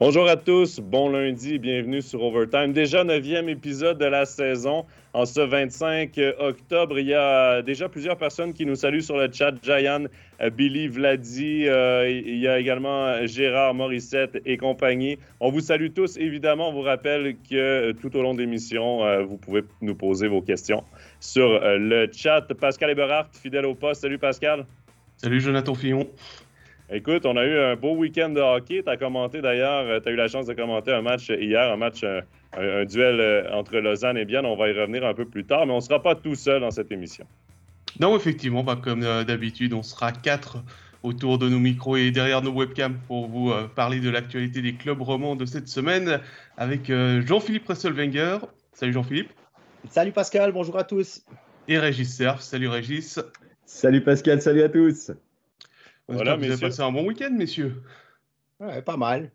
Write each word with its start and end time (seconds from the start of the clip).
Bonjour 0.00 0.26
à 0.30 0.36
tous, 0.36 0.80
bon 0.80 1.10
lundi, 1.10 1.58
bienvenue 1.58 2.00
sur 2.00 2.22
Overtime. 2.22 2.72
Déjà 2.72 3.04
neuvième 3.04 3.50
épisode 3.50 3.98
de 3.98 4.06
la 4.06 4.24
saison. 4.24 4.86
En 5.12 5.26
ce 5.26 5.42
25 5.42 6.18
octobre, 6.38 6.98
il 6.98 7.08
y 7.08 7.12
a 7.12 7.60
déjà 7.60 7.86
plusieurs 7.90 8.16
personnes 8.16 8.54
qui 8.54 8.64
nous 8.64 8.76
saluent 8.76 9.02
sur 9.02 9.18
le 9.18 9.30
chat. 9.30 9.52
Jayan, 9.62 10.06
euh, 10.40 10.48
Billy, 10.48 10.88
Vladi, 10.88 11.68
euh, 11.68 12.08
il 12.08 12.38
y 12.38 12.48
a 12.48 12.58
également 12.58 13.26
Gérard, 13.26 13.74
Morissette 13.74 14.40
et 14.46 14.56
compagnie. 14.56 15.18
On 15.38 15.50
vous 15.50 15.60
salue 15.60 15.88
tous. 15.94 16.16
Évidemment, 16.16 16.70
on 16.70 16.72
vous 16.72 16.80
rappelle 16.80 17.36
que 17.36 17.54
euh, 17.54 17.92
tout 17.92 18.16
au 18.16 18.22
long 18.22 18.32
de 18.32 18.40
l'émission, 18.40 19.00
vous 19.26 19.36
pouvez 19.36 19.64
nous 19.82 19.94
poser 19.94 20.28
vos 20.28 20.40
questions 20.40 20.82
sur 21.20 21.60
le 21.62 22.08
chat. 22.10 22.40
Pascal 22.58 22.88
Eberhardt, 22.88 23.28
fidèle 23.34 23.66
au 23.66 23.74
poste. 23.74 24.00
Salut 24.00 24.18
Pascal. 24.18 24.64
Salut 25.18 25.42
Jonathan 25.42 25.74
Fillon. 25.74 26.08
Écoute, 26.92 27.24
on 27.24 27.36
a 27.36 27.44
eu 27.44 27.56
un 27.56 27.76
beau 27.76 27.94
week-end 27.94 28.30
de 28.30 28.40
hockey. 28.40 28.82
Tu 28.82 28.90
as 28.90 28.96
commenté 28.96 29.40
d'ailleurs, 29.40 29.86
euh, 29.86 30.00
tu 30.00 30.08
as 30.08 30.12
eu 30.12 30.16
la 30.16 30.26
chance 30.26 30.46
de 30.46 30.54
commenter 30.54 30.92
un 30.92 31.02
match 31.02 31.30
hier, 31.30 31.70
un 31.70 31.76
match, 31.76 32.02
euh, 32.02 32.20
un, 32.56 32.84
duel 32.84 33.20
euh, 33.20 33.48
entre 33.52 33.78
Lausanne 33.78 34.16
et 34.16 34.24
Bienne. 34.24 34.44
On 34.44 34.56
va 34.56 34.68
y 34.68 34.72
revenir 34.72 35.06
un 35.06 35.14
peu 35.14 35.24
plus 35.24 35.44
tard, 35.44 35.66
mais 35.66 35.72
on 35.72 35.76
ne 35.76 35.82
sera 35.82 36.02
pas 36.02 36.16
tout 36.16 36.34
seul 36.34 36.62
dans 36.62 36.72
cette 36.72 36.90
émission. 36.90 37.24
Non, 38.00 38.16
effectivement, 38.16 38.64
bah, 38.64 38.76
comme 38.82 39.02
d'habitude, 39.02 39.72
on 39.72 39.84
sera 39.84 40.10
quatre 40.10 40.58
autour 41.04 41.38
de 41.38 41.48
nos 41.48 41.60
micros 41.60 41.96
et 41.96 42.10
derrière 42.10 42.42
nos 42.42 42.52
webcams 42.52 42.98
pour 43.06 43.28
vous 43.28 43.52
parler 43.76 44.00
de 44.00 44.10
l'actualité 44.10 44.60
des 44.60 44.74
clubs 44.74 45.00
romans 45.00 45.36
de 45.36 45.44
cette 45.44 45.68
semaine 45.68 46.20
avec 46.56 46.90
Jean-Philippe 46.90 47.66
Resselwenger. 47.68 48.38
Salut 48.72 48.92
Jean-Philippe. 48.92 49.30
Salut 49.88 50.12
Pascal, 50.12 50.52
bonjour 50.52 50.76
à 50.76 50.84
tous. 50.84 51.24
Et 51.68 51.78
Régis 51.78 52.14
Cerf. 52.14 52.42
Salut 52.42 52.68
Régis. 52.68 53.18
Salut 53.64 54.02
Pascal, 54.02 54.40
salut 54.40 54.62
à 54.62 54.68
tous. 54.68 55.10
Voilà, 56.10 56.36
vous 56.36 56.44
avez 56.44 56.60
passé 56.60 56.80
un 56.82 56.92
bon 56.92 57.06
week-end, 57.06 57.30
messieurs. 57.30 57.82
Ouais, 58.58 58.82
pas 58.82 58.96
mal. 58.96 59.30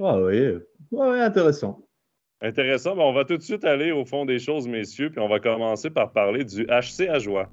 Ah 0.00 0.18
oui, 0.18 0.58
ouais, 0.90 1.20
intéressant. 1.20 1.86
Intéressant. 2.40 2.96
on 2.98 3.12
va 3.12 3.24
tout 3.24 3.36
de 3.36 3.42
suite 3.42 3.64
aller 3.64 3.92
au 3.92 4.04
fond 4.04 4.24
des 4.24 4.40
choses, 4.40 4.66
messieurs, 4.66 5.10
puis 5.10 5.20
on 5.20 5.28
va 5.28 5.38
commencer 5.38 5.90
par 5.90 6.12
parler 6.12 6.44
du 6.44 6.66
HC 6.66 7.08
Ajoie. 7.08 7.48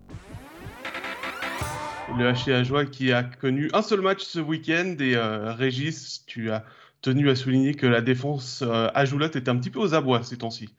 Le 2.18 2.34
HC 2.34 2.50
Ajoie 2.50 2.86
qui 2.86 3.12
a 3.12 3.22
connu 3.24 3.70
un 3.74 3.84
seul 3.84 4.02
match 4.02 4.24
ce 4.24 4.40
week-end 4.40 4.96
et 5.00 5.16
euh, 5.16 5.54
Régis, 5.54 6.26
tu 6.26 6.50
as 6.50 6.66
tenu 7.02 7.30
à 7.30 7.36
souligner 7.36 7.76
que 7.76 7.86
la 7.86 8.02
défense 8.02 8.64
euh, 8.66 8.90
Ajoulotte 8.96 9.36
était 9.36 9.50
un 9.50 9.58
petit 9.58 9.70
peu 9.70 9.80
aux 9.80 9.94
abois 9.94 10.24
ces 10.24 10.38
temps-ci. 10.38 10.70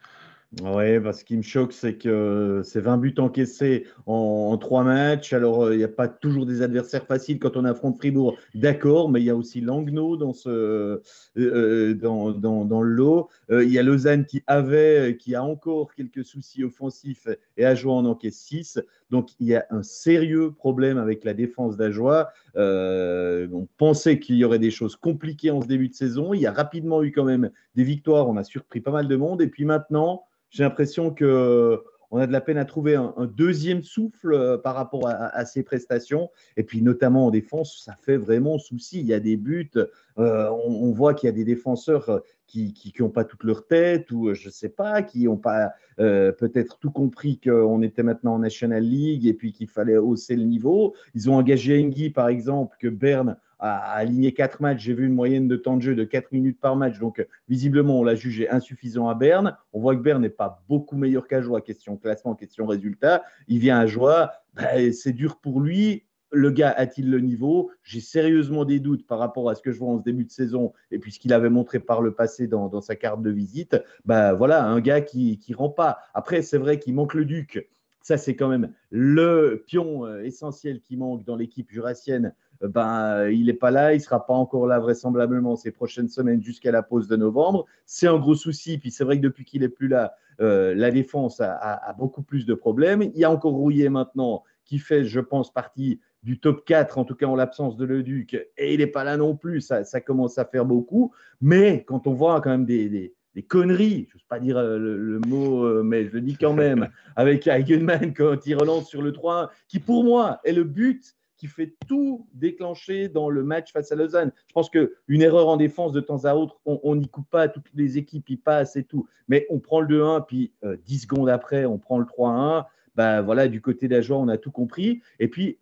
Oui, 0.59 0.99
ce 1.13 1.23
qui 1.23 1.37
me 1.37 1.43
choque, 1.43 1.73
c'est 1.73 1.95
que 1.95 2.63
c'est 2.65 2.81
20 2.81 2.99
buts 2.99 3.15
encaissés 3.19 3.87
en, 4.07 4.59
trois 4.59 4.83
matchs. 4.83 5.33
Alors, 5.33 5.63
euh, 5.67 5.75
il 5.75 5.79
n'y 5.79 5.85
a 5.85 5.89
pas 5.89 6.09
toujours 6.09 6.45
des 6.45 6.61
adversaires 6.61 7.07
faciles 7.07 7.39
quand 7.39 7.57
on 7.57 7.65
affronte 7.65 7.99
Fribourg, 7.99 8.37
d'accord, 8.57 9.09
mais 9.11 9.21
il 9.21 9.27
y 9.27 9.31
a 9.31 9.37
aussi 9.37 9.61
Langnau 9.61 10.17
dans, 10.17 10.33
euh, 10.47 10.99
euh, 11.37 11.95
dans, 11.95 12.33
dans, 12.33 12.83
le 12.83 12.91
lot. 12.91 13.29
il 13.49 13.71
y 13.71 13.79
a 13.79 13.85
Lausanne 13.85 14.27
qui 14.27 14.43
avait, 14.49 15.17
qui 15.21 15.37
a 15.37 15.45
encore 15.45 15.95
quelques 15.95 16.25
soucis 16.25 16.65
offensifs 16.65 17.29
et 17.57 17.65
Ajoie 17.65 17.95
en 17.95 18.05
encaisse 18.05 18.39
6. 18.39 18.81
Donc, 19.11 19.29
il 19.39 19.47
y 19.47 19.55
a 19.55 19.65
un 19.71 19.85
sérieux 19.85 20.51
problème 20.51 20.99
avec 20.99 21.23
la 21.23 21.33
défense 21.33 21.77
d'Ajoie. 21.77 22.33
on 22.57 23.69
pensait 23.79 24.19
qu'il 24.19 24.35
y 24.35 24.45
aurait 24.45 24.59
des 24.59 24.73
choses 24.73 24.97
compliquées 24.97 25.53
en 25.53 25.63
ce 25.63 25.69
début 25.69 25.91
de 25.91 25.95
saison. 25.95 26.35
Il 26.35 26.41
y 26.41 26.47
a 26.47 26.53
rapidement 26.53 27.05
eu 27.05 27.13
quand 27.13 27.25
même 27.25 27.53
des 27.77 27.85
victoires. 27.85 28.29
On 28.29 28.37
a 28.37 28.43
surpris 28.43 28.81
pas 28.81 28.91
mal 28.91 29.07
de 29.07 29.15
monde. 29.15 29.43
Et 29.43 29.47
puis 29.47 29.65
maintenant, 29.65 30.25
j'ai 30.51 30.63
l'impression 30.63 31.13
que 31.13 31.83
on 32.11 32.19
a 32.19 32.27
de 32.27 32.33
la 32.33 32.41
peine 32.41 32.59
à 32.59 32.65
trouver 32.65 32.97
un, 32.97 33.15
deuxième 33.27 33.83
souffle 33.83 34.33
euh, 34.33 34.59
par 34.59 34.75
rapport 34.75 35.07
à, 35.07 35.45
ces 35.45 35.63
prestations. 35.63 36.29
Et 36.57 36.65
puis, 36.65 36.83
notamment 36.83 37.27
en 37.27 37.31
défense, 37.31 37.81
ça 37.85 37.95
fait 37.95 38.17
vraiment 38.17 38.59
souci. 38.59 39.01
Il 39.01 39.07
y 39.07 39.15
a 39.15 39.21
des 39.21 39.37
buts, 39.37 39.71
euh, 40.19 40.51
on, 40.51 40.91
voit 40.91 41.15
qu'il 41.15 41.29
y 41.29 41.31
a 41.31 41.33
des 41.33 41.45
défenseurs 41.45 42.09
euh, 42.09 42.19
qui 42.47 42.75
n'ont 42.99 43.11
pas 43.11 43.25
toute 43.25 43.45
leur 43.45 43.67
tête, 43.67 44.11
ou 44.11 44.35
je 44.35 44.47
ne 44.47 44.53
sais 44.53 44.69
pas, 44.69 45.03
qui 45.03 45.25
n'ont 45.25 45.37
pas 45.37 45.71
peut-être 45.97 46.79
tout 46.79 46.91
compris 46.91 47.39
qu'on 47.39 47.83
était 47.83 48.03
maintenant 48.03 48.35
en 48.35 48.39
National 48.39 48.83
League 48.83 49.27
et 49.27 49.35
puis 49.35 49.53
qu'il 49.53 49.69
fallait 49.69 49.99
hausser 49.99 50.35
le 50.35 50.45
niveau. 50.45 50.95
Ils 51.15 51.31
ont 51.31 51.35
engagé 51.35 51.79
Engi, 51.79 52.11
par 52.11 52.29
exemple, 52.29 52.77
que 52.81 52.89
Berne 52.89 53.37
a 53.61 53.93
aligné 53.93 54.33
4 54.33 54.61
matchs. 54.61 54.81
J'ai 54.81 54.95
vu 54.95 55.07
une 55.07 55.15
moyenne 55.15 55.47
de 55.47 55.57
temps 55.57 55.77
de 55.77 55.83
jeu 55.83 55.95
de 55.95 56.05
4 56.05 56.33
minutes 56.33 56.59
par 56.61 56.77
match. 56.77 56.99
Donc, 56.99 57.27
visiblement, 57.49 58.01
on 58.01 58.05
l'a 58.05 58.15
jugé 58.15 58.49
insuffisant 58.49 59.09
à 59.09 59.15
Berne. 59.15 59.57
On 59.73 59.81
voit 59.81 59.95
que 59.95 60.01
Berne 60.01 60.23
n'est 60.23 60.29
pas 60.29 60.63
beaucoup 60.69 60.97
meilleur 60.97 61.29
qu'à 61.29 61.43
Joie, 61.43 61.61
question 61.61 61.97
classement, 61.97 62.35
question 62.35 62.67
résultat. 62.67 63.23
Il 63.49 63.59
vient 63.59 63.79
à 63.79 63.87
Joie. 63.87 64.33
Ben, 64.55 64.93
c'est 64.93 65.13
dur 65.13 65.39
pour 65.41 65.61
lui. 65.61 66.05
Le 66.33 66.51
gars 66.51 66.71
a-t-il 66.71 67.11
le 67.11 67.21
niveau? 67.21 67.71
J'ai 67.83 68.01
sérieusement 68.01 68.65
des 68.65 68.79
doutes 68.79 69.07
par 69.07 69.19
rapport 69.19 69.51
à 69.51 69.55
ce 69.57 69.63
que 69.63 69.73
je 69.73 69.79
vois 69.79 69.89
en 69.89 69.99
ce 69.99 70.05
début 70.05 70.25
de 70.25 70.31
saison 70.31 70.73
et 70.93 70.99
puis 71.01 71.11
ce 71.11 71.19
qu'il 71.19 71.33
avait 71.33 71.51
montré 71.51 71.81
par 71.81 72.03
le 72.03 72.15
passé 72.15 72.47
dans, 72.47 72.81
sa 72.81 72.95
carte 72.95 73.21
de 73.21 73.31
visite. 73.31 73.77
Ben 74.05 74.33
voilà, 74.33 74.65
un 74.65 74.81
gars 74.81 75.01
qui 75.01 75.41
ne 75.49 75.57
rend 75.57 75.71
pas. 75.71 75.99
Après, 76.15 76.43
c'est 76.43 76.59
vrai 76.59 76.79
qu'il 76.79 76.95
manque 76.95 77.15
le 77.15 77.25
Duc. 77.25 77.69
Ça, 78.03 78.17
c'est 78.17 78.35
quand 78.35 78.49
même 78.49 78.73
le 78.91 79.63
pion 79.67 80.07
euh, 80.07 80.23
essentiel 80.23 80.81
qui 80.81 80.97
manque 80.97 81.25
dans 81.25 81.37
l'équipe 81.37 81.71
jurassienne 81.71 82.35
ben, 82.63 83.29
il 83.29 83.47
n'est 83.47 83.55
pas 83.55 83.71
là, 83.71 83.93
il 83.93 83.99
ne 83.99 84.03
sera 84.03 84.27
pas 84.27 84.35
encore 84.35 84.67
là 84.67 84.79
vraisemblablement 84.79 85.57
ces 85.57 85.71
prochaines 85.71 86.09
semaines 86.09 86.43
jusqu'à 86.43 86.71
la 86.71 86.83
pause 86.83 87.09
de 87.09 87.17
novembre. 87.17 87.67
C'est 87.87 88.07
un 88.07 88.19
gros 88.19 88.35
souci. 88.35 88.79
Puis 88.79 88.91
c'est 88.91 89.05
vrai 89.05 89.17
que 89.17 89.23
depuis 89.23 89.45
qu'il 89.45 89.63
n'est 89.63 89.69
plus 89.69 89.89
là, 89.89 90.15
euh, 90.41 90.75
la 90.75 90.91
défense 90.91 91.41
a, 91.41 91.95
beaucoup 91.99 92.23
plus 92.23 92.47
de 92.47 92.55
problèmes. 92.55 93.03
Il 93.03 93.17
y 93.17 93.25
a 93.25 93.31
encore 93.31 93.53
Rouillet 93.53 93.89
maintenant 93.89 94.43
qui 94.65 94.79
fait, 94.79 95.05
je 95.05 95.21
pense, 95.21 95.53
partie 95.53 96.01
du 96.23 96.39
top 96.39 96.65
4, 96.65 96.99
en 96.99 97.05
tout 97.05 97.15
cas 97.15 97.27
en 97.27 97.35
l'absence 97.35 97.77
de 97.77 97.85
Leduc, 97.85 98.35
et 98.57 98.75
il 98.75 98.79
n'est 98.79 98.87
pas 98.87 99.05
là 99.05 99.17
non 99.17 99.37
plus, 99.37 99.61
ça, 99.61 100.01
commence 100.01 100.39
à 100.39 100.45
faire 100.45 100.65
beaucoup. 100.65 101.13
Mais 101.41 101.85
quand 101.85 102.07
on 102.07 102.13
voit 102.13 102.41
quand 102.41 102.51
même 102.51 102.67
des, 102.67 103.15
conneries, 103.49 104.07
je 104.11 104.17
ne 104.17 104.21
sais 104.21 104.27
pas 104.29 104.39
dire 104.39 104.59
euh, 104.59 104.79
le, 104.79 105.19
mot, 105.27 105.65
euh, 105.65 105.83
mais 105.83 106.07
je 106.07 106.13
le 106.13 106.21
dis 106.21 106.37
quand 106.37 106.53
même, 106.53 106.89
avec 107.17 107.47
Eigenman 107.47 108.13
quand 108.15 108.47
il 108.47 108.55
relance 108.55 108.89
sur 108.89 109.01
le 109.01 109.13
3 109.13 109.51
qui 109.67 109.79
pour 109.79 110.05
moi 110.05 110.41
est 110.45 110.53
le 110.53 110.65
but 110.65 111.15
qui 111.41 111.47
fait 111.47 111.75
tout 111.89 112.27
déclencher 112.35 113.09
dans 113.09 113.31
le 113.31 113.43
match 113.43 113.73
face 113.73 113.91
à 113.93 113.95
Lausanne. 113.95 114.31
Je 114.49 114.53
pense 114.53 114.69
qu'une 114.69 115.23
erreur 115.23 115.49
en 115.49 115.57
défense 115.57 115.93
de 115.93 116.01
temps 116.01 116.27
à 116.27 116.35
autre, 116.35 116.61
on 116.67 116.95
n'y 116.95 117.09
coupe 117.09 117.29
pas, 117.31 117.49
toutes 117.49 117.71
les 117.75 117.97
équipes 117.97 118.29
y 118.29 118.37
passent 118.37 118.77
et 118.77 118.85
tout. 118.85 119.09
Mais 119.27 119.47
on 119.49 119.59
prend 119.59 119.81
le 119.81 119.89
2-1, 119.89 120.27
puis 120.27 120.53
10 120.63 120.97
euh, 120.97 120.99
secondes 120.99 121.31
après, 121.31 121.65
on 121.65 121.79
prend 121.79 121.99
le 121.99 122.05
3-1. 122.05 122.67
Ben 122.95 123.23
voilà, 123.23 123.49
du 123.49 123.63
côté 123.63 123.89
d'Ajoie, 123.89 124.19
on 124.19 124.29
a 124.29 124.37
tout 124.37 124.51
compris. 124.51 125.01
Et 125.19 125.29
puis, 125.29 125.59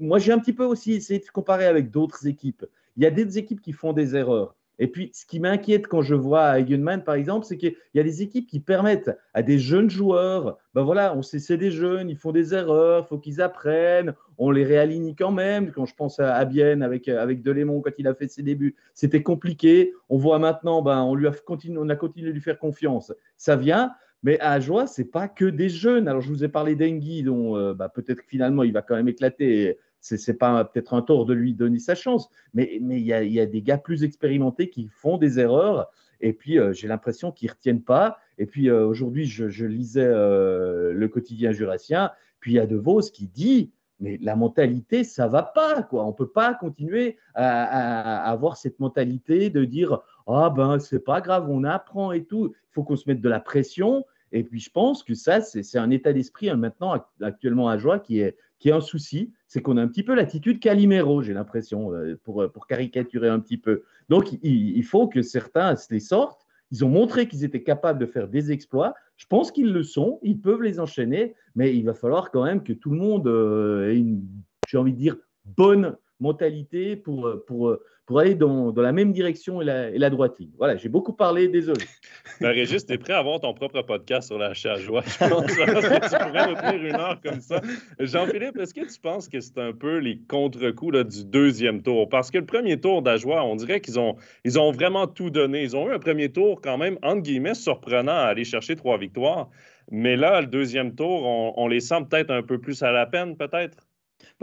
moi, 0.00 0.18
j'ai 0.18 0.32
un 0.32 0.40
petit 0.40 0.52
peu 0.52 0.64
aussi 0.64 0.94
essayé 0.94 1.20
de 1.20 1.26
comparer 1.26 1.66
avec 1.66 1.92
d'autres 1.92 2.26
équipes. 2.26 2.66
Il 2.96 3.04
y 3.04 3.06
a 3.06 3.12
des 3.12 3.38
équipes 3.38 3.60
qui 3.60 3.72
font 3.72 3.92
des 3.92 4.16
erreurs. 4.16 4.56
Et 4.80 4.88
puis, 4.88 5.10
ce 5.12 5.26
qui 5.26 5.40
m'inquiète 5.40 5.86
quand 5.86 6.00
je 6.00 6.14
vois 6.14 6.58
Eigenman, 6.58 7.04
par 7.04 7.14
exemple, 7.14 7.44
c'est 7.44 7.58
qu'il 7.58 7.76
y 7.94 8.00
a 8.00 8.02
des 8.02 8.22
équipes 8.22 8.48
qui 8.48 8.60
permettent 8.60 9.10
à 9.34 9.42
des 9.42 9.58
jeunes 9.58 9.90
joueurs, 9.90 10.56
ben 10.74 10.82
voilà, 10.82 11.14
on 11.14 11.20
sait, 11.20 11.38
c'est 11.38 11.58
des 11.58 11.70
jeunes, 11.70 12.08
ils 12.08 12.16
font 12.16 12.32
des 12.32 12.54
erreurs, 12.54 13.04
il 13.04 13.08
faut 13.08 13.18
qu'ils 13.18 13.42
apprennent, 13.42 14.14
on 14.38 14.50
les 14.50 14.64
réaligne 14.64 15.14
quand 15.14 15.32
même. 15.32 15.70
Quand 15.70 15.84
je 15.84 15.94
pense 15.94 16.18
à 16.18 16.34
avec, 16.34 17.08
avec 17.08 17.42
Delémont, 17.42 17.82
quand 17.82 17.90
il 17.98 18.08
a 18.08 18.14
fait 18.14 18.26
ses 18.26 18.42
débuts, 18.42 18.74
c'était 18.94 19.22
compliqué. 19.22 19.92
On 20.08 20.16
voit 20.16 20.38
maintenant, 20.38 20.80
ben, 20.80 21.02
on, 21.02 21.14
lui 21.14 21.26
a 21.26 21.32
continué, 21.32 21.76
on 21.78 21.90
a 21.90 21.96
continué 21.96 22.30
de 22.30 22.34
lui 22.34 22.40
faire 22.40 22.58
confiance. 22.58 23.12
Ça 23.36 23.56
vient. 23.56 23.92
Mais 24.22 24.40
à 24.40 24.60
Joie, 24.60 24.86
ce 24.86 25.02
n'est 25.02 25.08
pas 25.08 25.28
que 25.28 25.44
des 25.44 25.68
jeunes. 25.68 26.08
Alors, 26.08 26.22
je 26.22 26.28
vous 26.28 26.42
ai 26.42 26.48
parlé 26.48 26.74
d'Engi, 26.74 27.22
dont 27.22 27.56
euh, 27.56 27.74
ben, 27.74 27.88
peut-être 27.90 28.22
finalement 28.26 28.62
il 28.62 28.72
va 28.72 28.82
quand 28.82 28.96
même 28.96 29.08
éclater 29.08 29.78
c'est 30.00 30.38
pas 30.38 30.64
peut-être 30.64 30.94
un 30.94 31.02
tort 31.02 31.26
de 31.26 31.34
lui 31.34 31.54
donner 31.54 31.78
sa 31.78 31.94
chance, 31.94 32.28
mais 32.54 32.76
il 32.76 32.98
y, 32.98 33.12
a, 33.12 33.46
des 33.46 33.62
gars 33.62 33.78
plus 33.78 34.02
expérimentés 34.02 34.70
qui 34.70 34.88
font 34.88 35.18
des 35.18 35.38
erreurs 35.38 35.90
et 36.20 36.32
puis 36.32 36.58
euh, 36.58 36.72
j'ai 36.72 36.88
l'impression 36.88 37.32
qu'ils 37.32 37.48
ne 37.48 37.52
retiennent 37.52 37.82
pas. 37.82 38.18
Et 38.38 38.46
puis 38.46 38.68
euh, 38.68 38.86
aujourd'hui, 38.86 39.24
je, 39.24 39.64
lisais 39.64 40.04
euh, 40.04 40.92
le 40.92 41.08
quotidien 41.08 41.52
jurassien, 41.52 42.10
puis 42.40 42.52
il 42.52 42.54
y 42.54 42.60
a 42.60 42.66
De 42.66 42.76
Vos 42.76 43.00
qui 43.00 43.26
dit 43.26 43.72
mais 44.02 44.18
la 44.22 44.34
mentalité, 44.34 45.04
ça 45.04 45.28
va 45.28 45.42
pas, 45.42 45.82
quoi. 45.82 46.06
On 46.06 46.14
peut 46.14 46.30
pas 46.30 46.54
continuer 46.54 47.18
à, 47.34 48.30
avoir 48.30 48.56
cette 48.56 48.80
mentalité 48.80 49.50
de 49.50 49.66
dire 49.66 50.00
ah 50.26 50.48
ben 50.48 50.78
c'est 50.78 51.04
pas 51.04 51.20
grave, 51.20 51.50
on 51.50 51.64
apprend 51.64 52.12
et 52.12 52.24
tout. 52.24 52.54
Il 52.54 52.72
faut 52.72 52.82
qu'on 52.82 52.96
se 52.96 53.06
mette 53.06 53.20
de 53.20 53.28
la 53.28 53.40
pression. 53.40 54.06
Et 54.32 54.42
puis 54.42 54.58
je 54.58 54.70
pense 54.70 55.02
que 55.02 55.12
ça, 55.12 55.42
c'est 55.42 55.76
un 55.76 55.90
état 55.90 56.14
d'esprit 56.14 56.48
hein, 56.48 56.56
maintenant 56.56 56.96
actuellement 57.20 57.68
à 57.68 57.76
Joie 57.76 57.98
qui 57.98 58.20
est 58.20 58.36
qui 58.60 58.68
est 58.68 58.72
un 58.72 58.80
souci, 58.80 59.32
c'est 59.48 59.62
qu'on 59.62 59.78
a 59.78 59.82
un 59.82 59.88
petit 59.88 60.04
peu 60.04 60.14
l'attitude 60.14 60.60
Calimero, 60.60 61.22
j'ai 61.22 61.32
l'impression, 61.32 61.92
euh, 61.92 62.20
pour, 62.22 62.46
pour, 62.52 62.66
caricaturer 62.66 63.28
un 63.28 63.40
petit 63.40 63.56
peu. 63.56 63.82
Donc, 64.08 64.38
il, 64.42 64.84
faut 64.84 65.08
que 65.08 65.22
certains 65.22 65.74
se 65.76 65.92
les 65.92 65.98
sortent. 65.98 66.46
Ils 66.70 66.84
ont 66.84 66.88
montré 66.88 67.26
qu'ils 67.26 67.42
étaient 67.42 67.62
capables 67.62 67.98
de 67.98 68.06
faire 68.06 68.28
des 68.28 68.52
exploits. 68.52 68.94
Je 69.16 69.26
pense 69.26 69.50
qu'ils 69.50 69.72
le 69.72 69.82
sont. 69.82 70.20
Ils 70.22 70.38
peuvent 70.38 70.62
les 70.62 70.78
enchaîner, 70.78 71.34
mais 71.56 71.74
il 71.74 71.84
va 71.84 71.94
falloir 71.94 72.30
quand 72.30 72.44
même 72.44 72.62
que 72.62 72.72
tout 72.72 72.90
le 72.90 72.98
monde 72.98 73.26
euh, 73.26 73.90
ait 73.90 73.96
une, 73.96 74.22
j'ai 74.68 74.78
envie 74.78 74.92
de 74.92 74.98
dire, 74.98 75.16
bonne 75.44 75.96
mentalité 76.20 76.96
pour, 76.96 77.32
pour, 77.46 77.76
pour 78.10 78.18
aller 78.18 78.34
dans, 78.34 78.72
dans, 78.72 78.82
la 78.82 78.90
même 78.90 79.12
direction 79.12 79.62
et 79.62 79.64
la, 79.64 79.90
et 79.90 79.98
la 79.98 80.10
droite 80.10 80.38
ligne. 80.40 80.50
Voilà, 80.58 80.76
j'ai 80.76 80.88
beaucoup 80.88 81.12
parlé, 81.12 81.46
désolé. 81.46 81.84
Ben, 82.40 82.50
Régis, 82.50 82.86
tu 82.86 82.92
es 82.94 82.98
prêt 82.98 83.12
à 83.12 83.18
avoir 83.18 83.38
ton 83.38 83.52
propre 83.52 83.82
podcast 83.82 84.28
sur 84.28 84.38
la 84.38 84.52
joie, 84.54 84.74
je 84.74 84.86
pense. 84.86 85.02
que 85.46 86.08
tu 86.08 86.24
pourrais 86.24 86.48
nous 86.48 86.54
tenir 86.54 86.86
une 86.86 86.96
heure 86.96 87.20
comme 87.22 87.40
ça? 87.40 87.60
Jean-Philippe, 87.98 88.56
est-ce 88.58 88.72
que 88.72 88.92
tu 88.92 89.00
penses 89.00 89.28
que 89.28 89.40
c'est 89.40 89.58
un 89.58 89.72
peu 89.72 89.98
les 89.98 90.18
contre-coups 90.28 91.04
du 91.06 91.24
deuxième 91.24 91.82
tour? 91.82 92.08
Parce 92.08 92.30
que 92.30 92.38
le 92.38 92.46
premier 92.46 92.80
tour 92.80 93.02
d'Ajoie, 93.02 93.44
on 93.44 93.56
dirait 93.56 93.80
qu'ils 93.80 94.00
ont, 94.00 94.16
ils 94.44 94.58
ont 94.58 94.72
vraiment 94.72 95.06
tout 95.06 95.30
donné. 95.30 95.62
Ils 95.62 95.76
ont 95.76 95.88
eu 95.90 95.92
un 95.92 95.98
premier 95.98 96.30
tour 96.30 96.60
quand 96.60 96.78
même, 96.78 96.98
entre 97.02 97.22
guillemets, 97.22 97.54
surprenant 97.54 98.12
à 98.12 98.24
aller 98.24 98.44
chercher 98.44 98.74
trois 98.74 98.96
victoires. 98.96 99.50
Mais 99.90 100.16
là, 100.16 100.40
le 100.40 100.46
deuxième 100.46 100.94
tour, 100.94 101.24
on, 101.24 101.52
on 101.56 101.68
les 101.68 101.80
sent 101.80 102.06
peut-être 102.08 102.30
un 102.30 102.42
peu 102.42 102.58
plus 102.58 102.82
à 102.82 102.90
la 102.90 103.06
peine, 103.06 103.36
peut-être? 103.36 103.89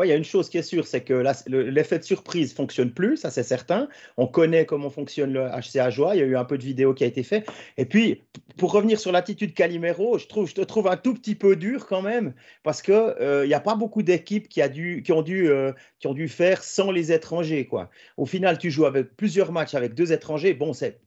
Il 0.04 0.08
y 0.08 0.12
a 0.12 0.16
une 0.16 0.24
chose 0.24 0.50
qui 0.50 0.58
est 0.58 0.64
sûre, 0.64 0.86
c'est 0.88 1.02
que 1.02 1.24
l'effet 1.48 2.00
de 2.00 2.04
surprise 2.04 2.54
fonctionne 2.54 2.92
plus, 2.92 3.18
ça 3.18 3.32
c'est 3.32 3.44
certain. 3.44 3.88
On 4.18 4.28
connaît 4.28 4.66
comment 4.66 4.90
fonctionne 4.90 5.34
le 5.34 5.48
HCA 5.50 5.90
Joie, 5.90 6.16
il 6.16 6.20
y 6.20 6.22
a 6.22 6.26
eu 6.26 6.36
un 6.36 6.46
peu 6.46 6.58
de 6.58 6.64
vidéo 6.64 6.94
qui 6.94 7.04
a 7.04 7.08
été 7.08 7.24
fait. 7.24 7.46
Et 7.78 7.86
puis, 7.86 8.24
pour 8.58 8.72
revenir 8.72 9.00
sur 9.00 9.12
l'attitude 9.12 9.54
Calimero, 9.54 10.18
je, 10.18 10.28
trouve, 10.28 10.52
te 10.54 10.62
trouve 10.62 10.88
un 10.88 10.98
tout 10.98 11.14
petit 11.14 11.36
peu 11.36 11.56
dur 11.56 11.88
quand 11.88 12.02
même, 12.02 12.34
parce 12.64 12.82
qu'il 12.82 12.94
euh, 12.94 13.46
n'y 13.48 13.54
a 13.54 13.60
pas 13.60 13.76
beaucoup 13.76 14.02
d'équipes 14.02 14.48
qui, 14.48 14.62
qui, 15.02 15.12
ont 15.12 15.22
dû, 15.22 15.50
euh, 15.50 15.72
qui 16.00 16.08
ont 16.08 16.14
dû 16.14 16.28
faire 16.28 16.64
sans 16.64 16.92
les 16.92 17.12
étrangers. 17.12 17.66
Quoi. 17.66 17.90
Au 18.18 18.26
final, 18.26 18.58
tu 18.58 18.72
joues 18.72 18.86
avec 18.86 19.16
plusieurs 19.16 19.52
matchs 19.52 19.74
avec 19.76 19.94
deux 19.94 20.12
étrangers. 20.12 20.54
Bon, 20.54 20.74
c'est 20.74 21.00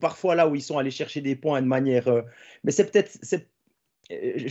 parfois 0.00 0.34
là 0.34 0.48
où 0.48 0.54
ils 0.54 0.62
sont 0.62 0.78
allés 0.78 0.90
chercher 0.90 1.20
des 1.20 1.36
points 1.36 1.62
de 1.62 1.66
manière. 1.66 2.08
Euh, 2.08 2.22
mais 2.62 2.72
c'est 2.72 2.90
peut-être 2.90 3.18
euh, 4.10 4.48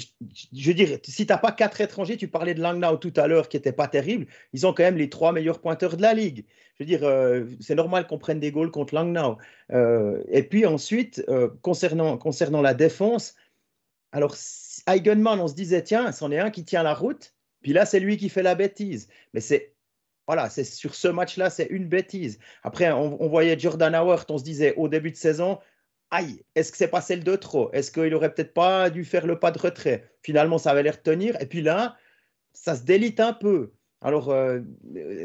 je, 0.53 0.67
veux 0.67 0.73
dire, 0.73 0.99
si 1.03 1.25
tu 1.25 1.31
n'as 1.31 1.37
pas 1.37 1.51
quatre 1.51 1.81
étrangers, 1.81 2.17
tu 2.17 2.27
parlais 2.27 2.53
de 2.53 2.61
Langnau 2.61 2.97
tout 2.97 3.13
à 3.15 3.27
l'heure 3.27 3.49
qui 3.49 3.57
n'était 3.57 3.71
pas 3.71 3.87
terrible, 3.87 4.27
ils 4.53 4.65
ont 4.65 4.73
quand 4.73 4.83
même 4.83 4.97
les 4.97 5.09
trois 5.09 5.31
meilleurs 5.31 5.59
pointeurs 5.59 5.97
de 5.97 6.01
la 6.01 6.13
ligue. 6.13 6.45
Je 6.75 6.83
veux 6.83 6.87
dire, 6.87 7.03
euh, 7.03 7.45
c'est 7.59 7.75
normal 7.75 8.07
qu'on 8.07 8.17
prenne 8.17 8.39
des 8.39 8.51
goals 8.51 8.71
contre 8.71 8.95
Langnau. 8.95 9.37
Euh, 9.71 10.23
et 10.27 10.43
puis 10.43 10.65
ensuite, 10.65 11.25
concernant, 11.61 12.17
concernant 12.17 12.61
la 12.61 12.73
défense, 12.73 13.35
alors 14.11 14.35
Eigenman, 14.87 15.39
on 15.39 15.47
se 15.47 15.55
disait, 15.55 15.83
tiens, 15.83 16.11
c'en 16.11 16.31
est 16.31 16.39
un 16.39 16.51
qui 16.51 16.65
tient 16.65 16.83
la 16.83 16.93
route, 16.93 17.33
puis 17.61 17.73
là, 17.73 17.85
c'est 17.85 17.99
lui 17.99 18.17
qui 18.17 18.29
fait 18.29 18.43
la 18.43 18.55
bêtise. 18.55 19.07
Mais 19.33 19.39
c'est 19.39 19.73
voilà, 20.27 20.49
c'est 20.49 20.63
sur 20.63 20.95
ce 20.95 21.09
match-là, 21.09 21.49
c'est 21.49 21.65
une 21.65 21.87
bêtise. 21.87 22.39
Après, 22.63 22.89
on, 22.91 23.21
on, 23.21 23.27
voyait 23.27 23.59
Jordan 23.59 23.93
Howard, 23.93 24.25
on 24.29 24.37
se 24.37 24.43
disait 24.43 24.73
au 24.77 24.87
début 24.87 25.11
de 25.11 25.17
saison, 25.17 25.59
aïe, 26.13 26.43
est-ce 26.55 26.71
que 26.71 26.77
c'est 26.77 26.87
pas 26.87 27.01
celle 27.01 27.23
de 27.23 27.35
trop? 27.35 27.71
Est-ce 27.73 27.91
qu'il 27.91 28.13
aurait 28.13 28.33
peut-être 28.33 28.53
pas 28.53 28.89
dû 28.89 29.03
faire 29.03 29.25
le 29.25 29.39
pas 29.39 29.51
de 29.51 29.59
retrait? 29.59 30.09
Finalement, 30.21 30.57
ça 30.57 30.71
avait 30.71 30.83
l'air 30.83 30.97
de 30.97 31.01
tenir. 31.01 31.41
Et 31.41 31.47
puis 31.47 31.61
là, 31.61 31.97
ça 32.53 32.75
se 32.75 32.83
délite 32.83 33.19
un 33.19 33.33
peu. 33.33 33.73
Alors, 34.01 34.29
euh, 34.29 34.59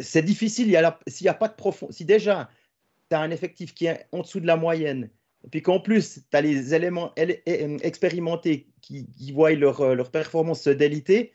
c'est 0.00 0.22
difficile. 0.22 0.66
S'il 1.06 1.24
n'y 1.24 1.28
a, 1.28 1.34
pas 1.34 1.48
de 1.48 1.54
profond, 1.54 1.88
si 1.90 2.04
déjà 2.04 2.48
tu 3.10 3.16
as 3.16 3.20
un 3.20 3.30
effectif 3.30 3.74
qui 3.74 3.86
est 3.86 4.06
en 4.12 4.20
dessous 4.22 4.40
de 4.40 4.46
la 4.46 4.56
moyenne, 4.56 5.10
et 5.44 5.48
puis 5.48 5.62
qu'en 5.62 5.78
plus, 5.78 6.20
tu 6.30 6.36
as 6.36 6.40
les 6.40 6.74
éléments 6.74 7.14
expérimentés 7.16 8.68
qui, 8.80 9.32
voient 9.32 9.52
leur, 9.52 9.80
euh, 9.82 9.94
leur 9.94 10.10
performance 10.10 10.62
se 10.62 10.70
déliter, 10.70 11.32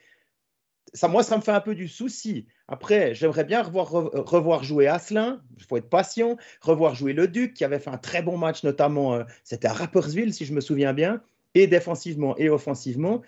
ça, 0.94 1.08
moi, 1.08 1.24
ça 1.24 1.38
me 1.38 1.42
fait 1.42 1.52
un 1.52 1.62
peu 1.62 1.76
du 1.76 1.88
souci. 1.88 2.46
Après, 2.68 3.16
j'aimerais 3.16 3.44
bien 3.44 3.64
revoir, 3.64 3.90
revoir 3.90 4.64
jouer 4.64 4.88
Asselin, 4.88 5.42
il 5.58 5.64
faut 5.64 5.78
être 5.78 5.90
patient, 5.90 6.38
revoir 6.62 6.96
jouer 6.96 7.14
le 7.14 7.28
Duc, 7.28 7.54
qui 7.54 7.64
avait 7.64 7.80
fait 7.80 7.90
un 7.90 7.98
très 7.98 8.22
bon 8.22 8.38
match, 8.38 8.64
notamment, 8.64 9.16
euh, 9.16 9.24
c'était 9.44 9.68
à 9.68 9.74
Rappersville, 9.74 10.34
si 10.34 10.46
je 10.46 10.54
me 10.54 10.62
souviens 10.62 10.94
bien, 10.94 11.22
et 11.56 11.68
défensivement 11.68 12.38
et 12.38 12.50
offensivement. 12.50 13.22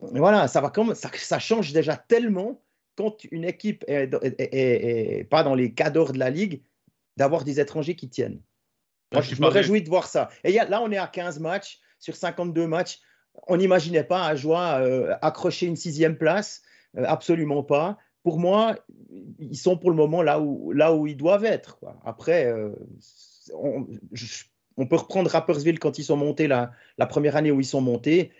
Voilà, 0.00 0.48
ça, 0.48 0.60
va 0.60 0.70
comme, 0.70 0.94
ça, 0.94 1.10
ça 1.14 1.38
change 1.38 1.72
déjà 1.72 1.96
tellement 1.96 2.62
quand 2.96 3.24
une 3.30 3.44
équipe 3.44 3.84
est, 3.86 5.28
pas 5.30 5.44
dans 5.44 5.54
les 5.54 5.72
cadres 5.72 6.12
de 6.12 6.18
la 6.18 6.30
Ligue, 6.30 6.62
d'avoir 7.16 7.44
des 7.44 7.60
étrangers 7.60 7.94
qui 7.94 8.08
tiennent. 8.08 8.40
Moi, 9.12 9.22
je, 9.22 9.40
me 9.40 9.46
réjouis 9.46 9.82
de 9.82 9.88
voir 9.88 10.06
ça. 10.06 10.28
Et 10.44 10.52
là, 10.52 10.80
on 10.82 10.90
est 10.90 10.98
à 10.98 11.06
15 11.06 11.38
matchs 11.38 11.80
sur 11.98 12.16
52 12.16 12.66
matchs. 12.66 13.00
On 13.46 13.56
n'imaginait 13.56 14.04
pas 14.04 14.26
à 14.26 14.34
Joie 14.34 14.80
euh, 14.80 15.14
accrocher 15.22 15.66
une 15.66 15.76
sixième 15.76 16.16
place. 16.16 16.62
Euh, 16.96 17.04
absolument 17.06 17.62
pas. 17.62 17.98
Pour 18.22 18.38
moi, 18.38 18.76
ils 19.38 19.56
sont 19.56 19.76
pour 19.76 19.90
le 19.90 19.96
moment 19.96 20.22
là 20.22 20.40
où, 20.40 20.72
là 20.72 20.94
où 20.94 21.06
ils 21.06 21.16
doivent 21.16 21.44
être. 21.44 21.78
Après, 22.04 22.46
euh, 22.46 22.70
on, 23.54 24.86
peut 24.86 24.96
reprendre 24.96 25.30
Rappersville 25.30 25.78
quand 25.78 25.98
ils 25.98 26.04
sont 26.04 26.16
montés 26.16 26.46
la, 26.46 26.72
la 26.98 27.06
première 27.06 27.36
année 27.36 27.50
où 27.50 27.60
ils 27.60 27.66
sont 27.66 27.80
montés. 27.80 28.32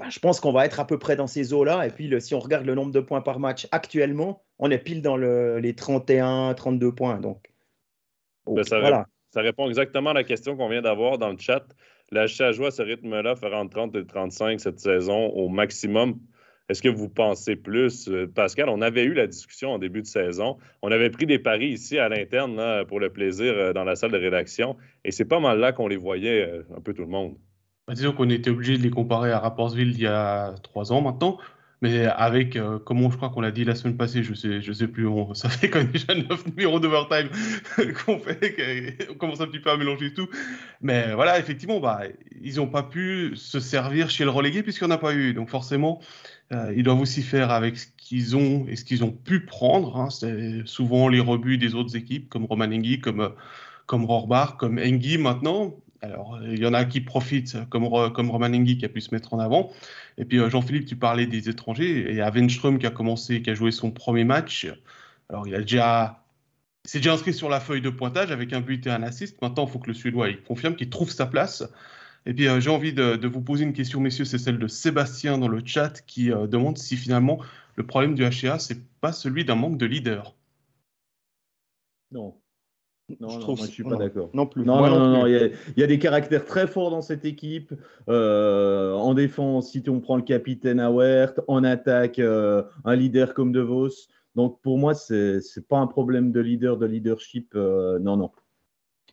Ben, 0.00 0.10
je 0.10 0.18
pense 0.18 0.40
qu'on 0.40 0.52
va 0.52 0.66
être 0.66 0.80
à 0.80 0.86
peu 0.86 0.98
près 0.98 1.16
dans 1.16 1.26
ces 1.26 1.52
eaux-là. 1.52 1.86
Et 1.86 1.90
puis, 1.90 2.12
si 2.20 2.34
on 2.34 2.38
regarde 2.38 2.66
le 2.66 2.74
nombre 2.74 2.92
de 2.92 3.00
points 3.00 3.22
par 3.22 3.38
match 3.38 3.66
actuellement, 3.72 4.42
on 4.58 4.70
est 4.70 4.78
pile 4.78 5.02
dans 5.02 5.16
les 5.16 5.74
31, 5.74 6.54
32 6.54 6.92
points. 6.92 7.18
Donc, 7.18 7.50
ben, 8.46 8.64
ça, 8.64 8.80
voilà. 8.80 9.06
ça, 9.32 9.40
répond 9.40 9.68
exactement 9.68 10.10
à 10.10 10.14
la 10.14 10.24
question 10.24 10.56
qu'on 10.56 10.68
vient 10.68 10.82
d'avoir 10.82 11.18
dans 11.18 11.30
le 11.30 11.38
chat. 11.38 11.64
La 12.12 12.26
joie 12.26 12.68
à 12.68 12.70
ce 12.72 12.82
rythme-là, 12.82 13.36
fera 13.36 13.60
entre 13.60 13.70
30 13.70 13.94
et 13.94 14.04
35 14.04 14.58
cette 14.58 14.80
saison 14.80 15.28
au 15.28 15.48
maximum. 15.48 16.18
Est-ce 16.68 16.82
que 16.82 16.88
vous 16.88 17.08
pensez 17.08 17.54
plus, 17.54 18.08
euh, 18.08 18.26
Pascal? 18.26 18.68
On 18.68 18.80
avait 18.80 19.04
eu 19.04 19.12
la 19.14 19.28
discussion 19.28 19.70
en 19.70 19.78
début 19.78 20.02
de 20.02 20.06
saison. 20.06 20.56
On 20.82 20.90
avait 20.90 21.10
pris 21.10 21.26
des 21.26 21.38
paris 21.38 21.68
ici 21.68 21.98
à 21.98 22.08
l'interne 22.08 22.84
pour 22.88 22.98
le 22.98 23.10
plaisir 23.10 23.52
euh, 23.56 23.72
dans 23.72 23.84
la 23.84 23.94
salle 23.94 24.10
de 24.10 24.18
rédaction. 24.18 24.76
Et 25.04 25.12
c'est 25.12 25.24
pas 25.24 25.38
mal 25.38 25.60
là 25.60 25.72
qu'on 25.72 25.86
les 25.86 25.96
voyait 25.96 26.48
euh, 26.48 26.62
un 26.76 26.80
peu 26.80 26.94
tout 26.94 27.02
le 27.02 27.08
monde. 27.08 27.36
Bah, 27.86 27.94
disons 27.94 28.12
qu'on 28.12 28.28
était 28.28 28.50
obligé 28.50 28.76
de 28.76 28.82
les 28.82 28.90
comparer 28.90 29.30
à 29.30 29.38
Rapportsville 29.38 29.90
il 29.90 30.00
y 30.00 30.06
a 30.06 30.54
trois 30.64 30.92
ans 30.92 31.02
maintenant. 31.02 31.38
Mais 31.82 32.04
avec, 32.04 32.58
comme 32.84 33.10
je 33.10 33.16
crois 33.16 33.30
qu'on 33.30 33.40
l'a 33.40 33.50
dit 33.50 33.64
la 33.64 33.74
semaine 33.74 33.96
passée, 33.96 34.22
je 34.22 34.34
sais, 34.34 34.60
je 34.60 34.72
sais 34.72 34.86
plus, 34.86 35.08
ça 35.34 35.48
fait 35.48 35.70
quand 35.70 35.78
même 35.78 35.90
déjà 35.90 36.14
neuf 36.14 36.46
numéros 36.46 36.78
d'overtime 36.78 37.28
qu'on 38.04 38.18
fait, 38.18 38.96
on 39.10 39.14
commence 39.14 39.40
un 39.40 39.46
petit 39.46 39.60
peu 39.60 39.70
à 39.70 39.76
mélanger 39.76 40.12
tout. 40.12 40.28
Mais 40.82 41.14
voilà, 41.14 41.38
effectivement, 41.38 41.80
bah, 41.80 42.02
ils 42.42 42.56
n'ont 42.56 42.66
pas 42.66 42.82
pu 42.82 43.32
se 43.34 43.60
servir 43.60 44.10
chez 44.10 44.24
le 44.24 44.30
relégué 44.30 44.62
puisqu'on 44.62 44.88
n'a 44.88 44.98
pas 44.98 45.14
eu. 45.14 45.32
Donc 45.32 45.48
forcément, 45.48 46.00
euh, 46.52 46.72
ils 46.76 46.82
doivent 46.82 47.00
aussi 47.00 47.22
faire 47.22 47.50
avec 47.50 47.78
ce 47.78 47.86
qu'ils 47.96 48.36
ont 48.36 48.66
et 48.68 48.76
ce 48.76 48.84
qu'ils 48.84 49.04
ont 49.04 49.12
pu 49.12 49.44
prendre. 49.44 49.96
Hein. 49.96 50.10
C'est 50.10 50.62
souvent 50.64 51.08
les 51.08 51.20
rebuts 51.20 51.58
des 51.58 51.74
autres 51.74 51.96
équipes, 51.96 52.28
comme 52.28 52.44
Roman 52.44 52.64
Engi, 52.64 53.00
comme, 53.00 53.32
comme 53.86 54.04
Rohrbach, 54.04 54.56
comme 54.58 54.78
Engi 54.78 55.16
maintenant. 55.16 55.76
Alors, 56.02 56.40
il 56.42 56.58
y 56.58 56.66
en 56.66 56.72
a 56.72 56.84
qui 56.84 57.00
profitent, 57.00 57.58
comme, 57.68 57.88
comme 58.12 58.30
Roman 58.30 58.46
Engi 58.46 58.78
qui 58.78 58.84
a 58.86 58.88
pu 58.88 59.00
se 59.00 59.14
mettre 59.14 59.34
en 59.34 59.38
avant. 59.38 59.70
Et 60.16 60.24
puis, 60.24 60.38
euh, 60.38 60.48
Jean-Philippe, 60.48 60.86
tu 60.86 60.96
parlais 60.96 61.26
des 61.26 61.48
étrangers. 61.48 62.14
Et 62.14 62.20
Avenström 62.22 62.78
qui 62.78 62.86
a 62.86 62.90
commencé, 62.90 63.42
qui 63.42 63.50
a 63.50 63.54
joué 63.54 63.70
son 63.70 63.90
premier 63.90 64.24
match. 64.24 64.66
Alors, 65.28 65.46
il 65.46 65.54
a 65.54 65.60
déjà. 65.60 66.24
s'est 66.84 66.98
déjà 67.00 67.12
inscrit 67.12 67.34
sur 67.34 67.50
la 67.50 67.60
feuille 67.60 67.82
de 67.82 67.90
pointage 67.90 68.30
avec 68.30 68.52
un 68.52 68.60
but 68.60 68.86
et 68.86 68.90
un 68.90 69.02
assist. 69.02 69.40
Maintenant, 69.42 69.66
il 69.66 69.70
faut 69.70 69.78
que 69.78 69.88
le 69.88 69.94
Suédois 69.94 70.30
il 70.30 70.42
confirme 70.42 70.74
qu'il 70.74 70.90
trouve 70.90 71.10
sa 71.10 71.26
place. 71.26 71.64
Et 72.26 72.34
puis, 72.34 72.48
euh, 72.48 72.60
j'ai 72.60 72.70
envie 72.70 72.92
de, 72.92 73.26
vous 73.26 73.42
poser 73.42 73.64
une 73.64 73.72
question, 73.74 74.00
messieurs. 74.00 74.24
C'est 74.24 74.38
celle 74.38 74.58
de 74.58 74.68
Sébastien 74.68 75.38
dans 75.38 75.48
le 75.48 75.62
chat 75.64 76.00
qui 76.06 76.32
euh, 76.32 76.46
demande 76.46 76.78
si 76.78 76.96
finalement 76.96 77.40
le 77.76 77.86
problème 77.86 78.14
du 78.14 78.22
HEA, 78.24 78.58
c'est 78.58 78.82
pas 79.00 79.12
celui 79.12 79.44
d'un 79.44 79.54
manque 79.54 79.78
de 79.78 79.86
leader. 79.86 80.34
Non. 82.10 82.39
Non, 83.18 83.28
je 83.28 83.38
trouve, 83.40 83.58
moi, 83.58 83.66
je 83.66 83.72
suis 83.72 83.82
pas 83.82 83.96
d'accord. 83.96 84.30
Non 84.34 84.46
plus. 84.46 84.64
Non, 84.64 84.86
non, 84.86 85.08
non, 85.10 85.26
Il, 85.26 85.52
y 85.76 85.82
a, 85.82 85.86
des 85.86 85.98
caractères 85.98 86.44
très 86.44 86.66
forts 86.66 86.90
dans 86.90 87.02
cette 87.02 87.24
équipe. 87.24 87.72
Euh, 88.08 88.92
en 88.92 89.14
défense, 89.14 89.72
si 89.72 89.82
on 89.88 90.00
prend 90.00 90.16
le 90.16 90.22
capitaine 90.22 90.80
Awert, 90.80 91.32
en 91.48 91.64
attaque, 91.64 92.18
un 92.18 92.96
leader 92.96 93.34
comme 93.34 93.52
De 93.52 93.60
Vos. 93.60 93.88
Donc 94.36 94.60
pour 94.62 94.78
moi, 94.78 94.94
c'est 94.94 95.38
n'est 95.38 95.62
pas 95.68 95.78
un 95.78 95.86
problème 95.86 96.30
de 96.30 96.40
leader, 96.40 96.76
de 96.76 96.86
leadership. 96.86 97.54
non, 97.54 98.16
non. 98.16 98.30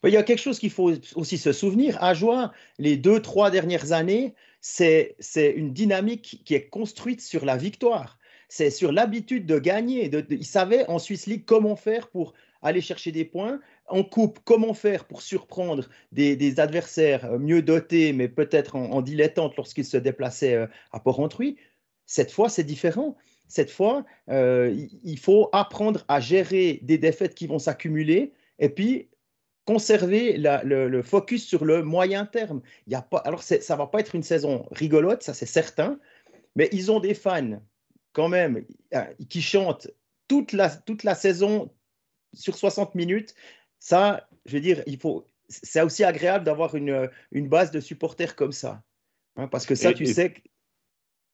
Il 0.04 0.12
y 0.12 0.18
a 0.18 0.24
quelque 0.24 0.40
chose 0.40 0.60
qu'il 0.60 0.70
faut 0.70 0.92
aussi 1.16 1.38
se 1.38 1.52
souvenir. 1.52 2.02
À 2.02 2.14
Joie, 2.14 2.52
les 2.78 2.98
deux, 2.98 3.22
trois 3.22 3.50
dernières 3.50 3.92
années, 3.92 4.36
c'est 4.62 5.16
une 5.56 5.74
dynamique 5.74 6.42
qui 6.46 6.54
est 6.54 6.70
construite 6.70 7.22
sur 7.22 7.46
la 7.46 7.58
victoire. 7.58 8.18
C'est 8.50 8.70
sur 8.70 8.92
l'habitude 8.92 9.46
de 9.46 9.60
gagner. 9.60 10.10
De, 10.10 10.26
ils 10.30 10.46
savaient 10.46 10.88
en 10.88 11.00
Suisse 11.00 11.26
League 11.26 11.44
comment 11.46 11.76
faire 11.76 12.10
pour 12.10 12.34
aller 12.62 12.82
chercher 12.82 13.12
des 13.12 13.26
points. 13.26 13.60
En 13.88 14.04
coupe, 14.04 14.40
comment 14.44 14.74
faire 14.74 15.06
pour 15.06 15.22
surprendre 15.22 15.88
des, 16.12 16.60
adversaires 16.60 17.40
mieux 17.40 17.62
dotés, 17.62 18.12
mais 18.14 18.28
peut-être 18.28 18.76
en, 18.76 19.02
dilettante 19.02 19.56
lorsqu'ils 19.56 19.86
se 19.86 19.98
déplaçaient 19.98 20.56
euh, 20.56 20.68
à 20.92 21.00
Port-Entruy. 21.00 21.58
Cette 22.06 22.32
fois, 22.32 22.50
c'est 22.50 22.64
différent. 22.64 23.16
Cette 23.48 23.72
fois, 23.72 24.06
euh, 24.30 24.76
il 25.04 25.20
faut 25.20 25.50
apprendre 25.54 26.04
à 26.10 26.20
gérer 26.20 26.80
des 26.84 26.98
défaites 26.98 27.34
qui 27.34 27.48
vont 27.48 27.60
s'accumuler 27.60 28.34
et 28.60 28.70
puis 28.70 29.08
conserver 29.68 30.38
le, 30.38 31.02
focus 31.02 31.46
sur 31.46 31.66
le 31.66 31.84
moyen 31.84 32.26
terme. 32.26 32.62
Il 32.88 32.94
y 32.94 32.96
a 32.96 33.02
pas, 33.02 33.18
alors 33.20 33.44
ça 33.44 33.56
ne 33.58 33.78
va 33.78 33.88
pas 33.88 34.00
être 34.00 34.16
une 34.16 34.24
saison 34.24 34.66
rigolote, 34.72 35.24
ça 35.24 35.34
c'est 35.34 35.46
certain, 35.46 36.00
mais 36.56 36.70
ils 36.72 36.90
ont 36.90 37.02
des 37.02 37.14
fans 37.14 37.62
quand 38.14 38.30
même 38.30 38.66
euh, 38.96 39.04
qui 39.30 39.42
chantent 39.42 39.90
toute 40.30 40.54
la, 40.54 40.70
toute 40.70 41.04
la 41.04 41.16
saison 41.16 41.70
sur 42.34 42.58
60 42.58 42.96
minutes. 42.96 43.36
Ça, 43.80 44.28
je 44.46 44.54
veux 44.54 44.62
dire, 44.62 44.84
il 44.88 44.98
faut, 44.98 45.26
c'est 45.50 45.82
aussi 45.82 46.04
agréable 46.04 46.46
d'avoir 46.46 46.76
une, 46.76 47.10
une 47.32 47.48
base 47.48 47.72
de 47.72 47.80
supporters 47.80 48.36
comme 48.36 48.52
ça. 48.52 48.82
Hein, 49.36 49.48
parce 49.48 49.66
que 49.66 49.76
ça, 49.76 49.94
tu 49.94 50.06
sais, 50.06 50.34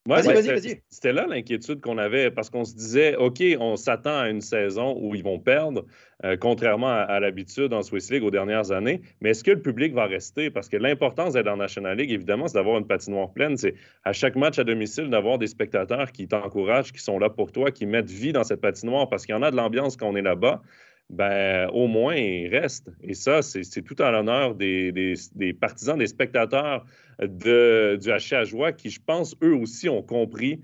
Vas-y, 0.05 0.27
Ouais, 0.27 0.41
vas-y. 0.41 0.81
C'était 0.89 1.13
là 1.13 1.25
l'inquiétude 1.27 1.79
qu'on 1.79 1.97
avait 1.97 2.29
parce 2.29 2.49
qu'on 2.49 2.65
se 2.65 2.75
disait, 2.75 3.15
OK, 3.15 3.41
on 3.57 3.77
s'attend 3.77 4.19
à 4.19 4.29
une 4.29 4.41
saison 4.41 4.97
où 4.99 5.15
ils 5.15 5.23
vont 5.23 5.39
perdre, 5.39 5.85
euh, 6.25 6.35
contrairement 6.35 6.89
à, 6.89 7.03
à 7.03 7.21
l'habitude 7.21 7.71
en 7.71 7.83
Swiss 7.83 8.11
League 8.11 8.23
aux 8.23 8.31
dernières 8.31 8.71
années. 8.71 9.01
Mais 9.21 9.29
est-ce 9.29 9.45
que 9.45 9.51
le 9.51 9.61
public 9.61 9.93
va 9.93 10.05
rester? 10.05 10.49
Parce 10.49 10.67
que 10.67 10.75
l'importance 10.75 11.33
d'être 11.33 11.47
en 11.47 11.55
National 11.55 11.97
League, 11.97 12.11
évidemment, 12.11 12.49
c'est 12.49 12.55
d'avoir 12.55 12.79
une 12.79 12.87
patinoire 12.87 13.31
pleine. 13.31 13.55
C'est 13.55 13.75
à 14.03 14.11
chaque 14.11 14.35
match 14.35 14.59
à 14.59 14.65
domicile 14.65 15.09
d'avoir 15.09 15.37
des 15.37 15.47
spectateurs 15.47 16.11
qui 16.11 16.27
t'encouragent, 16.27 16.91
qui 16.91 17.01
sont 17.01 17.17
là 17.17 17.29
pour 17.29 17.53
toi, 17.53 17.71
qui 17.71 17.85
mettent 17.85 18.11
vie 18.11 18.33
dans 18.33 18.43
cette 18.43 18.59
patinoire 18.59 19.07
parce 19.07 19.25
qu'il 19.25 19.33
y 19.33 19.37
en 19.37 19.41
a 19.41 19.51
de 19.51 19.55
l'ambiance 19.55 19.95
quand 19.95 20.09
on 20.09 20.17
est 20.17 20.21
là-bas. 20.21 20.61
Ben, 21.09 21.69
au 21.73 21.87
moins, 21.87 22.15
il 22.15 22.47
reste. 22.47 22.89
Et 23.01 23.13
ça, 23.13 23.41
c'est 23.41 23.81
tout 23.83 24.01
en 24.01 24.09
l'honneur 24.11 24.55
des, 24.55 24.91
des- 24.91 25.53
partisans, 25.53 25.97
des 25.97 26.07
spectateurs 26.07 26.85
de, 27.19 27.97
du 28.01 28.09
HC 28.09 28.45
Joie 28.45 28.71
qui, 28.71 28.89
je 28.89 28.99
pense, 29.05 29.35
eux 29.43 29.53
aussi 29.55 29.89
ont 29.89 30.01
compris 30.01 30.59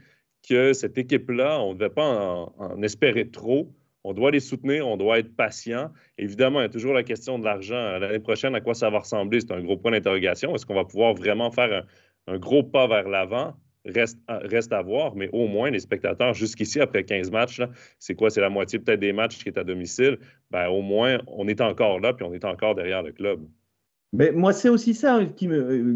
que 0.48 0.74
cette 0.74 0.98
équipe-là, 0.98 1.62
on 1.62 1.74
ne 1.74 1.78
devait 1.78 1.90
pas 1.94 2.08
en, 2.08 2.54
en 2.58 2.82
espérer 2.82 3.30
trop. 3.30 3.72
On 4.04 4.14
doit 4.14 4.32
les 4.32 4.40
soutenir, 4.40 4.88
on 4.88 4.98
doit 4.98 5.20
être 5.20 5.36
patient. 5.36 5.92
Évidemment, 6.18 6.62
il 6.62 6.64
y 6.64 6.66
a 6.66 6.70
toujours 6.70 6.94
la 6.94 7.04
question 7.04 7.38
de 7.38 7.44
l'argent. 7.46 8.00
L'année 8.00 8.20
prochaine, 8.20 8.56
à 8.56 8.62
quoi 8.62 8.74
ça 8.74 8.90
va 8.90 9.00
ressembler? 9.00 9.42
C'est 9.42 9.52
un 9.52 9.62
gros 9.62 9.78
point 9.78 9.92
d'interrogation. 9.92 10.56
Est-ce 10.56 10.66
qu'on 10.66 10.74
va 10.76 10.86
pouvoir 10.86 11.14
vraiment 11.14 11.52
faire 11.52 11.86
un, 12.28 12.34
un 12.34 12.40
gros 12.40 12.64
pas 12.64 12.88
vers 12.88 13.08
l'avant? 13.10 13.56
Reste, 13.86 14.20
à- 14.28 14.40
reste 14.40 14.74
à 14.74 14.82
voir, 14.82 15.16
mais 15.16 15.30
au 15.32 15.48
moins, 15.48 15.72
les 15.72 15.80
spectateurs, 15.80 16.34
jusqu'ici, 16.34 16.82
après 16.82 17.04
15 17.04 17.32
matchs, 17.32 17.62
c'est 17.98 18.14
quoi? 18.14 18.30
C'est 18.30 18.42
la 18.42 18.50
moitié 18.50 18.78
peut-être 18.80 19.00
des 19.00 19.14
matchs 19.14 19.42
qui 19.42 19.50
est 19.50 19.58
à 19.58 19.64
domicile. 19.64 20.20
Ben, 20.52 20.68
au 20.68 20.82
moins, 20.82 21.20
on 21.28 21.48
est 21.48 21.62
encore 21.62 22.00
là, 22.00 22.14
puis 22.14 22.26
on 22.26 22.34
est 22.34 22.44
encore 22.46 22.76
derrière 22.76 23.04
le 23.04 23.14
club. 23.14 23.42
Mais 24.12 24.32
moi, 24.32 24.54
c'est 24.54 24.70
aussi 24.70 24.96
ça 24.96 25.24
qui 25.36 25.48
me, 25.48 25.58
euh, 25.58 25.96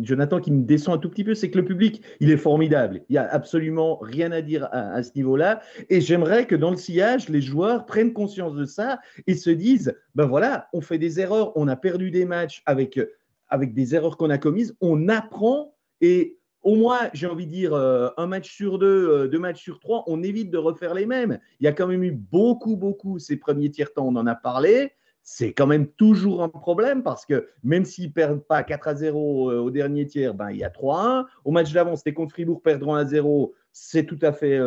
Jonathan, 0.00 0.40
qui 0.40 0.52
me 0.52 0.62
descend 0.62 0.94
un 0.94 0.98
tout 0.98 1.10
petit 1.10 1.24
peu, 1.24 1.34
c'est 1.34 1.50
que 1.50 1.58
le 1.58 1.64
public, 1.64 2.02
il 2.20 2.30
est 2.30 2.36
formidable. 2.36 3.02
Il 3.08 3.12
n'y 3.12 3.18
a 3.18 3.26
absolument 3.26 3.98
rien 3.98 4.30
à 4.30 4.42
dire 4.42 4.68
à, 4.70 4.92
à 4.92 5.02
ce 5.02 5.10
niveau-là. 5.16 5.60
Et 5.88 6.00
j'aimerais 6.00 6.46
que 6.46 6.54
dans 6.54 6.70
le 6.70 6.76
sillage, 6.76 7.28
les 7.28 7.42
joueurs 7.42 7.84
prennent 7.84 8.12
conscience 8.12 8.54
de 8.54 8.64
ça 8.64 9.00
et 9.26 9.34
se 9.34 9.50
disent, 9.50 9.92
ben 10.14 10.26
voilà, 10.26 10.68
on 10.72 10.80
fait 10.80 10.98
des 10.98 11.18
erreurs, 11.18 11.52
on 11.56 11.66
a 11.66 11.74
perdu 11.74 12.12
des 12.12 12.24
matchs 12.24 12.62
avec, 12.64 12.96
euh, 12.96 13.10
avec 13.48 13.74
des 13.74 13.96
erreurs 13.96 14.16
qu'on 14.16 14.30
a 14.30 14.38
commises, 14.38 14.76
on 14.80 15.08
apprend 15.08 15.74
et 16.00 16.38
au 16.62 16.76
moins, 16.76 17.10
j'ai 17.12 17.26
envie 17.26 17.46
de 17.46 17.50
dire, 17.52 17.74
euh, 17.74 18.08
un 18.16 18.26
match 18.26 18.54
sur 18.54 18.78
deux, 18.78 19.08
euh, 19.08 19.28
deux 19.28 19.38
matchs 19.38 19.62
sur 19.62 19.80
trois, 19.80 20.04
on 20.06 20.22
évite 20.22 20.50
de 20.50 20.58
refaire 20.58 20.94
les 20.94 21.06
mêmes. 21.06 21.38
Il 21.60 21.64
y 21.64 21.68
a 21.68 21.72
quand 21.72 21.86
même 21.86 22.02
eu 22.04 22.12
beaucoup, 22.12 22.76
beaucoup 22.76 23.18
ces 23.18 23.36
premiers 23.36 23.70
tiers-temps, 23.70 24.06
on 24.06 24.16
en 24.16 24.26
a 24.26 24.34
parlé 24.34 24.92
c'est 25.22 25.52
quand 25.52 25.66
même 25.66 25.86
toujours 25.86 26.42
un 26.42 26.48
problème 26.48 27.02
parce 27.02 27.26
que 27.26 27.46
même 27.62 27.84
s'ils 27.84 28.10
perdent 28.10 28.42
pas 28.42 28.62
4 28.62 28.88
à 28.88 28.94
0 28.94 29.50
euh, 29.50 29.58
au 29.58 29.70
dernier 29.70 30.06
tiers, 30.06 30.32
ben, 30.34 30.50
il 30.50 30.56
y 30.56 30.64
a 30.64 30.70
3 30.70 30.98
à 30.98 31.06
1. 31.20 31.26
Au 31.44 31.50
match 31.50 31.72
d'avant, 31.72 31.94
c'était 31.94 32.14
contre 32.14 32.32
Fribourg, 32.32 32.62
perdront 32.62 32.94
à 32.94 33.04
0. 33.04 33.52
C'est 33.70 34.06
tout 34.06 34.18
à 34.22 34.32
fait 34.32 34.58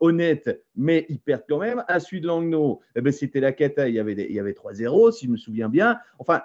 honnête, 0.00 0.62
mais 0.74 1.06
ils 1.08 1.20
perdent 1.20 1.44
quand 1.48 1.58
même. 1.58 1.84
À 1.86 2.00
de 2.00 2.26
Langnau, 2.26 2.80
eh 2.96 3.00
ben, 3.00 3.12
c'était 3.12 3.40
la 3.40 3.52
cata, 3.52 3.88
il 3.88 3.94
y 3.94 4.00
avait, 4.00 4.16
des- 4.16 4.26
il 4.28 4.38
avait 4.40 4.52
3-0, 4.52 5.12
si 5.12 5.26
je 5.26 5.30
me 5.30 5.36
souviens 5.36 5.68
bien. 5.68 5.98
Enfin, 6.18 6.42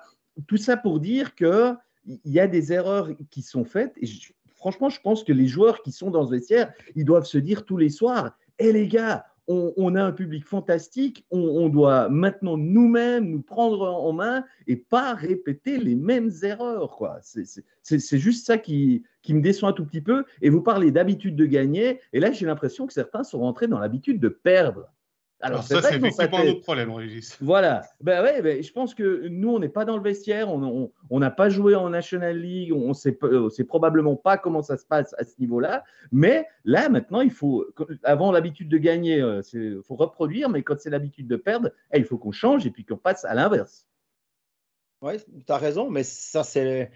tout 0.48 0.58
ça 0.58 0.77
pour 0.77 1.00
dire 1.00 1.34
qu'il 1.36 1.77
y 2.25 2.39
a 2.39 2.48
des 2.48 2.72
erreurs 2.72 3.10
qui 3.32 3.42
sont 3.42 3.66
faites. 3.66 3.94
Franchement, 4.72 4.90
je 4.90 5.02
pense 5.02 5.24
que 5.24 5.32
les 5.32 5.48
joueurs 5.48 5.82
qui 5.82 5.92
sont 5.92 6.12
dans 6.12 6.26
ce 6.26 6.32
vestiaire, 6.32 6.74
ils 6.96 7.06
doivent 7.06 7.26
se 7.26 7.38
dire 7.38 7.66
tous 7.66 7.78
les 7.78 7.90
soirs 7.90 8.38
Hé 8.60 8.74
les 8.74 8.88
gars, 8.88 9.26
on, 9.48 9.96
a 9.96 10.04
un 10.04 10.12
public 10.12 10.46
fantastique, 10.46 11.26
on, 11.32 11.70
doit 11.70 12.10
maintenant 12.10 12.58
nous-mêmes 12.58 13.30
nous 13.30 13.42
prendre 13.42 13.82
en 13.82 14.12
main 14.12 14.44
et 14.68 14.76
pas 14.76 15.14
répéter 15.14 15.78
les 15.78 15.96
mêmes 15.96 16.32
erreurs. 16.44 17.00
c'est 17.22 18.18
juste 18.18 18.46
ça 18.46 18.58
qui, 18.58 19.04
qui 19.22 19.34
me 19.34 19.42
déçoit 19.42 19.70
un 19.70 19.74
tout 19.74 19.86
petit 19.86 20.02
peu. 20.02 20.26
Et 20.42 20.50
vous 20.50 20.62
parlez 20.62 20.92
d'habitude 20.92 21.38
de 21.38 21.46
gagner, 21.46 22.02
et 22.12 22.20
là 22.20 22.32
j'ai 22.32 22.46
l'impression 22.46 22.88
que 22.88 22.94
certains 22.94 23.24
sont 23.24 23.40
rentrés 23.40 23.68
dans 23.68 23.80
l'habitude 23.80 24.20
de 24.20 24.28
perdre. 24.28 24.92
Alors, 25.39 25.63
c'est 25.63 25.75
ça, 25.75 25.82
c'est 25.84 25.98
effectivement 25.98 26.39
un 26.39 26.48
autre 26.48 26.62
problème, 26.62 26.91
Régis. 26.91 27.38
voilà. 27.41 27.84
Ben 28.01 28.24
ouais, 28.24 28.41
ben, 28.41 28.63
je 28.63 28.72
pense 28.72 28.96
que 28.96 29.27
nous, 29.27 29.50
on 29.50 29.60
n'est 29.60 29.70
pas 29.70 29.86
dans 29.86 29.96
le 29.96 30.01
vestiaire, 30.01 30.50
on 30.50 30.63
on- 30.63 30.91
on 31.12 31.20
n'a 31.20 31.29
pas 31.29 31.48
joué 31.50 31.75
en 31.75 31.89
National 31.91 32.38
League, 32.39 32.74
on 32.74 32.88
ne 32.89 32.94
sait, 32.94 33.12
pas- 33.12 33.27
on 33.27 33.50
sait 33.50 33.63
probablement 33.63 34.15
pas 34.15 34.38
comment 34.39 34.63
ça 34.63 34.77
se 34.77 34.86
passe 34.86 35.13
à 35.20 35.24
ce 35.24 35.34
niveau-là. 35.39 35.84
Mais 36.12 36.48
là, 36.65 36.89
maintenant, 36.89 37.22
il 37.22 37.29
faut, 37.29 37.65
avant 38.03 38.32
l'habitude 38.32 38.67
de 38.70 38.77
gagner, 38.79 39.17
il 39.53 39.82
faut 39.86 39.96
reproduire, 39.96 40.50
mais 40.50 40.63
quand 40.63 40.79
c'est 40.79 40.89
l'habitude 40.89 41.27
de 41.27 41.36
perdre, 41.36 41.70
eh, 41.94 42.00
il 42.00 42.06
faut 42.06 42.17
qu'on 42.17 42.32
change 42.32 42.65
et 42.65 42.72
puis 42.72 42.84
qu'on 42.84 42.98
passe 42.98 43.24
à 43.24 43.36
l'inverse. 43.36 43.86
Oui, 45.03 45.13
tu 45.46 45.51
as 45.53 45.58
raison, 45.58 45.89
mais 45.91 46.01
ça, 46.03 46.44
c'est 46.44 46.89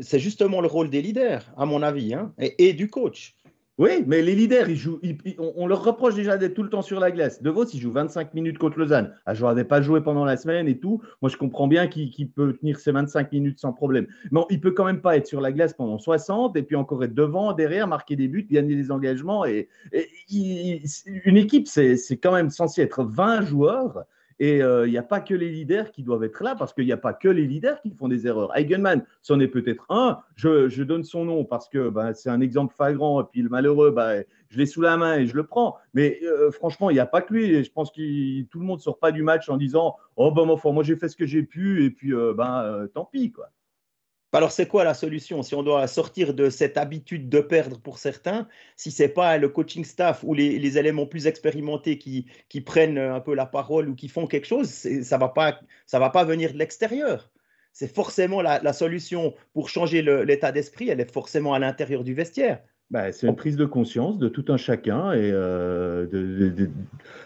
c'est 0.00 0.18
justement 0.18 0.60
le 0.60 0.66
rôle 0.68 0.90
des 0.90 1.00
leaders, 1.00 1.50
à 1.56 1.64
mon 1.64 1.82
avis, 1.82 2.12
hein, 2.12 2.34
et, 2.38 2.68
et 2.68 2.72
du 2.74 2.88
coach. 2.90 3.34
Oui, 3.78 4.02
mais 4.08 4.22
les 4.22 4.34
leaders, 4.34 4.68
ils 4.68 4.76
jouent, 4.76 5.00
on, 5.38 5.68
leur 5.68 5.84
reproche 5.84 6.16
déjà 6.16 6.36
d'être 6.36 6.54
tout 6.54 6.64
le 6.64 6.68
temps 6.68 6.82
sur 6.82 6.98
la 6.98 7.12
glace. 7.12 7.40
De 7.42 7.48
Vos, 7.48 7.64
il 7.64 7.80
joue 7.80 7.92
25 7.92 8.34
minutes 8.34 8.58
contre 8.58 8.76
Lausanne. 8.76 9.14
Ah, 9.24 9.34
je 9.34 9.44
n'avais 9.44 9.62
pas 9.62 9.80
joué 9.80 10.00
pendant 10.00 10.24
la 10.24 10.36
semaine 10.36 10.66
et 10.66 10.80
tout. 10.80 11.00
Moi, 11.22 11.30
je 11.30 11.36
comprends 11.36 11.68
bien 11.68 11.86
qu'il 11.86 12.28
peut 12.32 12.54
tenir 12.54 12.80
ses 12.80 12.90
25 12.90 13.30
minutes 13.30 13.60
sans 13.60 13.72
problème. 13.72 14.08
Mais 14.32 14.40
il 14.50 14.60
peut 14.60 14.72
quand 14.72 14.84
même 14.84 15.00
pas 15.00 15.16
être 15.16 15.28
sur 15.28 15.40
la 15.40 15.52
glace 15.52 15.74
pendant 15.74 15.98
60 15.98 16.56
et 16.56 16.64
puis 16.64 16.74
encore 16.74 17.04
être 17.04 17.14
devant, 17.14 17.52
derrière, 17.52 17.86
marquer 17.86 18.16
des 18.16 18.26
buts, 18.26 18.48
gagner 18.50 18.74
des 18.74 18.90
engagements. 18.90 19.44
Et, 19.44 19.68
une 20.28 21.36
équipe, 21.36 21.68
c'est 21.68 22.18
quand 22.20 22.32
même 22.32 22.50
censé 22.50 22.82
être 22.82 23.04
20 23.04 23.42
joueurs. 23.42 24.02
Et 24.40 24.62
euh, 24.62 24.86
il 24.86 24.90
n'y 24.90 24.98
a 24.98 25.02
pas 25.02 25.20
que 25.20 25.34
les 25.34 25.50
leaders 25.50 25.90
qui 25.90 26.02
doivent 26.02 26.22
être 26.22 26.42
là 26.42 26.54
parce 26.54 26.72
qu'il 26.72 26.84
n'y 26.84 26.92
a 26.92 26.96
pas 26.96 27.12
que 27.12 27.28
les 27.28 27.46
leaders 27.46 27.80
qui 27.80 27.90
font 27.90 28.08
des 28.08 28.26
erreurs. 28.26 28.56
Eigenman, 28.56 29.04
c'en 29.22 29.40
est 29.40 29.48
peut-être 29.48 29.84
un. 29.88 30.20
Je, 30.36 30.82
donne 30.82 31.04
son 31.04 31.24
nom 31.24 31.44
parce 31.44 31.68
que 31.68 31.88
ben, 31.88 32.14
c'est 32.14 32.30
un 32.30 32.40
exemple 32.40 32.74
flagrant. 32.74 33.20
Et 33.20 33.24
puis 33.30 33.42
le 33.42 33.48
malheureux, 33.48 33.90
ben, 33.90 34.24
je 34.48 34.58
l'ai 34.58 34.66
sous 34.66 34.80
la 34.80 34.96
main 34.96 35.18
et 35.18 35.26
je 35.26 35.34
le 35.34 35.44
prends. 35.44 35.76
Mais 35.92 36.20
euh, 36.22 36.50
franchement, 36.50 36.90
il 36.90 36.94
n'y 36.94 37.00
a 37.00 37.06
pas 37.06 37.20
que 37.20 37.34
lui. 37.34 37.46
Et 37.46 37.64
je 37.64 37.72
pense 37.72 37.90
que 37.90 38.42
tout 38.42 38.60
le 38.60 38.64
monde 38.64 38.78
ne 38.78 38.82
sort 38.82 38.98
pas 38.98 39.10
du 39.10 39.22
match 39.22 39.48
en 39.48 39.56
disant 39.56 39.96
Oh, 40.16 40.30
ben, 40.30 40.44
moi, 40.44 40.82
j'ai 40.84 40.96
fait 40.96 41.08
ce 41.08 41.16
que 41.16 41.26
j'ai 41.26 41.42
pu 41.42 41.84
et 41.84 41.90
puis 41.90 42.12
ben, 42.36 42.88
tant 42.94 43.04
pis. 43.04 43.32
Quoi. 43.32 43.50
Alors, 44.32 44.52
c'est 44.52 44.66
quoi 44.68 44.84
la 44.84 44.94
solution? 44.94 45.42
Si 45.42 45.54
on 45.54 45.62
doit 45.62 45.86
sortir 45.86 46.34
de 46.34 46.50
cette 46.50 46.76
habitude 46.76 47.28
de 47.30 47.40
perdre 47.40 47.78
pour 47.80 47.98
certains 47.98 48.46
Si 48.76 48.90
c'est 48.90 49.08
pas 49.08 49.38
le 49.38 49.48
coaching 49.48 49.84
staff 49.84 50.22
ou 50.22 50.34
les, 50.34 50.58
les 50.58 50.78
éléments 50.78 51.06
plus 51.06 51.26
expérimentés 51.26 51.98
qui, 51.98 52.26
qui 52.48 52.60
prennent 52.60 52.98
un 52.98 53.20
peu 53.20 53.34
la 53.34 53.46
parole 53.46 53.88
ou 53.88 53.94
qui 53.94 54.08
font 54.08 54.26
quelque 54.26 54.46
chose, 54.46 54.68
ça 55.02 55.18
va 55.18 55.28
pas 55.28 55.60
ça 55.86 55.98
va 55.98 56.10
pas 56.10 56.24
venir 56.24 56.52
de 56.52 56.58
l'extérieur. 56.58 57.30
C'est 57.72 57.94
forcément 57.94 58.42
la, 58.42 58.72
solution 58.72 59.34
pour 59.52 59.68
changer 59.68 60.02
l'état 60.02 60.52
d'esprit, 60.52 60.88
elle 60.90 61.00
est 61.00 61.12
forcément 61.12 61.54
à 61.54 61.58
l'intérieur 61.58 62.04
du 62.04 62.14
vestiaire. 62.14 62.60
Ben, 62.90 63.12
c'est 63.12 63.26
une 63.26 63.36
prise 63.36 63.56
de 63.58 63.66
conscience 63.66 64.16
de 64.16 64.28
tout 64.28 64.46
un 64.48 64.56
chacun 64.56 65.12
et 65.12 65.30
euh, 65.30 66.06
de, 66.06 66.48
de- 66.48 66.48
de- 66.64 66.70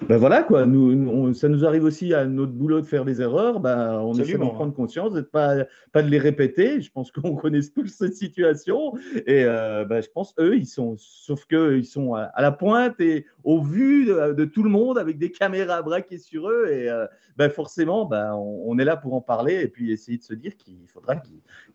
ben 0.08 0.16
voilà 0.16 0.42
quoi. 0.42 0.66
Nous, 0.66 1.08
on- 1.08 1.32
ça 1.34 1.48
nous 1.48 1.64
arrive 1.64 1.84
aussi 1.84 2.12
à 2.14 2.24
notre 2.26 2.50
boulot 2.50 2.80
de 2.80 2.86
faire 2.86 3.04
des 3.04 3.20
erreurs. 3.20 3.60
Ben, 3.60 4.00
on 4.00 4.12
essaie 4.22 4.32
d'en 4.38 4.46
prendre 4.54 4.74
conscience, 4.74 5.12
de 5.12 5.20
pas 5.20 5.64
pas 5.92 6.02
de 6.02 6.08
les 6.08 6.18
répéter. 6.18 6.80
Je 6.80 6.90
pense 6.90 7.12
qu'on 7.12 7.36
connaît 7.36 7.60
tous 7.62 7.86
cette 7.86 8.16
situation 8.16 8.94
et 9.24 9.44
euh, 9.44 9.84
ben, 9.84 10.02
je 10.02 10.08
pense 10.12 10.34
eux 10.40 10.56
ils 10.56 10.66
sont, 10.66 10.96
sauf 10.98 11.44
que 11.46 11.76
ils 11.76 11.84
sont 11.86 12.14
à, 12.14 12.22
à 12.22 12.42
la 12.42 12.50
pointe 12.50 13.00
et 13.00 13.24
au 13.44 13.62
vu 13.62 14.06
de, 14.06 14.44
tout 14.44 14.64
le 14.64 14.70
monde 14.70 14.98
avec 14.98 15.16
des 15.18 15.30
caméras 15.30 15.80
braquées 15.82 16.18
sur 16.18 16.48
eux 16.50 16.66
et 16.72 16.90
euh, 16.90 17.06
ben, 17.36 17.48
forcément 17.50 18.04
ben, 18.04 18.34
on, 18.34 18.64
on 18.66 18.78
est 18.80 18.84
là 18.84 18.96
pour 18.96 19.14
en 19.14 19.20
parler 19.20 19.60
et 19.62 19.68
puis 19.68 19.92
essayer 19.92 20.18
de 20.18 20.24
se 20.24 20.34
dire 20.34 20.56
qu'il 20.56 20.88
faudra 20.88 21.14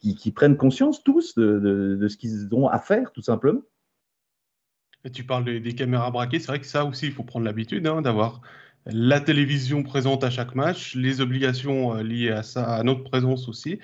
qu'ils 0.02 0.34
prennent 0.34 0.58
conscience 0.58 1.06
tous 1.06 1.36
de- 1.36 1.96
de 1.96 2.08
ce 2.10 2.18
qu'ils 2.18 2.54
ont 2.54 2.68
à 2.68 2.80
faire 2.80 3.14
tout 3.14 3.22
simplement. 3.22 3.62
Tu 5.14 5.24
parles 5.24 5.46
des, 5.46 5.60
des 5.60 5.74
caméras 5.76 6.12
braquées, 6.12 6.40
c'est 6.40 6.48
vrai 6.48 6.60
que 6.60 6.66
ça 6.66 6.86
aussi, 6.86 7.06
il 7.08 7.12
faut 7.14 7.24
prendre 7.24 7.46
l'habitude 7.46 7.86
hein, 7.88 8.02
d'avoir 8.02 8.42
la 8.86 9.20
télévision 9.20 9.84
présente 9.84 10.24
à 10.24 10.30
chaque 10.30 10.56
match, 10.56 10.96
les 10.96 11.20
obligations 11.22 11.96
euh, 11.98 12.04
liées 12.04 12.32
à 12.32 12.44
ça, 12.44 12.64
à 12.76 12.84
notre 12.84 13.04
présence 13.04 13.50
aussi. 13.50 13.80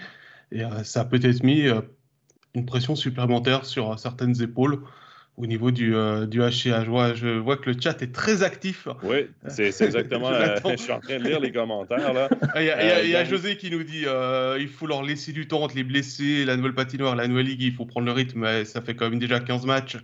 Et 0.51 0.63
euh, 0.63 0.83
ça 0.83 1.01
a 1.01 1.05
peut-être 1.05 1.43
mis 1.43 1.67
euh, 1.67 1.81
une 2.55 2.65
pression 2.65 2.95
supplémentaire 2.95 3.65
sur 3.65 3.97
certaines 3.99 4.41
épaules 4.41 4.79
au 5.35 5.47
niveau 5.47 5.71
du, 5.71 5.95
euh, 5.95 6.25
du 6.27 6.39
HCA. 6.39 6.83
Je 6.85 6.89
vois, 6.89 7.13
je 7.15 7.27
vois 7.27 7.57
que 7.57 7.69
le 7.71 7.75
chat 7.81 8.01
est 8.03 8.13
très 8.13 8.43
actif. 8.43 8.87
Oui, 9.03 9.25
c'est 9.47 9.81
exactement. 9.81 10.29
Je 10.31 10.33
euh, 10.35 10.59
je 10.71 10.75
suis 10.77 10.91
en 10.91 10.99
train 10.99 11.17
de 11.19 11.23
lire 11.23 11.39
les 11.39 11.51
commentaires. 11.51 12.13
là. 12.13 12.29
Ah, 12.53 12.61
Il 12.61 12.67
y, 12.67 12.69
a- 12.69 12.83
il 12.83 12.87
y 12.87 12.91
a- 12.91 13.03
il 13.03 13.09
y 13.09 13.15
a 13.15 13.25
José 13.25 13.57
qui 13.57 13.71
nous 13.71 13.83
dit 13.83 14.05
il 14.59 14.67
faut 14.67 14.85
leur 14.87 15.01
laisser 15.03 15.31
du 15.33 15.47
temps 15.47 15.63
entre 15.63 15.75
les 15.75 15.83
blessés, 15.83 16.45
la 16.45 16.55
nouvelle 16.55 16.75
patinoire, 16.75 17.15
la 17.15 17.27
nouvelle 17.27 17.47
ligue, 17.47 17.61
il 17.63 17.73
faut 17.73 17.85
prendre 17.85 18.05
le 18.05 18.11
rythme. 18.13 18.63
Ça 18.65 18.81
fait 18.81 18.95
quand 18.95 19.09
même 19.09 19.19
déjà 19.19 19.39
15 19.39 19.65
matchs 19.65 19.97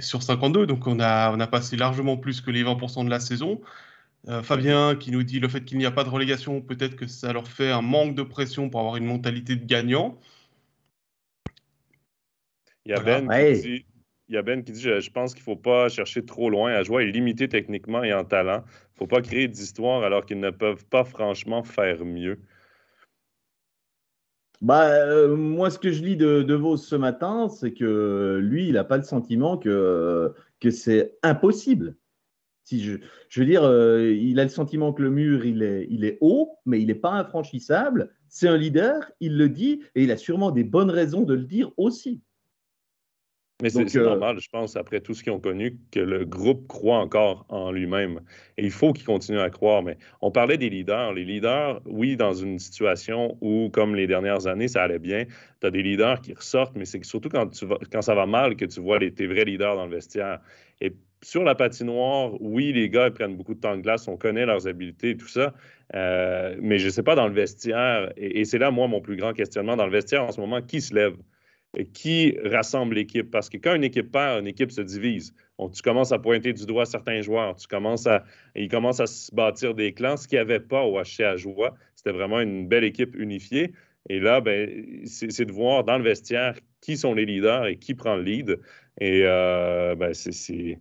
sur 0.00 0.22
52, 0.22 0.66
donc 0.66 0.86
on 0.86 1.00
a, 1.00 1.32
on 1.34 1.40
a 1.40 1.46
passé 1.46 1.76
largement 1.76 2.16
plus 2.16 2.40
que 2.40 2.50
les 2.50 2.64
20% 2.64 3.04
de 3.04 3.10
la 3.10 3.20
saison. 3.20 3.60
Euh, 4.28 4.42
Fabien 4.42 4.96
qui 4.96 5.12
nous 5.12 5.22
dit 5.22 5.38
le 5.38 5.48
fait 5.48 5.64
qu'il 5.64 5.78
n'y 5.78 5.86
a 5.86 5.92
pas 5.92 6.02
de 6.02 6.08
relégation, 6.08 6.60
peut-être 6.60 6.96
que 6.96 7.06
ça 7.06 7.32
leur 7.32 7.46
fait 7.46 7.70
un 7.70 7.82
manque 7.82 8.16
de 8.16 8.22
pression 8.22 8.68
pour 8.68 8.80
avoir 8.80 8.96
une 8.96 9.06
mentalité 9.06 9.54
de 9.54 9.64
gagnant. 9.64 10.18
Il 12.84 12.90
y 12.90 12.94
a. 12.94 13.00
Ben 13.00 13.26
Ouais. 13.26 13.54
qui 13.54 13.60
dit. 13.60 13.86
Il 14.28 14.34
y 14.34 14.38
a 14.38 14.42
Ben 14.42 14.64
qui 14.64 14.72
dit 14.72 14.80
je, 14.80 14.98
je 14.98 15.10
pense 15.10 15.32
qu'il 15.32 15.42
ne 15.42 15.44
faut 15.44 15.56
pas 15.56 15.88
chercher 15.88 16.24
trop 16.24 16.50
loin. 16.50 16.72
À 16.72 16.82
jouer 16.82 17.04
est 17.04 17.12
limité 17.12 17.48
techniquement 17.48 18.02
et 18.02 18.12
en 18.12 18.24
talent. 18.24 18.64
Il 18.66 18.94
ne 18.94 18.98
faut 18.98 19.06
pas 19.06 19.22
créer 19.22 19.46
d'histoire 19.46 20.02
alors 20.02 20.26
qu'ils 20.26 20.40
ne 20.40 20.50
peuvent 20.50 20.84
pas 20.86 21.04
franchement 21.04 21.62
faire 21.62 22.04
mieux. 22.04 22.40
Bah, 24.62 24.88
euh, 24.88 25.36
moi, 25.36 25.70
ce 25.70 25.78
que 25.78 25.92
je 25.92 26.02
lis 26.02 26.16
de, 26.16 26.54
Vos 26.54 26.76
ce 26.76 26.96
matin, 26.96 27.48
c'est 27.48 27.72
que 27.72 28.38
lui, 28.42 28.68
il 28.68 28.74
n'a 28.74 28.84
pas 28.84 28.96
le 28.96 29.02
sentiment 29.02 29.58
que, 29.58 30.32
que 30.60 30.70
c'est 30.70 31.16
impossible. 31.22 31.96
Si 32.64 32.82
je, 32.82 32.96
je 33.28 33.40
veux 33.40 33.46
dire, 33.46 33.62
euh, 33.62 34.12
il 34.12 34.40
a 34.40 34.42
le 34.42 34.48
sentiment 34.48 34.92
que 34.92 35.02
le 35.02 35.10
mur, 35.10 35.44
il 35.46 35.62
est, 35.62 35.86
il 35.88 36.04
est 36.04 36.18
haut, 36.20 36.58
mais 36.64 36.80
il 36.80 36.88
n'est 36.88 36.94
pas 36.94 37.12
infranchissable. 37.12 38.10
C'est 38.28 38.48
un 38.48 38.56
leader, 38.56 39.12
il 39.20 39.36
le 39.36 39.48
dit, 39.48 39.82
et 39.94 40.02
il 40.02 40.10
a 40.10 40.16
sûrement 40.16 40.50
des 40.50 40.64
bonnes 40.64 40.90
raisons 40.90 41.22
de 41.22 41.34
le 41.34 41.44
dire 41.44 41.70
aussi. 41.76 42.22
Mais 43.62 43.70
c'est 43.70 43.96
euh, 43.96 44.04
normal, 44.04 44.38
je 44.38 44.50
pense, 44.50 44.76
après 44.76 45.00
tout 45.00 45.14
ce 45.14 45.22
qu'ils 45.22 45.32
ont 45.32 45.40
connu, 45.40 45.78
que 45.90 46.00
le 46.00 46.26
groupe 46.26 46.68
croit 46.68 46.98
encore 46.98 47.46
en 47.48 47.72
lui-même. 47.72 48.20
Et 48.58 48.64
il 48.64 48.70
faut 48.70 48.92
qu'il 48.92 49.06
continue 49.06 49.38
à 49.38 49.48
croire. 49.48 49.82
Mais 49.82 49.96
on 50.20 50.30
parlait 50.30 50.58
des 50.58 50.68
leaders. 50.68 51.14
Les 51.14 51.24
leaders, 51.24 51.80
oui, 51.86 52.18
dans 52.18 52.34
une 52.34 52.58
situation 52.58 53.38
où, 53.40 53.70
comme 53.70 53.94
les 53.94 54.06
dernières 54.06 54.46
années, 54.46 54.68
ça 54.68 54.82
allait 54.82 54.98
bien, 54.98 55.24
tu 55.62 55.66
as 55.66 55.70
des 55.70 55.82
leaders 55.82 56.20
qui 56.20 56.34
ressortent, 56.34 56.76
mais 56.76 56.84
c'est 56.84 57.02
surtout 57.02 57.30
quand, 57.30 57.46
tu 57.48 57.64
quand 57.90 58.02
ça 58.02 58.14
va 58.14 58.26
mal 58.26 58.56
que 58.56 58.66
tu 58.66 58.80
vois 58.80 58.98
les, 58.98 59.10
tes 59.10 59.26
vrais 59.26 59.46
leaders 59.46 59.74
dans 59.74 59.86
le 59.86 59.92
vestiaire. 59.92 60.40
Et 60.82 60.92
sur 61.22 61.42
la 61.42 61.54
patinoire, 61.54 62.34
oui, 62.42 62.74
les 62.74 62.90
gars 62.90 63.06
ils 63.06 63.12
prennent 63.14 63.36
beaucoup 63.36 63.54
de 63.54 63.60
temps 63.60 63.74
de 63.74 63.80
glace, 63.80 64.06
on 64.06 64.18
connaît 64.18 64.44
leurs 64.44 64.68
habiletés 64.68 65.10
et 65.10 65.16
tout 65.16 65.28
ça, 65.28 65.54
euh, 65.94 66.54
mais 66.60 66.78
je 66.78 66.86
ne 66.86 66.90
sais 66.90 67.02
pas 67.02 67.14
dans 67.14 67.26
le 67.26 67.32
vestiaire, 67.32 68.12
et 68.18 68.44
c'est 68.44 68.58
là, 68.58 68.70
moi, 68.70 68.86
mon 68.86 69.00
plus 69.00 69.16
grand 69.16 69.32
questionnement 69.32 69.76
dans 69.76 69.86
le 69.86 69.92
vestiaire 69.92 70.24
en 70.24 70.30
ce 70.30 70.40
moment, 70.40 70.60
qui 70.60 70.82
se 70.82 70.94
lève? 70.94 71.16
Qui 71.84 72.36
rassemble 72.44 72.94
l'équipe? 72.94 73.30
Parce 73.30 73.48
que 73.48 73.58
quand 73.58 73.74
une 73.74 73.84
équipe 73.84 74.10
perd, 74.10 74.40
une 74.40 74.46
équipe 74.46 74.70
se 74.70 74.80
divise. 74.80 75.34
tu 75.74 75.82
commences 75.82 76.12
à 76.12 76.18
pointer 76.18 76.52
du 76.52 76.66
doigt 76.66 76.86
certains 76.86 77.20
joueurs. 77.20 77.56
Tu 77.56 77.66
commences 77.66 78.06
à, 78.06 78.24
ils 78.54 78.68
commencent 78.68 79.00
à 79.00 79.06
se 79.06 79.34
bâtir 79.34 79.74
des 79.74 79.92
clans, 79.92 80.16
ce 80.16 80.26
qu'il 80.26 80.36
n'y 80.36 80.42
avait 80.42 80.60
pas 80.60 80.82
au 80.82 81.00
HC 81.00 81.20
à 81.20 81.36
Joie. 81.36 81.74
C'était 81.94 82.12
vraiment 82.12 82.40
une 82.40 82.66
belle 82.66 82.84
équipe 82.84 83.14
unifiée. 83.16 83.72
Et 84.08 84.20
là, 84.20 84.40
ben, 84.40 85.04
c'est 85.04 85.44
de 85.44 85.52
voir 85.52 85.84
dans 85.84 85.98
le 85.98 86.04
vestiaire 86.04 86.54
qui 86.80 86.96
sont 86.96 87.14
les 87.14 87.26
leaders 87.26 87.66
et 87.66 87.76
qui 87.76 87.94
prend 87.94 88.16
le 88.16 88.22
lead. 88.22 88.60
Et 89.00 89.22
euh, 89.24 89.94
ben, 89.96 90.14
c'est 90.14 90.78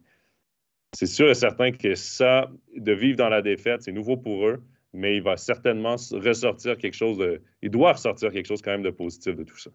sûr 1.06 1.30
et 1.30 1.34
certain 1.34 1.72
que 1.72 1.96
ça, 1.96 2.50
de 2.76 2.92
vivre 2.94 3.18
dans 3.18 3.30
la 3.30 3.42
défaite, 3.42 3.82
c'est 3.82 3.92
nouveau 3.92 4.16
pour 4.16 4.48
eux, 4.48 4.64
mais 4.94 5.18
il 5.18 5.24
va 5.24 5.36
certainement 5.38 5.96
ressortir 6.14 6.78
quelque 6.78 6.94
chose 6.94 7.18
de. 7.18 7.42
Il 7.62 7.72
doit 7.72 7.94
ressortir 7.94 8.32
quelque 8.32 8.46
chose 8.46 8.62
quand 8.62 8.72
même 8.72 8.84
de 8.84 8.92
positif 8.92 9.36
de 9.36 9.44
tout 9.44 9.58
ça. 9.58 9.72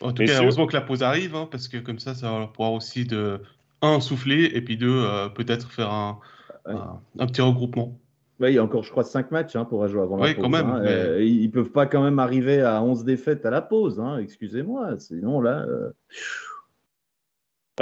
En 0.00 0.12
tout 0.12 0.24
cas, 0.24 0.40
heureusement 0.40 0.66
que 0.66 0.74
la 0.74 0.80
pause 0.80 1.02
arrive, 1.02 1.34
hein, 1.34 1.48
parce 1.50 1.68
que 1.68 1.76
comme 1.78 1.98
ça, 1.98 2.14
ça 2.14 2.30
va 2.30 2.38
leur 2.38 2.52
pouvoir 2.52 2.72
aussi 2.72 3.04
de 3.04 3.40
un 3.82 4.00
souffler 4.00 4.50
et 4.54 4.60
puis 4.60 4.76
deux 4.76 5.04
euh, 5.04 5.28
peut-être 5.28 5.70
faire 5.70 5.90
un, 5.90 6.18
un, 6.64 7.26
petit 7.26 7.40
regroupement. 7.40 7.98
Oui, 8.38 8.52
il 8.52 8.54
y 8.54 8.58
a 8.58 8.64
encore, 8.64 8.82
je 8.82 8.90
crois, 8.90 9.04
cinq 9.04 9.30
matchs 9.30 9.54
hein, 9.56 9.64
pour 9.64 9.86
jouer 9.86 10.02
avant 10.02 10.16
la 10.16 10.24
oui, 10.24 10.34
pause. 10.34 10.44
Quand 10.44 10.50
même, 10.50 10.70
hein. 10.70 10.82
euh, 10.84 11.22
ils 11.22 11.46
ne 11.46 11.50
peuvent 11.50 11.70
pas 11.70 11.86
quand 11.86 12.02
même 12.02 12.18
arriver 12.18 12.62
à 12.62 12.82
11 12.82 13.04
défaites 13.04 13.44
à 13.44 13.50
la 13.50 13.60
pause, 13.60 14.02
excusez-moi. 14.20 14.98
Sinon, 14.98 15.40
là. 15.42 15.66
Euh... 15.68 15.90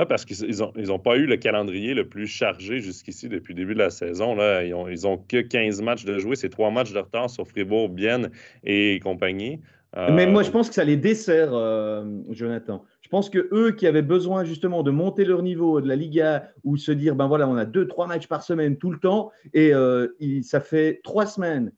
parce 0.08 0.24
qu'ils 0.24 0.58
n'ont 0.58 0.72
ils 0.76 0.90
ont 0.90 0.98
pas 0.98 1.16
eu 1.16 1.26
le 1.26 1.36
calendrier 1.36 1.94
le 1.94 2.08
plus 2.08 2.26
chargé 2.26 2.80
jusqu'ici 2.80 3.28
depuis 3.28 3.54
le 3.54 3.60
début 3.60 3.74
de 3.74 3.78
la 3.78 3.90
saison. 3.90 4.34
Là. 4.34 4.64
Ils 4.64 4.70
n'ont 4.70 4.88
ils 4.88 5.06
ont 5.06 5.16
que 5.16 5.40
15 5.40 5.80
matchs 5.82 6.04
de 6.04 6.18
jouer. 6.18 6.34
C'est 6.34 6.50
trois 6.50 6.72
matchs 6.72 6.92
de 6.92 6.98
retard 6.98 7.30
sur 7.30 7.46
Fribourg, 7.46 7.88
Bienne 7.88 8.30
et 8.64 8.98
compagnie. 9.02 9.60
Mais 9.97 10.26
moi, 10.26 10.42
je 10.42 10.49
euh, 10.49 10.52
pense 10.52 10.68
que 10.68 10.75
ça 10.75 10.85
les 10.85 10.97
dessert, 10.97 11.50
euh, 11.52 12.04
Jonathan. 12.30 12.85
Je 13.00 13.09
pense 13.09 13.30
que 13.30 13.49
eux 13.52 13.73
qui 13.73 13.87
avaient 13.87 14.02
besoin 14.02 14.45
justement 14.45 14.83
de 14.83 14.90
monter 14.90 15.25
leur 15.25 15.42
niveau 15.42 15.80
de 15.80 15.88
la 15.88 15.97
Liga 15.97 16.50
ou 16.62 16.76
se 16.76 16.92
dire, 16.92 17.16
ben 17.16 17.26
voilà, 17.26 17.49
on 17.49 17.57
a 17.57 17.64
deux, 17.64 17.88
trois 17.88 18.07
matchs 18.07 18.26
par 18.26 18.42
semaine 18.42 18.76
tout 18.76 18.90
le 18.90 18.99
temps, 18.99 19.30
et 19.54 19.73
euh, 19.73 20.09
ça 20.42 20.61
fait 20.61 21.00
trois 21.02 21.25
semaines, 21.25 21.73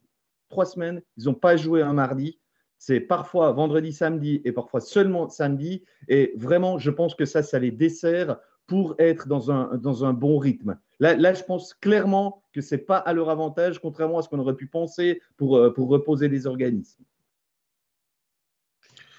trois 0.48 0.66
semaines, 0.66 1.02
ils 1.18 1.26
n'ont 1.26 1.34
pas 1.34 1.56
joué 1.56 1.82
un 1.82 1.92
mardi. 1.92 2.38
C'est 2.78 3.00
parfois 3.00 3.52
vendredi, 3.52 3.92
samedi 3.92 4.40
et 4.44 4.52
parfois 4.52 4.80
seulement 4.80 5.28
samedi. 5.28 5.84
Et 6.08 6.32
vraiment, 6.36 6.78
je 6.78 6.90
pense 6.90 7.14
que 7.14 7.26
ça, 7.26 7.42
ça 7.42 7.58
les 7.58 7.70
dessert 7.70 8.38
pour 8.66 8.94
être 8.98 9.28
dans 9.28 9.52
un, 9.52 9.76
dans 9.76 10.04
un 10.06 10.14
bon 10.14 10.38
rythme. 10.38 10.78
Là, 10.98 11.14
là, 11.14 11.34
je 11.34 11.44
pense 11.44 11.74
clairement 11.74 12.42
que 12.54 12.62
ce 12.62 12.74
n'est 12.74 12.80
pas 12.80 12.96
à 12.96 13.12
leur 13.12 13.28
avantage, 13.28 13.80
contrairement 13.80 14.18
à 14.18 14.22
ce 14.22 14.30
qu'on 14.30 14.38
aurait 14.38 14.56
pu 14.56 14.66
penser 14.66 15.20
pour, 15.36 15.60
pour 15.74 15.90
reposer 15.90 16.28
les 16.28 16.46
organismes. 16.46 17.04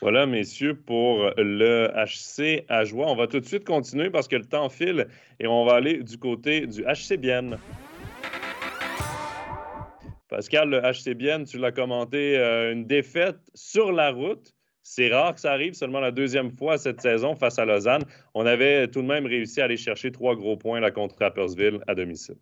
Voilà, 0.02 0.26
messieurs, 0.26 0.74
pour 0.74 1.30
le 1.38 1.90
HC 1.94 2.66
à 2.70 2.86
joie. 2.86 3.06
On 3.08 3.16
va 3.16 3.28
tout 3.28 3.40
de 3.40 3.46
suite 3.46 3.66
continuer 3.66 4.10
parce 4.10 4.28
que 4.28 4.36
le 4.36 4.46
temps 4.46 4.68
file 4.68 5.08
et 5.40 5.46
on 5.46 5.64
va 5.64 5.76
aller 5.76 6.02
du 6.02 6.18
côté 6.18 6.66
du 6.66 6.82
HC 6.82 7.18
Bienne. 7.18 7.60
Pascal, 10.28 10.70
le 10.70 10.82
HC 10.82 11.14
Bienne, 11.14 11.44
tu 11.44 11.60
l'as 11.60 11.72
commenté, 11.72 12.36
euh, 12.40 12.74
une 12.74 12.88
défaite 12.88 13.38
sur 13.54 13.92
la 13.92 14.10
route. 14.10 14.56
C'est 14.82 15.14
rare 15.14 15.36
que 15.36 15.40
ça 15.42 15.52
arrive, 15.52 15.74
seulement 15.74 16.00
la 16.00 16.10
deuxième 16.10 16.50
fois 16.50 16.80
cette 16.80 17.00
saison 17.00 17.36
face 17.36 17.60
à 17.60 17.66
Lausanne. 17.66 18.04
On 18.34 18.48
avait 18.48 18.88
tout 18.88 19.04
de 19.04 19.08
même 19.08 19.28
réussi 19.28 19.62
à 19.62 19.66
aller 19.66 19.78
chercher 19.78 20.12
trois 20.12 20.36
gros 20.36 20.58
points 20.58 20.80
là, 20.80 20.90
contre 20.90 21.16
Rappersville 21.20 21.80
à 21.88 21.94
domicile. 21.94 22.38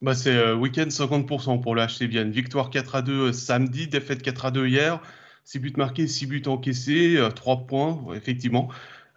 Bah, 0.00 0.14
c'est 0.14 0.34
euh, 0.34 0.54
week-end 0.54 0.88
50% 0.88 1.60
pour 1.60 1.74
le 1.74 1.82
HC 1.82 2.08
Bienne. 2.08 2.30
Victoire 2.30 2.70
4 2.70 2.94
à 2.94 3.02
2 3.02 3.12
euh, 3.12 3.32
samedi, 3.32 3.88
défaite 3.88 4.22
4 4.22 4.46
à 4.46 4.50
2 4.50 4.66
hier. 4.68 5.02
6 5.44 5.58
buts 5.58 5.74
marqués, 5.76 6.06
6 6.06 6.26
buts 6.26 6.42
encaissés, 6.46 7.18
3 7.34 7.54
euh, 7.54 7.56
points, 7.66 8.00
effectivement. 8.14 8.68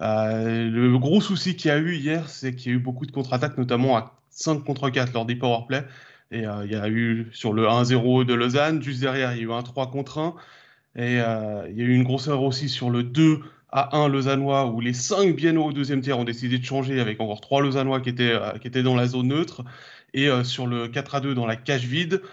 Euh, 0.02 0.70
le 0.70 0.98
gros 1.00 1.22
souci 1.22 1.56
qu'il 1.56 1.70
y 1.70 1.72
a 1.72 1.78
eu 1.78 1.96
hier, 1.96 2.30
c'est 2.30 2.54
qu'il 2.54 2.72
y 2.72 2.76
a 2.76 2.78
eu 2.78 2.82
beaucoup 2.82 3.06
de 3.06 3.12
contre-attaques, 3.12 3.58
notamment 3.58 3.98
à 3.98 4.20
5 4.30 4.64
contre 4.64 4.90
4 4.90 5.14
lors 5.14 5.26
des 5.26 5.36
powerplay. 5.36 5.84
Et 6.32 6.46
euh, 6.46 6.66
il 6.66 6.72
y 6.72 6.76
a 6.76 6.90
eu 6.90 7.30
sur 7.32 7.54
le 7.54 7.66
1-0 7.66 8.26
de 8.26 8.34
Lausanne, 8.34 8.84
juste 8.84 9.00
derrière, 9.00 9.34
il 9.34 9.38
y 9.40 9.42
a 9.42 9.44
eu 9.46 9.52
un 9.52 9.64
3 9.64 9.90
contre 9.90 10.20
1. 10.20 10.36
Et 11.00 11.14
il 11.14 11.78
y 11.78 11.82
a 11.82 11.86
eu 11.86 11.94
une 11.94 12.04
grosse 12.04 12.28
erreur 12.28 12.42
aussi 12.42 12.70
sur 12.70 12.90
le 12.90 13.04
2 13.04 13.40
à 13.72 13.98
1 13.98 14.08
lausannois, 14.08 14.66
où 14.66 14.82
les 14.82 14.94
5 14.94 15.36
biennois 15.36 15.68
au 15.68 15.72
deuxième 15.72 16.02
tiers 16.02 16.18
ont 16.18 16.24
décidé 16.24 16.58
de 16.58 16.66
changer 16.66 17.00
avec 17.00 17.22
encore 17.22 17.40
3 17.40 17.62
lausannois 17.62 18.02
qui 18.02 18.10
étaient, 18.10 18.34
qui 18.62 18.68
étaient 18.68 18.82
dans 18.82 18.96
la 18.96 19.06
zone 19.06 19.28
neutre. 19.28 19.64
Et 20.16 20.28
sur 20.44 20.66
le 20.66 20.88
4 20.88 21.16
à 21.16 21.20
2 21.22 21.36
dans 21.36 21.46
la 21.46 21.56
cage 21.56 21.86
vide, 21.86 22.24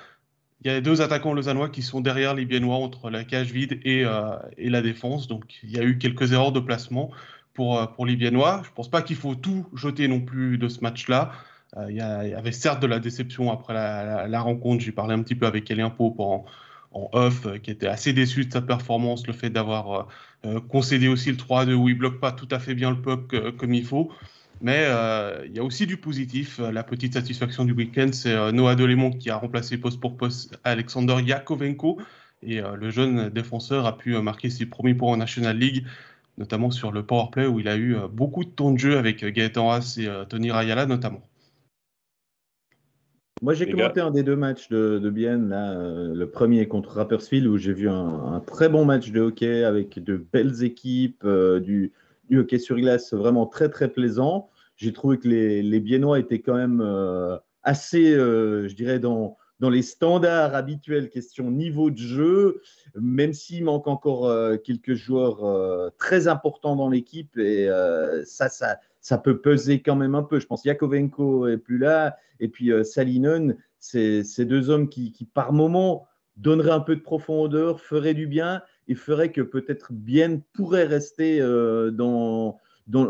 il 0.65 0.73
y 0.73 0.75
a 0.75 0.81
deux 0.81 1.03
attaquants 1.03 1.35
lausannois 1.35 1.69
qui 1.69 1.83
sont 1.83 2.01
derrière 2.01 2.35
les 2.35 2.47
Biennois 2.47 2.77
entre 2.77 3.11
la 3.11 3.25
cage 3.25 3.53
vide 3.53 3.81
et, 3.85 4.03
euh, 4.05 4.37
et, 4.57 4.71
la 4.71 4.81
défense. 4.81 5.29
Donc 5.29 5.61
il 5.63 5.71
y 5.71 5.79
a 5.79 5.83
eu 5.83 5.99
quelques 5.99 6.33
erreurs 6.33 6.53
de 6.53 6.61
placement 6.61 7.11
pour, 7.53 7.79
euh, 7.79 7.87
pour 7.87 8.07
les 8.07 8.17
Biennois. 8.17 8.63
Je 8.65 8.71
ne 8.71 8.75
pense 8.75 8.91
pas 8.91 9.03
qu'il 9.03 9.17
faut 9.17 9.35
tout 9.35 9.67
jeter 9.75 10.09
non 10.09 10.21
plus 10.21 10.57
de 10.57 10.69
ce 10.69 10.81
match-là. 10.81 11.33
Euh, 11.77 11.87
il, 11.91 11.97
y 11.97 12.01
avait 12.01 12.53
certes 12.53 12.81
de 12.81 12.87
la 12.87 12.99
déception 12.99 13.53
après 13.53 13.75
la, 13.75 14.41
rencontre. 14.41 14.83
J'ai 14.83 14.93
parlé 14.93 15.13
un 15.13 15.23
petit 15.23 15.35
peu 15.35 15.47
avec 15.47 15.71
Elien 15.71 15.91
Pope 15.91 16.19
en, 16.19 16.47
en 16.93 17.11
off, 17.13 17.47
qui 17.61 17.71
était 17.71 17.89
assez 17.89 18.15
déçu 18.15 18.47
de 18.47 18.53
sa 18.53 18.63
performance, 18.63 19.27
le 19.27 19.35
fait 19.35 19.51
d'avoir 19.51 20.09
concédé 20.69 21.09
aussi 21.09 21.31
le 21.31 21.37
3-2 21.37 21.73
où 21.73 21.89
il 21.89 21.99
bloque 21.99 22.21
pas 22.21 22.31
tout 22.31 22.49
à 22.51 22.59
fait 22.59 22.75
bien 22.75 22.91
le 22.91 23.01
puck 23.01 23.57
comme 23.57 23.75
il 23.75 23.85
faut. 23.85 24.13
Mais 24.61 24.87
euh, 24.87 25.45
il 25.47 25.57
y 25.57 25.59
a 25.59 25.65
aussi 25.65 25.87
du 25.87 25.97
positif. 25.97 26.59
La 26.59 26.83
petite 26.83 27.15
satisfaction 27.15 27.65
du 27.65 27.73
week-end, 27.73 28.09
c'est 28.13 28.33
euh, 28.33 28.53
Noah 28.53 28.75
Delémont 28.75 29.11
qui 29.11 29.31
a 29.31 29.37
remplacé 29.37 29.79
poste 29.79 30.01
pour 30.01 30.17
poste 30.17 30.59
Alexander 30.65 31.17
Yakovenko. 31.25 31.99
Et 32.43 32.61
euh, 32.61 32.77
le 32.77 32.91
jeune 32.91 33.31
défenseur 33.31 33.87
a 33.87 33.97
pu 33.97 34.17
marquer 34.19 34.51
ses 34.51 34.67
premiers 34.67 34.95
points 34.95 35.13
en 35.13 35.17
National 35.17 35.57
League, 35.57 35.85
notamment 36.39 36.71
sur 36.71 36.93
le 36.93 37.03
powerplay 37.03 37.47
où 37.47 37.61
il 37.61 37.69
a 37.69 37.77
eu 37.77 37.97
beaucoup 38.13 38.45
de 38.45 38.51
temps 38.51 38.71
de 38.71 38.79
jeu 38.79 38.97
avec 38.97 39.25
Gaëtan 39.25 39.71
Haas 39.71 39.99
et 39.99 40.09
Tony 40.29 40.51
Rayala 40.51 40.87
notamment. 40.87 41.23
Moi, 43.43 43.53
j'ai 43.53 43.69
commenté 43.69 44.01
un 44.01 44.11
des 44.11 44.23
deux 44.23 44.37
matchs 44.37 44.69
de, 44.69 44.99
de 44.99 45.11
Bienne, 45.11 45.49
là, 45.51 45.75
le 45.75 46.27
premier 46.27 46.67
contre 46.67 46.91
Rappersfield, 46.93 47.47
où 47.47 47.59
j'ai 47.59 47.75
vu 47.75 47.91
un, 47.91 48.43
très 48.47 48.69
bon 48.69 48.85
match 48.85 49.11
de 49.11 49.21
hockey 49.21 49.65
avec 49.65 50.03
de 50.03 50.17
belles 50.17 50.63
équipes, 50.63 51.27
du, 51.27 51.93
du 52.29 52.39
hockey 52.39 52.59
sur 52.59 52.77
glace 52.77 53.13
vraiment 53.13 53.47
très 53.47 53.69
très 53.69 53.89
plaisant. 53.89 54.49
J'ai 54.77 54.93
trouvé 54.93 55.19
que 55.19 55.29
les, 55.29 55.63
les, 55.63 55.81
Biennois 55.81 56.19
étaient 56.19 56.41
quand 56.41 56.55
même 56.55 56.81
euh, 56.81 57.37
assez, 57.63 58.13
euh, 58.13 58.69
je 58.69 58.75
dirais, 58.75 58.99
dans, 58.99 59.37
dans 59.61 59.71
les 59.71 59.83
standards 59.83 60.55
habituels, 60.55 61.11
question 61.11 61.51
niveau 61.51 61.91
de 61.91 61.99
jeu, 61.99 62.61
même 62.97 63.33
s'il 63.33 63.65
manque 63.65 63.87
encore 63.87 64.27
euh, 64.27 64.57
quelques 64.57 64.95
joueurs 64.95 65.93
très 65.97 66.27
importants 66.27 66.77
dans 66.77 66.89
l'équipe, 66.89 67.37
et 67.39 67.69
ça, 68.25 68.49
ça, 68.49 68.79
ça 69.01 69.19
peut 69.19 69.41
peser 69.41 69.81
quand 69.81 69.97
même 69.97 70.15
un 70.15 70.25
peu. 70.25 70.41
Je 70.41 70.47
pense 70.47 70.65
Yakovenko 70.65 71.47
est 71.47 71.59
plus 71.59 71.79
là, 71.79 72.17
et 72.41 72.49
puis 72.49 72.73
Salinen, 72.85 73.57
ces 73.79 74.25
deux 74.45 74.71
hommes 74.71 74.89
qui, 74.89 75.29
par 75.35 75.53
moment, 75.53 76.09
donneraient 76.37 76.71
un 76.73 76.81
peu 76.81 76.97
de 76.97 77.01
profondeur, 77.01 77.81
feraient 77.81 78.15
du 78.15 78.27
bien, 78.27 78.63
et 78.89 78.95
ferait 78.95 79.33
que 79.33 79.41
peut-être 79.41 79.93
Bien 79.93 80.41
pourrait 80.53 80.85
rester 80.85 81.41
euh, 81.41 81.91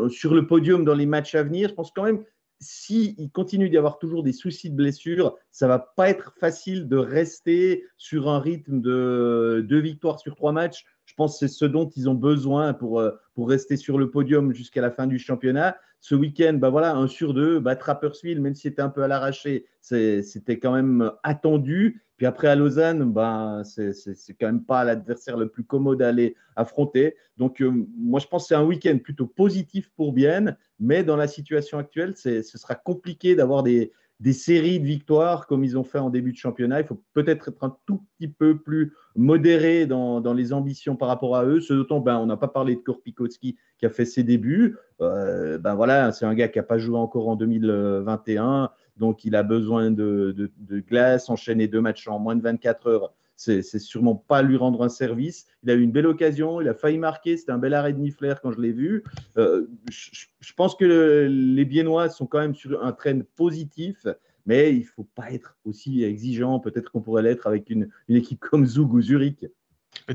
sur 0.09 0.33
le 0.33 0.47
podium 0.47 0.85
dans 0.85 0.93
les 0.93 1.05
matchs 1.05 1.35
à 1.35 1.43
venir. 1.43 1.69
Je 1.69 1.73
pense 1.73 1.91
quand 1.91 2.03
même, 2.03 2.23
s'il 2.59 3.29
continue 3.31 3.69
d'y 3.69 3.77
avoir 3.77 3.99
toujours 3.99 4.23
des 4.23 4.31
soucis 4.31 4.69
de 4.69 4.75
blessure, 4.75 5.37
ça 5.51 5.67
va 5.67 5.79
pas 5.79 6.09
être 6.09 6.33
facile 6.39 6.87
de 6.87 6.97
rester 6.97 7.85
sur 7.97 8.29
un 8.29 8.39
rythme 8.39 8.81
de 8.81 9.65
deux 9.67 9.79
victoires 9.79 10.19
sur 10.19 10.35
trois 10.35 10.51
matchs. 10.51 10.85
Je 11.05 11.13
pense 11.13 11.33
que 11.33 11.47
c'est 11.47 11.53
ce 11.53 11.65
dont 11.65 11.87
ils 11.89 12.09
ont 12.09 12.15
besoin 12.15 12.73
pour, 12.73 12.99
euh, 12.99 13.11
rester 13.37 13.75
sur 13.77 13.97
le 13.97 14.09
podium 14.09 14.53
jusqu'à 14.53 14.81
la 14.81 14.91
fin 14.91 15.07
du 15.07 15.19
championnat. 15.19 15.77
Ce 15.99 16.15
week-end, 16.15 16.53
bah 16.53 16.69
voilà, 16.69 16.95
un 16.95 17.07
sur 17.07 17.33
deux, 17.33 17.59
bah, 17.59 17.75
Trappersville, 17.75 18.41
même 18.41 18.55
si 18.55 18.63
c'était 18.63 18.81
un 18.81 18.89
peu 18.89 19.03
à 19.03 19.07
l'arraché, 19.07 19.65
c'était 19.81 20.59
quand 20.59 20.71
même 20.71 21.11
attendu. 21.23 22.04
Puis 22.17 22.25
après, 22.25 22.47
à 22.47 22.55
Lausanne, 22.55 23.11
ben, 23.11 23.63
c'est 23.65 24.33
quand 24.39 24.47
même 24.47 24.63
pas 24.63 24.83
l'adversaire 24.83 25.37
le 25.37 25.49
plus 25.49 25.63
commode 25.63 26.01
à 26.01 26.07
aller 26.07 26.35
affronter. 26.55 27.15
Donc, 27.37 27.61
euh, 27.61 27.71
moi, 27.97 28.19
je 28.19 28.27
pense 28.27 28.43
que 28.43 28.47
c'est 28.49 28.55
un 28.55 28.63
week-end 28.63 28.97
plutôt 29.03 29.27
positif 29.27 29.91
pour 29.97 30.13
Bienne, 30.13 30.57
mais 30.79 31.03
dans 31.03 31.17
la 31.17 31.27
situation 31.27 31.77
actuelle, 31.77 32.15
ce 32.15 32.41
sera 32.41 32.75
compliqué 32.75 33.35
d'avoir 33.35 33.63
des, 33.63 33.91
des 34.19 34.33
séries 34.33 34.79
de 34.79 34.85
victoires 34.85 35.45
comme 35.45 35.63
ils 35.63 35.77
ont 35.77 35.83
fait 35.83 35.99
en 35.99 36.09
début 36.09 36.31
de 36.31 36.37
championnat. 36.37 36.79
Il 36.81 36.87
faut 36.87 37.01
peut-être 37.13 37.49
être 37.49 37.63
un 37.63 37.77
tout 37.85 38.03
petit 38.17 38.27
peu 38.27 38.57
plus 38.57 38.93
modéré 39.15 39.85
dans, 39.85 40.33
les 40.33 40.53
ambitions 40.53 40.95
par 40.95 41.07
rapport 41.07 41.35
à 41.35 41.45
eux. 41.45 41.59
Ce 41.59 41.73
d'autant, 41.73 41.99
ben, 41.99 42.17
on 42.17 42.25
n'a 42.25 42.37
pas 42.37 42.47
parlé 42.47 42.75
de 42.75 42.81
Korpikowski 42.81 43.57
qui 43.77 43.85
a 43.85 43.89
fait 43.89 44.05
ses 44.05 44.23
débuts. 44.23 44.77
Euh, 45.01 45.57
ben 45.57 45.75
voilà, 45.75 46.11
c'est 46.11 46.25
un 46.25 46.33
gars 46.33 46.47
qui 46.47 46.59
n'a 46.59 46.63
pas 46.63 46.77
joué 46.77 46.97
encore 46.97 47.27
en 47.27 47.35
2021, 47.35 48.69
donc 48.95 49.25
il 49.25 49.35
a 49.35 49.43
besoin 49.43 49.91
de, 49.91 50.33
de 50.57 50.79
glace, 50.79 51.29
enchaîner 51.29 51.67
deux 51.67 51.81
matchs 51.81 52.07
en 52.07 52.19
moins 52.19 52.35
de 52.35 52.41
24 52.41 52.87
heures 52.87 53.13
c'est 53.35 53.79
sûrement 53.79 54.15
pas 54.15 54.41
lui 54.41 54.57
rendre 54.57 54.83
un 54.83 54.89
service. 54.89 55.45
Il 55.63 55.69
a 55.69 55.73
eu 55.73 55.81
une 55.81 55.91
belle 55.91 56.07
occasion, 56.07 56.61
il 56.61 56.67
a 56.67 56.73
failli 56.73 56.97
marquer, 56.97 57.37
c'était 57.37 57.51
un 57.51 57.57
bel 57.57 57.73
arrêt 57.73 57.93
de 57.93 57.99
Nifler 57.99 58.35
quand 58.41 58.51
je 58.51 58.61
l'ai 58.61 58.71
vu. 58.71 59.03
Euh, 59.37 59.67
je, 59.89 60.53
pense 60.53 60.75
que 60.75 61.27
les 61.29 61.65
Biennois 61.65 62.09
sont 62.09 62.25
quand 62.25 62.39
même 62.39 62.55
sur 62.55 62.83
un 62.83 62.91
train 62.91 63.19
positif, 63.35 64.07
mais 64.45 64.75
il 64.75 64.83
faut 64.83 65.07
pas 65.15 65.31
être 65.31 65.57
aussi 65.65 66.03
exigeant, 66.03 66.59
peut-être 66.59 66.91
qu'on 66.91 67.01
pourrait 67.01 67.23
l'être 67.23 67.47
avec 67.47 67.69
une, 67.69 67.89
équipe 68.09 68.39
comme 68.39 68.65
Zug 68.65 68.93
ou 68.93 69.01
Zurich. 69.01 69.45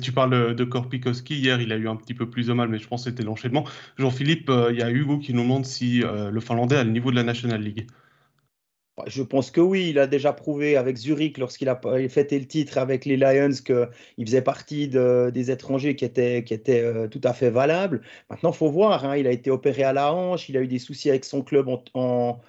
Tu 0.01 0.13
parles 0.13 0.55
de 0.55 0.65
Korpikowski. 0.65 1.37
Hier, 1.37 1.61
il 1.61 1.73
a 1.73 1.77
eu 1.77 1.89
un 1.89 1.97
petit 1.97 2.15
peu 2.15 2.29
plus 2.29 2.47
de 2.47 2.53
mal, 2.53 2.69
mais 2.69 2.79
je 2.79 2.87
pense 2.87 3.05
que 3.05 3.11
c'était 3.11 3.23
l'enchaînement. 3.23 3.65
Jean-Philippe, 3.97 4.49
euh, 4.49 4.71
il 4.73 4.79
y 4.79 4.83
a 4.83 4.91
Hugo 4.91 5.19
qui 5.19 5.35
nous 5.35 5.43
demande 5.43 5.65
si 5.65 6.05
euh, 6.05 6.31
le 6.31 6.41
Finlandais 6.41 6.77
a 6.77 6.85
le 6.85 6.91
niveau 6.91 7.11
de 7.11 7.17
la 7.17 7.25
National 7.25 7.61
League. 7.61 7.87
Bah, 9.01 9.05
je 9.07 9.23
pense 9.23 9.51
que 9.51 9.61
oui, 9.61 9.89
il 9.91 9.99
a 9.99 10.07
déjà 10.07 10.33
prouvé 10.33 10.77
avec 10.77 10.97
Zurich 10.97 11.39
lorsqu'il 11.39 11.69
a 11.69 11.81
fêté 12.09 12.39
le 12.39 12.47
titre 12.47 12.77
avec 12.79 13.05
les 13.07 13.17
Lions 13.17 13.51
qu'il 13.65 14.27
faisait 14.27 14.43
partie 14.43 14.89
des 14.89 15.51
étrangers 15.51 15.97
qui 15.97 16.05
étaient, 16.05 16.45
euh, 16.83 17.09
tout 17.09 17.21
à 17.25 17.33
fait 17.33 17.51
valables. 17.51 18.03
Maintenant, 18.29 18.51
il 18.51 18.57
faut 18.57 18.71
voir, 18.71 19.05
hein, 19.05 19.17
il 19.17 19.27
a 19.27 19.33
été 19.33 19.51
opéré 19.51 19.85
à 19.85 19.93
la 19.93 20.13
hanche, 20.13 20.49
il 20.49 20.57
a 20.57 20.61
eu 20.61 20.67
des 20.67 20.79
soucis 20.79 21.09
avec 21.11 21.25
son 21.25 21.43
club 21.43 21.69
en, 21.95 22.41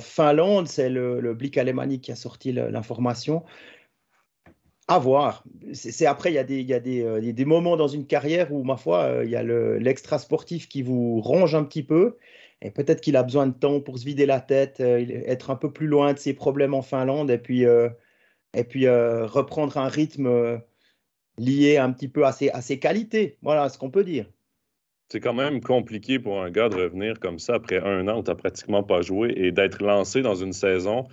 Finlande, 0.00 0.68
c'est 0.68 0.88
le, 0.88 1.34
Blick 1.34 1.58
alémanique 1.58 2.02
qui 2.04 2.12
a 2.12 2.16
sorti 2.16 2.52
l'information. 2.52 3.44
À 4.88 4.98
voir. 4.98 5.44
C'est 5.72 6.06
après, 6.06 6.30
il 6.30 6.34
y 6.34 6.38
a, 6.72 6.80
des, 6.80 7.44
moments 7.44 7.76
dans 7.76 7.88
une 7.88 8.06
carrière 8.06 8.52
où, 8.52 8.62
ma 8.64 8.76
foi, 8.76 9.02
euh, 9.02 9.24
il 9.24 9.30
y 9.30 9.36
a 9.36 9.42
l'extra 9.42 10.18
sportif 10.18 10.68
qui 10.68 10.82
vous 10.82 11.20
ronge 11.20 11.54
un 11.54 11.64
petit 11.64 11.82
peu. 11.82 12.16
Et 12.62 12.70
peut-être 12.70 13.00
qu'il 13.00 13.16
a 13.16 13.22
besoin 13.22 13.46
de 13.46 13.52
temps 13.52 13.80
pour 13.80 13.98
se 13.98 14.04
vider 14.04 14.26
la 14.26 14.40
tête, 14.40 14.80
euh, 14.80 15.04
être 15.26 15.50
un 15.50 15.56
peu 15.56 15.72
plus 15.72 15.86
loin 15.86 16.14
de 16.14 16.18
ses 16.18 16.34
problèmes 16.34 16.74
en 16.74 16.82
Finlande 16.82 17.30
et 17.30 17.38
puis, 17.38 17.66
euh, 17.66 17.88
euh, 18.56 19.26
reprendre 19.26 19.76
un 19.76 19.88
rythme 19.88 20.60
lié 21.36 21.76
un 21.76 21.92
petit 21.92 22.08
peu 22.08 22.24
à 22.24 22.32
ses, 22.32 22.50
à 22.50 22.62
ses 22.62 22.78
qualités. 22.78 23.36
Voilà 23.42 23.68
ce 23.68 23.76
qu'on 23.76 23.90
peut 23.90 24.04
dire. 24.04 24.26
C'est 25.12 25.20
quand 25.20 25.34
même 25.34 25.60
compliqué 25.60 26.18
pour 26.18 26.42
un 26.42 26.50
gars 26.50 26.68
de 26.68 26.76
revenir 26.76 27.20
comme 27.20 27.38
ça 27.38 27.54
après 27.54 27.78
un 27.78 28.08
an 28.08 28.18
où 28.18 28.22
tu 28.22 28.30
n'as 28.30 28.34
pratiquement 28.34 28.82
pas 28.82 29.02
joué 29.02 29.32
et 29.36 29.52
d'être 29.52 29.82
lancé 29.82 30.22
dans 30.22 30.34
une 30.34 30.52
saison 30.52 31.06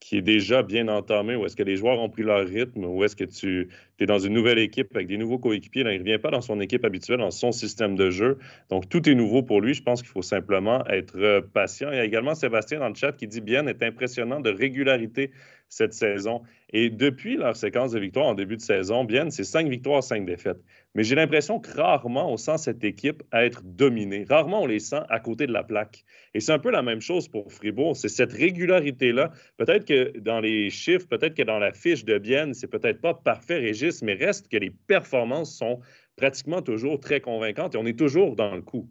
qui 0.00 0.16
est 0.16 0.22
déjà 0.22 0.62
bien 0.62 0.88
entamé, 0.88 1.36
ou 1.36 1.44
est-ce 1.44 1.54
que 1.54 1.62
les 1.62 1.76
joueurs 1.76 2.00
ont 2.00 2.08
pris 2.08 2.22
leur 2.22 2.46
rythme, 2.46 2.84
ou 2.84 3.04
est-ce 3.04 3.14
que 3.14 3.24
tu 3.24 3.68
es 4.00 4.06
dans 4.06 4.18
une 4.18 4.32
nouvelle 4.32 4.58
équipe 4.58 4.96
avec 4.96 5.06
des 5.06 5.18
nouveaux 5.18 5.38
coéquipiers, 5.38 5.82
il 5.82 5.86
ne 5.86 5.98
revient 5.98 6.18
pas 6.18 6.30
dans 6.30 6.40
son 6.40 6.58
équipe 6.58 6.84
habituelle, 6.86 7.18
dans 7.18 7.30
son 7.30 7.52
système 7.52 7.96
de 7.96 8.10
jeu. 8.10 8.38
Donc, 8.70 8.88
tout 8.88 9.06
est 9.08 9.14
nouveau 9.14 9.42
pour 9.42 9.60
lui. 9.60 9.74
Je 9.74 9.82
pense 9.82 10.00
qu'il 10.00 10.10
faut 10.10 10.22
simplement 10.22 10.86
être 10.86 11.18
euh, 11.18 11.42
patient. 11.42 11.90
Il 11.92 11.96
y 11.96 12.00
a 12.00 12.04
également 12.04 12.34
Sébastien 12.34 12.80
dans 12.80 12.88
le 12.88 12.94
chat 12.94 13.12
qui 13.12 13.26
dit 13.26 13.42
bien 13.42 13.66
est 13.66 13.82
impressionnant 13.82 14.40
de 14.40 14.50
régularité 14.50 15.30
cette 15.70 15.94
saison. 15.94 16.42
Et 16.72 16.90
depuis 16.90 17.36
leur 17.36 17.56
séquence 17.56 17.92
de 17.92 18.00
victoires 18.00 18.26
en 18.26 18.34
début 18.34 18.56
de 18.56 18.60
saison, 18.60 19.04
bien, 19.04 19.30
c'est 19.30 19.44
cinq 19.44 19.68
victoires, 19.68 20.02
cinq 20.02 20.26
défaites. 20.26 20.60
Mais 20.94 21.04
j'ai 21.04 21.14
l'impression 21.14 21.60
que 21.60 21.70
rarement 21.70 22.30
on 22.30 22.36
sent 22.36 22.58
cette 22.58 22.84
équipe 22.84 23.22
être 23.32 23.62
dominée. 23.64 24.26
Rarement 24.28 24.62
on 24.62 24.66
les 24.66 24.80
sent 24.80 25.00
à 25.08 25.20
côté 25.20 25.46
de 25.46 25.52
la 25.52 25.62
plaque. 25.62 26.04
Et 26.34 26.40
c'est 26.40 26.52
un 26.52 26.58
peu 26.58 26.70
la 26.70 26.82
même 26.82 27.00
chose 27.00 27.28
pour 27.28 27.52
Fribourg. 27.52 27.96
C'est 27.96 28.08
cette 28.08 28.32
régularité-là. 28.32 29.30
Peut-être 29.56 29.86
que 29.86 30.18
dans 30.18 30.40
les 30.40 30.68
chiffres, 30.70 31.06
peut-être 31.06 31.34
que 31.34 31.44
dans 31.44 31.58
la 31.58 31.72
fiche 31.72 32.04
de 32.04 32.18
Bienne, 32.18 32.52
c'est 32.52 32.68
peut-être 32.68 33.00
pas 33.00 33.14
parfait, 33.14 33.58
Régis, 33.58 34.02
mais 34.02 34.14
reste 34.14 34.48
que 34.48 34.56
les 34.56 34.70
performances 34.70 35.56
sont 35.56 35.80
pratiquement 36.16 36.60
toujours 36.60 36.98
très 36.98 37.20
convaincantes 37.20 37.74
et 37.76 37.78
on 37.78 37.86
est 37.86 37.98
toujours 37.98 38.34
dans 38.34 38.54
le 38.54 38.62
coup. 38.62 38.88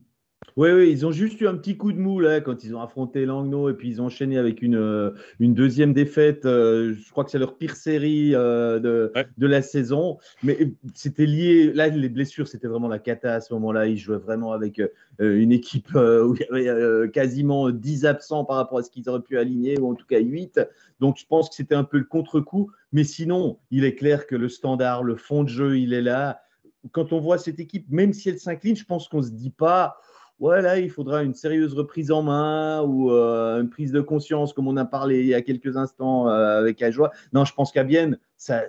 Oui, 0.59 0.71
oui, 0.71 0.91
ils 0.91 1.05
ont 1.05 1.13
juste 1.13 1.39
eu 1.39 1.47
un 1.47 1.55
petit 1.55 1.77
coup 1.77 1.93
de 1.93 1.99
mou 1.99 2.19
là 2.19 2.41
quand 2.41 2.65
ils 2.65 2.75
ont 2.75 2.81
affronté 2.81 3.25
Langnau 3.25 3.69
et 3.69 3.73
puis 3.75 3.87
ils 3.87 4.01
ont 4.01 4.07
enchaîné 4.07 4.37
avec 4.37 4.61
une, 4.61 4.75
euh, 4.75 5.11
une 5.39 5.53
deuxième 5.53 5.93
défaite. 5.93 6.45
Euh, 6.45 6.95
je 7.01 7.11
crois 7.11 7.23
que 7.23 7.31
c'est 7.31 7.39
leur 7.39 7.55
pire 7.55 7.77
série 7.77 8.35
euh, 8.35 8.77
de, 8.77 9.13
de, 9.37 9.47
la 9.47 9.61
saison. 9.61 10.17
Mais 10.43 10.73
c'était 10.93 11.25
lié. 11.25 11.71
Là, 11.71 11.87
les 11.87 12.09
blessures, 12.09 12.49
c'était 12.49 12.67
vraiment 12.67 12.89
la 12.89 12.99
cata 12.99 13.35
à 13.35 13.39
ce 13.39 13.53
moment-là. 13.53 13.87
Ils 13.87 13.95
jouaient 13.95 14.17
vraiment 14.17 14.51
avec 14.51 14.81
une 15.19 15.53
équipe 15.53 15.95
où 15.95 16.35
il 16.35 16.61
y 16.61 16.67
avait 16.67 17.09
quasiment 17.09 17.69
10 17.69 18.05
absents 18.05 18.43
par 18.43 18.57
rapport 18.57 18.79
à 18.79 18.83
ce 18.83 18.91
qu'ils 18.91 19.07
auraient 19.07 19.21
pu 19.21 19.37
aligner, 19.37 19.79
ou 19.79 19.89
en 19.89 19.95
tout 19.95 20.07
cas 20.07 20.19
8. 20.19 20.59
Donc 20.99 21.15
je 21.17 21.25
pense 21.25 21.47
que 21.47 21.55
c'était 21.55 21.75
un 21.75 21.85
peu 21.85 21.99
le 21.99 22.03
contre-coup. 22.03 22.69
Mais 22.91 23.05
sinon, 23.05 23.59
il 23.71 23.85
est 23.85 23.95
clair 23.95 24.27
que 24.27 24.35
le 24.35 24.49
standard, 24.49 25.05
le 25.05 25.15
fond 25.15 25.45
de 25.45 25.49
jeu, 25.49 25.79
il 25.79 25.93
est 25.93 26.01
là. 26.01 26.41
Quand 26.91 27.13
on 27.13 27.21
voit 27.21 27.37
cette 27.37 27.61
équipe, 27.61 27.85
même 27.89 28.11
si 28.11 28.27
elle 28.27 28.39
s'incline, 28.39 28.75
je 28.75 28.83
pense 28.83 29.07
qu'on 29.07 29.19
ne 29.19 29.23
se 29.23 29.31
dit 29.31 29.51
pas 29.51 29.95
ouais, 30.39 30.61
là, 30.61 30.79
il 30.79 30.89
faudra 30.89 31.23
une 31.23 31.33
sérieuse 31.33 31.73
reprise 31.73 32.11
en 32.11 32.23
main 32.23 32.81
ou 32.81 33.11
euh, 33.11 33.61
une 33.61 33.69
prise 33.69 33.91
de 33.91 34.01
conscience, 34.01 34.53
comme 34.53 34.67
on 34.67 34.77
a 34.77 34.85
parlé 34.85 35.19
il 35.19 35.27
y 35.27 35.33
a 35.33 35.41
quelques 35.41 35.77
instants 35.77 36.29
euh, 36.29 36.59
avec 36.59 36.81
Ajoie. 36.81 37.11
Non, 37.33 37.45
je 37.45 37.53
pense 37.53 37.71
qu'à 37.71 37.83
Bienne, 37.83 38.17
ça, 38.37 38.67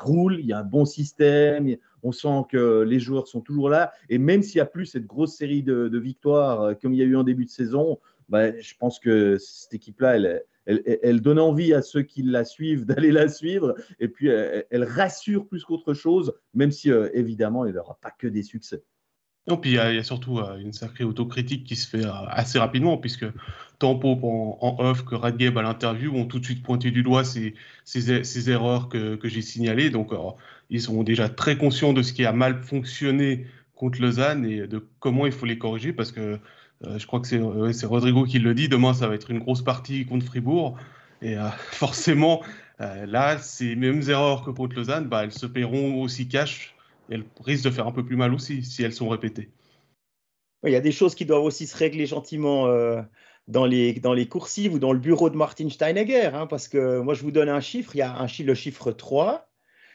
roule, 0.00 0.38
il 0.40 0.46
y 0.46 0.52
a 0.52 0.58
un 0.58 0.64
bon 0.64 0.84
système, 0.84 1.76
on 2.02 2.12
sent 2.12 2.42
que 2.50 2.82
les 2.82 3.00
joueurs 3.00 3.26
sont 3.26 3.40
toujours 3.40 3.68
là. 3.68 3.92
Et 4.08 4.18
même 4.18 4.42
s'il 4.42 4.56
n'y 4.56 4.62
a 4.62 4.66
plus 4.66 4.86
cette 4.86 5.06
grosse 5.06 5.36
série 5.36 5.62
de, 5.62 5.98
victoires 5.98 6.62
euh, 6.62 6.74
comme 6.74 6.92
il 6.92 6.98
y 6.98 7.02
a 7.02 7.06
eu 7.06 7.16
en 7.16 7.24
début 7.24 7.44
de 7.44 7.50
saison, 7.50 7.98
bah, 8.28 8.58
je 8.58 8.74
pense 8.78 8.98
que 8.98 9.36
cette 9.38 9.74
équipe-là, 9.74 10.40
elle, 10.66 11.20
donne 11.20 11.38
envie 11.38 11.74
à 11.74 11.82
ceux 11.82 12.02
qui 12.02 12.22
la 12.22 12.44
suivent 12.44 12.86
d'aller 12.86 13.12
la 13.12 13.28
suivre. 13.28 13.74
Et 13.98 14.08
puis, 14.08 14.28
elle, 14.28 14.84
rassure 14.84 15.46
plus 15.46 15.64
qu'autre 15.64 15.94
chose, 15.94 16.34
même 16.54 16.70
si, 16.70 16.90
évidemment, 17.12 17.64
il 17.66 17.72
n'y 17.72 17.78
aura 17.78 17.98
pas 18.00 18.10
que 18.10 18.26
des 18.26 18.42
succès. 18.42 18.82
Non, 19.48 19.56
puis 19.56 19.70
il 19.70 19.74
y, 19.74 19.78
a 19.78 20.02
surtout 20.04 20.38
euh, 20.38 20.56
une 20.58 20.72
sacrée 20.72 21.02
autocritique 21.02 21.64
qui 21.64 21.74
se 21.74 21.88
fait 21.88 22.04
euh, 22.04 22.12
assez 22.28 22.60
rapidement, 22.60 22.96
puisque 22.96 23.26
tant 23.80 23.96
Pope 23.96 24.22
en, 24.22 24.76
off 24.78 25.04
que 25.04 25.16
Radgeb 25.16 25.58
à 25.58 25.62
l'interview 25.62 26.14
ont 26.14 26.26
tout 26.26 26.38
de 26.38 26.44
suite 26.44 26.62
pointé 26.62 26.92
du 26.92 27.02
doigt 27.02 27.24
ces, 27.24 27.54
ces, 27.84 28.50
erreurs 28.50 28.88
que, 28.88 29.16
que 29.16 29.28
j'ai 29.28 29.42
signalées. 29.42 29.90
Donc, 29.90 30.12
ils 30.70 30.80
sont 30.80 31.02
déjà 31.02 31.28
très 31.28 31.56
conscients 31.58 31.92
de 31.92 32.02
ce 32.02 32.12
qui 32.12 32.24
a 32.24 32.32
mal 32.32 32.62
fonctionné 32.62 33.46
contre 33.74 34.00
Lausanne 34.00 34.44
et 34.46 34.68
de 34.68 34.86
comment 35.00 35.26
il 35.26 35.32
faut 35.32 35.46
les 35.46 35.58
corriger, 35.58 35.92
parce 35.92 36.12
que 36.12 36.38
euh, 36.84 36.98
je 36.98 37.06
crois 37.08 37.18
que 37.18 37.26
c'est 37.26 37.86
Rodrigo 37.86 38.24
qui 38.24 38.38
le 38.38 38.54
dit, 38.54 38.68
demain 38.68 38.94
ça 38.94 39.08
va 39.08 39.16
être 39.16 39.30
une 39.32 39.40
grosse 39.40 39.62
partie 39.62 40.06
contre 40.06 40.24
Fribourg. 40.24 40.78
Et 41.20 41.34
forcément, 41.72 42.42
là, 42.78 43.38
ces 43.38 43.74
mêmes 43.74 44.02
erreurs 44.08 44.44
que 44.44 44.50
contre 44.50 44.76
Lausanne, 44.76 45.08
bah, 45.08 45.24
elles 45.24 45.32
se 45.32 45.46
paieront 45.46 46.00
aussi 46.00 46.28
cash 46.28 46.76
elles 47.10 47.24
risquent 47.40 47.64
de 47.64 47.70
faire 47.70 47.86
un 47.86 47.92
peu 47.92 48.04
plus 48.04 48.16
mal 48.16 48.34
aussi 48.34 48.62
si 48.64 48.82
elles 48.82 48.92
sont 48.92 49.08
répétées. 49.08 49.50
Il 50.64 50.72
y 50.72 50.76
a 50.76 50.80
des 50.80 50.92
choses 50.92 51.14
qui 51.14 51.26
doivent 51.26 51.42
aussi 51.42 51.66
se 51.66 51.76
régler 51.76 52.06
gentiment 52.06 52.66
euh, 52.66 53.02
dans, 53.48 53.66
les, 53.66 53.94
dans 53.94 54.12
les 54.12 54.28
coursives 54.28 54.74
ou 54.74 54.78
dans 54.78 54.92
le 54.92 54.98
bureau 54.98 55.28
de 55.28 55.36
Martin 55.36 55.68
Steinegger, 55.68 56.30
hein, 56.34 56.46
parce 56.46 56.68
que 56.68 57.00
moi 57.00 57.14
je 57.14 57.22
vous 57.22 57.32
donne 57.32 57.48
un 57.48 57.60
chiffre, 57.60 57.96
il 57.96 57.98
y 57.98 58.02
a 58.02 58.26
le 58.40 58.54
chiffre 58.54 58.92
3, 58.92 59.48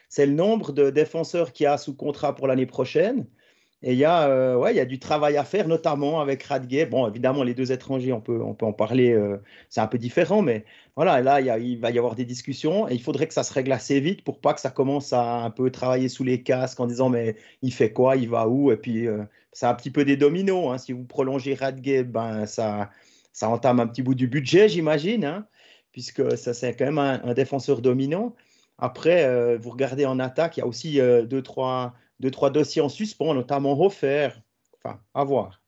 c'est 0.08 0.26
le 0.26 0.32
nombre 0.32 0.72
de 0.72 0.90
défenseurs 0.90 1.52
qu'il 1.52 1.64
y 1.64 1.66
a 1.66 1.78
sous 1.78 1.94
contrat 1.94 2.34
pour 2.34 2.46
l'année 2.46 2.66
prochaine. 2.66 3.26
Et 3.82 3.92
il 3.92 3.98
y, 3.98 4.04
a, 4.04 4.28
euh, 4.28 4.56
ouais, 4.56 4.74
y 4.74 4.80
a 4.80 4.84
du 4.84 4.98
travail 4.98 5.36
à 5.36 5.44
faire, 5.44 5.68
notamment 5.68 6.20
avec 6.20 6.42
Radgay. 6.42 6.84
Bon, 6.86 7.06
évidemment, 7.08 7.44
les 7.44 7.54
deux 7.54 7.70
étrangers, 7.70 8.12
on 8.12 8.20
peut, 8.20 8.42
on 8.42 8.52
peut 8.52 8.66
en 8.66 8.72
parler, 8.72 9.12
euh, 9.12 9.40
c'est 9.68 9.80
un 9.80 9.86
peu 9.86 9.98
différent, 9.98 10.42
mais 10.42 10.64
voilà, 10.96 11.20
là, 11.20 11.40
il, 11.40 11.78
va 11.78 11.92
y 11.92 11.98
avoir 11.98 12.16
des 12.16 12.24
discussions 12.24 12.88
et 12.88 12.94
il 12.94 13.00
faudrait 13.00 13.28
que 13.28 13.34
ça 13.34 13.44
se 13.44 13.52
règle 13.54 13.70
assez 13.70 14.00
vite 14.00 14.24
pour 14.24 14.40
pas 14.40 14.52
que 14.52 14.60
ça 14.60 14.70
commence 14.70 15.12
à 15.12 15.44
un 15.44 15.50
peu 15.50 15.70
travailler 15.70 16.08
sous 16.08 16.24
les 16.24 16.42
casques 16.42 16.80
en 16.80 16.86
disant, 16.86 17.08
mais 17.08 17.36
il 17.62 17.72
fait 17.72 17.92
quoi, 17.92 18.16
il 18.16 18.28
va 18.28 18.48
où? 18.48 18.72
Et 18.72 18.76
puis, 18.76 19.06
euh, 19.06 19.22
c'est 19.52 19.66
un 19.66 19.74
petit 19.74 19.92
peu 19.92 20.04
des 20.04 20.16
dominos. 20.16 20.72
Hein. 20.72 20.78
Si 20.78 20.92
vous 20.92 21.04
prolongez 21.04 21.54
Radgay, 21.54 22.02
ben, 22.02 22.46
ça, 22.46 22.90
ça 23.32 23.48
entame 23.48 23.78
un 23.78 23.86
petit 23.86 24.02
bout 24.02 24.16
du 24.16 24.26
budget, 24.26 24.68
j'imagine, 24.68 25.24
hein, 25.24 25.46
puisque 25.92 26.36
ça, 26.36 26.52
c'est 26.52 26.74
quand 26.74 26.86
même 26.86 26.98
un, 26.98 27.22
un 27.22 27.34
défenseur 27.34 27.80
dominant. 27.80 28.34
Après, 28.78 29.56
vous 29.56 29.70
regardez 29.70 30.06
en 30.06 30.20
attaque, 30.20 30.56
il 30.56 30.60
y 30.60 30.62
a 30.62 30.66
aussi 30.66 31.00
deux, 31.00 31.42
trois 31.42 31.94
deux, 32.20 32.30
trois 32.30 32.50
dossiers 32.50 32.82
en 32.82 32.88
suspens, 32.88 33.34
notamment 33.34 33.80
Hofer. 33.80 34.30
Enfin, 34.82 35.00
à 35.14 35.24
voir. 35.24 35.60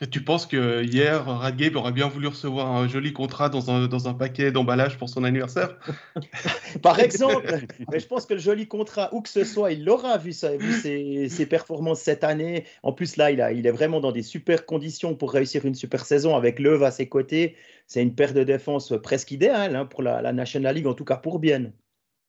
Et 0.00 0.06
tu 0.06 0.22
penses 0.22 0.46
que 0.46 0.84
hier, 0.84 1.24
Radgabe 1.24 1.74
aurait 1.74 1.92
bien 1.92 2.06
voulu 2.06 2.28
recevoir 2.28 2.68
un 2.68 2.86
joli 2.86 3.12
contrat 3.12 3.48
dans 3.48 3.70
un, 3.70 3.88
dans 3.88 4.06
un 4.06 4.14
paquet 4.14 4.52
d'emballage 4.52 4.96
pour 4.96 5.08
son 5.08 5.24
anniversaire? 5.24 5.76
Par 6.82 7.00
exemple, 7.00 7.66
mais 7.90 7.98
je 7.98 8.06
pense 8.06 8.24
que 8.24 8.34
le 8.34 8.40
joli 8.40 8.68
contrat, 8.68 9.12
où 9.12 9.22
que 9.22 9.28
ce 9.28 9.42
soit, 9.42 9.72
il 9.72 9.84
l'aura 9.84 10.16
vu, 10.16 10.30
vu 10.30 10.72
ses, 10.72 11.28
ses, 11.28 11.46
performances 11.46 12.00
cette 12.00 12.22
année. 12.22 12.64
En 12.84 12.92
plus, 12.92 13.16
là, 13.16 13.32
il, 13.32 13.40
a, 13.40 13.50
il 13.50 13.66
est 13.66 13.72
vraiment 13.72 14.00
dans 14.00 14.12
des 14.12 14.22
super 14.22 14.66
conditions 14.66 15.16
pour 15.16 15.32
réussir 15.32 15.64
une 15.64 15.74
super 15.74 16.04
saison 16.04 16.36
avec 16.36 16.60
Leuve 16.60 16.84
à 16.84 16.92
ses 16.92 17.08
côtés. 17.08 17.56
C'est 17.88 18.02
une 18.02 18.14
paire 18.14 18.34
de 18.34 18.44
défense 18.44 18.94
presque 19.02 19.32
idéale 19.32 19.74
hein, 19.74 19.84
pour 19.84 20.02
la, 20.02 20.22
la, 20.22 20.32
National 20.32 20.76
League, 20.76 20.86
en 20.86 20.94
tout 20.94 21.04
cas 21.04 21.16
pour 21.16 21.40
Bienne. 21.40 21.72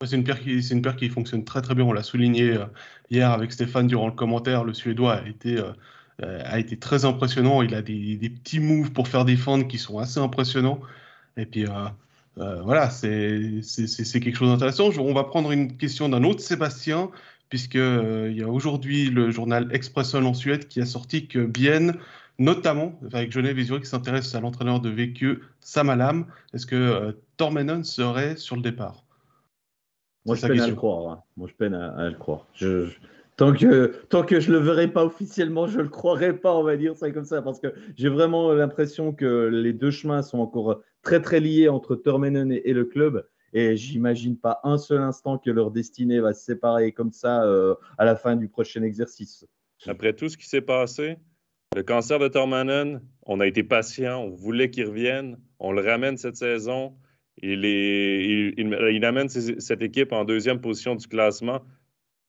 C'est 0.06 0.16
une, 0.16 0.24
paire 0.24 0.96
qui, 0.96 1.10
fonctionne 1.10 1.44
très 1.44 1.62
très 1.62 1.76
bien. 1.76 1.84
On 1.84 1.92
l'a 1.92 2.04
souligné 2.04 2.54
euh, 2.54 2.66
hier 3.10 3.32
avec 3.32 3.52
Stéphane 3.52 3.86
durant 3.88 4.08
le 4.08 4.14
commentaire. 4.14 4.64
Le 4.64 4.74
Suédois 4.74 5.16
a 5.16 5.28
été, 5.28 5.58
euh, 5.58 5.74
euh, 6.24 6.78
très 6.80 7.04
impressionnant. 7.04 7.62
Il 7.64 7.76
a 7.76 7.82
des, 7.82 8.18
petits 8.30 8.62
moves 8.62 8.94
pour 8.94 9.10
faire 9.10 9.26
défendre 9.26 9.68
qui 9.68 9.78
sont 9.78 10.00
assez 10.00 10.22
impressionnants. 10.22 10.80
Et 11.36 11.46
puis 11.46 11.66
voilà, 12.38 12.90
c'est 12.90 13.62
quelque 14.22 14.38
chose 14.38 14.50
d'intéressant. 14.50 14.90
On 15.00 15.14
va 15.14 15.26
prendre 15.26 15.52
une 15.52 15.76
question 15.76 16.08
d'un 16.08 16.24
autre 16.24 16.40
Sébastien, 16.40 17.12
puisqu'il 17.50 18.34
y 18.38 18.42
a 18.42 18.48
aujourd'hui 18.48 19.10
le 19.10 19.32
journal 19.32 19.68
Expressen 19.74 20.26
en 20.26 20.34
Suède 20.34 20.70
qui 20.70 20.80
a 20.80 20.86
sorti 20.86 21.28
que 21.28 21.40
Bienne 21.40 21.98
notamment 22.38 22.98
avec 23.12 23.34
Genève 23.34 23.60
et 23.60 23.66
Zurich 23.66 23.86
s'intéresse 23.86 24.34
à 24.34 24.40
l'entraîneur 24.40 24.80
de 24.80 24.90
VQ, 24.90 25.42
Samalam. 25.60 26.26
Est-ce 26.54 26.66
que 26.66 27.18
Tormenon 27.36 27.84
serait 27.84 28.38
sur 28.38 28.56
le 28.56 28.62
départ? 28.62 29.04
Moi, 30.26 30.36
je 30.36 30.46
peine 30.46 30.60
à 30.60 30.68
le 30.68 30.76
croire. 30.76 31.12
Hein. 31.12 31.24
Moi, 31.38 31.48
je 31.50 31.56
peine 31.56 31.74
à, 31.74 32.10
le 32.10 32.16
croire. 32.16 32.48
tant, 33.38 33.54
que, 33.54 33.94
tant 34.10 34.24
que 34.24 34.40
je 34.40 34.52
ne 34.52 34.58
le 34.58 34.64
verrai 34.64 34.88
pas 34.88 35.06
officiellement, 35.06 35.68
je 35.68 35.78
ne 35.78 35.84
le 35.84 35.90
croirai 35.90 36.38
pas, 36.38 36.56
on 36.56 36.64
va 36.64 36.78
dire 36.78 36.96
ça 36.96 37.12
comme 37.12 37.26
ça, 37.26 37.42
parce 37.42 37.60
que 37.60 37.74
j'ai 37.96 38.10
vraiment 38.10 38.54
l'impression 38.54 39.14
que 39.14 39.50
les 39.52 39.74
deux 39.74 39.92
chemins 39.92 40.22
sont 40.22 40.40
encore 40.40 40.82
très, 41.02 41.22
très 41.22 41.40
liés 41.40 41.70
entre 41.70 41.96
Tormenen 41.96 42.52
et, 42.52 42.74
le 42.74 42.86
club. 42.86 43.28
Et 43.54 43.78
j'imagine 43.78 44.38
pas 44.38 44.60
un 44.64 44.78
seul 44.78 45.02
instant 45.02 45.38
que 45.38 45.50
leur 45.50 45.72
destinée 45.72 46.20
va 46.20 46.34
se 46.34 46.44
séparer 46.44 46.92
comme 46.92 47.12
ça 47.12 47.44
euh, 47.46 47.74
à 47.98 48.06
la 48.06 48.16
fin 48.16 48.36
du 48.36 48.48
prochain 48.48 48.84
exercice. 48.84 49.46
Après 49.88 50.14
tout 50.14 50.30
ce 50.30 50.38
qui 50.38 50.48
s'est 50.48 50.62
passé, 50.62 51.18
le 51.76 51.84
cancer 51.84 52.20
de 52.20 52.28
Tormanen, 52.28 53.02
on 53.24 53.40
a 53.40 53.48
été 53.48 53.64
patient, 53.64 54.22
on 54.22 54.30
voulait 54.30 54.70
qu'il 54.70 54.86
revienne, 54.86 55.40
on 55.60 55.72
le 55.72 55.82
ramène 55.82 56.18
cette 56.18 56.36
saison. 56.36 56.96
Il, 57.42 59.06
amène 59.06 59.30
cette 59.30 59.82
équipe 59.82 60.12
en 60.12 60.26
deuxième 60.26 60.60
position 60.60 60.96
du 60.96 61.08
classement. 61.08 61.62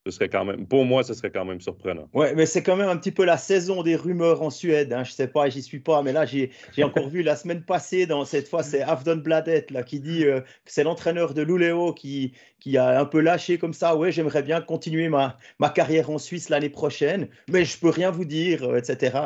Ce 0.07 0.13
serait 0.13 0.31
quand 0.31 0.47
même, 0.47 0.67
pour 0.67 0.87
moi, 0.87 1.05
ce 1.05 1.13
serait 1.13 1.31
quand 1.31 1.45
même 1.45 1.61
surprenant. 1.61 2.09
Ouais, 2.15 2.35
mais 2.35 2.47
c'est 2.47 2.63
quand 2.63 2.77
même 2.77 2.89
un 2.89 2.97
petit 2.97 3.13
peu 3.13 3.27
la 3.27 3.37
saison 3.37 3.83
des 3.83 3.97
rumeurs 3.97 4.41
en 4.41 4.49
Suède. 4.49 4.95
Hein. 4.95 5.05
Je 5.05 5.13
sais 5.13 5.29
pas, 5.29 5.51
j'y 5.51 5.61
suis 5.61 5.81
pas, 5.81 6.03
mais 6.03 6.13
là, 6.13 6.25
j'ai 6.25 6.51
encore 6.83 7.11
vu 7.11 7.23
la 7.23 7.37
semaine 7.37 7.63
passée, 7.63 8.07
dans 8.07 8.25
cette 8.25 8.49
fois, 8.49 8.63
c'est 8.63 8.81
Afdon 8.81 9.17
Bladet 9.17 9.67
là, 9.69 9.83
qui 9.83 10.01
dit 10.01 10.25
euh, 10.25 10.41
que 10.41 10.47
c'est 10.65 10.85
l'entraîneur 10.85 11.35
de 11.35 11.43
Luleå 11.43 11.93
qui, 11.93 12.33
a 12.79 12.99
un 12.99 13.05
peu 13.05 13.21
lâché 13.21 13.59
comme 13.59 13.75
ça. 13.75 13.95
Ouais, 13.95 14.11
j'aimerais 14.11 14.43
bien 14.43 14.63
continuer 14.63 15.11
ma, 15.11 15.37
carrière 15.75 16.09
en 16.09 16.17
Suisse 16.17 16.49
l'année 16.49 16.71
prochaine, 16.71 17.29
mais 17.51 17.67
je 17.67 17.79
peux 17.79 17.91
rien 17.91 18.11
vous 18.11 18.25
dire, 18.25 18.65
euh, 18.65 18.79
etc. 18.79 19.19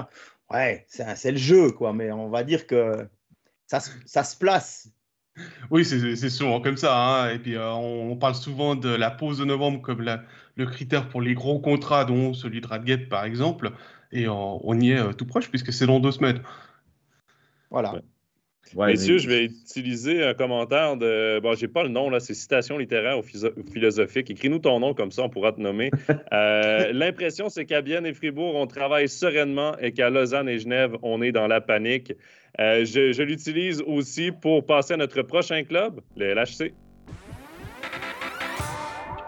Ouais, 0.51 0.85
c'est 0.89 1.31
le 1.31 1.39
jeu, 1.39 1.71
quoi, 1.71 1.93
mais 1.93 2.11
on 2.11 2.31
va 2.31 2.43
dire 2.43 2.67
que 2.67 3.07
ça 3.67 3.81
se 3.81 4.37
place. 4.37 4.89
Oui, 5.71 5.85
c'est 5.85 6.31
souvent 6.31 6.61
comme 6.61 6.77
ça. 6.77 6.97
Hein. 6.97 7.31
Et 7.31 7.39
puis, 7.39 7.57
euh, 7.57 7.73
on, 7.73 8.17
parle 8.17 8.35
souvent 8.35 8.75
de 8.75 8.89
la 8.89 9.11
pause 9.11 9.39
de 9.39 9.45
novembre 9.45 9.81
comme 9.83 10.03
le 10.57 10.67
critère 10.67 11.09
pour 11.09 11.21
les 11.21 11.35
gros 11.35 11.59
contrats, 11.59 12.05
dont 12.05 12.35
celui 12.35 12.61
de 12.61 12.67
Radgate, 12.67 13.09
par 13.09 13.25
exemple. 13.25 13.73
Et 14.13 14.29
on, 14.29 14.79
y 14.79 14.91
est 14.91 14.99
euh, 14.99 15.13
tout 15.13 15.27
proche, 15.27 15.51
puisque 15.51 15.73
c'est 15.73 15.87
dans 15.87 16.01
deux 16.01 16.13
semaines. 16.13 16.41
Voilà. 17.71 18.01
Messieurs, 18.77 19.19
je 19.19 19.29
vais 19.29 19.45
utiliser 19.45 20.25
un 20.25 20.35
commentaire 20.35 20.97
de. 20.97 21.41
Bon, 21.41 21.55
j'ai 21.55 21.69
pas 21.69 21.83
le 21.83 21.89
nom, 21.89 22.11
là, 22.11 22.21
c'est 22.21 22.35
citation 22.35 22.79
littéraire 22.79 23.19
ou 23.19 23.23
philosophique. 23.73 24.31
Écris-nous 24.31 24.59
ton 24.59 24.81
nom, 24.81 24.95
comme 24.95 25.11
ça, 25.11 25.23
on 25.23 25.29
pourra 25.29 25.53
te 25.53 25.61
nommer. 25.61 25.91
Euh, 26.33 26.93
l'impression, 26.93 27.49
c'est 27.49 27.65
qu'à 27.65 27.81
Bienne 27.81 28.07
et 28.07 28.13
Fribourg, 28.13 28.55
on 28.57 28.67
travaille 28.67 29.09
sereinement 29.09 29.77
et 29.79 29.93
qu'à 29.93 30.11
Lausanne 30.11 30.49
et 30.49 30.59
Genève, 30.59 30.97
on 31.03 31.23
est 31.23 31.33
dans 31.33 31.47
la 31.47 31.61
panique. 31.61 32.13
Euh, 32.61 32.85
je, 32.85 33.23
l'utilise 33.23 33.83
aussi 33.83 34.33
pour 34.33 34.65
passer 34.65 34.95
à 34.95 34.97
notre 34.97 35.23
prochain 35.23 35.63
club, 35.65 36.01
le 36.17 36.35
LHC. 36.35 36.73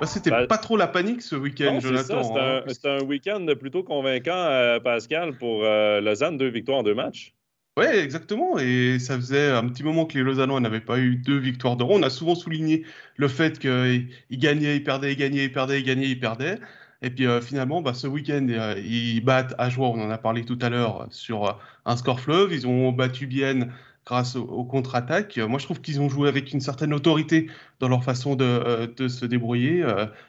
C'était 0.05 0.31
ben, 0.31 0.47
pas 0.47 0.59
trop 0.59 0.77
la 0.77 0.89
panique 0.89 1.23
ce 1.23 1.37
week-end, 1.37 1.79
Jonathan. 1.81 2.23
C'était 2.67 2.89
un, 2.89 2.97
hein. 2.97 2.99
un 3.01 3.05
week-end 3.05 3.47
plutôt 3.59 3.83
convaincant, 3.83 4.33
euh, 4.33 4.81
Pascal, 4.81 5.35
pour 5.35 5.63
Lausanne, 5.63 6.39
deux 6.39 6.49
victoires 6.49 6.79
en 6.79 6.83
deux 6.83 6.95
matchs. 6.95 7.36
Oui, 7.79 7.85
exactement. 7.85 8.59
Et 8.59 8.99
ça 8.99 9.17
faisait 9.17 9.51
un 9.51 9.69
petit 9.69 9.83
moment 9.83 10.07
que 10.07 10.17
les 10.17 10.25
Lausannois 10.25 10.61
n'avaient 10.61 10.81
pas 10.81 10.99
eu 10.99 11.17
deux 11.17 11.37
victoires 11.37 11.77
de 11.77 11.83
rond. 11.83 11.99
On 12.01 12.03
a 12.03 12.09
souvent 12.11 12.35
souligné 12.35 12.85
le 13.17 13.29
fait 13.29 13.59
qu'ils 13.59 14.09
gagnaient, 14.31 14.77
ils 14.77 14.85
perdaient, 14.85 15.13
ils 15.13 15.17
gagnaient, 15.17 15.45
ils 15.45 15.53
perdaient, 15.53 15.81
ils 15.81 15.85
gagnaient, 15.85 16.09
ils 16.09 16.19
perdaient. 16.19 16.59
Et 17.03 17.11
puis 17.11 17.27
euh, 17.27 17.43
finalement, 17.43 17.83
bah, 17.83 17.93
ce 17.93 18.07
week-end, 18.07 18.47
euh, 18.49 18.81
ils 18.83 19.21
battent 19.21 19.55
à 19.59 19.69
on 19.79 20.01
en 20.03 20.11
a 20.11 20.17
parlé 20.17 20.45
tout 20.45 20.59
à 20.63 20.71
l'heure, 20.71 21.07
sur 21.11 21.45
euh, 21.47 21.53
un 21.85 21.97
score 21.99 22.19
fleuve. 22.21 22.55
Ils 22.55 22.67
ont 22.67 22.93
battu 22.93 23.27
bien 23.27 23.69
grâce 24.07 24.37
aux, 24.37 24.65
contre-attaques. 24.65 25.37
Moi, 25.37 25.59
je 25.59 25.67
trouve 25.67 25.81
qu'ils 25.83 26.01
ont 26.01 26.09
joué 26.09 26.29
avec 26.29 26.53
une 26.55 26.61
certaine 26.61 26.95
autorité 26.95 27.51
dans 27.81 27.89
leur 27.89 28.05
façon 28.05 28.37
de, 28.37 28.89
se 29.09 29.27
débrouiller. 29.27 29.85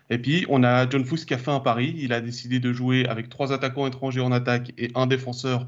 et 0.09 0.17
puis, 0.17 0.45
on 0.49 0.63
a 0.63 0.89
John 0.89 1.05
Fuss 1.05 1.25
qui 1.25 1.35
a 1.35 1.37
fait 1.37 1.51
un 1.51 1.59
pari. 1.59 1.95
Il 1.97 2.11
a 2.11 2.19
décidé 2.19 2.59
de 2.59 2.73
jouer 2.73 3.05
avec 3.07 3.29
trois 3.29 3.53
attaquants 3.53 3.85
étrangers 3.87 4.21
en 4.21 4.31
attaque 4.31 4.73
et 4.79 4.89
un 4.95 5.05
défenseur 5.05 5.67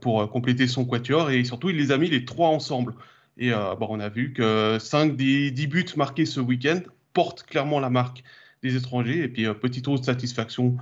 pour 0.00 0.20
euh, 0.20 0.26
compléter 0.26 0.66
son 0.66 0.84
quatuor. 0.84 1.30
Et 1.30 1.44
surtout, 1.44 1.70
il 1.70 1.76
les 1.76 1.92
a 1.92 1.98
mis 1.98 2.08
les 2.08 2.24
trois 2.24 2.48
ensemble. 2.48 2.94
Et 3.38 3.52
euh, 3.52 3.74
bon, 3.74 3.86
on 3.90 4.00
a 4.00 4.08
vu 4.08 4.32
que 4.32 4.78
5 4.78 5.16
des 5.16 5.50
10 5.50 5.66
buts 5.66 5.86
marqués 5.96 6.26
ce 6.26 6.40
week-end 6.40 6.80
portent 7.12 7.44
clairement 7.44 7.80
la 7.80 7.90
marque 7.90 8.22
des 8.62 8.76
étrangers. 8.76 9.22
Et 9.22 9.28
puis, 9.28 9.46
petite 9.60 9.88
hausse 9.88 10.00
de 10.00 10.06
satisfaction. 10.06 10.76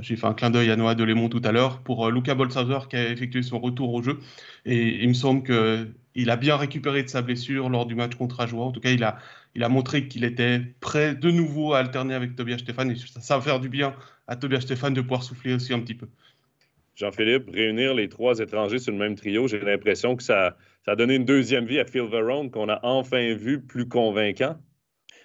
J'ai 0.00 0.16
fait 0.16 0.26
un 0.26 0.32
clin 0.32 0.48
d'œil 0.48 0.70
à 0.70 0.76
Noah 0.76 0.94
Delémont 0.94 1.28
tout 1.28 1.42
à 1.44 1.52
l'heure 1.52 1.80
pour 1.82 2.10
Luca 2.10 2.34
Bolsauer 2.34 2.88
qui 2.88 2.96
a 2.96 3.10
effectué 3.10 3.42
son 3.42 3.58
retour 3.58 3.92
au 3.92 4.02
jeu. 4.02 4.20
Et 4.64 5.02
il 5.02 5.08
me 5.08 5.14
semble 5.14 5.42
qu'il 5.42 6.30
a 6.30 6.36
bien 6.36 6.56
récupéré 6.56 7.02
de 7.02 7.08
sa 7.08 7.20
blessure 7.20 7.68
lors 7.68 7.84
du 7.84 7.94
match 7.94 8.14
contre 8.14 8.40
Ajoie. 8.40 8.64
En 8.64 8.72
tout 8.72 8.80
cas, 8.80 8.90
il 8.90 9.04
a, 9.04 9.18
il 9.54 9.62
a 9.62 9.68
montré 9.68 10.08
qu'il 10.08 10.24
était 10.24 10.60
prêt 10.80 11.14
de 11.14 11.30
nouveau 11.30 11.74
à 11.74 11.80
alterner 11.80 12.14
avec 12.14 12.36
Tobias 12.36 12.58
Stéphane. 12.58 12.90
Et 12.92 12.96
ça, 12.96 13.20
ça 13.20 13.36
va 13.36 13.42
faire 13.42 13.60
du 13.60 13.68
bien 13.68 13.94
à 14.28 14.36
Tobias 14.36 14.62
Stéphane 14.62 14.94
de 14.94 15.02
pouvoir 15.02 15.22
souffler 15.22 15.52
aussi 15.52 15.74
un 15.74 15.80
petit 15.80 15.94
peu. 15.94 16.08
Jean-Philippe, 16.96 17.50
réunir 17.52 17.94
les 17.94 18.08
trois 18.08 18.38
étrangers 18.38 18.78
sur 18.78 18.90
le 18.90 18.98
même 18.98 19.14
trio, 19.14 19.46
j'ai 19.46 19.60
l'impression 19.60 20.16
que 20.16 20.22
ça, 20.22 20.56
ça, 20.84 20.92
a 20.92 20.96
donné 20.96 21.14
une 21.14 21.26
deuxième 21.26 21.66
vie 21.66 21.78
à 21.78 21.84
Phil 21.84 22.08
Verone 22.08 22.50
qu'on 22.50 22.70
a 22.70 22.80
enfin 22.82 23.34
vu 23.34 23.60
plus 23.60 23.86
convaincant. 23.86 24.56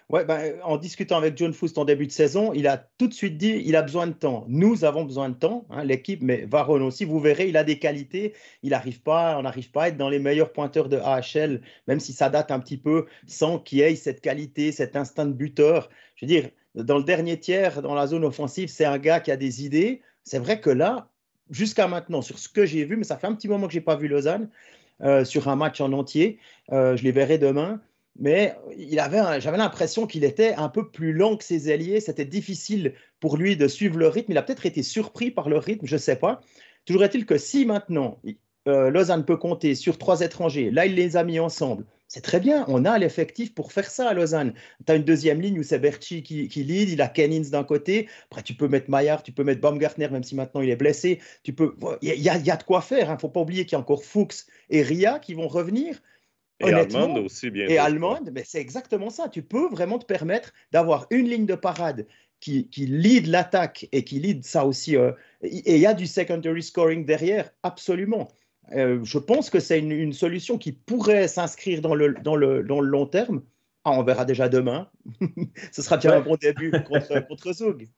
Ouais, 0.10 0.26
ben, 0.26 0.56
en 0.64 0.76
discutant 0.76 1.16
avec 1.16 1.38
John 1.38 1.54
Foust 1.54 1.78
en 1.78 1.86
début 1.86 2.06
de 2.06 2.12
saison, 2.12 2.52
il 2.52 2.68
a 2.68 2.76
tout 2.76 3.08
de 3.08 3.14
suite 3.14 3.38
dit 3.38 3.62
il 3.66 3.78
a 3.78 3.82
besoin 3.82 4.08
de 4.08 4.12
temps. 4.12 4.44
Nous 4.50 4.84
avons 4.84 5.06
besoin 5.06 5.30
de 5.30 5.36
temps, 5.36 5.66
hein, 5.70 5.86
l'équipe, 5.86 6.22
mais 6.22 6.46
Varone 6.46 6.82
aussi. 6.82 7.06
Vous 7.06 7.22
verrez, 7.22 7.48
il 7.48 7.56
a 7.56 7.64
des 7.64 7.80
qualités. 7.80 8.34
Il 8.62 8.72
n'arrive 8.72 9.02
pas, 9.02 9.38
on 9.40 9.44
n'arrive 9.44 9.72
pas 9.72 9.84
à 9.84 9.88
être 9.88 9.96
dans 9.96 10.10
les 10.10 10.20
meilleurs 10.20 10.52
pointeurs 10.52 10.90
de 10.90 10.98
AHL, 10.98 11.62
même 11.88 12.02
si 12.02 12.12
ça 12.12 12.30
date 12.30 12.52
un 12.52 12.60
petit 12.60 12.76
peu, 12.76 13.06
sans 13.26 13.58
qu'il 13.58 13.80
ait 13.80 13.96
cette 13.96 14.20
qualité, 14.20 14.74
cet 14.74 14.98
instinct 14.98 15.28
de 15.28 15.34
buteur. 15.34 15.90
Je 16.16 16.26
veux 16.26 16.28
dire, 16.28 16.50
dans 16.76 16.98
le 16.98 17.06
dernier 17.06 17.40
tiers, 17.40 17.82
dans 17.82 17.96
la 17.96 18.08
zone 18.08 18.26
offensive, 18.26 18.68
c'est 18.68 18.84
un 18.84 18.98
gars 18.98 19.22
qui 19.22 19.32
a 19.32 19.38
des 19.38 19.64
idées. 19.64 20.02
C'est 20.26 20.40
vrai 20.40 20.60
que 20.60 20.70
là, 20.70 21.11
jusqu'à 21.52 21.88
maintenant, 21.88 22.22
sur 22.22 22.40
ce 22.40 22.50
que 22.50 22.66
j'ai 22.66 22.86
vu, 22.86 22.98
mais 22.98 23.04
ça 23.04 23.18
fait 23.18 23.28
un 23.28 23.36
petit 23.36 23.48
moment 23.48 23.68
que 23.68 23.74
je 23.74 23.78
n'ai 23.78 23.84
pas 23.84 23.96
vu 23.96 24.08
Lausanne 24.08 24.50
euh, 25.02 25.24
sur 25.26 25.48
un 25.50 25.56
match 25.56 25.82
en 25.82 25.94
entier. 25.94 26.40
Euh, 26.72 26.96
je 26.98 27.04
les 27.04 27.12
verrai 27.12 27.38
demain. 27.38 27.80
Mais 28.20 28.56
j'avais 28.92 29.58
l'impression 29.58 30.06
qu'il 30.06 30.26
était 30.26 30.54
un 30.56 30.68
peu 30.68 30.90
plus 30.90 31.14
lent 31.14 31.38
que 31.38 31.46
ses 31.46 31.72
alliés. 31.72 32.02
C'était 32.02 32.26
difficile 32.26 32.94
pour 33.22 33.38
lui 33.38 33.56
de 33.56 33.68
suivre 33.70 33.98
le 33.98 34.10
rythme. 34.10 34.34
Il 34.34 34.38
a 34.38 34.42
peut-être 34.42 34.66
été 34.66 34.84
surpris 34.84 35.32
par 35.32 35.48
le 35.48 35.58
rythme, 35.58 35.86
je 35.86 35.96
ne 35.96 36.00
sais 36.00 36.18
pas. 36.18 36.42
Toujours 36.86 37.04
est-il 37.04 37.26
que 37.26 37.38
si 37.38 37.66
maintenant 37.66 38.20
euh, 38.68 38.90
Lausanne 38.90 39.24
peut 39.24 39.38
compter 39.38 39.76
sur 39.76 39.98
trois 39.98 40.22
étrangers, 40.22 40.72
là 40.72 40.86
il 40.86 40.96
les 40.96 41.16
a 41.16 41.24
mis 41.24 41.40
ensemble, 41.40 41.86
c'est 42.14 42.20
très 42.20 42.42
bien, 42.42 42.66
on 42.68 42.84
a 42.84 43.00
l'effectif 43.00 43.56
pour 43.56 43.72
faire 43.72 43.90
ça 43.90 44.10
à 44.10 44.14
Lausanne. 44.14 44.54
Tu 44.86 44.92
as 44.92 44.96
une 44.96 45.06
deuxième 45.06 45.40
ligne 45.40 45.58
où 45.58 45.64
c'est 45.64 45.80
Berchi 45.80 46.24
qui, 46.24 46.46
lead, 46.62 46.90
il 46.90 47.02
a 47.02 47.08
Kennins 47.08 47.50
d'un 47.50 47.64
côté, 47.64 48.10
après 48.30 48.44
tu 48.44 48.54
peux 48.54 48.68
mettre 48.68 48.90
Maillard, 48.90 49.24
tu 49.24 49.32
peux 49.32 49.46
mettre 49.46 49.62
Baumgartner, 49.62 50.10
même 50.10 50.22
si 50.22 50.36
maintenant 50.36 50.60
il 50.60 50.70
est 50.70 50.76
blessé. 50.76 51.22
Tu 51.44 51.54
peux, 51.54 51.74
il 52.02 52.14
y, 52.22 52.28
a, 52.28 52.38
de 52.58 52.64
quoi 52.64 52.82
faire, 52.82 53.06
il 53.06 53.10
hein. 53.12 53.14
ne 53.14 53.18
faut 53.18 53.30
pas 53.30 53.40
oublier 53.40 53.64
qu'il 53.64 53.74
y 53.74 53.76
a 53.78 53.80
encore 53.80 54.04
Fuchs 54.04 54.46
et 54.70 54.82
Ria 54.82 55.20
qui 55.20 55.36
vont 55.36 55.48
revenir. 55.48 56.02
Et 56.60 56.74
Allemande 56.74 57.18
aussi, 57.20 57.50
bien 57.50 57.66
Et 57.70 57.78
Allemande, 57.78 58.30
mais 58.34 58.44
c'est 58.46 58.60
exactement 58.60 59.10
ça. 59.10 59.30
Tu 59.30 59.42
peux 59.42 59.70
vraiment 59.70 59.98
te 59.98 60.06
permettre 60.06 60.52
d'avoir 60.74 61.08
une 61.12 61.30
ligne 61.30 61.46
de 61.46 61.56
parade 61.56 62.08
qui, 62.42 62.68
qui 62.68 62.88
lead 62.88 63.28
l'attaque 63.28 63.88
et 63.94 64.04
qui 64.04 64.20
lead 64.20 64.44
ça 64.44 64.66
aussi. 64.66 64.98
Euh, 64.98 65.14
et 65.44 65.76
il 65.76 65.82
y 65.82 65.86
a 65.86 65.94
du 65.94 66.08
secondary 66.08 66.62
scoring 66.62 67.06
derrière, 67.06 67.52
absolument. 67.64 68.28
Euh, 68.74 69.00
je 69.04 69.18
pense 69.18 69.50
que 69.50 69.60
c'est 69.60 69.80
une, 69.80 70.14
solution 70.14 70.58
qui 70.58 70.72
pourrait 70.72 71.28
s'inscrire 71.28 71.82
dans 71.82 71.96
le, 71.96 72.16
dans, 72.24 72.36
le, 72.36 72.64
dans 72.64 72.80
le 72.80 72.88
long 72.88 73.06
terme. 73.06 73.42
Ah, 73.84 73.92
on 73.92 74.04
verra 74.04 74.26
déjà 74.26 74.48
demain. 74.48 74.90
Ce 75.72 75.82
sera 75.82 75.98
déjà 75.98 76.18
un 76.18 76.22
bon 76.22 76.36
début 76.36 76.72
contre, 76.72 77.28
contre 77.28 77.54
Zug. 77.54 77.90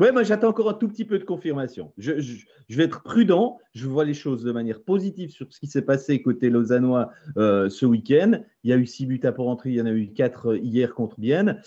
Oui, 0.00 0.12
moi 0.12 0.22
j'attends 0.22 0.48
encore 0.48 0.70
un 0.70 0.74
tout 0.74 0.88
petit 0.88 1.04
peu 1.04 1.18
de 1.18 1.24
confirmation. 1.24 1.92
Je, 1.98 2.20
je, 2.20 2.76
vais 2.76 2.84
être 2.84 3.02
prudent, 3.02 3.58
je 3.74 3.88
vois 3.88 4.04
les 4.04 4.14
choses 4.14 4.44
de 4.44 4.52
manière 4.52 4.82
positive 4.82 5.30
sur 5.30 5.52
ce 5.52 5.60
qui 5.60 5.66
s'est 5.66 5.82
passé 5.82 6.22
côté 6.22 6.50
lausannois 6.50 7.10
euh, 7.36 7.68
ce 7.68 7.86
week-end. 7.86 8.40
Il 8.62 8.70
y 8.70 8.72
a 8.72 8.76
eu 8.76 8.86
six 8.86 9.06
buts 9.06 9.20
à 9.24 9.32
pour 9.32 9.46
rentrer, 9.46 9.70
il 9.70 9.76
y 9.76 9.80
en 9.80 9.86
a 9.86 9.90
eu 9.90 10.12
quatre 10.12 10.56
hier 10.56 10.94
contre 10.94 11.18
Bienne. 11.18 11.60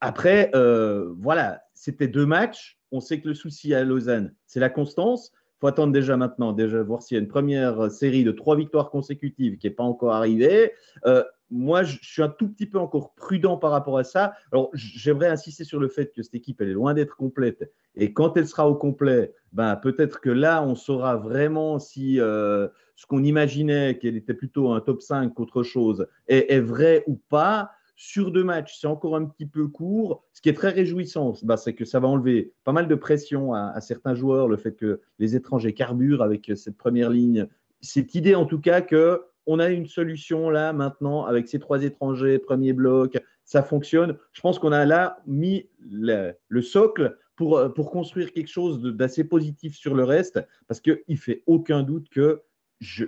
Après, 0.00 0.50
euh, 0.54 1.14
voilà, 1.18 1.62
c'était 1.74 2.08
deux 2.08 2.26
matchs. 2.26 2.78
On 2.92 3.00
sait 3.00 3.20
que 3.20 3.28
le 3.28 3.34
souci 3.34 3.74
à 3.74 3.82
Lausanne, 3.82 4.34
c'est 4.46 4.60
la 4.60 4.70
constance 4.70 5.32
attendre 5.66 5.92
déjà 5.92 6.16
maintenant, 6.16 6.52
déjà 6.52 6.82
voir 6.82 7.02
s'il 7.02 7.16
y 7.16 7.18
a 7.18 7.22
une 7.22 7.28
première 7.28 7.90
série 7.90 8.24
de 8.24 8.32
trois 8.32 8.56
victoires 8.56 8.90
consécutives 8.90 9.58
qui 9.58 9.66
n'est 9.66 9.74
pas 9.74 9.84
encore 9.84 10.12
arrivée. 10.12 10.72
Euh, 11.06 11.22
moi, 11.50 11.82
je 11.84 11.98
suis 12.02 12.22
un 12.22 12.28
tout 12.28 12.48
petit 12.48 12.66
peu 12.66 12.78
encore 12.78 13.14
prudent 13.14 13.56
par 13.56 13.70
rapport 13.70 13.98
à 13.98 14.04
ça. 14.04 14.34
Alors, 14.50 14.70
j'aimerais 14.72 15.28
insister 15.28 15.64
sur 15.64 15.78
le 15.78 15.88
fait 15.88 16.12
que 16.12 16.22
cette 16.22 16.34
équipe, 16.34 16.60
elle 16.60 16.70
est 16.70 16.74
loin 16.74 16.94
d'être 16.94 17.16
complète. 17.16 17.70
Et 17.94 18.12
quand 18.12 18.36
elle 18.36 18.48
sera 18.48 18.68
au 18.68 18.74
complet, 18.74 19.32
ben, 19.52 19.76
peut-être 19.76 20.20
que 20.20 20.30
là, 20.30 20.62
on 20.64 20.74
saura 20.74 21.16
vraiment 21.16 21.78
si 21.78 22.20
euh, 22.20 22.68
ce 22.96 23.06
qu'on 23.06 23.22
imaginait, 23.22 23.98
qu'elle 23.98 24.16
était 24.16 24.34
plutôt 24.34 24.72
un 24.72 24.80
top 24.80 25.02
5 25.02 25.34
qu'autre 25.34 25.62
chose, 25.62 26.06
est, 26.26 26.60
vrai 26.60 27.04
ou 27.06 27.20
pas. 27.28 27.70
Sur 27.96 28.32
deux 28.32 28.44
matchs, 28.44 28.78
c'est 28.80 28.86
encore 28.86 29.16
un 29.16 29.24
petit 29.24 29.46
peu 29.46 29.68
court. 29.68 30.24
Ce 30.32 30.40
qui 30.40 30.48
est 30.48 30.54
très 30.54 30.70
réjouissant, 30.70 31.34
ben, 31.42 31.56
c'est 31.56 31.74
que 31.74 31.84
ça 31.84 32.00
va 32.00 32.08
enlever 32.08 32.52
pas 32.64 32.72
mal 32.72 32.88
de 32.88 32.94
pression 32.94 33.54
à, 33.54 33.72
à, 33.74 33.80
certains 33.80 34.14
joueurs, 34.14 34.48
le 34.48 34.56
fait 34.56 34.74
que 34.74 35.00
les 35.18 35.36
étrangers 35.36 35.74
carburent 35.74 36.22
avec 36.22 36.50
cette 36.56 36.76
première 36.76 37.10
ligne. 37.10 37.46
Cette 37.80 38.14
idée, 38.14 38.34
en 38.34 38.46
tout 38.46 38.60
cas, 38.60 38.80
que 38.80 39.22
on 39.46 39.58
a 39.58 39.68
une 39.68 39.86
solution 39.86 40.50
là 40.50 40.72
maintenant 40.72 41.24
avec 41.24 41.48
ces 41.48 41.58
trois 41.58 41.82
étrangers, 41.84 42.38
premier 42.38 42.72
bloc, 42.72 43.18
ça 43.44 43.62
fonctionne. 43.62 44.16
Je 44.32 44.40
pense 44.40 44.58
qu'on 44.58 44.72
a 44.72 44.84
là 44.84 45.18
mis 45.26 45.68
le, 45.80 46.34
socle 46.62 47.16
pour, 47.36 47.72
pour, 47.74 47.90
construire 47.90 48.32
quelque 48.32 48.48
chose 48.48 48.80
d'assez 48.80 49.24
positif 49.24 49.76
sur 49.76 49.94
le 49.94 50.04
reste, 50.04 50.40
parce 50.66 50.80
qu'il 50.80 51.02
ne 51.08 51.16
fait 51.16 51.42
aucun 51.46 51.82
doute 51.82 52.08
que, 52.08 52.42
je, 52.80 53.04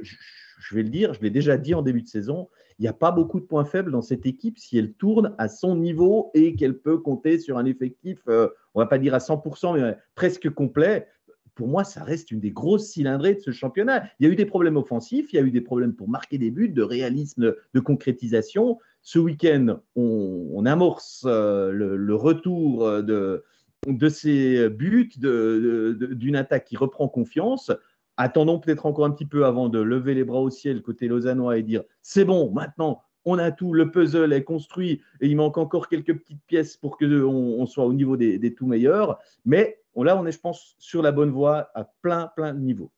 vais 0.72 0.82
le 0.82 0.88
dire, 0.88 1.14
je 1.14 1.20
l'ai 1.20 1.30
déjà 1.30 1.56
dit 1.56 1.74
en 1.74 1.82
début 1.82 2.02
de 2.02 2.08
saison, 2.08 2.48
il 2.78 2.82
n'y 2.82 2.88
a 2.88 2.92
pas 2.92 3.10
beaucoup 3.10 3.40
de 3.40 3.44
points 3.46 3.64
faibles 3.64 3.90
dans 3.90 4.02
cette 4.02 4.26
équipe 4.26 4.58
si 4.58 4.78
elle 4.78 4.92
tourne 4.92 5.34
à 5.38 5.48
son 5.48 5.76
niveau 5.76 6.30
et 6.34 6.54
qu'elle 6.54 6.78
peut 6.78 6.98
compter 6.98 7.38
sur 7.38 7.58
un 7.58 7.64
effectif, 7.64 8.20
euh, 8.28 8.48
on 8.74 8.80
ne 8.80 8.84
va 8.84 8.88
pas 8.88 8.98
dire 8.98 9.14
à 9.14 9.18
100%, 9.18 9.80
mais 9.80 9.96
presque 10.14 10.50
complet 10.50 11.08
pour 11.54 11.68
moi, 11.68 11.84
ça 11.84 12.04
reste 12.04 12.30
une 12.30 12.40
des 12.40 12.50
grosses 12.50 12.88
cylindrées 12.88 13.34
de 13.34 13.40
ce 13.40 13.50
championnat. 13.50 14.04
Il 14.20 14.26
y 14.26 14.28
a 14.28 14.32
eu 14.32 14.36
des 14.36 14.44
problèmes 14.44 14.76
offensifs, 14.76 15.32
il 15.32 15.36
y 15.36 15.38
a 15.38 15.42
eu 15.42 15.50
des 15.50 15.62
problèmes 15.62 15.94
pour 15.94 16.06
marquer 16.06 16.36
des 16.36 16.50
buts, 16.50 16.68
de 16.68 16.82
réalisme, 16.82 17.54
de 17.72 17.80
concrétisation. 17.80 18.78
Ce 19.00 19.18
week-end, 19.18 19.80
on, 19.96 20.66
amorce 20.66 21.24
euh, 21.26 21.72
le, 21.72 22.14
retour 22.14 23.02
de, 23.02 23.42
de 23.86 24.08
ces 24.10 24.68
buts, 24.68 25.12
d'une 25.16 26.36
attaque 26.36 26.66
qui 26.66 26.76
reprend 26.76 27.08
confiance. 27.08 27.72
Attendons 28.16 28.58
peut-être 28.58 28.86
encore 28.86 29.04
un 29.04 29.10
petit 29.10 29.26
peu 29.26 29.44
avant 29.44 29.68
de 29.68 29.80
lever 29.80 30.14
les 30.14 30.24
bras 30.24 30.40
au 30.40 30.50
ciel 30.50 30.82
côté 30.82 31.08
lausannois 31.08 31.58
et 31.58 31.62
dire 31.62 31.82
c'est 32.02 32.24
bon, 32.24 32.50
maintenant 32.50 33.02
on 33.26 33.38
a 33.38 33.50
tout, 33.50 33.72
le 33.72 33.90
puzzle 33.90 34.32
est 34.32 34.44
construit 34.44 35.02
et 35.20 35.26
il 35.26 35.36
manque 35.36 35.58
encore 35.58 35.88
quelques 35.88 36.16
petites 36.16 36.42
pièces 36.46 36.76
pour 36.76 36.96
qu'on 36.96 37.06
on 37.06 37.66
soit 37.66 37.84
au 37.84 37.92
niveau 37.92 38.16
des, 38.16 38.38
des 38.38 38.54
tout 38.54 38.66
meilleurs. 38.66 39.18
Mais 39.44 39.80
là, 40.04 40.16
on 40.16 40.26
est, 40.26 40.32
je 40.32 40.38
pense, 40.38 40.76
sur 40.78 41.02
la 41.02 41.12
bonne 41.12 41.30
voie 41.30 41.70
à 41.74 41.84
plein, 42.02 42.30
plein 42.36 42.54
de 42.54 42.60
niveaux. 42.60 42.92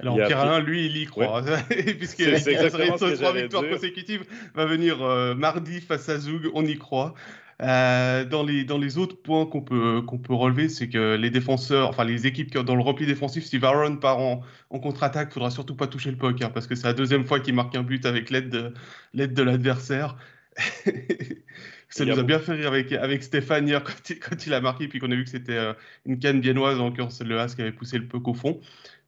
Alors, 0.00 0.16
Pierre 0.16 0.60
lui, 0.60 0.86
il 0.86 0.96
y 0.96 1.04
croit. 1.04 1.42
Puisqu'il 1.68 2.34
a 2.34 2.70
trois 2.70 3.32
victoires 3.32 3.68
consécutives, 3.68 4.24
va 4.54 4.64
venir 4.64 5.02
euh, 5.02 5.34
mardi 5.34 5.80
face 5.80 6.08
à 6.08 6.18
Zoug, 6.18 6.50
on 6.54 6.64
y 6.64 6.76
croit. 6.76 7.14
Euh, 7.62 8.24
dans, 8.24 8.42
les, 8.42 8.64
dans 8.64 8.78
les 8.78 8.96
autres 8.96 9.20
points 9.20 9.44
qu'on 9.44 9.60
peut, 9.60 10.00
qu'on 10.02 10.18
peut 10.18 10.32
relever, 10.32 10.70
c'est 10.70 10.88
que 10.88 11.16
les 11.16 11.28
défenseurs, 11.28 11.90
enfin 11.90 12.04
les 12.04 12.26
équipes 12.26 12.56
dans 12.56 12.74
le 12.74 12.80
repli 12.80 13.04
défensif, 13.04 13.44
si 13.44 13.58
Aaron 13.62 13.96
part 13.96 14.18
en, 14.18 14.42
contre-attaque, 14.70 15.28
il 15.30 15.34
faudra 15.34 15.50
surtout 15.50 15.74
pas 15.74 15.86
toucher 15.86 16.10
le 16.10 16.16
puck, 16.16 16.40
hein, 16.40 16.50
parce 16.54 16.66
que 16.66 16.74
c'est 16.74 16.86
la 16.86 16.94
deuxième 16.94 17.26
fois 17.26 17.38
qu'il 17.38 17.54
marque 17.54 17.74
un 17.76 17.82
but 17.82 18.06
avec 18.06 18.30
l'aide 18.30 18.48
de, 18.48 18.72
l'aide 19.12 19.34
de 19.34 19.42
l'adversaire. 19.42 20.16
Ça 21.90 22.04
nous 22.04 22.18
a, 22.18 22.22
bien 22.22 22.38
fait 22.38 22.52
rire 22.52 22.68
avec, 22.68 22.92
avec 22.92 23.22
Stéphane 23.22 23.66
hier 23.66 23.82
quand 23.82 24.46
il, 24.46 24.54
a 24.54 24.60
marqué, 24.60 24.86
puis 24.86 25.00
qu'on 25.00 25.10
a 25.10 25.14
vu 25.16 25.24
que 25.24 25.30
c'était 25.30 25.52
euh, 25.52 25.72
une 26.06 26.20
canne 26.20 26.40
biennoise, 26.40 26.78
en 26.78 26.86
l'occurrence 26.86 27.16
c'est 27.18 27.24
le 27.24 27.38
As 27.38 27.54
qui 27.54 27.62
avait 27.62 27.72
poussé 27.72 27.98
le 27.98 28.06
puck 28.06 28.26
au 28.28 28.34
fond. 28.34 28.60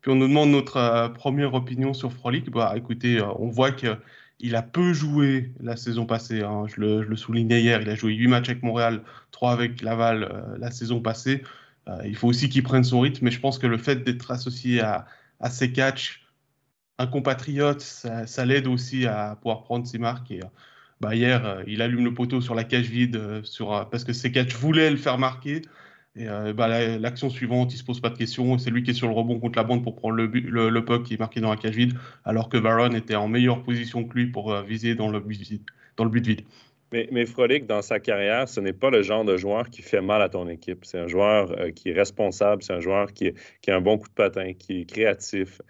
Puis 0.02 0.10
on 0.10 0.16
nous 0.16 0.26
demande 0.26 0.50
notre 0.50 0.76
euh, 0.78 1.08
première 1.08 1.54
opinion 1.54 1.94
sur 1.94 2.12
Frolic. 2.12 2.50
Bah 2.50 2.74
écoutez, 2.76 3.22
on 3.22 3.48
voit 3.48 3.70
qu'il 4.42 4.56
a 4.56 4.62
peu 4.62 4.92
joué 4.92 5.52
la 5.60 5.76
saison 5.76 6.06
passée. 6.06 6.42
Hein. 6.42 6.66
Je, 6.68 6.80
le, 6.80 7.16
soulignais 7.16 7.62
hier, 7.62 7.80
il 7.80 7.88
a 7.88 7.94
joué 7.94 8.14
8 8.14 8.28
matchs 8.28 8.48
avec 8.50 8.62
Montréal, 8.62 9.02
3 9.30 9.52
avec 9.52 9.82
Laval 9.82 10.56
la 10.58 10.70
saison 10.70 11.00
passée. 11.00 11.42
il 12.04 12.16
faut 12.16 12.28
aussi 12.28 12.48
qu'il 12.48 12.62
prenne 12.62 12.84
son 12.84 13.00
rythme, 13.00 13.24
mais 13.24 13.30
je 13.30 13.40
pense 13.40 13.58
que 13.58 13.66
le 13.66 13.78
fait 13.78 14.04
d'être 14.04 14.30
associé 14.30 14.80
à, 14.80 15.06
à 15.40 15.50
ses 15.50 15.72
catchs, 15.72 16.26
un 16.98 17.06
compatriote, 17.06 17.80
ça, 17.80 18.44
l'aide 18.44 18.66
aussi 18.66 19.06
à 19.06 19.36
pouvoir 19.36 19.64
prendre 19.64 19.86
ses 19.86 19.98
marques. 19.98 20.30
Et, 20.30 20.40
bah, 21.02 21.16
hier, 21.16 21.44
euh, 21.44 21.64
il 21.66 21.82
allume 21.82 22.04
le 22.04 22.14
poteau 22.14 22.40
sur 22.40 22.54
la 22.54 22.62
cage 22.62 22.86
vide 22.86 23.16
euh, 23.16 23.42
euh, 23.60 23.84
parce 23.84 24.04
que 24.04 24.12
catchs 24.28 24.54
voulaient 24.54 24.88
le 24.88 24.96
faire 24.96 25.18
marquer. 25.18 25.62
Et 26.14 26.26
bah, 26.26 26.98
l'action 26.98 27.30
suivante, 27.30 27.72
il 27.72 27.78
se 27.78 27.84
pose 27.84 28.00
pas 28.00 28.10
de 28.10 28.18
questions. 28.18 28.58
C'est 28.58 28.70
lui 28.70 28.82
qui 28.82 28.90
est 28.90 28.94
sur 28.94 29.08
le 29.08 29.14
rebond 29.14 29.40
contre 29.40 29.58
la 29.58 29.64
bande 29.64 29.82
pour 29.82 29.96
prendre 29.96 30.14
le, 30.14 30.26
le, 30.26 30.84
puck 30.84 31.04
qui 31.04 31.14
est 31.14 31.18
marqué 31.18 31.40
dans 31.40 31.50
la 31.50 31.56
cage 31.56 31.74
vide, 31.74 31.94
alors 32.24 32.50
que 32.50 32.58
Baron 32.58 32.92
était 32.94 33.14
en 33.14 33.28
meilleure 33.28 33.62
position 33.62 34.04
que 34.04 34.14
lui 34.14 34.26
pour 34.26 34.54
viser 34.62 34.94
dans 34.94 35.10
le 35.10 35.20
but 35.20 35.40
vide. 35.40 35.62
But. 35.98 36.44
Mais, 36.92 37.08
mais 37.12 37.24
Frolic, 37.24 37.66
dans 37.66 37.80
sa 37.80 38.00
carrière, 38.00 38.48
ce 38.48 38.60
n'est 38.60 38.72
pas 38.72 38.90
le 38.90 39.02
genre 39.02 39.24
de 39.24 39.36
joueur 39.36 39.70
qui 39.70 39.80
fait 39.82 40.02
mal 40.02 40.20
à 40.20 40.28
ton 40.28 40.48
équipe. 40.48 40.84
C'est 40.84 40.98
un 40.98 41.06
joueur 41.06 41.54
qui 41.74 41.90
est 41.90 41.94
responsable, 41.94 42.62
c'est 42.62 42.74
un 42.74 42.80
joueur 42.80 43.12
qui, 43.12 43.32
qui, 43.62 43.70
a 43.70 43.76
un 43.76 43.80
bon 43.80 43.96
coup 43.96 44.08
de 44.08 44.14
patin, 44.14 44.52
qui 44.52 44.80
est 44.80 44.84
créatif. 44.84 45.62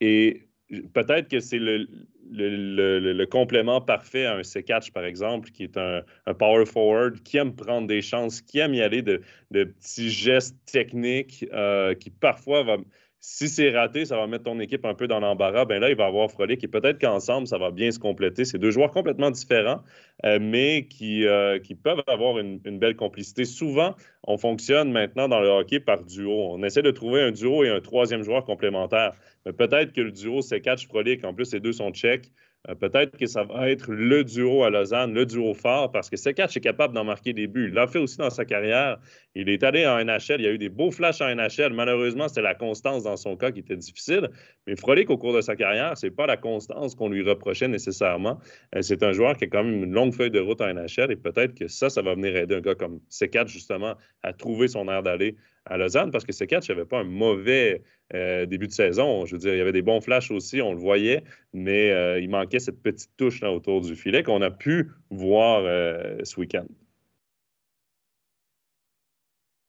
et 0.00 0.47
peut-être 0.92 1.28
que 1.28 1.40
c'est 1.40 1.58
le, 1.58 3.24
complément 3.26 3.80
parfait 3.80 4.26
à 4.26 4.36
un 4.36 4.42
C-catch, 4.42 4.90
par 4.92 5.04
exemple, 5.04 5.50
qui 5.50 5.64
est 5.64 5.76
un, 5.76 6.02
power 6.38 6.66
forward, 6.66 7.22
qui 7.22 7.38
aime 7.38 7.54
prendre 7.54 7.86
des 7.86 8.02
chances, 8.02 8.40
qui 8.40 8.58
aime 8.58 8.74
y 8.74 8.82
aller 8.82 9.02
de, 9.02 9.22
petits 9.50 10.10
gestes 10.10 10.56
techniques, 10.70 11.46
euh, 11.52 11.94
qui 11.94 12.10
parfois 12.10 12.62
va. 12.62 12.76
Si 13.20 13.48
c'est 13.48 13.70
raté, 13.70 14.04
ça 14.04 14.16
va 14.16 14.28
mettre 14.28 14.44
ton 14.44 14.60
équipe 14.60 14.84
un 14.84 14.94
peu 14.94 15.08
dans 15.08 15.18
l'embarras. 15.18 15.64
Ben 15.64 15.80
là, 15.80 15.90
il 15.90 15.96
va 15.96 16.06
avoir 16.06 16.30
Frolic 16.30 16.62
et 16.62 16.68
peut-être 16.68 17.00
qu'ensemble, 17.00 17.48
ça 17.48 17.58
va 17.58 17.72
bien 17.72 17.90
se 17.90 17.98
compléter. 17.98 18.44
C'est 18.44 18.58
deux 18.58 18.70
joueurs 18.70 18.92
complètement 18.92 19.32
différents, 19.32 19.82
euh, 20.24 20.38
mais 20.40 20.86
qui, 20.88 21.26
euh, 21.26 21.58
qui 21.58 21.74
peuvent 21.74 22.02
avoir 22.06 22.38
une, 22.38 22.60
une, 22.64 22.78
belle 22.78 22.94
complicité. 22.94 23.44
Souvent, 23.44 23.96
on 24.22 24.38
fonctionne 24.38 24.92
maintenant 24.92 25.28
dans 25.28 25.40
le 25.40 25.48
hockey 25.48 25.80
par 25.80 26.04
duo. 26.04 26.30
On 26.30 26.62
essaie 26.62 26.82
de 26.82 26.92
trouver 26.92 27.22
un 27.22 27.32
duo 27.32 27.64
et 27.64 27.70
un 27.70 27.80
troisième 27.80 28.22
joueur 28.22 28.44
complémentaire 28.44 29.14
peut-être 29.52 29.92
que 29.92 30.00
le 30.00 30.12
duo 30.12 30.42
c'est 30.42 30.60
catch 30.60 30.86
Frolic, 30.86 31.24
en 31.24 31.34
plus, 31.34 31.52
les 31.52 31.60
deux 31.60 31.72
sont 31.72 31.90
tchèques. 31.90 32.30
Euh, 32.68 32.74
peut-être 32.74 33.16
que 33.16 33.26
ça 33.26 33.44
va 33.44 33.70
être 33.70 33.90
le 33.90 34.24
duo 34.24 34.64
à 34.64 34.70
Lausanne, 34.70 35.14
le 35.14 35.24
duo 35.24 35.54
fort, 35.54 35.90
parce 35.90 36.10
que 36.10 36.16
Sekatch 36.16 36.56
est 36.56 36.60
capable 36.60 36.94
d'en 36.94 37.04
marquer 37.04 37.32
des 37.32 37.46
buts. 37.46 37.68
Il 37.68 37.74
l'a 37.74 37.86
fait 37.86 37.98
aussi 37.98 38.18
dans 38.18 38.30
sa 38.30 38.44
carrière. 38.44 38.98
Il 39.34 39.48
est 39.48 39.62
allé 39.62 39.86
en 39.86 40.02
NHL. 40.02 40.40
Il 40.40 40.44
y 40.44 40.46
a 40.46 40.52
eu 40.52 40.58
des 40.58 40.68
beaux 40.68 40.90
flashs 40.90 41.20
en 41.20 41.34
NHL. 41.34 41.72
Malheureusement, 41.72 42.28
c'était 42.28 42.42
la 42.42 42.54
constance 42.54 43.04
dans 43.04 43.16
son 43.16 43.36
cas 43.36 43.50
qui 43.50 43.60
était 43.60 43.76
difficile. 43.76 44.30
Mais 44.66 44.76
Frolic, 44.76 45.08
au 45.10 45.16
cours 45.16 45.34
de 45.34 45.40
sa 45.40 45.56
carrière, 45.56 45.96
c'est 45.96 46.10
pas 46.10 46.26
la 46.26 46.36
constance 46.36 46.94
qu'on 46.94 47.08
lui 47.08 47.22
reprochait 47.22 47.68
nécessairement. 47.68 48.38
Euh, 48.74 48.82
c'est 48.82 49.02
un 49.02 49.12
joueur 49.12 49.36
qui 49.36 49.44
a 49.44 49.46
quand 49.48 49.64
même 49.64 49.84
une 49.84 49.92
longue 49.92 50.12
feuille 50.12 50.30
de 50.30 50.40
route 50.40 50.60
en 50.60 50.72
NHL 50.72 51.10
et 51.10 51.16
peut-être 51.16 51.54
que 51.54 51.68
ça, 51.68 51.88
ça 51.88 52.02
va 52.02 52.14
venir 52.14 52.36
aider 52.36 52.56
un 52.56 52.60
gars 52.60 52.74
comme 52.74 53.00
Sekatch, 53.08 53.48
justement, 53.50 53.94
à 54.22 54.32
trouver 54.32 54.68
son 54.68 54.88
air 54.88 55.02
d'aller 55.02 55.36
à 55.68 55.76
Lausanne 55.76 56.10
parce 56.10 56.24
que 56.24 56.32
Sekatch 56.32 56.68
n'avait 56.68 56.84
pas 56.84 56.98
un 56.98 57.04
mauvais 57.04 57.82
euh, 58.14 58.46
début 58.46 58.66
de 58.66 58.72
saison. 58.72 59.26
Je 59.26 59.34
veux 59.34 59.38
dire, 59.38 59.54
il 59.54 59.58
y 59.58 59.60
avait 59.60 59.72
des 59.72 59.82
bons 59.82 60.00
flashs 60.00 60.30
aussi, 60.30 60.62
on 60.62 60.72
le 60.72 60.78
voyait, 60.78 61.24
mais 61.52 61.90
euh, 61.90 62.20
il 62.20 62.30
manquait 62.30 62.58
cette 62.58 62.82
petite 62.82 63.10
touche 63.16 63.40
là 63.40 63.52
autour 63.52 63.80
du 63.80 63.94
filet 63.96 64.22
qu'on 64.22 64.42
a 64.42 64.50
pu 64.50 64.90
voir 65.10 65.62
euh, 65.64 66.18
ce 66.24 66.40
week-end. 66.40 66.66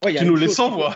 Tu 0.05 0.25
nous 0.25 0.35
laisses 0.35 0.55
sans 0.55 0.71
voix. 0.71 0.95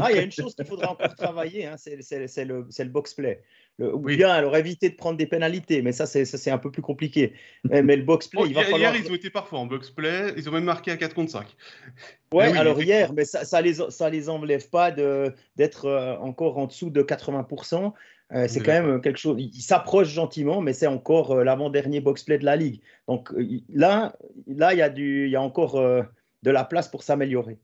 ah, 0.00 0.10
il 0.10 0.16
y 0.16 0.18
a 0.18 0.22
une 0.22 0.32
chose 0.32 0.54
qu'il 0.54 0.66
faudra 0.66 0.92
encore 0.92 1.14
travailler, 1.14 1.66
hein, 1.66 1.76
c'est 1.76 1.96
le, 2.44 2.66
le 2.78 2.88
box-play. 2.90 3.42
Ou 3.80 3.98
bien, 3.98 4.28
alors 4.28 4.56
éviter 4.56 4.88
de 4.88 4.94
prendre 4.94 5.18
des 5.18 5.26
pénalités, 5.26 5.82
mais 5.82 5.90
ça, 5.90 6.06
c'est 6.06 6.50
un 6.50 6.58
peu 6.58 6.70
plus 6.70 6.82
compliqué. 6.82 7.32
Mais, 7.64 7.96
le 7.96 8.04
box-play, 8.04 8.42
il 8.46 8.54
va 8.54 8.60
hier, 8.60 8.70
falloir. 8.70 8.94
Hier, 8.94 9.04
ils 9.04 9.10
ont 9.10 9.14
été 9.14 9.30
parfois 9.30 9.58
en 9.58 9.66
box-play, 9.66 10.34
ils 10.36 10.48
ont 10.48 10.52
même 10.52 10.64
marqué 10.64 10.92
à 10.92 10.96
4 10.96 11.14
contre 11.14 11.32
5. 11.32 11.46
Ouais, 12.32 12.50
oui, 12.50 12.58
alors 12.58 12.80
hier, 12.80 13.12
mais 13.12 13.24
ça, 13.24 13.44
ça 13.44 13.60
les, 13.60 13.74
ça 13.74 14.10
les 14.10 14.28
enlève 14.28 14.68
pas 14.68 14.92
d'être 14.92 15.86
euh, 15.86 16.16
encore 16.18 16.58
en 16.58 16.66
dessous 16.66 16.90
de 16.90 17.02
80%. 17.02 17.92
Euh, 18.32 18.46
c'est 18.48 18.60
quand 18.60 18.72
même 18.72 19.00
quelque 19.00 19.18
chose. 19.18 19.36
Il 19.38 19.60
s'approche 19.60 20.08
gentiment, 20.08 20.60
mais 20.60 20.72
c'est 20.72 20.86
encore 20.86 21.32
euh, 21.32 21.44
l'avant-dernier 21.44 22.00
box-play 22.00 22.38
de 22.38 22.44
la 22.44 22.56
ligue. 22.56 22.80
Donc 23.08 23.32
là, 23.72 24.14
là, 24.46 24.72
il 24.72 24.78
y 24.78 24.82
a 24.82 24.88
du, 24.88 25.26
il 25.26 25.30
y 25.30 25.36
a 25.36 25.42
encore 25.42 25.80
de 25.80 26.50
la 26.50 26.64
place 26.64 26.88
pour 26.88 27.02
s'améliorer. 27.02 27.58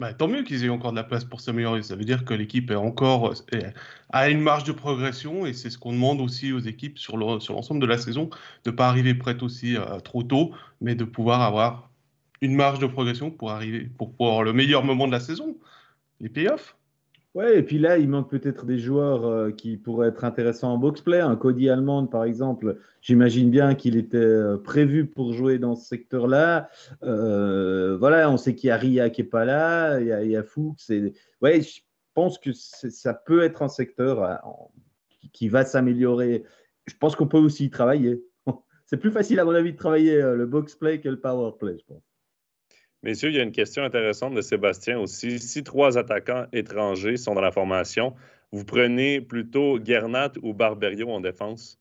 Bah, 0.00 0.14
tant 0.14 0.28
mieux 0.28 0.44
qu'ils 0.44 0.64
aient 0.64 0.68
encore 0.68 0.92
de 0.92 0.96
la 0.96 1.02
place 1.04 1.24
pour 1.24 1.40
s'améliorer. 1.40 1.82
Ça 1.82 1.96
veut 1.96 2.04
dire 2.04 2.24
que 2.24 2.32
l'équipe 2.32 2.70
est 2.70 2.76
encore 2.76 3.34
à 4.10 4.30
une 4.30 4.40
marge 4.40 4.62
de 4.62 4.72
progression 4.72 5.44
et 5.44 5.52
c'est 5.52 5.70
ce 5.70 5.78
qu'on 5.78 5.92
demande 5.92 6.20
aussi 6.20 6.52
aux 6.52 6.60
équipes 6.60 6.98
sur 6.98 7.16
l'ensemble 7.16 7.80
de 7.80 7.86
la 7.86 7.98
saison, 7.98 8.30
de 8.64 8.70
ne 8.70 8.76
pas 8.76 8.88
arriver 8.88 9.14
prête 9.14 9.42
aussi 9.42 9.76
euh, 9.76 9.98
trop 10.00 10.22
tôt, 10.22 10.54
mais 10.80 10.94
de 10.94 11.04
pouvoir 11.04 11.42
avoir 11.42 11.90
une 12.40 12.54
marge 12.54 12.78
de 12.78 12.86
progression 12.86 13.32
pour 13.32 13.50
arriver 13.50 13.90
pour, 13.98 14.14
pour 14.14 14.44
le 14.44 14.52
meilleur 14.52 14.84
moment 14.84 15.08
de 15.08 15.12
la 15.12 15.20
saison, 15.20 15.58
les 16.20 16.28
playoffs. 16.28 16.77
Ouais, 17.34 17.58
et 17.58 17.62
puis 17.62 17.78
là, 17.78 17.98
il 17.98 18.08
manque 18.08 18.30
peut-être 18.30 18.64
des 18.64 18.78
joueurs 18.78 19.26
euh, 19.26 19.50
qui 19.50 19.76
pourraient 19.76 20.08
être 20.08 20.24
intéressants 20.24 20.72
en 20.72 20.78
box-play. 20.78 21.20
Un 21.20 21.36
Cody 21.36 21.68
Allemande, 21.68 22.10
par 22.10 22.24
exemple, 22.24 22.78
j'imagine 23.02 23.50
bien 23.50 23.74
qu'il 23.74 23.96
était 23.96 24.16
euh, 24.16 24.56
prévu 24.56 25.06
pour 25.06 25.32
jouer 25.34 25.58
dans 25.58 25.76
ce 25.76 25.86
secteur-là. 25.86 26.70
Euh, 27.02 27.98
voilà, 27.98 28.30
on 28.30 28.38
sait 28.38 28.54
qu'il 28.54 28.68
y 28.68 28.70
a 28.70 28.76
Ria 28.76 29.10
qui 29.10 29.22
n'est 29.22 29.28
pas 29.28 29.44
là, 29.44 30.00
il 30.00 30.06
y 30.06 30.12
a, 30.12 30.24
il 30.24 30.30
y 30.32 30.42
Fuchs. 30.42 30.90
Ouais, 31.42 31.60
je 31.60 31.80
pense 32.14 32.38
que 32.38 32.52
ça 32.52 33.14
peut 33.14 33.42
être 33.42 33.62
un 33.62 33.68
secteur 33.68 34.40
qui 35.32 35.48
va 35.48 35.64
s'améliorer. 35.64 36.44
Je 36.86 36.94
pense 36.98 37.14
qu'on 37.14 37.28
peut 37.28 37.38
aussi 37.38 37.66
y 37.66 37.70
travailler. 37.70 38.24
c'est 38.86 38.96
plus 38.96 39.12
facile, 39.12 39.38
à 39.38 39.44
mon 39.44 39.54
avis, 39.54 39.72
de 39.72 39.78
travailler 39.78 40.20
le 40.22 40.46
box 40.46 40.74
play 40.74 41.00
que 41.00 41.10
le 41.10 41.20
power 41.20 41.52
play, 41.58 41.76
je 41.78 41.84
pense. 41.84 42.07
Messieurs, 43.02 43.30
il 43.30 43.36
y 43.36 43.40
a 43.40 43.44
une 43.44 43.52
question 43.52 43.84
intéressante 43.84 44.34
de 44.34 44.40
Sébastien 44.40 44.98
aussi. 44.98 45.38
Si 45.38 45.62
trois 45.62 45.96
attaquants 45.98 46.46
étrangers 46.52 47.16
sont 47.16 47.34
dans 47.34 47.40
la 47.40 47.52
formation, 47.52 48.14
vous 48.50 48.64
prenez 48.64 49.20
plutôt 49.20 49.78
Gernat 49.82 50.32
ou 50.42 50.52
Barberio 50.52 51.08
en 51.10 51.20
défense? 51.20 51.78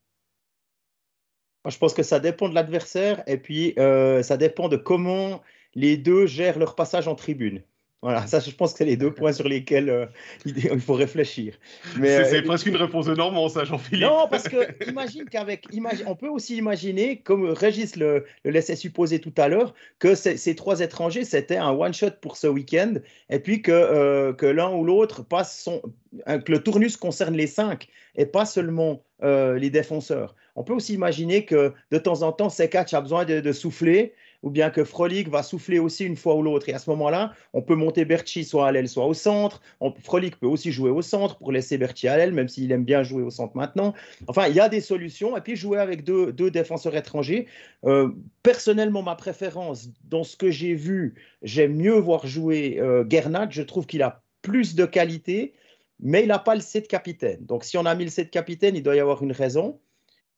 je 1.69 1.77
pense 1.77 1.93
que 1.93 2.03
ça 2.03 2.19
dépend 2.19 2.49
de 2.49 2.55
l'adversaire 2.55 3.23
et 3.27 3.37
puis 3.37 3.73
euh, 3.77 4.23
ça 4.23 4.37
dépend 4.37 4.69
de 4.69 4.77
comment 4.77 5.41
les 5.75 5.97
deux 5.97 6.25
gèrent 6.25 6.59
leur 6.59 6.75
passage 6.75 7.07
en 7.07 7.15
tribune. 7.15 7.61
Voilà, 8.03 8.27
ça, 8.27 8.39
je 8.39 8.51
pense 8.51 8.73
que 8.73 8.77
c'est 8.77 8.85
les 8.85 8.95
deux 8.95 9.11
points 9.11 9.31
sur 9.31 9.47
lesquels 9.47 9.89
euh, 9.89 10.05
il 10.45 10.79
faut 10.79 10.93
réfléchir. 10.93 11.55
C'est 11.95 12.35
euh, 12.35 12.41
presque 12.43 12.67
une 12.67 12.75
réponse 12.75 13.07
de 13.07 13.15
Normand, 13.15 13.49
ça, 13.49 13.65
Jean-Philippe. 13.65 14.05
Non, 14.05 14.27
parce 14.31 14.47
que 14.47 14.87
imagine 14.87 15.25
qu'avec, 15.25 15.65
on 16.05 16.15
peut 16.15 16.27
aussi 16.27 16.57
imaginer, 16.57 17.17
comme 17.17 17.49
Régis 17.49 17.95
le, 17.95 18.25
laissait 18.45 18.75
supposer 18.75 19.17
tout 19.19 19.33
à 19.37 19.47
l'heure, 19.47 19.73
que 19.97 20.13
ces 20.13 20.55
trois 20.55 20.81
étrangers, 20.81 21.23
c'était 21.23 21.57
un 21.57 21.71
one-shot 21.71 22.11
pour 22.21 22.37
ce 22.37 22.45
week-end, 22.45 22.93
et 23.31 23.39
puis 23.39 23.63
que, 23.63 23.71
euh, 23.71 24.31
que 24.31 24.45
l'un 24.45 24.69
ou 24.69 24.83
l'autre 24.83 25.23
passe 25.23 25.59
son, 25.59 25.81
que 26.25 26.51
le 26.51 26.61
tournus 26.61 26.97
concerne 26.97 27.35
les 27.35 27.47
cinq 27.47 27.87
et 28.15 28.27
pas 28.27 28.45
seulement 28.45 29.03
les 29.23 29.71
défenseurs. 29.71 30.35
On 30.55 30.63
peut 30.63 30.73
aussi 30.73 30.93
imaginer 30.93 31.45
que 31.45 31.73
de 31.91 31.97
temps 31.97 32.21
en 32.21 32.31
temps, 32.31 32.49
catch 32.49 32.93
a 32.93 33.01
besoin 33.01 33.25
de, 33.25 33.39
de 33.39 33.51
souffler 33.51 34.13
ou 34.43 34.49
bien 34.49 34.69
que 34.69 34.83
Frolic 34.83 35.29
va 35.29 35.43
souffler 35.43 35.79
aussi 35.79 36.05
une 36.05 36.15
fois 36.15 36.35
ou 36.35 36.41
l'autre. 36.41 36.69
Et 36.69 36.73
à 36.73 36.79
ce 36.79 36.89
moment-là, 36.91 37.33
on 37.53 37.61
peut 37.61 37.75
monter 37.75 38.05
Berchi 38.05 38.43
soit 38.43 38.67
à 38.67 38.71
l'aile, 38.71 38.87
soit 38.87 39.05
au 39.05 39.13
centre. 39.13 39.61
On, 39.79 39.91
Frolic 39.91 40.39
peut 40.39 40.47
aussi 40.47 40.71
jouer 40.71 40.89
au 40.89 41.01
centre 41.01 41.37
pour 41.37 41.51
laisser 41.51 41.77
Berchi 41.77 42.07
à 42.07 42.17
l'aile, 42.17 42.33
même 42.33 42.47
s'il 42.47 42.71
aime 42.71 42.83
bien 42.83 43.03
jouer 43.03 43.23
au 43.23 43.29
centre 43.29 43.55
maintenant. 43.57 43.93
Enfin, 44.27 44.47
il 44.47 44.55
y 44.55 44.59
a 44.59 44.69
des 44.69 44.81
solutions. 44.81 45.35
Et 45.37 45.41
puis 45.41 45.55
jouer 45.55 45.79
avec 45.79 46.03
deux, 46.03 46.31
défenseurs 46.51 46.95
étrangers. 46.95 47.47
Euh, 47.85 48.09
personnellement, 48.43 49.01
ma 49.01 49.15
préférence, 49.15 49.89
dans 50.03 50.23
ce 50.23 50.37
que 50.37 50.51
j'ai 50.51 50.75
vu, 50.75 51.15
j'aime 51.41 51.75
mieux 51.75 51.97
voir 51.97 52.27
jouer 52.27 52.77
euh. 52.79 53.03
Je 53.49 53.61
trouve 53.63 53.85
qu'il 53.85 54.03
a 54.03 54.21
plus 54.41 54.75
de 54.75 54.85
qualité, 54.85 55.53
mais 55.99 56.21
il 56.21 56.27
n'a 56.27 56.39
pas 56.39 56.55
le 56.55 56.61
C 56.61 56.81
capitaine. 56.83 57.45
Donc 57.45 57.63
si 57.63 57.77
on 57.77 57.85
a 57.85 57.95
mis 57.95 58.05
le 58.05 58.11
C 58.11 58.27
capitaine, 58.29 58.75
il 58.75 58.83
doit 58.83 58.95
y 58.95 58.99
avoir 58.99 59.23
une 59.23 59.31
raison. 59.31 59.79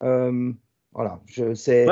Euh, 0.04 0.52
voilà, 0.93 1.20
je 1.28 1.54
sais 1.54 1.86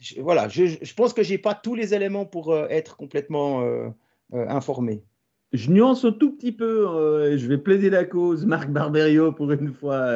je, 0.00 0.20
voilà, 0.20 0.48
je, 0.48 0.94
pense 0.94 1.12
que 1.12 1.22
je 1.22 1.32
n'ai 1.32 1.38
pas 1.38 1.54
tous 1.54 1.74
les 1.74 1.94
éléments 1.94 2.24
pour 2.24 2.52
euh, 2.52 2.66
être 2.70 2.96
complètement 2.96 3.62
euh, 3.62 3.88
euh, 4.32 4.48
informé. 4.48 5.04
Je 5.52 5.70
nuance 5.70 6.04
un 6.04 6.12
tout 6.12 6.30
petit 6.30 6.52
peu, 6.52 7.36
je 7.36 7.44
vais 7.48 7.58
plaider 7.58 7.90
la 7.90 8.04
cause, 8.04 8.46
Marc 8.46 8.70
Barberio, 8.70 9.32
pour 9.32 9.50
une 9.50 9.72
fois 9.72 10.08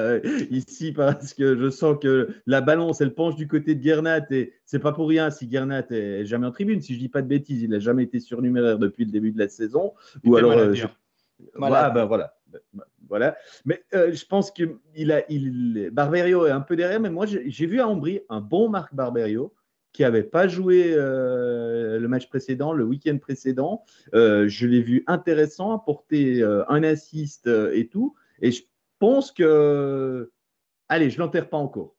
ici, 0.48 0.92
parce 0.92 1.34
que 1.34 1.58
je 1.58 1.70
sens 1.70 1.96
que 2.00 2.28
la 2.46 2.60
balance, 2.60 3.00
elle 3.00 3.14
penche 3.14 3.34
du 3.34 3.48
côté 3.48 3.74
de 3.74 3.82
Gernat, 3.82 4.26
et 4.30 4.52
c'est 4.64 4.78
pas 4.78 4.92
pour 4.92 5.08
rien 5.08 5.32
si 5.32 5.50
Gernat 5.50 5.86
est 5.90 6.24
jamais 6.24 6.46
en 6.46 6.52
tribune. 6.52 6.80
Si 6.80 6.94
je 6.94 7.00
dis 7.00 7.08
pas 7.08 7.20
de 7.20 7.26
bêtises, 7.26 7.62
il 7.62 7.70
n'a 7.70 7.80
jamais 7.80 8.04
été 8.04 8.20
surnuméraire 8.20 8.78
depuis 8.78 9.04
le 9.04 9.10
début 9.10 9.32
de 9.32 9.38
la 9.40 9.48
saison. 9.48 9.92
Ou 10.24 10.36
alors. 10.36 10.72
Voilà, 11.56 11.90
ben 11.90 12.04
voilà. 12.04 12.36
Voilà. 13.08 13.36
Mais 13.64 13.82
je 13.92 14.24
pense 14.26 14.52
que 14.52 14.78
il 14.94 15.10
a, 15.10 15.28
il, 15.28 15.90
Barberio 15.92 16.46
est 16.46 16.52
un 16.52 16.60
peu 16.60 16.76
derrière, 16.76 17.00
mais 17.00 17.10
moi 17.10 17.26
j'ai 17.26 17.66
vu 17.66 17.80
à 17.80 17.88
Ambry 17.88 18.20
un 18.28 18.40
bon 18.40 18.68
Marc 18.68 18.94
Barberio 18.94 19.52
qui 19.94 20.02
n'avait 20.02 20.24
pas 20.24 20.48
joué 20.48 20.92
euh, 20.92 22.00
le 22.00 22.08
match 22.08 22.28
précédent, 22.28 22.72
le 22.72 22.84
week-end 22.84 23.16
précédent. 23.16 23.84
Euh, 24.12 24.48
je 24.48 24.66
l'ai 24.66 24.82
vu 24.82 25.04
intéressant, 25.06 25.72
apporter 25.72 26.42
euh, 26.42 26.64
un 26.68 26.82
assist 26.82 27.46
et 27.46 27.86
tout. 27.86 28.14
Et 28.42 28.50
je 28.50 28.64
pense 28.98 29.32
que. 29.32 30.32
Allez, 30.88 31.10
je 31.10 31.14
ne 31.16 31.20
l'enterre 31.20 31.48
pas 31.48 31.56
encore. 31.56 31.94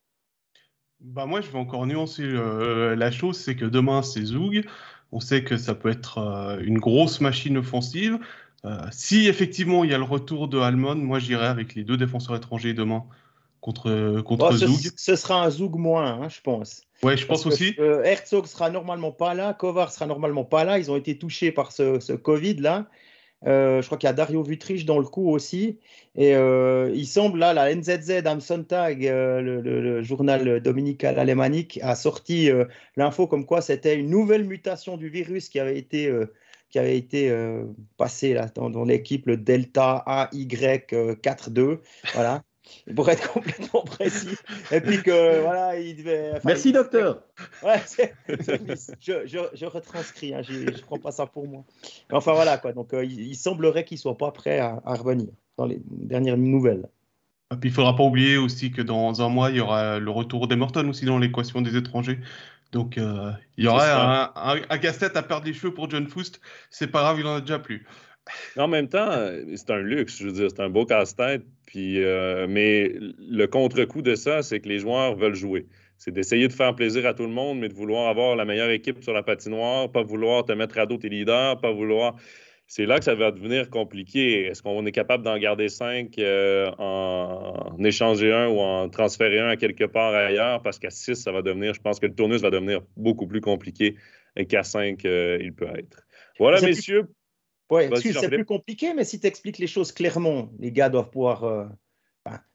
Bah 0.99 1.25
moi, 1.25 1.39
je 1.39 1.49
vais 1.49 1.57
encore 1.57 1.87
nuancer 1.87 2.27
la 2.27 3.11
chose 3.11 3.37
c'est 3.37 3.55
que 3.55 3.65
demain, 3.65 4.03
c'est 4.03 4.23
Zoug. 4.23 4.65
On 5.11 5.19
sait 5.19 5.43
que 5.43 5.55
ça 5.55 5.73
peut 5.73 5.89
être 5.89 6.59
une 6.61 6.79
grosse 6.79 7.21
machine 7.21 7.57
offensive. 7.57 8.19
si 8.91 9.27
effectivement 9.27 9.83
il 9.83 9.91
y 9.91 9.93
a 9.93 9.97
le 9.97 10.03
retour 10.03 10.47
de 10.47 10.57
Almond, 10.57 10.95
moi 10.95 11.19
j'irai 11.19 11.45
avec 11.45 11.75
les 11.75 11.83
deux 11.83 11.97
défenseurs 11.97 12.35
étrangers 12.35 12.73
demain 12.73 13.05
contre, 13.61 14.21
contre 14.21 14.53
Zoug. 14.53 14.91
Ce, 14.95 15.15
sera 15.15 15.45
un 15.45 15.49
Zoug 15.49 15.75
moins, 15.77 16.21
hein, 16.21 16.29
je 16.29 16.41
pense. 16.41 16.81
Ouais, 17.05 17.17
je 17.17 17.27
pense 17.27 17.45
aussi. 17.45 17.75
Euh, 17.77 18.01
Herzog 18.03 18.47
sera 18.47 18.71
normalement 18.71 19.11
pas 19.11 19.35
là, 19.35 19.53
Kovar 19.53 19.91
sera 19.91 20.07
normalement 20.07 20.43
pas 20.43 20.63
là. 20.63 20.79
Ils 20.79 20.89
ont 20.89 20.95
été 20.95 21.19
touchés 21.19 21.51
par 21.51 21.71
ce, 21.71 22.13
Covid 22.13 22.55
là. 22.55 22.87
Euh, 23.45 23.79
je 23.83 23.85
crois 23.85 23.99
qu'il 23.99 24.07
y 24.07 24.09
a 24.09 24.13
Dario 24.13 24.41
Vutriche 24.41 24.85
dans 24.85 24.97
le 24.97 25.05
coup 25.05 25.29
aussi. 25.29 25.77
Et 26.15 26.35
euh, 26.35 26.91
il 26.95 27.05
semble 27.05 27.37
là, 27.37 27.53
la 27.53 27.75
NZZ 27.75 28.25
am 28.25 28.41
Sonntag, 28.41 29.03
le, 29.03 30.01
journal 30.01 30.59
dominical 30.61 31.19
alémanique, 31.19 31.79
a 31.83 31.95
sorti 31.95 32.49
l'info 32.95 33.27
comme 33.27 33.45
quoi 33.45 33.61
c'était 33.61 33.95
une 33.95 34.09
nouvelle 34.09 34.45
mutation 34.45 34.97
du 34.97 35.09
virus 35.09 35.49
qui 35.49 35.59
avait 35.59 35.77
été 35.77 36.11
qui 36.71 36.79
avait 36.79 36.97
été 36.97 37.31
passée 37.97 38.33
là, 38.33 38.47
dans, 38.55 38.71
dans 38.71 38.83
l'équipe, 38.83 39.27
le 39.27 39.37
Delta 39.37 40.03
AY42. 40.07 41.81
Voilà 42.15 42.41
pour 42.95 43.09
être 43.09 43.31
complètement 43.33 43.83
précis. 43.83 44.35
Et 44.71 44.81
puis 44.81 45.01
que 45.01 45.41
voilà, 45.41 45.79
il 45.79 45.97
devait. 45.97 46.33
Merci, 46.43 46.71
docteur. 46.71 47.21
Ouais, 47.63 47.81
je, 48.27 49.23
je, 49.25 49.37
je, 49.53 49.65
retranscris, 49.65 50.33
hein, 50.33 50.41
je 50.41 50.53
ne 50.53 50.81
prends 50.81 50.99
pas 50.99 51.11
ça 51.11 51.25
pour 51.25 51.47
moi. 51.47 51.63
enfin 52.11 52.33
voilà, 52.33 52.57
quoi. 52.57 52.73
Donc 52.73 52.93
euh, 52.93 53.03
il, 53.03 53.35
semblerait 53.35 53.83
qu'il 53.83 53.95
ne 53.95 54.01
soit 54.01 54.17
pas 54.17 54.31
prêt 54.31 54.59
à, 54.59 54.79
revenir 54.85 55.27
dans 55.57 55.65
les 55.65 55.81
dernières 55.85 56.37
nouvelles. 56.37 56.87
Et 57.53 57.57
puis 57.57 57.69
il 57.69 57.71
ne 57.71 57.75
faudra 57.75 57.95
pas 57.95 58.03
oublier 58.03 58.37
aussi 58.37 58.71
que 58.71 58.81
dans 58.81 59.21
un 59.21 59.29
mois, 59.29 59.51
il 59.51 59.57
y 59.57 59.59
aura 59.59 59.99
le 59.99 60.11
retour 60.11 60.47
d'Emerton 60.47 60.87
aussi 60.89 61.05
dans 61.05 61.19
l'équation 61.19 61.61
des 61.61 61.75
étrangers. 61.77 62.19
Donc 62.71 62.97
euh, 62.97 63.31
il 63.57 63.65
y 63.65 63.67
aura 63.67 64.33
un, 64.35 64.61
un, 64.69 64.77
casse-tête 64.77 65.15
à 65.15 65.23
perdre 65.23 65.45
les 65.45 65.53
cheveux 65.53 65.73
pour 65.73 65.89
John 65.89 66.07
Foust. 66.07 66.41
C'est 66.69 66.87
pas 66.87 67.01
grave, 67.01 67.19
il 67.19 67.27
en 67.27 67.35
a 67.35 67.41
déjà 67.41 67.59
plus. 67.59 67.85
En 68.57 68.67
même 68.67 68.87
temps, 68.87 69.11
c'est 69.55 69.69
un 69.69 69.81
luxe, 69.81 70.17
je 70.19 70.25
veux 70.25 70.31
dire, 70.31 70.47
c'est 70.49 70.61
un 70.61 70.69
beau 70.69 70.85
casse-tête. 70.85 71.43
Puis, 71.67 72.03
euh, 72.03 72.47
mais 72.47 72.93
le 73.19 73.45
contre-coup 73.47 74.01
de 74.01 74.15
ça, 74.15 74.41
c'est 74.41 74.59
que 74.59 74.69
les 74.69 74.79
joueurs 74.79 75.15
veulent 75.15 75.35
jouer. 75.35 75.67
C'est 75.97 76.11
d'essayer 76.11 76.47
de 76.47 76.53
faire 76.53 76.75
plaisir 76.75 77.05
à 77.05 77.13
tout 77.13 77.23
le 77.23 77.29
monde, 77.29 77.59
mais 77.59 77.69
de 77.69 77.73
vouloir 77.73 78.07
avoir 78.07 78.35
la 78.35 78.45
meilleure 78.45 78.69
équipe 78.69 79.03
sur 79.03 79.13
la 79.13 79.23
patinoire, 79.23 79.91
pas 79.91 80.03
vouloir 80.03 80.45
te 80.45 80.51
mettre 80.51 80.77
à 80.77 80.85
dos 80.85 80.97
tes 80.97 81.09
leaders, 81.09 81.59
pas 81.59 81.71
vouloir. 81.71 82.15
C'est 82.67 82.85
là 82.85 82.97
que 82.97 83.05
ça 83.05 83.13
va 83.13 83.31
devenir 83.31 83.69
compliqué. 83.69 84.45
Est-ce 84.45 84.63
qu'on 84.63 84.85
est 84.85 84.91
capable 84.91 85.23
d'en 85.23 85.37
garder 85.37 85.69
cinq, 85.69 86.17
euh, 86.17 86.71
en, 86.79 87.77
échanger 87.83 88.33
un 88.33 88.47
ou 88.47 88.59
en 88.59 88.89
transférer 88.89 89.39
un 89.39 89.49
à 89.49 89.55
quelque 89.55 89.85
part 89.85 90.13
ailleurs? 90.13 90.61
Parce 90.63 90.79
qu'à 90.79 90.89
six, 90.89 91.15
ça 91.15 91.31
va 91.31 91.41
devenir, 91.41 91.73
je 91.73 91.81
pense 91.81 91.99
que 91.99 92.07
le 92.07 92.15
tournus 92.15 92.41
va 92.41 92.49
devenir 92.49 92.81
beaucoup 92.97 93.27
plus 93.27 93.41
compliqué 93.41 93.95
qu'à 94.49 94.63
cinq, 94.63 95.05
euh, 95.05 95.37
il 95.41 95.53
peut 95.53 95.67
être. 95.77 96.05
Voilà, 96.39 96.59
messieurs. 96.59 97.07
Ouais, 97.69 97.89
c'est 97.95 98.29
plus 98.29 98.45
compliqué, 98.45 98.93
mais 98.93 99.03
si 99.03 99.19
tu 99.19 99.27
expliques 99.27 99.57
les 99.57 99.67
choses 99.67 99.91
clairement, 99.91 100.49
les 100.59 100.71
gars 100.71 100.89
doivent 100.89 101.09
pouvoir. 101.09 101.43
Euh, 101.43 101.65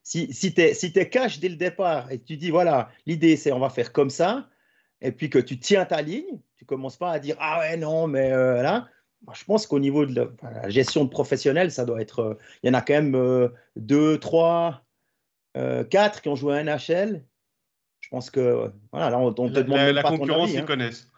si 0.03 0.33
si 0.33 0.55
tu 0.55 0.61
es, 0.61 0.75
si 0.75 0.93
es 0.95 1.09
cash 1.09 1.41
dès 1.41 1.49
le 1.49 1.57
départ 1.57 2.11
et 2.11 2.21
tu 2.21 2.37
dis, 2.37 2.51
voilà, 2.51 2.91
l'idée 3.07 3.37
c'est 3.37 3.53
on 3.53 3.59
va 3.59 3.71
faire 3.71 3.93
comme 3.93 4.11
ça, 4.11 4.49
et 5.01 5.13
puis 5.13 5.29
que 5.31 5.39
tu 5.39 5.59
tiens 5.59 5.85
ta 5.85 6.03
ligne, 6.03 6.41
tu 6.57 6.65
commences 6.65 6.97
pas 6.97 7.11
à 7.11 7.19
dire, 7.19 7.37
ah 7.41 7.61
ouais, 7.61 7.77
non, 7.77 8.07
mais 8.07 8.31
euh, 8.33 8.63
là. 8.63 8.89
je 9.33 9.45
pense 9.45 9.67
qu'au 9.67 9.81
niveau 9.81 10.07
de 10.07 10.33
la, 10.43 10.69
gestion 10.69 11.05
de 11.05 11.11
professionnels, 11.11 11.73
ça 11.73 11.85
doit 11.85 12.01
être. 12.01 12.21
Euh, 12.21 12.39
il 12.63 12.69
y 12.69 12.71
en 12.71 12.75
a 12.75 12.83
quand 12.83 12.95
même 12.95 13.51
deux, 13.75 14.19
trois, 14.19 14.85
quatre 15.55 16.23
qui 16.23 16.29
ont 16.29 16.37
joué 16.37 16.57
à 16.57 16.63
NHL. 16.63 17.25
Je 17.99 18.09
pense 18.11 18.31
que. 18.31 18.73
Voilà, 18.93 19.11
là, 19.11 19.19
on, 19.19 19.33
te 19.33 19.43
demande. 19.43 19.77
La, 19.77 19.93
la 19.93 20.03
concurrence, 20.03 20.53
ils 20.53 20.59
hein. 20.59 20.65
connaissent. 20.65 21.10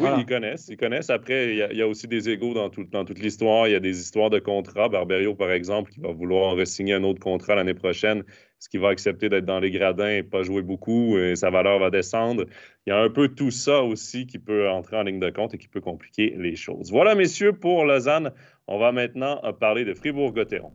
Oui, 0.00 0.08
ils 0.18 0.26
connaissent. 0.26 0.68
Ils 0.68 0.76
connaissent. 0.76 1.10
Après, 1.10 1.50
il 1.50 1.76
y, 1.76 1.82
a, 1.82 1.86
aussi 1.86 2.08
des 2.08 2.28
égaux 2.28 2.54
dans, 2.54 2.70
dans 2.90 3.04
toute 3.04 3.18
l'histoire. 3.18 3.68
Il 3.68 3.72
y 3.72 3.74
a 3.74 3.80
des 3.80 4.00
histoires 4.00 4.30
de 4.30 4.38
contrats. 4.38 4.88
Barberio, 4.88 5.34
par 5.34 5.50
exemple, 5.52 5.90
qui 5.90 6.00
va 6.00 6.12
vouloir 6.12 6.56
signer 6.66 6.94
un 6.94 7.04
autre 7.04 7.20
contrat 7.20 7.54
l'année 7.54 7.74
prochaine, 7.74 8.24
ce 8.58 8.68
qui 8.68 8.78
va 8.78 8.88
accepter 8.88 9.28
d'être 9.28 9.44
dans 9.44 9.60
les 9.60 9.70
gradins 9.70 10.08
et 10.08 10.22
pas 10.22 10.42
jouer 10.42 10.62
beaucoup, 10.62 11.18
et 11.18 11.36
sa 11.36 11.50
valeur 11.50 11.78
va 11.78 11.90
descendre. 11.90 12.44
Il 12.86 12.90
y 12.90 12.92
a 12.92 12.98
un 12.98 13.10
peu 13.10 13.28
tout 13.28 13.50
ça 13.50 13.82
aussi 13.82 14.26
qui 14.26 14.38
peut 14.38 14.68
entrer 14.68 14.96
en 14.96 15.02
ligne 15.02 15.20
de 15.20 15.30
compte 15.30 15.54
et 15.54 15.58
qui 15.58 15.68
peut 15.68 15.80
compliquer 15.80 16.34
les 16.36 16.56
choses. 16.56 16.90
Voilà, 16.90 17.14
messieurs, 17.14 17.52
pour 17.52 17.84
Lausanne. 17.84 18.32
On 18.66 18.78
va 18.78 18.92
maintenant 18.92 19.40
parler 19.58 19.84
de 19.84 19.94
Fribourg-Gotteron. 19.94 20.72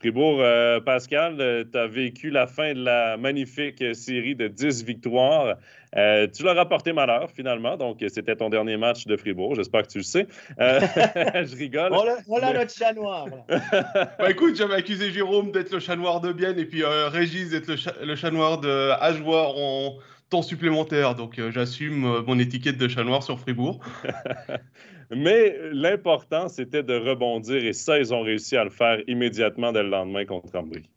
Fribourg, 0.00 0.38
euh, 0.40 0.78
Pascal, 0.78 1.40
euh, 1.40 1.64
tu 1.70 1.76
as 1.76 1.88
vécu 1.88 2.30
la 2.30 2.46
fin 2.46 2.72
de 2.72 2.84
la 2.84 3.16
magnifique 3.16 3.82
série 3.96 4.36
de 4.36 4.46
10 4.46 4.84
victoires. 4.84 5.56
Euh, 5.96 6.28
tu 6.32 6.44
l'as 6.44 6.54
rapporté 6.54 6.92
malheur, 6.92 7.32
finalement. 7.32 7.76
Donc, 7.76 8.04
c'était 8.06 8.36
ton 8.36 8.48
dernier 8.48 8.76
match 8.76 9.06
de 9.06 9.16
Fribourg. 9.16 9.56
J'espère 9.56 9.82
que 9.82 9.88
tu 9.88 9.98
le 9.98 10.04
sais. 10.04 10.28
je 10.58 11.56
rigole. 11.56 11.90
Voilà, 12.28 12.52
notre 12.52 12.72
chat 12.72 12.92
noir. 12.92 13.26
bah, 13.48 14.30
écoute, 14.30 14.54
j'avais 14.54 14.74
accusé 14.74 15.10
Jérôme 15.10 15.50
d'être 15.50 15.72
le 15.72 15.80
chat 15.80 15.96
noir 15.96 16.20
de 16.20 16.32
Bienne 16.32 16.60
et 16.60 16.66
puis 16.66 16.84
Régis 16.84 17.50
d'être 17.50 17.66
le, 18.00 18.14
chat 18.14 18.30
noir 18.30 18.60
de 18.60 18.90
Ajoie 19.00 19.52
en 19.56 19.96
temps 20.30 20.42
supplémentaire. 20.42 21.16
Donc, 21.16 21.40
j'assume 21.50 22.22
mon 22.24 22.38
étiquette 22.38 22.78
de 22.78 22.86
chat 22.86 23.02
noir 23.02 23.24
sur 23.24 23.40
Fribourg. 23.40 23.80
Mais 25.10 25.56
l'important, 25.72 26.48
c'était 26.48 26.82
de 26.82 26.94
rebondir 26.94 27.64
et 27.64 27.72
ça, 27.72 27.98
ils 27.98 28.12
ont 28.12 28.22
réussi 28.22 28.56
à 28.56 28.64
le 28.64 28.70
faire 28.70 28.98
immédiatement 29.06 29.72
dès 29.72 29.82
le 29.82 29.88
lendemain 29.88 30.24
contre 30.24 30.54
Ambry. 30.56 30.88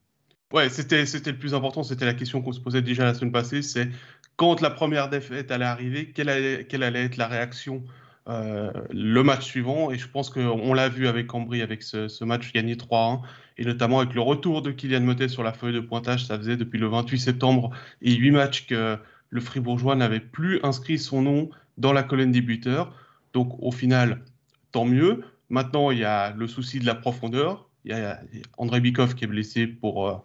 Ouais, 0.53 0.67
c'était 0.69 1.03
le 1.03 1.37
plus 1.37 1.53
important. 1.53 1.83
C'était 1.83 2.05
la 2.05 2.13
question 2.13 2.41
qu'on 2.41 2.51
se 2.51 2.59
posait 2.59 2.81
déjà 2.81 3.05
la 3.05 3.13
semaine 3.13 3.31
passée. 3.31 3.61
C'est 3.61 3.87
quand 4.35 4.59
la 4.59 4.69
première 4.69 5.09
défaite 5.09 5.49
allait 5.51 5.65
arriver, 5.65 6.11
quelle 6.11 6.29
allait, 6.29 7.03
être 7.03 7.17
la 7.17 7.27
réaction 7.27 7.83
euh, 8.27 8.71
le 8.91 9.23
match 9.23 9.45
suivant. 9.45 9.91
Et 9.91 9.97
je 9.97 10.09
pense 10.09 10.29
qu'on 10.29 10.73
l'a 10.73 10.89
vu 10.89 11.07
avec 11.07 11.27
Cambry, 11.27 11.61
avec 11.61 11.81
ce, 11.83 12.23
match 12.25 12.51
gagné 12.51 12.75
3-1, 12.75 13.21
et 13.57 13.65
notamment 13.65 13.99
avec 13.99 14.13
le 14.13 14.21
retour 14.21 14.61
de 14.61 14.71
Kylian 14.71 15.01
Motet 15.01 15.29
sur 15.29 15.43
la 15.43 15.53
feuille 15.53 15.73
de 15.73 15.79
pointage. 15.79 16.25
Ça 16.25 16.37
faisait 16.37 16.57
depuis 16.57 16.79
le 16.79 16.87
28 16.87 17.17
septembre 17.17 17.71
et 18.01 18.13
8 18.13 18.31
matchs 18.31 18.67
que 18.67 18.97
le 19.29 19.41
Fribourgeois 19.41 19.95
n'avait 19.95 20.19
plus 20.19 20.59
inscrit 20.63 20.99
son 20.99 21.21
nom 21.21 21.49
dans 21.77 21.93
la 21.93 22.03
colonne 22.03 22.33
des 22.33 22.41
buteurs. 22.41 22.93
Donc 23.33 23.55
au 23.59 23.71
final, 23.71 24.23
tant 24.71 24.85
mieux. 24.85 25.23
Maintenant, 25.49 25.91
il 25.91 25.99
y 25.99 26.05
a 26.05 26.31
le 26.31 26.47
souci 26.47 26.79
de 26.79 26.85
la 26.85 26.95
profondeur. 26.95 27.69
Il 27.85 27.91
y 27.91 27.93
a 27.93 28.21
André 28.57 28.79
Bikov 28.79 29.15
qui 29.15 29.25
est 29.25 29.27
blessé 29.27 29.67
pour 29.67 30.07
euh, 30.07 30.15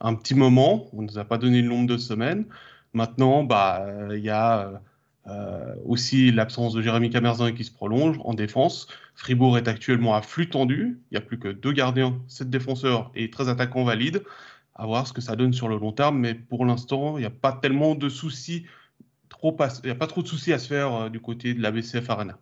un 0.00 0.14
petit 0.14 0.34
moment. 0.34 0.88
On 0.92 1.02
ne 1.02 1.08
nous 1.08 1.18
a 1.18 1.24
pas 1.24 1.38
donné 1.38 1.62
le 1.62 1.68
nombre 1.68 1.86
de 1.86 1.96
semaines. 1.96 2.44
Maintenant, 2.92 3.42
bah, 3.44 3.86
il 4.12 4.20
y 4.20 4.30
a 4.30 4.80
euh, 5.28 5.74
aussi 5.84 6.30
l'absence 6.30 6.72
de 6.72 6.82
Jérémy 6.82 7.10
Camerzin 7.10 7.52
qui 7.52 7.64
se 7.64 7.72
prolonge 7.72 8.16
en 8.24 8.34
défense. 8.34 8.86
Fribourg 9.16 9.58
est 9.58 9.66
actuellement 9.66 10.14
à 10.14 10.22
flux 10.22 10.48
tendu. 10.48 11.00
Il 11.10 11.14
n'y 11.14 11.18
a 11.18 11.20
plus 11.20 11.38
que 11.38 11.48
deux 11.48 11.72
gardiens, 11.72 12.20
sept 12.28 12.48
défenseurs 12.48 13.10
et 13.14 13.30
13 13.30 13.48
attaquants 13.48 13.84
valides. 13.84 14.22
À 14.76 14.86
voir 14.86 15.06
ce 15.06 15.12
que 15.12 15.20
ça 15.20 15.34
donne 15.34 15.52
sur 15.52 15.68
le 15.68 15.78
long 15.78 15.90
terme. 15.92 16.18
Mais 16.18 16.34
pour 16.34 16.64
l'instant, 16.64 17.18
il 17.18 17.20
n'y 17.20 17.26
a 17.26 17.30
pas 17.30 17.52
tellement 17.52 17.94
de 17.94 18.08
soucis. 18.08 18.66
Trop 19.28 19.56
il 19.82 19.86
n'y 19.86 19.90
a 19.90 19.96
pas 19.96 20.06
trop 20.06 20.22
de 20.22 20.28
soucis 20.28 20.52
à 20.52 20.58
se 20.58 20.68
faire 20.68 20.94
euh, 20.94 21.08
du 21.08 21.20
côté 21.20 21.54
de 21.54 21.62
la 21.62 21.72
BCF 21.72 22.08
Arena. 22.08 22.38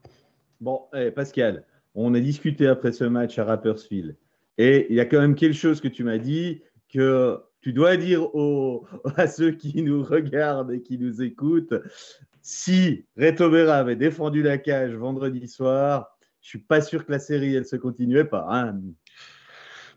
Bon, 0.61 0.83
eh, 0.95 1.11
Pascal, 1.11 1.65
on 1.95 2.15
a 2.15 2.21
discuté 2.21 2.67
après 2.67 2.93
ce 2.93 3.05
match 3.05 3.39
à 3.39 3.45
Rapperswil. 3.45 4.17
Et 4.59 4.87
il 4.91 4.97
y 4.97 5.01
a 5.01 5.05
quand 5.05 5.21
même 5.21 5.35
quelque 5.35 5.57
chose 5.57 5.81
que 5.81 5.89
tu 5.89 6.05
m'as 6.05 6.19
dit 6.19 6.63
que 6.93 7.41
tu 7.61 7.73
dois 7.73 7.97
dire 7.97 8.29
à 9.17 9.27
ceux 9.27 9.53
qui 9.53 9.83
nous 9.83 10.03
regardent 10.03 10.73
et 10.73 10.83
qui 10.83 10.99
nous 10.99 11.23
écoutent 11.23 11.75
si 12.45 13.07
Reto 13.17 13.51
Berra 13.51 13.79
avait 13.79 13.97
défendu 13.97 14.43
la 14.43 14.59
cage 14.59 14.93
vendredi 14.93 15.49
soir, 15.49 16.19
je 16.43 16.49
suis 16.49 16.59
pas 16.59 16.83
sûr 16.83 17.07
que 17.07 17.11
la 17.11 17.19
série 17.19 17.55
elle 17.55 17.65
se 17.65 17.77
continuait 17.77 18.27
pas. 18.27 18.47
Hein. 18.51 18.79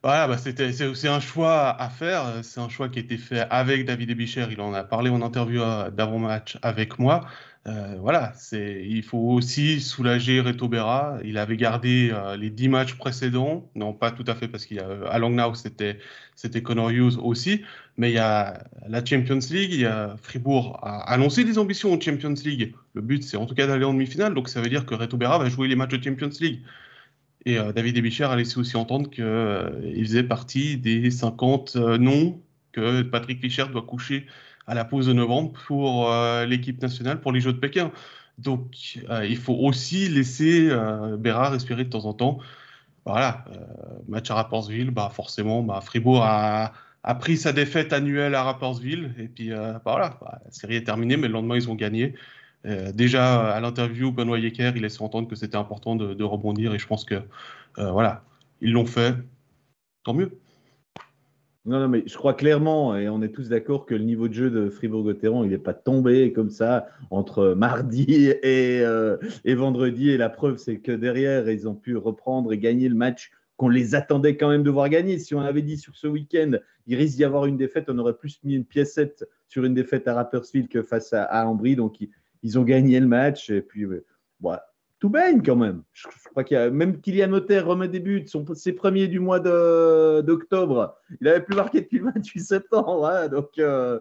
Voilà, 0.02 0.30
bah 0.30 0.38
c'était, 0.38 0.72
c'est, 0.72 1.08
un 1.10 1.20
choix 1.20 1.70
à 1.70 1.90
faire. 1.90 2.40
C'est 2.44 2.62
un 2.62 2.70
choix 2.70 2.88
qui 2.88 3.00
a 3.00 3.02
été 3.02 3.18
fait 3.18 3.42
avec 3.50 3.86
David 3.86 4.12
Ebicher. 4.12 4.46
Il 4.50 4.62
en 4.62 4.74
a 4.74 4.86
parlé 4.86 5.10
en 5.10 5.22
interview 5.22 5.62
euh, 5.62 5.92
d'avant-match 5.92 6.58
avec 6.62 7.00
moi. 7.00 7.28
Euh, 7.68 7.98
voilà, 8.00 8.32
c'est, 8.36 8.86
il 8.88 9.04
faut 9.04 9.18
aussi 9.18 9.82
soulager 9.82 10.40
Reto 10.40 10.70
Berra. 10.70 11.18
Il 11.26 11.38
avait 11.38 11.58
gardé 11.58 12.12
euh, 12.14 12.38
les 12.38 12.50
10 12.50 12.70
matchs 12.70 12.94
précédents. 12.94 13.70
Non, 13.76 13.94
pas 13.94 14.12
tout 14.12 14.24
à 14.28 14.36
fait, 14.36 14.48
parce 14.48 14.66
qu'à 14.66 15.20
Langnau, 15.20 15.54
c'était, 15.54 16.00
c'était 16.36 16.62
Connor 16.62 16.92
Hughes 16.92 17.18
aussi. 17.22 17.64
Mais 17.98 18.12
il 18.12 18.14
y 18.14 18.20
a 18.20 18.64
la 18.88 19.04
Champions 19.04 19.40
League. 19.52 19.74
Il 19.74 19.82
y 19.82 19.86
a 19.86 20.16
Fribourg 20.22 20.80
a 20.82 21.12
annoncé 21.12 21.44
des 21.44 21.58
ambitions 21.58 21.92
en 21.92 22.00
Champions 22.00 22.36
League. 22.46 22.74
Le 22.94 23.02
but, 23.02 23.24
c'est 23.24 23.38
en 23.38 23.46
tout 23.46 23.56
cas 23.56 23.68
d'aller 23.68 23.86
en 23.86 23.94
demi-finale. 23.94 24.34
Donc 24.34 24.48
ça 24.48 24.62
veut 24.62 24.70
dire 24.70 24.86
que 24.86 24.96
Reto 24.96 25.18
Berra 25.18 25.38
va 25.38 25.50
jouer 25.50 25.68
les 25.68 25.76
matchs 25.76 25.98
de 25.98 26.04
Champions 26.04 26.30
League. 26.40 26.62
Et 27.46 27.58
euh, 27.58 27.74
David 27.74 27.98
Ebicher 27.98 28.26
a 28.26 28.36
laissé 28.38 28.60
aussi 28.60 28.78
entendre 28.78 29.10
qu'il 29.10 30.06
faisait 30.06 30.24
partie 30.24 30.78
des 30.78 31.12
50 31.12 31.76
noms 31.76 32.42
que 32.72 33.02
Patrick 33.02 33.42
Fischer 33.42 33.66
doit 33.72 33.82
coucher 33.82 34.26
à 34.68 34.76
la 34.76 34.86
pause 34.86 35.08
de 35.08 35.14
novembre 35.14 35.54
pour 35.66 36.12
euh, 36.12 36.46
l'équipe 36.46 36.82
nationale 36.82 37.22
pour 37.22 37.32
les 37.32 37.40
Jeux 37.40 37.54
de 37.54 37.60
Pékin. 37.60 37.92
Donc, 38.38 39.00
euh, 39.10 39.26
il 39.26 39.38
faut 39.38 39.56
aussi 39.56 40.10
laisser 40.10 40.68
euh, 40.70 41.18
respirer 41.24 41.86
de 41.86 41.90
temps 41.90 42.06
en 42.06 42.14
temps. 42.14 42.40
Voilà, 43.06 43.46
match 44.10 44.30
à 44.30 44.36
Rappersville, 44.36 44.92
bah 44.92 45.10
forcément, 45.14 45.64
bah, 45.64 45.80
Fribourg 45.80 46.24
a, 46.26 46.74
pris 47.22 47.38
sa 47.38 47.54
défaite 47.54 47.94
annuelle 47.94 48.36
à 48.36 48.44
Rappersville. 48.44 49.16
Et 49.18 49.30
puis, 49.30 49.52
bah, 49.52 49.82
voilà, 49.86 50.18
bah, 50.20 50.42
la 50.44 50.52
série 50.52 50.76
est 50.76 50.84
terminée, 50.84 51.16
mais 51.16 51.28
le 51.28 51.34
lendemain, 51.34 51.56
ils 51.56 51.70
ont 51.70 51.76
gagné. 51.76 52.16
déjà, 52.66 53.54
à 53.54 53.62
l'interview, 53.62 54.12
Benoît 54.12 54.40
Yecker, 54.40 54.74
il 54.76 54.82
laissait 54.82 55.02
entendre 55.02 55.30
que 55.30 55.36
c'était 55.36 55.56
important 55.56 55.96
de, 55.96 56.14
de, 56.14 56.24
rebondir. 56.26 56.74
Et 56.74 56.80
je 56.80 56.86
pense 56.88 57.06
que, 57.06 57.24
voilà, 57.78 58.24
ils 58.60 58.74
l'ont 58.74 58.86
fait. 58.86 59.16
Tant 60.04 60.14
mieux. 60.14 60.38
Non, 61.68 61.82
non, 61.82 61.90
mais 61.90 62.04
je 62.06 62.16
crois 62.16 62.34
clairement, 62.34 62.96
et 62.96 63.10
on 63.10 63.22
est 63.22 63.28
tous 63.28 63.50
d'accord, 63.50 63.86
que 63.86 63.94
le 63.94 64.06
niveau 64.06 64.30
de 64.30 64.34
jeu 64.34 64.50
de 64.50 64.70
Fribourg-Gotteron, 64.70 65.44
il 65.44 65.50
n'est 65.50 65.58
pas 65.58 65.74
tombé 65.74 66.32
comme 66.32 66.50
ça 66.50 66.88
entre 67.12 67.56
mardi 67.56 68.30
et, 68.42 68.80
euh, 68.84 69.18
et 69.44 69.54
vendredi. 69.54 70.10
Et 70.10 70.16
la 70.16 70.30
preuve, 70.30 70.56
c'est 70.60 70.78
que 70.78 70.94
derrière, 70.94 71.50
ils 71.50 71.68
ont 71.68 71.76
pu 71.76 71.98
reprendre 71.98 72.54
et 72.54 72.58
gagner 72.58 72.88
le 72.88 72.96
match 72.96 73.32
qu'on 73.58 73.68
les 73.68 73.96
attendait 73.96 74.38
quand 74.38 74.48
même 74.48 74.64
de 74.64 74.70
voir 74.70 74.88
gagner. 74.88 75.20
Si 75.20 75.36
on 75.36 75.42
avait 75.42 75.62
dit 75.62 75.78
sur 75.78 75.94
ce 75.98 76.08
week-end, 76.08 76.54
il 76.86 76.96
risque 76.96 77.18
d'y 77.18 77.26
avoir 77.26 77.48
une 77.48 77.58
défaite, 77.58 77.90
on 77.90 77.98
aurait 77.98 78.16
plus 78.16 78.40
mis 78.46 78.56
une 78.56 78.64
piécette 78.64 79.28
sur 79.50 79.66
une 79.66 79.74
défaite 79.74 80.08
à 80.08 80.14
Rapperswil 80.14 80.70
que 80.70 80.82
face 80.82 81.12
à, 81.12 81.26
à. 81.26 81.44
Donc, 81.76 81.98
ils, 82.44 82.58
ont 82.58 82.64
gagné 82.64 82.98
le 83.02 83.08
match. 83.08 83.50
Et 83.50 83.62
puis, 83.62 83.84
tout 83.84 84.54
baigne 85.06 85.42
quand 85.44 85.56
même. 85.56 85.84
Je, 85.94 86.08
crois 86.32 86.44
qu'il 86.44 86.56
y 86.56 86.60
a 86.60 86.70
même 86.70 87.00
Kylian 87.00 87.30
Motter 87.30 87.60
remet 87.60 87.88
des 87.88 88.00
buts, 88.00 88.24
son, 88.28 88.46
ses 88.56 88.74
premiers 88.74 89.08
du 89.08 89.20
mois 89.20 89.40
d'octobre. 89.40 90.98
Il 91.22 91.28
avait 91.28 91.42
plus 91.44 91.56
marqué 91.56 91.82
depuis 91.82 92.00
le 92.00 92.06
28 92.06 92.40
septembre. 92.40 93.06
Hein, 93.06 93.28
donc 93.28 93.60
euh, 93.60 94.00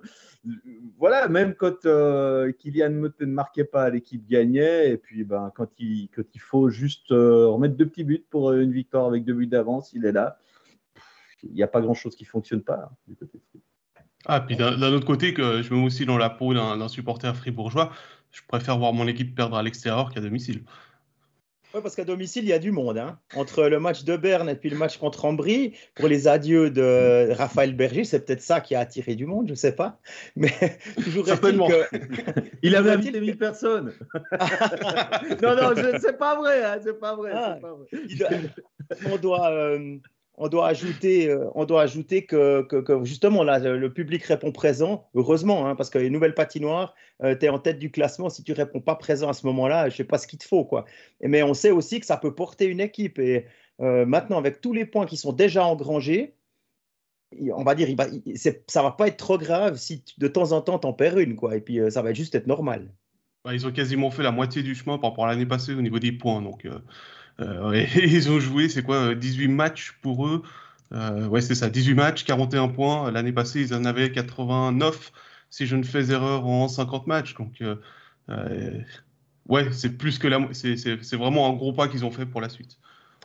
voilà, 0.99 1.29
même 1.29 1.55
quand 1.55 1.85
euh, 1.85 2.53
Kylian 2.53 2.91
Motter 2.91 3.27
ne 3.27 3.33
marquait 3.33 3.65
pas, 3.65 3.91
l'équipe 3.91 4.27
gagnait. 4.27 4.91
Et 4.91 4.97
puis 4.97 5.25
ben, 5.25 5.53
quand, 5.55 5.69
il, 5.79 6.09
faut 6.39 6.71
juste 6.71 7.13
euh, 7.13 7.47
remettre 7.47 7.77
deux 7.77 7.87
petits 7.87 8.05
buts 8.05 8.25
pour 8.31 8.53
une 8.53 8.73
victoire 8.73 9.07
avec 9.07 9.25
deux 9.25 9.35
buts 9.35 9.47
d'avance, 9.47 9.93
il 9.93 10.05
est 10.07 10.13
là. 10.13 10.39
Il 11.43 11.53
n'y 11.53 11.63
a 11.63 11.69
pas 11.69 11.81
grand-chose 11.81 12.17
qui 12.17 12.25
ne 12.25 12.29
fonctionne 12.29 12.63
pas 12.63 12.89
hein, 12.91 12.97
du 13.07 13.15
côté 13.15 13.41
Ah, 14.25 14.41
puis 14.41 14.57
d'un 14.57 14.93
autre 14.93 15.07
côté, 15.07 15.35
que 15.35 15.63
je 15.63 15.73
me 15.73 15.79
mets 15.79 15.87
aussi 15.87 16.07
dans 16.07 16.19
la 16.19 16.31
peau 16.31 16.55
d'un 16.55 16.89
supporter 16.89 17.37
fribourgeois, 17.37 17.93
je 18.37 18.43
préfère 18.47 18.79
voir 18.79 18.93
mon 18.93 19.07
équipe 19.09 19.35
perdre 19.35 19.57
à 19.57 19.63
l'extérieur 19.63 20.13
qu'à 20.13 20.21
domicile. 20.21 20.63
Oui, 21.75 21.81
parce 21.83 21.97
qu'à 21.97 22.05
domicile, 22.05 22.45
il 22.45 22.51
y 22.51 22.53
a 22.53 22.59
du 22.59 22.71
monde. 22.71 22.99
Hein. 22.99 23.19
Entre 23.35 23.65
le 23.65 23.81
match 23.81 24.05
de 24.05 24.17
Berne 24.17 24.49
et 24.49 24.55
puis 24.55 24.69
le 24.69 24.77
match 24.77 24.99
contre 24.99 25.25
Ambry, 25.25 25.75
pour 25.95 26.07
les 26.07 26.29
adieux 26.29 26.71
de 26.71 27.33
Raphaël 27.33 27.75
Berger, 27.75 28.05
c'est 28.05 28.25
peut-être 28.25 28.43
ça 28.43 28.61
qui 28.61 28.75
a 28.75 28.81
attiré 28.81 29.15
du 29.15 29.27
monde, 29.27 29.47
je 29.47 29.53
ne 29.53 29.57
sais 29.57 29.75
pas. 29.75 29.99
Mais 30.37 30.53
toujours 31.03 31.27
Certainement. 31.27 31.69
Que... 31.69 31.85
il 32.63 32.77
avait 32.77 32.91
invité 32.91 33.21
1000 33.21 33.39
personnes. 33.39 33.95
non, 35.43 35.57
non, 35.57 35.73
c'est 36.01 36.19
pas 36.19 36.37
vrai. 36.37 36.63
Hein, 36.63 36.79
c'est 36.83 37.01
pas 37.01 37.17
vrai. 37.17 37.33
Ah, 37.35 37.59
pas 37.61 37.73
vrai. 37.73 38.51
On 39.11 39.17
doit. 39.17 39.51
Euh, 39.51 39.97
on 40.39 40.49
doit 40.49 40.69
ajouter, 40.69 41.29
euh, 41.29 41.49
on 41.55 41.65
doit 41.65 41.83
ajouter 41.83 42.27
que, 42.27 42.67
justement, 43.05 43.43
là, 43.43 43.59
le 43.59 43.93
public 43.93 44.23
répond 44.25 44.53
présent, 44.53 45.09
heureusement, 45.15 45.67
hein, 45.67 45.75
parce 45.75 45.91
que 45.91 45.99
les 45.99 46.11
nouvelles 46.11 46.35
patinoires, 46.35 46.95
euh, 47.23 47.35
tu 47.39 47.47
es 47.47 47.49
en 47.49 47.59
tête 47.59 47.79
du 47.79 47.91
classement. 47.91 48.29
Si 48.29 48.43
tu 48.45 48.53
réponds 48.53 48.81
pas 48.81 48.97
présent 48.97 49.29
à 49.29 49.33
ce 49.33 49.47
moment-là, 49.47 49.89
je 49.89 49.97
sais 49.97 50.05
pas 50.05 50.19
ce 50.19 50.27
qu'il 50.27 50.39
te 50.39 50.47
faut. 50.47 50.65
Quoi. 50.65 50.85
mais 51.23 51.43
on 51.43 51.55
sait 51.55 51.71
aussi 51.71 52.01
que 52.01 52.07
ça 52.07 52.17
peut 52.17 52.35
porter 52.35 52.67
une 52.67 52.81
équipe. 52.81 53.19
Et 53.19 53.47
euh, 53.81 54.05
maintenant, 54.07 54.39
avec 54.39 54.61
tous 54.61 54.73
les 54.73 54.85
points 54.85 55.07
qui 55.07 55.17
sont 55.17 55.33
déjà 55.33 55.65
engrangés, 55.65 56.35
on 57.53 57.65
va 57.65 57.75
dire, 57.75 57.89
ça 58.67 58.83
va 58.83 58.93
pas 58.93 59.09
être 59.09 59.17
trop 59.17 59.39
grave 59.39 59.77
si 59.77 60.05
de 60.19 60.29
temps 60.29 60.53
en 60.53 60.61
temps, 60.61 60.79
tu 60.79 60.87
en 60.87 60.93
perds 60.93 61.19
une. 61.19 61.37
Quoi, 61.37 61.57
et 61.57 61.61
puis, 61.61 61.81
ça 61.91 62.03
va 62.03 62.13
juste 62.13 62.35
être 62.35 62.47
normal. 62.47 62.91
Bah, 63.47 63.55
ils 63.55 63.65
ont 63.65 63.71
quasiment 63.71 64.11
fait 64.11 64.25
la 64.25 64.33
moitié 64.33 64.65
du 64.65 64.75
chemin 64.75 64.99
par 64.99 65.11
rapport 65.11 65.27
à 65.27 65.29
l'année 65.29 65.47
passée 65.47 65.73
au 65.73 65.81
niveau 65.81 66.01
des 66.01 66.11
points. 66.11 66.43
Donc, 66.43 66.65
euh, 66.65 66.81
ils 67.97 68.31
ont 68.31 68.41
joué, 68.41 68.69
c'est 68.69 68.83
quoi, 68.83 69.15
18 69.15 69.49
matchs 69.49 69.99
pour 70.03 70.27
eux? 70.27 70.43
Euh, 70.93 71.27
ouais, 71.27 71.41
c'est 71.41 71.55
ça, 71.55 71.69
18 71.69 71.95
matchs, 71.95 72.25
41 72.25 72.69
points. 72.69 73.11
L'année 73.11 73.33
passée, 73.33 73.61
ils 73.61 73.75
en 73.75 73.85
avaient 73.85 74.11
89, 74.11 75.13
si 75.51 75.67
je 75.67 75.77
ne 75.77 75.83
fais 75.83 76.11
erreur, 76.11 76.47
en 76.47 76.69
50 76.69 77.07
matchs. 77.07 77.35
Donc, 77.35 77.61
euh, 77.61 78.81
ouais, 79.49 79.69
c'est 79.73 79.99
plus 79.99 80.19
que 80.19 80.29
la, 80.29 80.49
c'est 80.53 81.17
vraiment 81.17 81.51
un 81.51 81.55
gros 81.55 81.73
pas 81.73 81.89
qu'ils 81.89 82.05
ont 82.05 82.11
fait 82.11 82.27
pour 82.27 82.41
la 82.41 82.49
suite. 82.49 82.79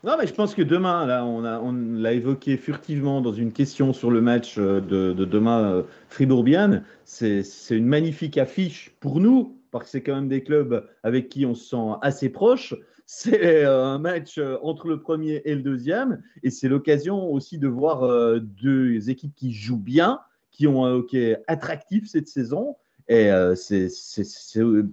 Non, 0.03 0.15
mais 0.19 0.25
je 0.25 0.33
pense 0.33 0.55
que 0.55 0.63
demain, 0.63 1.05
là, 1.05 1.23
on 1.23 1.41
l'a 1.41 1.61
on 1.61 2.03
évoqué 2.05 2.57
furtivement 2.57 3.21
dans 3.21 3.33
une 3.33 3.53
question 3.53 3.93
sur 3.93 4.09
le 4.09 4.19
match 4.19 4.57
de, 4.57 4.79
de 4.79 5.25
demain 5.25 5.85
Fribourg-Bienne. 6.09 6.83
C'est 7.05 7.45
une 7.69 7.85
magnifique 7.85 8.39
affiche 8.39 8.91
pour 8.99 9.19
nous, 9.19 9.61
parce 9.69 9.85
que 9.85 9.89
c'est 9.91 10.01
quand 10.01 10.15
même 10.15 10.27
des 10.27 10.41
clubs 10.41 10.87
avec 11.03 11.29
qui 11.29 11.45
on 11.45 11.53
se 11.53 11.69
sent 11.69 11.99
assez 12.01 12.29
proche 12.29 12.73
c'est 13.13 13.65
euh, 13.65 13.83
un 13.83 13.99
match 13.99 14.37
euh, 14.37 14.57
entre 14.63 14.87
le 14.87 15.01
premier 15.01 15.41
et 15.43 15.53
le 15.53 15.61
deuxième, 15.61 16.23
et 16.43 16.49
c'est 16.49 16.69
l'occasion 16.69 17.29
aussi 17.29 17.57
de 17.57 17.67
voir 17.67 18.03
euh, 18.03 18.39
deux 18.39 19.09
équipes 19.09 19.35
qui 19.35 19.51
jouent 19.51 19.75
bien, 19.75 20.21
qui 20.49 20.65
ont 20.65 20.85
un 20.85 20.93
hockey 20.93 21.37
attractif 21.47 22.07
cette 22.07 22.29
saison. 22.29 22.77
Et 23.09 23.29
c'est 23.55 23.89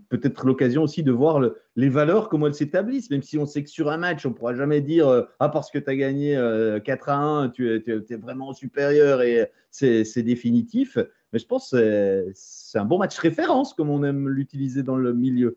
peut-être 0.09 0.45
l'occasion 0.45 0.83
aussi 0.83 1.05
de 1.05 1.13
voir 1.13 1.41
les 1.77 1.89
valeurs, 1.89 2.29
comment 2.29 2.49
elles 2.49 2.55
s'établissent, 2.55 3.11
même 3.11 3.23
si 3.23 3.39
on 3.39 3.47
sait 3.47 3.63
que 3.63 3.71
sur 3.71 3.91
un 3.91 3.97
match, 3.97 4.27
on 4.27 4.31
ne 4.31 4.35
pourra 4.35 4.57
jamais 4.57 4.81
dire 4.81 5.29
Ah, 5.39 5.49
parce 5.49 5.71
que 5.71 5.79
tu 5.79 5.89
as 5.89 5.95
gagné 5.95 6.35
4 6.85 7.09
à 7.11 7.17
1, 7.17 7.51
tu 7.51 7.73
es, 7.73 8.17
vraiment 8.17 8.53
supérieur 8.55 9.23
et 9.23 9.49
c'est 9.71 10.23
définitif. 10.25 10.99
Mais 11.33 11.39
je 11.39 11.47
pense 11.47 11.71
que 11.71 12.29
c'est 12.35 12.79
un 12.79 12.85
bon 12.85 12.99
match 12.99 13.17
référence, 13.19 13.73
comme 13.73 13.91
on 13.91 14.03
aime 14.03 14.29
l'utiliser 14.29 14.83
dans 14.83 14.97
le 14.97 15.13
milieu. 15.13 15.57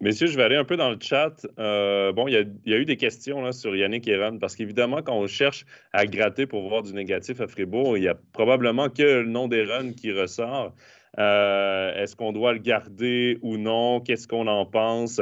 Messieurs, 0.00 0.28
je 0.28 0.36
vais 0.36 0.44
aller 0.44 0.56
un 0.56 0.64
peu 0.64 0.76
dans 0.76 0.88
le 0.88 0.96
chat. 0.98 1.46
Euh, 1.58 2.10
bon, 2.12 2.26
il 2.26 2.32
y, 2.64 2.74
a, 2.74 2.78
eu 2.78 2.84
des 2.86 2.96
questions 2.96 3.52
sur 3.52 3.76
Yannick 3.76 4.08
Eran, 4.08 4.38
parce 4.38 4.56
qu'évidemment, 4.56 5.02
quand 5.02 5.14
on 5.14 5.26
cherche 5.26 5.66
à 5.92 6.06
gratter 6.06 6.46
pour 6.46 6.66
voir 6.68 6.82
du 6.82 6.94
négatif 6.94 7.40
à 7.42 7.46
Fribourg, 7.46 7.98
il 7.98 8.04
y 8.04 8.08
a 8.08 8.14
probablement 8.32 8.88
que 8.88 9.02
le 9.02 9.26
nom 9.26 9.46
d'Eran 9.46 9.92
qui 9.92 10.10
ressort. 10.10 10.74
Euh, 11.18 11.94
est-ce 12.02 12.16
qu'on 12.16 12.32
doit 12.32 12.54
le 12.54 12.60
garder 12.60 13.38
ou 13.42 13.58
non? 13.58 14.00
Qu'est-ce 14.00 14.26
qu'on 14.26 14.46
en 14.46 14.64
pense? 14.64 15.20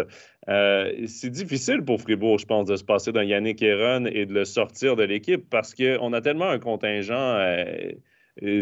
Euh, 0.49 0.93
c'est 1.07 1.31
difficile 1.31 1.85
pour 1.85 2.01
Fribourg, 2.01 2.39
je 2.39 2.47
pense, 2.47 2.67
de 2.67 2.77
se 2.77 2.85
passer 2.85 3.11
d'un 3.11 3.25
Yannick 3.25 3.61
Eran 3.63 4.05
et 4.07 4.27
de 4.27 4.33
le 4.33 4.45
sortir 4.45 4.95
de 4.95 5.03
l'équipe 5.03 5.45
parce 5.51 5.75
qu'on 5.75 6.13
a 6.13 6.21
tellement 6.21 6.49
un 6.49 6.61
contingent 6.61 7.39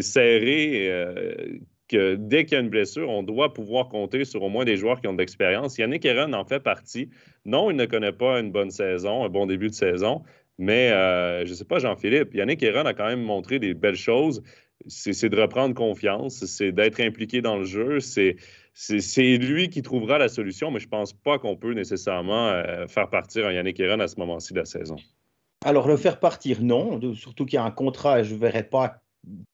serré 0.01 0.89
dès 1.91 2.45
qu'il 2.45 2.55
y 2.55 2.59
a 2.59 2.63
une 2.63 2.69
blessure, 2.69 3.09
on 3.09 3.23
doit 3.23 3.53
pouvoir 3.53 3.89
compter 3.89 4.25
sur 4.25 4.43
au 4.43 4.49
moins 4.49 4.65
des 4.65 4.77
joueurs 4.77 5.01
qui 5.01 5.07
ont 5.07 5.13
de 5.13 5.17
l'expérience. 5.17 5.77
Yannick 5.77 6.05
Heron 6.05 6.33
en 6.33 6.45
fait 6.45 6.59
partie. 6.59 7.09
Non, 7.45 7.69
il 7.69 7.77
ne 7.77 7.85
connaît 7.85 8.11
pas 8.11 8.39
une 8.39 8.51
bonne 8.51 8.71
saison, 8.71 9.23
un 9.23 9.29
bon 9.29 9.45
début 9.45 9.69
de 9.69 9.73
saison, 9.73 10.23
mais 10.57 10.91
euh, 10.91 11.45
je 11.45 11.51
ne 11.51 11.55
sais 11.55 11.65
pas, 11.65 11.79
Jean-Philippe, 11.79 12.33
Yannick 12.33 12.61
Heron 12.61 12.85
a 12.85 12.93
quand 12.93 13.07
même 13.07 13.23
montré 13.23 13.59
des 13.59 13.73
belles 13.73 13.95
choses. 13.95 14.43
C'est 14.87 15.29
de 15.29 15.39
reprendre 15.39 15.75
confiance, 15.75 16.43
c'est 16.45 16.71
d'être 16.71 16.99
impliqué 16.99 17.41
dans 17.41 17.57
le 17.57 17.65
jeu, 17.65 17.99
c'est 17.99 18.37
lui 19.37 19.69
qui 19.69 19.83
trouvera 19.83 20.17
la 20.17 20.27
solution, 20.27 20.71
mais 20.71 20.79
je 20.79 20.87
ne 20.87 20.89
pense 20.89 21.13
pas 21.13 21.37
qu'on 21.37 21.55
peut 21.55 21.73
nécessairement 21.73 22.47
euh, 22.49 22.87
faire 22.87 23.09
partir 23.09 23.45
un 23.45 23.53
Yannick 23.53 23.79
Heron 23.79 23.99
à 23.99 24.07
ce 24.07 24.15
moment-ci 24.19 24.53
de 24.53 24.59
la 24.59 24.65
saison. 24.65 24.95
Alors, 25.63 25.87
le 25.87 25.95
faire 25.97 26.19
partir, 26.19 26.63
non. 26.63 26.99
Surtout 27.13 27.45
qu'il 27.45 27.57
y 27.57 27.59
a 27.59 27.63
un 27.63 27.71
contrat, 27.71 28.23
je 28.23 28.33
ne 28.33 28.39
verrai 28.39 28.63
pas 28.63 29.01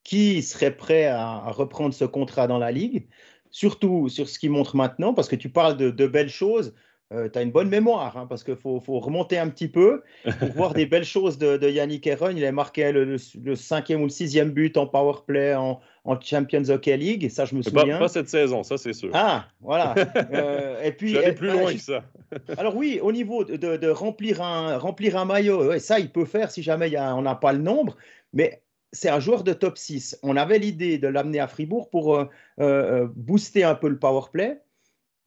qui 0.04 0.42
serait 0.42 0.76
prêt 0.76 1.06
à, 1.06 1.52
reprendre 1.52 1.94
ce 1.94 2.06
contrat 2.06 2.48
dans 2.48 2.58
la 2.58 2.72
Ligue, 2.72 3.08
surtout 3.52 4.10
sur 4.10 4.30
ce 4.30 4.40
qu'il 4.40 4.52
montre 4.52 4.76
maintenant, 4.76 5.14
parce 5.14 5.28
que 5.28 5.36
tu 5.36 5.50
parles 5.50 5.78
de, 5.78 6.08
belles 6.08 6.30
choses. 6.30 6.74
Euh, 7.14 7.30
tu 7.30 7.40
as 7.40 7.42
une 7.42 7.52
bonne 7.52 7.70
mémoire, 7.70 8.18
hein, 8.18 8.26
parce 8.28 8.44
qu'il 8.44 8.58
faut, 8.58 8.80
remonter 8.80 9.38
un 9.38 9.48
petit 9.48 9.70
peu 9.70 10.04
pour 10.40 10.50
voir 10.50 10.74
des 10.74 10.86
belles 10.86 11.06
choses 11.06 11.38
de, 11.38 11.70
Yannick 11.70 12.06
Heron. 12.06 12.32
Il 12.36 12.44
a 12.44 12.52
marqué 12.52 12.92
le, 12.92 13.18
cinquième 13.56 14.02
ou 14.02 14.06
le 14.06 14.10
sixième 14.10 14.52
but 14.52 14.76
en 14.78 14.88
power 14.88 15.20
play 15.26 15.56
en, 15.56 15.80
Champions 16.22 16.70
Hockey 16.70 16.96
League, 16.96 17.30
ça 17.30 17.44
je 17.44 17.54
me 17.56 17.62
souviens. 17.62 18.00
Pas, 18.00 18.08
cette 18.08 18.30
saison, 18.30 18.64
ça 18.64 18.78
c'est 18.78 18.94
sûr. 18.94 19.10
Ah, 19.14 19.48
voilà. 19.60 19.94
Euh, 20.34 20.82
et 20.82 20.94
puis, 20.94 21.18
plus 21.36 21.52
loin 21.52 21.74
que 21.74 21.80
ça. 21.80 22.04
alors 22.58 22.76
oui, 22.76 23.00
au 23.02 23.12
niveau 23.12 23.44
de, 23.44 23.90
remplir, 23.90 24.42
un, 24.42 24.78
remplir 24.78 25.18
un 25.18 25.26
maillot, 25.26 25.78
ça 25.80 26.00
il 26.00 26.10
peut 26.10 26.26
faire 26.26 26.50
si 26.52 26.64
jamais 26.64 26.90
y 26.90 26.96
a, 26.96 27.14
on 27.16 27.24
n'a 27.24 27.36
pas 27.36 27.52
le 27.52 27.60
nombre, 27.60 27.98
mais 28.34 28.62
c'est 28.94 29.10
un 29.10 29.20
joueur 29.20 29.44
de 29.44 29.54
top 29.54 29.78
6. 29.78 30.20
On 30.24 30.36
avait 30.38 30.60
l'idée 30.60 30.98
de 30.98 31.08
l'amener 31.08 31.40
à 31.40 31.48
Fribourg 31.48 31.90
pour 31.90 32.16
euh, 32.16 32.26
euh, 32.60 33.04
euh, 33.04 33.08
booster 33.16 33.64
un 33.64 33.76
peu 33.76 33.90
le 33.90 34.00
power 34.00 34.24
play. 34.32 34.62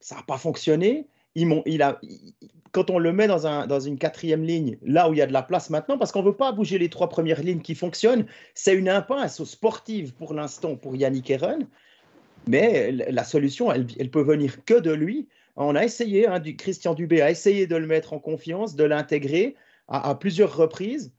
Ça 0.00 0.16
n'a 0.16 0.22
pas 0.22 0.38
fonctionné. 0.38 1.08
Il, 1.34 1.82
a, 1.82 2.00
quand 2.72 2.90
on 2.90 2.98
le 2.98 3.12
met 3.12 3.28
dans, 3.28 3.46
un, 3.46 3.66
dans, 3.66 3.78
une 3.78 3.98
quatrième 3.98 4.42
ligne, 4.42 4.78
là 4.82 5.08
où 5.08 5.14
il 5.14 5.18
y 5.18 5.22
a 5.22 5.26
de 5.26 5.32
la 5.32 5.42
place 5.42 5.70
maintenant, 5.70 5.96
parce 5.96 6.10
qu'on 6.10 6.22
ne 6.22 6.26
veut 6.26 6.36
pas 6.36 6.52
bouger 6.52 6.78
les 6.78 6.88
trois 6.88 7.08
premières 7.08 7.42
lignes 7.42 7.60
qui 7.60 7.74
fonctionnent, 7.74 8.26
c'est 8.54 8.74
une 8.74 8.88
impasse 8.88 9.44
sportive 9.44 10.14
pour 10.14 10.34
l'instant 10.34 10.74
pour 10.74 10.96
Yannick 10.96 11.30
Heron. 11.30 11.60
Mais 12.48 12.90
la 12.90 13.22
solution, 13.24 13.70
elle, 13.70 14.10
peut 14.10 14.22
venir 14.22 14.64
que 14.64 14.74
de 14.74 14.90
lui. 14.90 15.28
On 15.56 15.76
a 15.76 15.84
essayé, 15.84 16.26
hein, 16.26 16.40
du, 16.40 16.56
Christian 16.56 16.94
Dubé 16.94 17.20
a 17.20 17.30
essayé 17.30 17.66
de 17.66 17.76
le 17.76 17.86
mettre 17.86 18.14
en 18.14 18.18
confiance, 18.18 18.74
de 18.74 18.84
l'intégrer 18.84 19.54
à 19.88 20.14
plusieurs 20.14 20.56
reprises. 20.56 21.12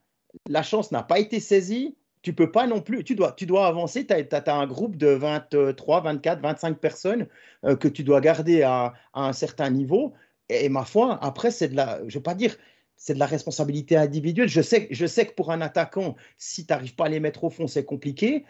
La 0.50 0.64
chance 0.64 0.92
n'a 0.92 1.04
pas 1.04 1.20
été 1.20 1.40
saisie 1.40 1.96
tu 2.22 2.34
peux 2.34 2.52
pas 2.52 2.68
non 2.68 2.82
plus, 2.82 3.04
tu 3.04 3.16
dois, 3.16 3.32
tu 3.32 3.46
dois 3.46 3.68
avancer, 3.68 4.06
tu 4.06 4.14
as, 4.14 4.56
un 4.56 4.68
groupe 4.68 4.96
de 4.96 5.08
23, 5.08 6.02
24, 6.02 6.42
25 6.42 6.80
personnes 6.80 7.28
euh, 7.66 7.76
que 7.76 7.88
tu 7.88 8.04
dois 8.04 8.22
garder 8.22 8.62
à, 8.62 8.94
un 9.14 9.34
certain 9.34 9.70
niveau. 9.70 10.14
Et, 10.50 10.70
ma 10.70 10.86
foi, 10.86 11.18
après, 11.24 11.52
c'est 11.52 11.70
de 11.70 11.76
la, 11.76 12.02
je 12.08 12.20
vais 12.20 12.24
pas 12.24 12.36
dire, 12.36 12.56
c'est 12.96 13.16
de 13.16 13.20
la 13.20 13.26
responsabilité 13.26 13.98
individuelle. 13.98 14.50
Je 14.50 14.62
sais, 14.62 14.88
je 14.92 15.06
sais 15.06 15.26
que 15.26 15.34
pour 15.34 15.52
un 15.52 15.62
attaquant, 15.62 16.16
si 16.38 16.66
tu 16.66 16.72
n'arrives 16.72 16.96
pas 16.96 17.06
à 17.06 17.10
les 17.10 17.20
mettre 17.20 17.44
au 17.44 17.50
fond, 17.50 17.68
c'est 17.68 17.86
compliqué. 17.86 18.46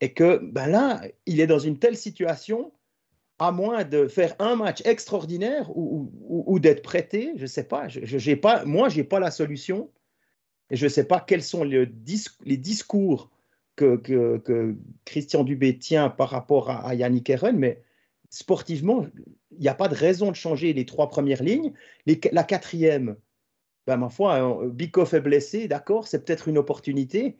Et 0.00 0.12
que 0.12 0.40
ben 0.42 0.66
là, 0.66 1.00
il 1.26 1.40
est 1.40 1.46
dans 1.46 1.60
une 1.60 1.78
telle 1.78 1.96
situation, 1.96 2.72
à 3.38 3.52
moins 3.52 3.84
de 3.84 4.08
faire 4.08 4.34
un 4.40 4.56
match 4.56 4.82
extraordinaire 4.84 5.70
ou, 5.76 6.58
d'être 6.58 6.82
prêté, 6.82 7.32
je 7.36 7.42
ne 7.42 7.46
sais 7.46 7.64
pas, 7.64 7.88
je, 7.88 8.00
je 8.04 8.34
pas, 8.34 8.64
moi, 8.64 8.88
je 8.88 8.98
n'ai 8.98 9.04
pas 9.04 9.20
la 9.20 9.30
solution. 9.30 9.90
Je 10.72 10.86
ne 10.86 10.88
sais 10.88 11.04
pas 11.04 11.20
quels 11.20 11.42
sont 11.42 11.64
les, 11.64 11.86
discours 12.56 13.30
que, 13.76 14.74
Christian 15.04 15.44
Dubé 15.44 15.78
tient 15.78 16.08
par 16.08 16.30
rapport 16.30 16.70
à, 16.70 16.94
Yannick 16.94 17.28
Heron, 17.28 17.52
mais 17.52 17.82
sportivement, 18.30 19.06
il 19.50 19.60
n'y 19.60 19.68
a 19.68 19.74
pas 19.74 19.88
de 19.88 19.94
raison 19.94 20.30
de 20.30 20.36
changer 20.36 20.72
les 20.72 20.86
trois 20.86 21.10
premières 21.10 21.42
lignes. 21.42 21.74
la 22.32 22.42
quatrième, 22.42 23.16
ben, 23.86 23.98
ma 23.98 24.08
foi, 24.08 24.62
Bikoff 24.68 25.12
est 25.12 25.20
blessé, 25.20 25.68
d'accord, 25.68 26.08
c'est 26.08 26.24
peut-être 26.24 26.48
une 26.48 26.56
opportunité, 26.56 27.36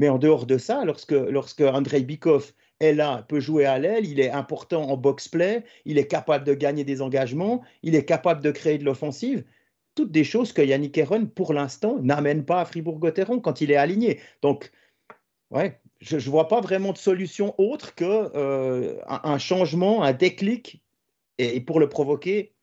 mais 0.00 0.08
en 0.08 0.18
dehors 0.18 0.46
de 0.46 0.58
ça, 0.58 0.84
lorsque, 0.84 1.12
lorsque 1.12 1.60
Andrei 1.60 2.02
Bikov 2.02 2.52
est 2.80 2.94
là, 2.94 3.24
peut 3.28 3.40
jouer 3.40 3.64
à 3.64 3.78
l'aile, 3.78 4.06
il 4.06 4.18
est 4.18 4.30
important 4.30 4.90
en 4.90 4.96
box-play, 4.96 5.64
il 5.84 5.98
est 5.98 6.08
capable 6.08 6.44
de 6.44 6.54
gagner 6.54 6.82
des 6.82 7.00
engagements, 7.00 7.62
il 7.84 7.94
est 7.94 8.04
capable 8.04 8.42
de 8.42 8.50
créer 8.50 8.78
de 8.78 8.84
l'offensive 8.84 9.44
toutes 9.96 10.12
des 10.12 10.22
choses 10.22 10.52
que 10.52 10.62
Yannick 10.62 10.96
Heron, 10.96 11.26
pour 11.26 11.52
l'instant, 11.52 11.98
n'amène 12.00 12.44
pas 12.44 12.60
à 12.60 12.64
Fribourg-Gotteron 12.64 13.40
quand 13.40 13.60
il 13.60 13.72
est 13.72 13.76
aligné. 13.76 14.20
Donc, 14.42 14.70
ouais, 15.50 15.80
je 16.00 16.16
ne 16.16 16.20
vois 16.22 16.46
pas 16.46 16.60
vraiment 16.60 16.92
de 16.92 16.98
solution 16.98 17.54
autre 17.58 17.94
que 17.96 18.30
euh, 18.36 18.98
un, 19.08 19.38
changement, 19.38 20.04
un 20.04 20.12
déclic. 20.12 20.82
Et, 21.38 21.60
pour 21.60 21.80
le 21.80 21.88
provoquer, 21.88 22.54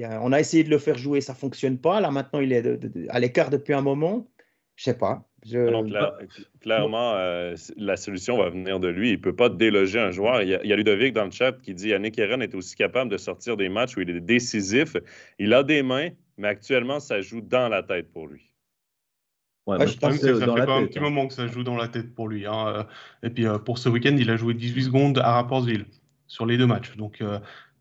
on 0.00 0.32
a 0.32 0.40
essayé 0.40 0.64
de 0.64 0.70
le 0.70 0.78
faire 0.78 0.98
jouer, 0.98 1.20
ça 1.20 1.32
ne 1.32 1.38
fonctionne 1.38 1.78
pas. 1.78 2.00
Là, 2.00 2.10
maintenant, 2.10 2.40
il 2.40 2.52
est 2.52 2.66
à 3.10 3.20
l'écart 3.20 3.50
depuis 3.50 3.74
un 3.74 3.82
moment. 3.82 4.26
Je 4.74 4.90
ne 4.90 4.94
sais 4.94 4.98
pas. 4.98 5.26
Ah 5.54 6.12
clairement, 6.60 7.14
euh, 7.14 7.54
la 7.76 7.96
solution 7.96 8.36
va 8.36 8.50
venir 8.50 8.80
de 8.80 8.88
lui. 8.88 9.10
Il 9.10 9.16
ne 9.16 9.22
peut 9.22 9.36
pas 9.36 9.48
déloger 9.48 10.00
un 10.00 10.10
joueur. 10.10 10.42
Il 10.42 10.48
y, 10.48 10.54
a, 10.54 10.76
Ludovic 10.76 11.12
dans 11.12 11.24
le 11.24 11.30
chat 11.30 11.52
qui 11.62 11.72
dit 11.72 11.88
Yannick 11.88 12.18
Heron 12.18 12.40
est 12.40 12.54
aussi 12.54 12.74
capable 12.74 13.10
de 13.10 13.16
sortir 13.16 13.56
des 13.56 13.68
matchs 13.68 13.96
où 13.96 14.00
il 14.00 14.10
est 14.10 14.20
décisif. 14.20 14.96
Il 15.38 15.54
a 15.54 15.62
des 15.62 15.82
mains, 15.82 16.08
mais 16.38 16.48
actuellement, 16.48 17.00
ça 17.00 17.20
joue 17.20 17.40
dans 17.40 17.68
la 17.68 17.82
tête 17.82 18.12
pour 18.12 18.26
lui. 18.26 18.52
Ouais, 19.66 19.84
je 19.86 19.98
pense 19.98 20.18
que 20.18 20.38
ça 20.38 20.54
fait 20.54 20.66
pas 20.66 20.76
un 20.76 20.86
petit 20.86 20.98
hein. 20.98 21.02
moment 21.02 21.26
que 21.26 21.34
ça 21.34 21.46
joue 21.48 21.64
dans 21.64 21.76
la 21.76 21.88
tête 21.88 22.14
pour 22.14 22.28
lui. 22.28 22.46
Hein. 22.46 22.68
Euh, 22.68 22.82
et 23.24 23.30
puis 23.30 23.46
euh, 23.46 23.58
pour 23.58 23.78
ce 23.78 23.88
week-end, 23.88 24.16
il 24.16 24.30
a 24.30 24.36
joué 24.36 24.54
18 24.54 24.84
secondes 24.84 25.18
à 25.18 25.32
Rapportville 25.32 25.86
sur 26.28 26.46
les 26.46 26.56
deux 26.56 26.66
matchs. 26.66 26.96
Donc 26.96 27.20
euh, 27.20 27.40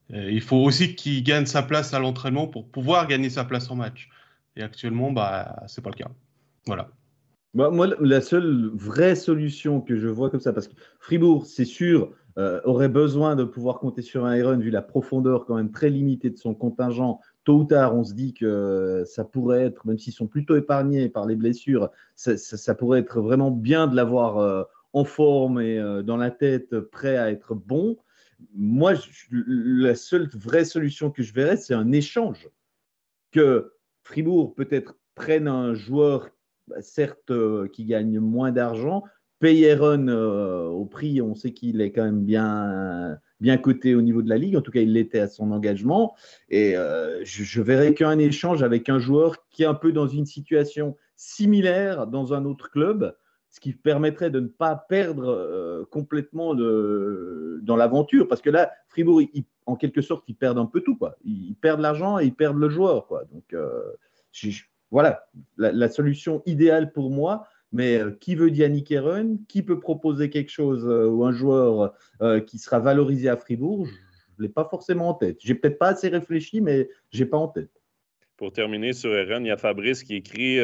il 0.09 0.41
faut 0.41 0.57
aussi 0.57 0.95
qu'il 0.95 1.23
gagne 1.23 1.45
sa 1.45 1.61
place 1.61 1.93
à 1.93 1.99
l'entraînement 1.99 2.47
pour 2.47 2.67
pouvoir 2.67 3.07
gagner 3.07 3.29
sa 3.29 3.45
place 3.45 3.69
en 3.69 3.75
match. 3.75 4.09
Et 4.55 4.63
actuellement, 4.63 5.11
bah, 5.11 5.63
c'est 5.67 5.83
pas 5.83 5.91
le 5.91 5.97
cas. 5.97 6.09
Voilà. 6.65 6.89
Bah, 7.53 7.69
moi, 7.69 7.87
la 7.99 8.21
seule 8.21 8.71
vraie 8.73 9.15
solution 9.15 9.79
que 9.79 9.95
je 9.95 10.07
vois 10.07 10.31
comme 10.31 10.39
ça, 10.39 10.53
parce 10.53 10.67
que 10.67 10.75
Fribourg, 10.99 11.45
c'est 11.45 11.65
sûr, 11.65 12.11
aurait 12.37 12.89
besoin 12.89 13.35
de 13.35 13.43
pouvoir 13.43 13.79
compter 13.79 14.01
sur 14.01 14.25
un 14.25 14.35
Iron 14.35 14.57
vu 14.57 14.69
la 14.69 14.81
profondeur 14.81 15.45
quand 15.45 15.55
même 15.55 15.71
très 15.71 15.89
limitée 15.89 16.29
de 16.29 16.37
son 16.37 16.53
contingent 16.53 17.21
tôt 17.45 17.59
ou 17.59 17.63
tard, 17.63 17.95
on 17.95 18.03
se 18.03 18.13
dit 18.13 18.33
que 18.33 19.03
ça 19.05 19.23
pourrait 19.23 19.63
être, 19.63 19.85
même 19.85 19.97
s'ils 19.97 20.13
sont 20.13 20.27
plutôt 20.27 20.57
épargnés 20.57 21.07
par 21.07 21.25
les 21.25 21.35
blessures, 21.35 21.91
ça, 22.15 22.75
pourrait 22.75 22.99
être 22.99 23.21
vraiment 23.21 23.51
bien 23.51 23.87
de 23.87 23.95
l'avoir 23.95 24.39
euh, 24.39 24.63
en 24.93 25.05
forme 25.05 25.61
et 25.61 25.79
euh, 25.79 26.01
dans 26.01 26.17
la 26.17 26.31
tête, 26.31 26.77
prêt 26.79 27.17
à 27.17 27.31
être 27.31 27.53
bon. 27.53 27.97
Moi, 28.53 28.93
la 29.31 29.95
seule 29.95 30.27
vraie 30.33 30.65
solution 30.65 31.11
que 31.11 31.23
je 31.23 31.33
verrais, 31.33 31.55
c'est 31.55 31.75
un 31.75 31.91
échange. 31.91 32.49
Que 33.31 33.73
Fribourg 34.03 34.55
peut-être 34.55 34.97
prenne 35.13 35.47
un 35.47 35.73
joueur, 35.75 36.29
bah, 36.67 36.81
certes, 36.81 37.29
euh, 37.29 37.67
qui 37.67 37.85
gagne 37.85 38.19
moins 38.19 38.51
d'argent, 38.51 39.03
paye 39.39 39.69
Aaron 39.69 40.07
au 40.07 40.85
prix, 40.85 41.21
on 41.21 41.35
sait 41.35 41.51
qu'il 41.51 41.81
est 41.81 41.91
quand 41.91 42.03
même 42.03 42.23
bien 42.23 43.19
bien 43.39 43.57
coté 43.57 43.95
au 43.95 44.01
niveau 44.01 44.21
de 44.21 44.29
la 44.29 44.37
ligue. 44.37 44.55
En 44.57 44.61
tout 44.61 44.71
cas, 44.71 44.81
il 44.81 44.93
l'était 44.93 45.19
à 45.19 45.27
son 45.27 45.51
engagement. 45.51 46.15
Et 46.49 46.75
euh, 46.75 47.23
je, 47.23 47.61
verrais 47.61 47.93
qu'un 47.93 48.17
échange 48.17 48.63
avec 48.63 48.89
un 48.89 48.99
joueur 48.99 49.47
qui 49.49 49.63
est 49.63 49.67
un 49.67 49.73
peu 49.73 49.91
dans 49.91 50.07
une 50.07 50.25
situation 50.25 50.97
similaire 51.15 52.07
dans 52.07 52.33
un 52.33 52.45
autre 52.45 52.69
club, 52.69 53.15
ce 53.49 53.59
qui 53.59 53.73
permettrait 53.73 54.29
de 54.29 54.39
ne 54.39 54.47
pas 54.47 54.75
perdre 54.75 55.27
euh, 55.27 55.85
complètement 55.89 56.55
dans 56.55 57.75
l'aventure. 57.75 58.27
Parce 58.27 58.41
que 58.41 58.49
là, 58.49 58.71
Fribourg, 58.89 59.21
en 59.65 59.75
quelque 59.75 60.01
sorte, 60.01 60.23
ils 60.27 60.35
perdent 60.35 60.59
un 60.59 60.65
peu 60.65 60.81
tout. 60.81 60.95
Quoi. 60.95 61.15
Ils, 61.23 61.55
perdent 61.55 61.81
l'argent 61.81 62.19
et 62.19 62.25
ils 62.25 62.35
perdent 62.35 62.59
le 62.59 62.69
joueur. 62.69 63.07
Quoi. 63.07 63.25
Donc, 63.31 63.53
euh, 63.53 63.81
voilà, 64.91 65.25
la, 65.57 65.89
solution 65.89 66.41
idéale 66.45 66.91
pour 66.93 67.09
moi, 67.09 67.47
mais 67.75 67.97
euh, 67.97 68.11
qui 68.11 68.35
veut 68.35 68.49
Yannick 68.49 68.89
Heron 68.89 69.37
Qui 69.49 69.61
peut 69.61 69.79
proposer 69.79 70.29
quelque 70.29 70.49
chose 70.49 70.87
euh, 70.87 71.07
ou 71.07 71.25
un 71.25 71.33
joueur 71.33 71.93
euh, 72.21 72.39
qui 72.39 72.57
sera 72.57 72.79
valorisé 72.79 73.27
à 73.27 73.35
Fribourg? 73.35 73.85
Je 73.85 74.41
ne 74.41 74.47
l'ai 74.47 74.53
pas 74.53 74.65
forcément 74.65 75.09
en 75.09 75.13
tête. 75.13 75.37
J'ai 75.41 75.55
peut-être 75.55 75.77
pas 75.77 75.89
assez 75.89 76.07
réfléchi, 76.07 76.61
mais 76.61 76.89
je 77.11 77.21
n'ai 77.23 77.29
pas 77.29 77.37
en 77.37 77.49
tête. 77.49 77.69
Pour 78.37 78.53
terminer 78.53 78.93
sur 78.93 79.13
Eren, 79.13 79.45
il 79.45 79.49
y 79.49 79.51
a 79.51 79.57
Fabrice 79.57 80.03
qui 80.03 80.15
écrit 80.15 80.59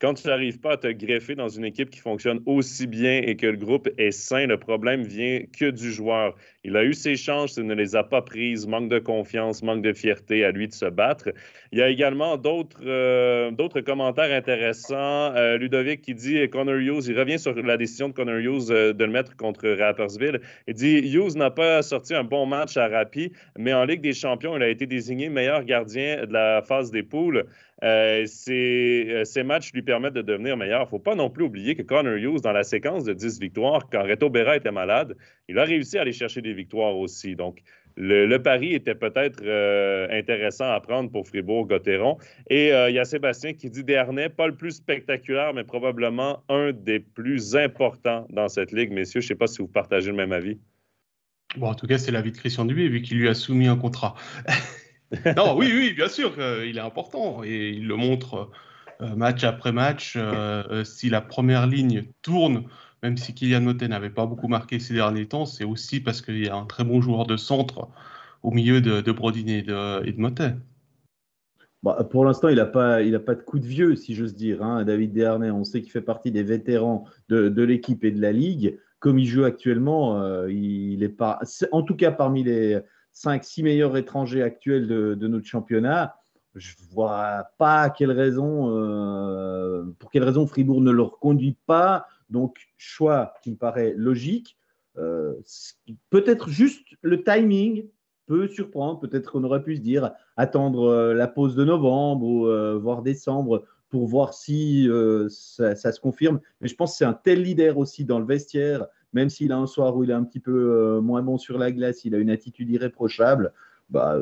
quand 0.00 0.14
tu 0.14 0.28
n'arrives 0.28 0.60
pas 0.60 0.72
à 0.72 0.76
te 0.76 0.86
greffer 0.86 1.34
dans 1.34 1.48
une 1.48 1.64
équipe 1.64 1.90
qui 1.90 1.98
fonctionne 1.98 2.40
aussi 2.46 2.86
bien 2.86 3.20
et 3.24 3.36
que 3.36 3.46
le 3.46 3.56
groupe 3.56 3.88
est 3.98 4.12
sain, 4.12 4.46
le 4.46 4.56
problème 4.56 5.02
vient 5.02 5.42
que 5.58 5.70
du 5.70 5.92
joueur. 5.92 6.36
Il 6.62 6.76
a 6.76 6.84
eu 6.84 6.94
ses 6.94 7.16
chances, 7.16 7.56
il 7.56 7.66
ne 7.66 7.74
les 7.74 7.96
a 7.96 8.04
pas 8.04 8.22
prises, 8.22 8.66
manque 8.66 8.88
de 8.88 9.00
confiance, 9.00 9.62
manque 9.62 9.82
de 9.82 9.92
fierté 9.92 10.44
à 10.44 10.52
lui 10.52 10.68
de 10.68 10.72
se 10.72 10.84
battre. 10.84 11.30
Il 11.72 11.78
y 11.78 11.82
a 11.82 11.88
également 11.88 12.36
d'autres 12.36 12.78
euh, 12.84 13.82
commentaires 13.84 14.32
intéressants. 14.36 15.34
Euh, 15.34 15.58
Ludovic 15.58 16.02
qui 16.02 16.14
dit 16.14 16.48
Connor 16.48 16.76
Hughes, 16.76 17.06
il 17.08 17.18
revient 17.18 17.38
sur 17.38 17.54
la 17.54 17.76
décision 17.76 18.08
de 18.08 18.14
Connor 18.14 18.36
Hughes 18.36 18.70
euh, 18.70 18.92
de 18.92 19.04
le 19.04 19.10
mettre 19.10 19.36
contre 19.36 19.68
Rappersville. 19.68 20.40
Il 20.68 20.74
dit 20.74 20.98
Hughes 20.98 21.36
n'a 21.36 21.50
pas 21.50 21.82
sorti 21.82 22.14
un 22.14 22.24
bon 22.24 22.46
match 22.46 22.76
à 22.76 22.86
Rapi, 22.86 23.32
mais 23.56 23.72
en 23.72 23.84
Ligue 23.84 24.02
des 24.02 24.14
Champions, 24.14 24.56
il 24.56 24.62
a 24.62 24.68
été 24.68 24.86
désigné 24.86 25.28
meilleur 25.28 25.64
gardien 25.64 26.24
de 26.24 26.32
la 26.32 26.62
phase 26.62 26.90
des 26.92 27.02
poules. 27.02 27.46
Euh, 27.84 28.26
ces, 28.26 29.42
matchs 29.44 29.72
lui 29.72 29.82
permettent 29.82 30.14
de 30.14 30.22
devenir 30.22 30.56
meilleur. 30.56 30.80
Il 30.80 30.84
ne 30.84 30.88
faut 30.88 30.98
pas 30.98 31.14
non 31.14 31.30
plus 31.30 31.44
oublier 31.44 31.74
que 31.74 31.82
Connor 31.82 32.16
Hughes, 32.16 32.40
dans 32.40 32.52
la 32.52 32.64
séquence 32.64 33.04
de 33.04 33.12
10 33.12 33.40
victoires, 33.40 33.88
quand 33.90 34.02
Reto 34.02 34.30
Berra 34.30 34.56
était 34.56 34.72
malade, 34.72 35.16
il 35.48 35.58
a 35.58 35.64
réussi 35.64 35.98
à 35.98 36.02
aller 36.02 36.12
chercher 36.12 36.42
des 36.42 36.52
victoires 36.52 36.96
aussi. 36.96 37.36
Donc, 37.36 37.62
le, 38.00 38.36
pari 38.38 38.74
était 38.74 38.94
peut-être 38.94 39.42
euh, 39.42 40.06
intéressant 40.10 40.70
à 40.70 40.80
prendre 40.80 41.10
pour 41.10 41.26
Fribourg-Gotteron. 41.26 42.18
Et 42.48 42.72
euh, 42.72 42.90
il 42.90 42.94
y 42.94 42.98
a 42.98 43.04
Sébastien 43.04 43.54
qui 43.54 43.70
dit 43.70 43.82
Dernay, 43.82 44.28
pas 44.28 44.46
le 44.46 44.54
plus 44.54 44.72
spectaculaire, 44.72 45.52
mais 45.52 45.64
probablement 45.64 46.44
un 46.48 46.72
des 46.72 47.00
plus 47.00 47.56
importants 47.56 48.26
dans 48.30 48.48
cette 48.48 48.70
ligue. 48.70 48.92
Messieurs, 48.92 49.20
je 49.20 49.26
ne 49.26 49.28
sais 49.28 49.34
pas 49.34 49.48
si 49.48 49.58
vous 49.58 49.68
partagez 49.68 50.10
le 50.10 50.16
même 50.16 50.32
avis. 50.32 50.58
Bon, 51.56 51.68
en 51.68 51.74
tout 51.74 51.86
cas, 51.86 51.98
c'est 51.98 52.12
l'avis 52.12 52.30
de 52.30 52.36
Christian 52.36 52.66
Dubé, 52.66 52.88
vu 52.88 53.02
qu'il 53.02 53.18
lui 53.18 53.28
a 53.28 53.34
soumis 53.34 53.66
un 53.66 53.76
contrat. 53.76 54.14
non, 55.36 55.56
oui, 55.56 55.70
oui, 55.72 55.92
bien 55.94 56.08
sûr, 56.08 56.32
il 56.64 56.76
est 56.76 56.80
important 56.80 57.42
et 57.44 57.70
il 57.70 57.86
le 57.86 57.96
montre 57.96 58.50
euh, 59.00 59.14
match 59.16 59.44
après 59.44 59.72
match. 59.72 60.18
si 60.84 61.08
la 61.08 61.20
première 61.20 61.66
ligne 61.66 62.04
tourne, 62.22 62.64
même 63.02 63.16
si 63.16 63.34
Kylian 63.34 63.60
Motet 63.60 63.88
n'avait 63.88 64.10
pas 64.10 64.26
beaucoup 64.26 64.48
marqué 64.48 64.78
ces 64.78 64.94
derniers 64.94 65.26
temps, 65.26 65.46
c'est 65.46 65.64
aussi 65.64 66.00
parce 66.00 66.20
qu'il 66.20 66.44
y 66.44 66.48
a 66.48 66.56
un 66.56 66.66
très 66.66 66.84
bon 66.84 67.00
joueur 67.00 67.26
de 67.26 67.36
centre 67.36 67.88
au 68.42 68.50
milieu 68.50 68.80
de, 68.80 69.12
Brodin 69.12 69.46
et 69.46 69.62
de, 69.62 70.06
et 70.06 70.12
Motet. 70.12 70.54
Bah, 71.82 72.06
pour 72.10 72.24
l'instant, 72.24 72.48
il 72.48 72.56
n'a 72.56 72.66
pas, 72.66 73.00
de 73.02 73.42
coup 73.42 73.58
de 73.58 73.66
vieux, 73.66 73.94
si 73.94 74.14
j'ose 74.14 74.34
dire. 74.34 74.62
Hein. 74.62 74.84
David 74.84 75.12
Dernay, 75.12 75.50
on 75.50 75.64
sait 75.64 75.80
qu'il 75.80 75.92
fait 75.92 76.00
partie 76.00 76.32
des 76.32 76.42
vétérans 76.42 77.04
de, 77.28 77.48
de 77.48 77.62
l'équipe 77.62 78.04
et 78.04 78.10
de 78.10 78.20
la 78.20 78.32
Ligue. 78.32 78.78
Comme 78.98 79.18
il 79.18 79.26
joue 79.26 79.44
actuellement, 79.44 80.20
euh, 80.20 80.50
il 80.50 81.04
est 81.04 81.08
pas, 81.08 81.38
en 81.70 81.82
tout 81.82 81.94
cas 81.94 82.10
parmi 82.10 82.42
les 82.42 82.80
5-6 83.22 83.62
meilleurs 83.62 83.96
étrangers 83.96 84.42
actuels 84.42 84.86
de, 84.86 85.28
notre 85.28 85.46
championnat. 85.46 86.16
Je 86.54 86.74
vois 86.90 87.44
pas 87.58 87.90
quelle 87.90 88.12
raison, 88.12 88.70
euh, 88.76 89.84
pour 89.98 90.10
quelle 90.10 90.24
raison 90.24 90.46
Fribourg 90.46 90.80
ne 90.80 90.90
le 90.90 91.02
reconduit 91.02 91.56
pas 91.66 92.06
donc, 92.30 92.58
choix 92.76 93.34
qui 93.42 93.50
me 93.50 93.56
paraît 93.56 93.94
logique. 93.96 94.56
Euh, 94.98 95.34
peut-être 96.10 96.48
juste 96.48 96.86
le 97.02 97.22
timing 97.22 97.88
peut 98.26 98.48
surprendre. 98.48 99.00
Peut-être 99.00 99.32
qu'on 99.32 99.44
aurait 99.44 99.62
pu 99.62 99.76
se 99.76 99.80
dire 99.80 100.12
attendre 100.36 100.84
euh, 100.84 101.14
la 101.14 101.28
pause 101.28 101.54
de 101.54 101.64
novembre 101.64 102.26
ou 102.26 102.46
euh, 102.46 102.78
voire 102.78 103.02
décembre 103.02 103.64
pour 103.88 104.06
voir 104.06 104.34
si 104.34 104.86
ça, 105.30 105.74
se 105.74 105.98
confirme. 105.98 106.40
Mais 106.60 106.68
je 106.68 106.74
pense 106.74 106.92
que 106.92 106.98
c'est 106.98 107.04
un 107.06 107.14
tel 107.14 107.42
leader 107.42 107.78
aussi 107.78 108.04
dans 108.04 108.18
le 108.18 108.26
vestiaire, 108.26 108.86
même 109.12 109.28
s'il 109.28 109.52
a 109.52 109.56
un 109.56 109.66
soir 109.66 109.96
où 109.96 110.04
il 110.04 110.10
est 110.10 110.14
un 110.14 110.24
petit 110.24 110.40
peu 110.40 111.00
moins 111.00 111.22
bon 111.22 111.38
sur 111.38 111.58
la 111.58 111.72
glace, 111.72 112.04
il 112.04 112.14
a 112.14 112.18
une 112.18 112.30
attitude 112.30 112.68
irréprochable. 112.70 113.52
Bah, 113.90 114.18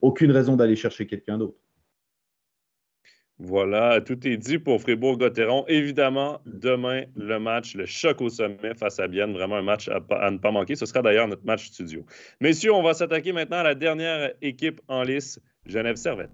aucune 0.00 0.30
raison 0.30 0.56
d'aller 0.56 0.76
chercher 0.76 1.06
quelqu'un 1.06 1.38
d'autre. 1.38 1.58
Voilà, 3.40 4.00
tout 4.00 4.26
est 4.26 4.36
dit 4.36 4.58
pour 4.58 4.80
Fribourg-Gotteron. 4.80 5.64
Évidemment, 5.68 6.40
demain, 6.44 7.04
le 7.14 7.38
match, 7.38 7.76
le 7.76 7.86
choc 7.86 8.20
au 8.20 8.28
sommet 8.28 8.74
face 8.74 8.98
à 8.98 9.06
Bienne. 9.06 9.32
Vraiment 9.32 9.56
un 9.56 9.62
match 9.62 9.88
à, 9.88 10.30
ne 10.30 10.38
pas 10.38 10.50
manquer. 10.50 10.74
Ce 10.74 10.86
sera 10.86 11.02
d'ailleurs 11.02 11.28
notre 11.28 11.44
match 11.44 11.68
studio. 11.68 12.04
Messieurs, 12.40 12.72
on 12.72 12.82
va 12.82 12.94
s'attaquer 12.94 13.32
maintenant 13.32 13.58
à 13.58 13.62
la 13.62 13.74
dernière 13.76 14.32
équipe 14.42 14.80
en 14.88 15.04
lice, 15.04 15.40
Genève 15.66 15.94
Servette. 15.94 16.30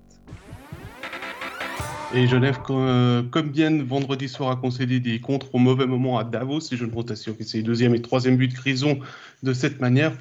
Et 2.17 2.29
Genève, 2.29 2.59
comme, 2.63 3.51
bien 3.51 3.83
vendredi 3.83 4.29
soir, 4.29 4.53
a 4.53 4.57
concédé 4.57 5.01
des 5.01 5.21
contres 5.21 5.53
au 5.53 5.59
mauvais 5.59 5.85
moment 5.85 6.17
à 6.17 6.23
Davos. 6.23 6.61
Et 6.61 6.77
je 6.77 6.85
ne 6.85 6.91
peux 6.91 7.03
t'assurer 7.03 7.37
que 7.39 7.43
c'est 7.43 7.57
le 7.57 7.65
deuxième 7.65 7.93
et 7.93 8.01
troisième 8.01 8.37
but 8.37 8.47
de 8.47 8.55
Grison 8.55 9.01
de 9.43 9.53
cette 9.53 9.81
manière. 9.81 10.17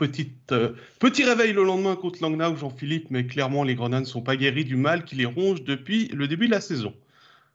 Euh, 0.51 0.71
petit 0.97 1.23
réveil 1.23 1.53
le 1.53 1.63
lendemain 1.63 1.95
contre 1.95 2.23
Langnau, 2.23 2.55
Jean-Philippe, 2.55 3.11
mais 3.11 3.27
clairement, 3.27 3.63
les 3.63 3.75
Grenades 3.75 4.03
ne 4.03 4.07
sont 4.07 4.21
pas 4.21 4.35
guéris 4.35 4.65
du 4.65 4.75
mal 4.75 5.05
qui 5.05 5.15
les 5.15 5.25
ronge 5.25 5.63
depuis 5.65 6.07
le 6.07 6.27
début 6.27 6.47
de 6.47 6.51
la 6.51 6.61
saison. 6.61 6.95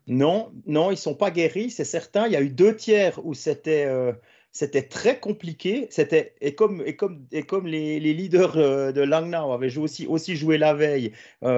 Non, 0.07 0.53
non, 0.65 0.89
ils 0.89 0.93
ne 0.93 0.99
sont 0.99 1.15
pas 1.15 1.31
guéris, 1.31 1.69
c'est 1.69 1.83
certain. 1.83 2.25
Il 2.25 2.31
y 2.31 2.37
a 2.37 2.41
eu 2.41 2.49
deux 2.49 2.75
tiers 2.77 3.19
où 3.25 3.33
c'était. 3.33 3.85
Euh, 3.87 4.13
c'était 4.53 4.83
très 4.83 5.19
compliqué. 5.19 5.87
C'était 5.91 6.33
et 6.39 6.55
comme 6.55 6.81
et 6.85 6.95
comme 6.95 7.25
et 7.33 7.43
comme 7.43 7.67
les, 7.67 7.99
leaders 7.99 8.57
euh, 8.57 8.91
de 8.93 9.01
Langnau 9.01 9.51
avaient 9.51 9.69
joué 9.69 9.83
aussi 9.83 10.07
aussi 10.07 10.37
joué 10.37 10.57
la 10.57 10.73
veille. 10.73 11.11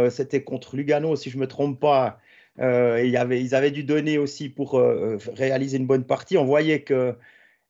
c'était 0.09 0.43
contre 0.43 0.75
Lugano, 0.75 1.15
si 1.15 1.29
je 1.29 1.37
me 1.37 1.47
trompe 1.47 1.79
pas. 1.79 2.19
Euh, 2.59 3.03
y 3.05 3.17
avait, 3.17 3.41
ils 3.41 3.55
avaient 3.55 3.71
dû 3.71 3.83
donner 3.83 4.17
aussi 4.17 4.49
pour 4.49 4.77
euh, 4.77 5.17
réaliser 5.33 5.77
une 5.77 5.87
bonne 5.87 6.03
partie. 6.03 6.37
On 6.37 6.45
voyait 6.45 6.83
qu'il 6.83 7.15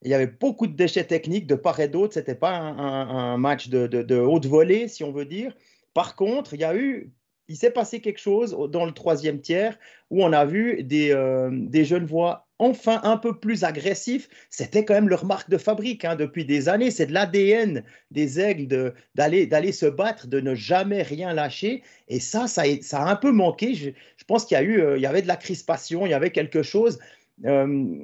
y 0.03 0.13
avait 0.13 0.27
beaucoup 0.27 0.67
de 0.67 0.75
déchets 0.75 1.05
techniques 1.05 1.47
de 1.47 1.55
part 1.55 1.79
et 1.79 1.87
d'autre. 1.87 2.13
Ce 2.13 2.19
n'était 2.19 2.35
pas 2.35 2.57
un, 2.57 3.37
match 3.37 3.69
de, 3.69 3.87
de, 3.87 4.15
haute 4.17 4.45
volée, 4.45 4.87
si 4.87 5.03
on 5.03 5.11
veut 5.11 5.25
dire. 5.25 5.55
Par 5.93 6.15
contre, 6.15 6.53
il 6.53 6.61
y 6.61 6.63
a 6.63 6.75
eu, 6.75 7.11
il 7.47 7.55
s'est 7.57 7.71
passé 7.71 8.01
quelque 8.01 8.19
chose 8.19 8.57
dans 8.69 8.85
le 8.85 8.91
troisième 8.93 9.41
tiers 9.41 9.77
où 10.09 10.23
on 10.23 10.33
a 10.33 10.45
vu 10.45 10.83
des, 10.83 11.11
euh, 11.11 11.49
des 11.51 11.85
jeunes 11.85 12.05
voix 12.05 12.47
enfin 12.61 13.01
un 13.03 13.17
peu 13.17 13.39
plus 13.39 13.63
agressif, 13.63 14.29
c'était 14.51 14.85
quand 14.85 14.93
même 14.93 15.09
leur 15.09 15.25
marque 15.25 15.49
de 15.49 15.57
fabrique 15.57 16.05
hein, 16.05 16.15
depuis 16.15 16.45
des 16.45 16.69
années. 16.69 16.91
C'est 16.91 17.07
de 17.07 17.13
l'ADN 17.13 17.83
des 18.11 18.39
aigles 18.39 18.93
d'aller 19.15 19.47
d'aller 19.47 19.71
se 19.71 19.87
battre, 19.87 20.27
de 20.27 20.39
ne 20.39 20.53
jamais 20.53 21.01
rien 21.01 21.33
lâcher. 21.33 21.81
Et 22.07 22.19
ça, 22.19 22.47
ça, 22.47 22.61
a 22.63 23.11
un 23.11 23.15
peu 23.15 23.31
manqué. 23.31 23.73
Je, 23.73 23.89
pense 24.27 24.45
qu'il 24.45 24.55
y 24.55 24.59
a 24.59 24.63
eu, 24.63 24.79
euh, 24.79 24.97
il 24.97 25.01
y 25.01 25.07
avait 25.07 25.23
de 25.23 25.27
la 25.27 25.37
crispation, 25.37 26.05
il 26.05 26.11
y 26.11 26.13
avait 26.13 26.29
quelque 26.29 26.61
chose. 26.61 26.99
Euh, 27.45 27.95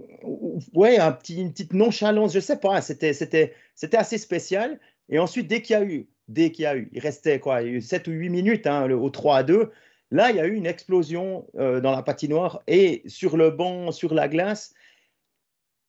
ouais, 0.73 0.97
un 0.97 1.11
petit, 1.11 1.39
une 1.39 1.51
petite 1.51 1.73
nonchalance, 1.73 2.33
je 2.33 2.39
sais 2.39 2.57
pas. 2.57 2.81
C'était 2.81 3.13
c'était 3.13 3.97
assez 3.97 4.17
spécial. 4.17 4.79
Et 5.09 5.19
ensuite, 5.19 5.47
dès 5.47 5.61
qu'il 5.61 5.75
y 5.75 5.77
a 5.77 5.83
eu, 5.83 6.07
dès 6.27 6.51
qu'il 6.51 6.63
y 6.63 6.65
a 6.65 6.75
eu, 6.75 6.89
il 6.93 6.99
restait 6.99 7.39
quoi, 7.39 7.61
il 7.61 7.67
y 7.67 7.71
a 7.71 7.73
eu 7.75 7.81
7 7.81 8.07
ou 8.07 8.11
8 8.11 8.29
minutes 8.29 8.67
hein, 8.67 8.89
au 8.89 9.09
3 9.11 9.37
à 9.37 9.43
2. 9.43 9.71
Là, 10.11 10.29
il 10.29 10.37
y 10.37 10.39
a 10.39 10.47
eu 10.47 10.53
une 10.53 10.65
explosion 10.65 11.47
euh, 11.57 11.81
dans 11.81 11.91
la 11.91 12.01
patinoire 12.01 12.61
et 12.67 13.03
sur 13.07 13.35
le 13.35 13.51
banc, 13.51 13.91
sur 13.91 14.13
la 14.13 14.27
glace. 14.27 14.73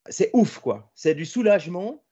C'est 0.08 0.30
ouf, 0.32 0.58
quoi. 0.58 0.90
C'est 0.94 1.14
du 1.14 1.24
soulagement, 1.24 2.02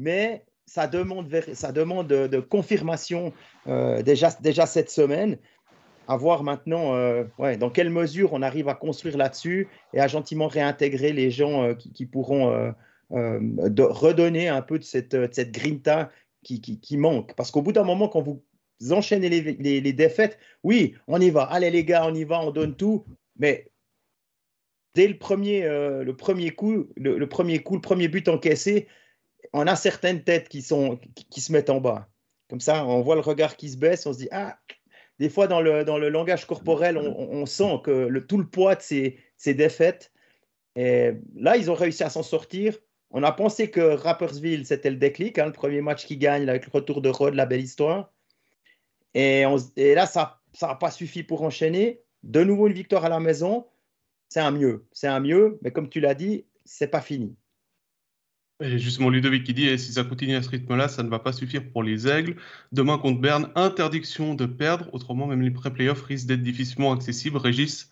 mais 0.00 0.44
ça 0.66 0.86
demande, 0.86 1.32
ça 1.54 1.72
demande 1.72 2.08
de, 2.08 2.40
confirmation 2.40 3.32
euh, 3.68 4.02
déjà, 4.02 4.30
déjà 4.40 4.66
cette 4.66 4.90
semaine. 4.90 5.38
À 6.08 6.16
voir 6.16 6.44
maintenant 6.44 6.94
euh, 6.94 7.24
ouais, 7.38 7.56
dans 7.56 7.68
quelle 7.68 7.90
mesure 7.90 8.32
on 8.32 8.40
arrive 8.40 8.68
à 8.68 8.74
construire 8.74 9.16
là-dessus 9.16 9.66
et 9.92 10.00
à 10.00 10.06
gentiment 10.06 10.46
réintégrer 10.46 11.12
les 11.12 11.32
gens 11.32 11.74
qui, 11.74 12.06
pourront 12.06 12.74
redonner 13.10 14.48
un 14.48 14.62
peu 14.62 14.78
de 14.78 14.84
cette, 14.84 15.16
de 15.16 15.28
cette 15.32 15.50
grinta 15.50 16.10
qui, 16.44 16.60
qui, 16.60 16.78
qui, 16.78 16.96
manque. 16.96 17.34
Parce 17.34 17.50
qu'au 17.50 17.60
bout 17.60 17.72
d'un 17.72 17.82
moment, 17.82 18.06
quand 18.06 18.22
vous 18.22 18.44
enchaîner 18.90 19.28
les, 19.28 19.92
défaites. 19.92 20.38
Oui, 20.62 20.94
on 21.06 21.20
y 21.20 21.30
va. 21.30 21.44
Allez 21.44 21.70
les 21.70 21.84
gars, 21.84 22.06
on 22.06 22.14
y 22.14 22.24
va, 22.24 22.40
on 22.40 22.50
donne 22.50 22.76
tout. 22.76 23.04
Mais 23.38 23.70
dès 24.94 25.08
le 25.08 25.18
premier, 25.18 25.64
euh, 25.64 26.04
le 26.04 26.16
premier 26.16 26.50
coup, 26.50 26.88
le, 26.96 27.26
premier 27.26 27.62
coup, 27.62 27.74
le 27.74 27.80
premier 27.80 28.08
but 28.08 28.28
encaissé, 28.28 28.88
on 29.52 29.66
a 29.66 29.76
certaines 29.76 30.22
têtes 30.22 30.48
qui, 30.48 30.62
sont, 30.62 30.98
qui, 31.30 31.40
se 31.40 31.52
mettent 31.52 31.70
en 31.70 31.80
bas. 31.80 32.08
Comme 32.48 32.60
ça, 32.60 32.84
on 32.86 33.02
voit 33.02 33.14
le 33.14 33.20
regard 33.20 33.56
qui 33.56 33.70
se 33.70 33.76
baisse, 33.76 34.06
on 34.06 34.12
se 34.12 34.18
dit 34.18 34.28
ah. 34.30 34.58
Des 35.18 35.30
fois, 35.30 35.46
dans 35.46 35.62
le, 35.62 35.82
dans 35.82 35.96
le 35.96 36.10
langage 36.10 36.44
corporel, 36.44 36.98
on, 36.98 37.46
sent 37.46 37.80
que 37.82 37.90
le, 37.90 38.26
tout 38.26 38.36
le 38.36 38.46
poids 38.46 38.74
de 38.74 38.82
ces, 38.82 39.18
ces 39.38 39.54
défaites. 39.54 40.12
Et 40.74 41.12
là, 41.34 41.56
ils 41.56 41.70
ont 41.70 41.74
réussi 41.74 42.04
à 42.04 42.10
s'en 42.10 42.22
sortir. 42.22 42.76
On 43.10 43.22
a 43.22 43.32
pensé 43.32 43.70
que 43.70 43.80
Rappersville, 43.80 44.66
c'était 44.66 44.90
le 44.90 44.96
déclic, 44.96 45.38
hein, 45.38 45.46
le 45.46 45.52
premier 45.52 45.80
match 45.80 46.04
qui 46.04 46.18
gagne 46.18 46.46
avec 46.46 46.66
le 46.66 46.70
retour 46.70 47.00
de 47.00 47.08
Rod, 47.08 47.32
la 47.32 47.46
belle 47.46 47.62
histoire. 47.62 48.12
Et, 49.14 49.44
là, 49.94 50.06
ça 50.06 50.40
n'a 50.60 50.74
pas 50.74 50.90
suffi 50.90 51.22
pour 51.22 51.42
enchaîner. 51.42 52.02
De 52.22 52.42
nouveau, 52.42 52.66
une 52.66 52.72
victoire 52.74 53.04
à 53.04 53.08
la 53.08 53.20
maison, 53.20 53.66
c'est 54.28 54.40
un 54.40 54.50
mieux. 54.50 54.86
C'est 54.92 55.06
un 55.08 55.20
mieux, 55.20 55.58
mais 55.62 55.70
comme 55.70 55.88
tu 55.88 56.00
l'as 56.00 56.14
dit, 56.14 56.44
c'est 56.64 56.88
pas 56.88 57.00
fini. 57.00 57.36
Justement, 58.60 59.10
Ludovic 59.10 59.44
qui 59.44 59.52
dit, 59.52 59.78
si 59.78 59.92
ça 59.92 60.02
continue 60.02 60.34
à 60.34 60.42
ce 60.42 60.48
rythme-là, 60.48 60.88
ça 60.88 61.02
ne 61.02 61.10
va 61.10 61.18
pas 61.18 61.32
suffire 61.32 61.70
pour 61.70 61.82
les 61.82 62.08
Aigles. 62.08 62.36
Demain 62.72 62.96
contre 62.96 63.20
Berne, 63.20 63.50
interdiction 63.54 64.34
de 64.34 64.46
perdre. 64.46 64.88
Autrement, 64.94 65.26
même 65.26 65.42
les 65.42 65.50
pré-playoffs 65.50 66.02
risquent 66.02 66.28
d'être 66.28 66.42
difficilement 66.42 66.92
accessibles. 66.92 67.36
Régis? 67.36 67.90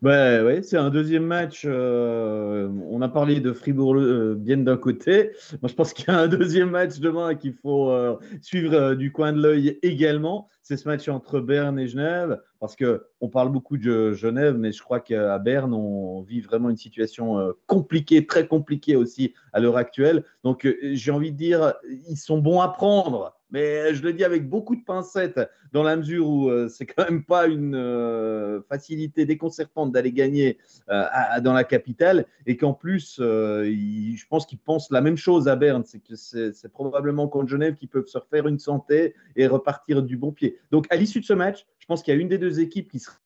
Bah, 0.00 0.44
ouais, 0.44 0.62
c'est 0.62 0.76
un 0.76 0.90
deuxième 0.90 1.24
match. 1.24 1.62
euh, 1.64 2.68
on 2.88 3.02
a 3.02 3.08
parlé 3.08 3.40
de 3.40 3.52
Fribourg 3.52 3.96
euh, 3.96 4.36
bien 4.38 4.58
d'un 4.58 4.76
côté. 4.76 5.32
Moi, 5.60 5.68
je 5.68 5.74
pense 5.74 5.92
qu'il 5.92 6.06
y 6.06 6.10
a 6.10 6.20
un 6.20 6.28
deuxième 6.28 6.70
match 6.70 7.00
demain 7.00 7.34
qu'il 7.34 7.54
faut 7.54 7.90
euh, 7.90 8.16
suivre 8.40 8.74
euh, 8.74 8.94
du 8.94 9.10
coin 9.10 9.32
de 9.32 9.42
l'œil 9.42 9.76
également. 9.82 10.48
C'est 10.62 10.76
ce 10.76 10.86
match 10.86 11.08
entre 11.08 11.40
Berne 11.40 11.80
et 11.80 11.88
Genève. 11.88 12.40
Parce 12.60 12.76
que 12.76 13.06
on 13.20 13.28
parle 13.28 13.50
beaucoup 13.50 13.76
de 13.76 14.12
Genève, 14.12 14.56
mais 14.56 14.70
je 14.70 14.82
crois 14.82 15.00
qu'à 15.00 15.38
Berne, 15.40 15.74
on 15.74 16.22
vit 16.22 16.40
vraiment 16.42 16.70
une 16.70 16.76
situation 16.76 17.54
compliquée, 17.66 18.26
très 18.26 18.46
compliquée 18.48 18.96
aussi 18.96 19.32
à 19.52 19.60
l'heure 19.60 19.76
actuelle. 19.76 20.24
Donc, 20.42 20.68
j'ai 20.92 21.12
envie 21.12 21.30
de 21.30 21.36
dire, 21.36 21.74
ils 22.08 22.16
sont 22.16 22.38
bons 22.38 22.60
à 22.60 22.68
prendre. 22.68 23.37
Mais 23.50 23.94
je 23.94 24.02
le 24.02 24.12
dis 24.12 24.24
avec 24.24 24.46
beaucoup 24.48 24.76
de 24.76 24.84
pincettes, 24.84 25.40
dans 25.72 25.82
la 25.82 25.96
mesure 25.96 26.28
où 26.28 26.50
euh, 26.50 26.68
c'est 26.68 26.84
quand 26.86 27.04
même 27.04 27.24
pas 27.24 27.46
une 27.46 27.74
euh, 27.74 28.60
facilité 28.68 29.24
déconcertante 29.24 29.90
d'aller 29.90 30.12
gagner 30.12 30.58
euh, 30.90 31.04
à- 31.10 31.40
dans 31.40 31.54
la 31.54 31.64
capitale, 31.64 32.26
et 32.46 32.56
qu'en 32.58 32.74
plus, 32.74 33.18
euh, 33.20 33.64
je 33.64 34.26
pense 34.28 34.44
qu'ils 34.44 34.58
pensent 34.58 34.90
la 34.90 35.00
même 35.00 35.16
chose 35.16 35.48
à 35.48 35.56
Berne, 35.56 35.84
c'est 35.86 36.00
que 36.00 36.14
c'est 36.14 36.68
probablement 36.70 37.26
contre 37.28 37.48
Genève 37.48 37.74
qu'ils 37.74 37.88
peuvent 37.88 38.06
se 38.06 38.18
refaire 38.18 38.46
une 38.48 38.58
santé 38.58 39.14
et 39.36 39.46
repartir 39.46 40.02
du 40.02 40.16
bon 40.18 40.30
pied. 40.32 40.58
Donc, 40.70 40.86
à 40.90 40.96
l'issue 40.96 41.20
de 41.20 41.24
ce 41.24 41.32
match, 41.32 41.66
je 41.78 41.86
pense 41.86 42.02
qu'il 42.02 42.12
y 42.14 42.16
a 42.18 42.20
une 42.20 42.28
des 42.28 42.38
deux 42.38 42.60
équipes 42.60 42.90
qui 42.90 42.98
sera 42.98 43.16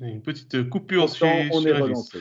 Une 0.00 0.22
petite 0.22 0.68
coupure 0.68 1.08
chez, 1.08 1.48
on 1.52 1.64
est 1.64 1.72
relancé. 1.72 2.18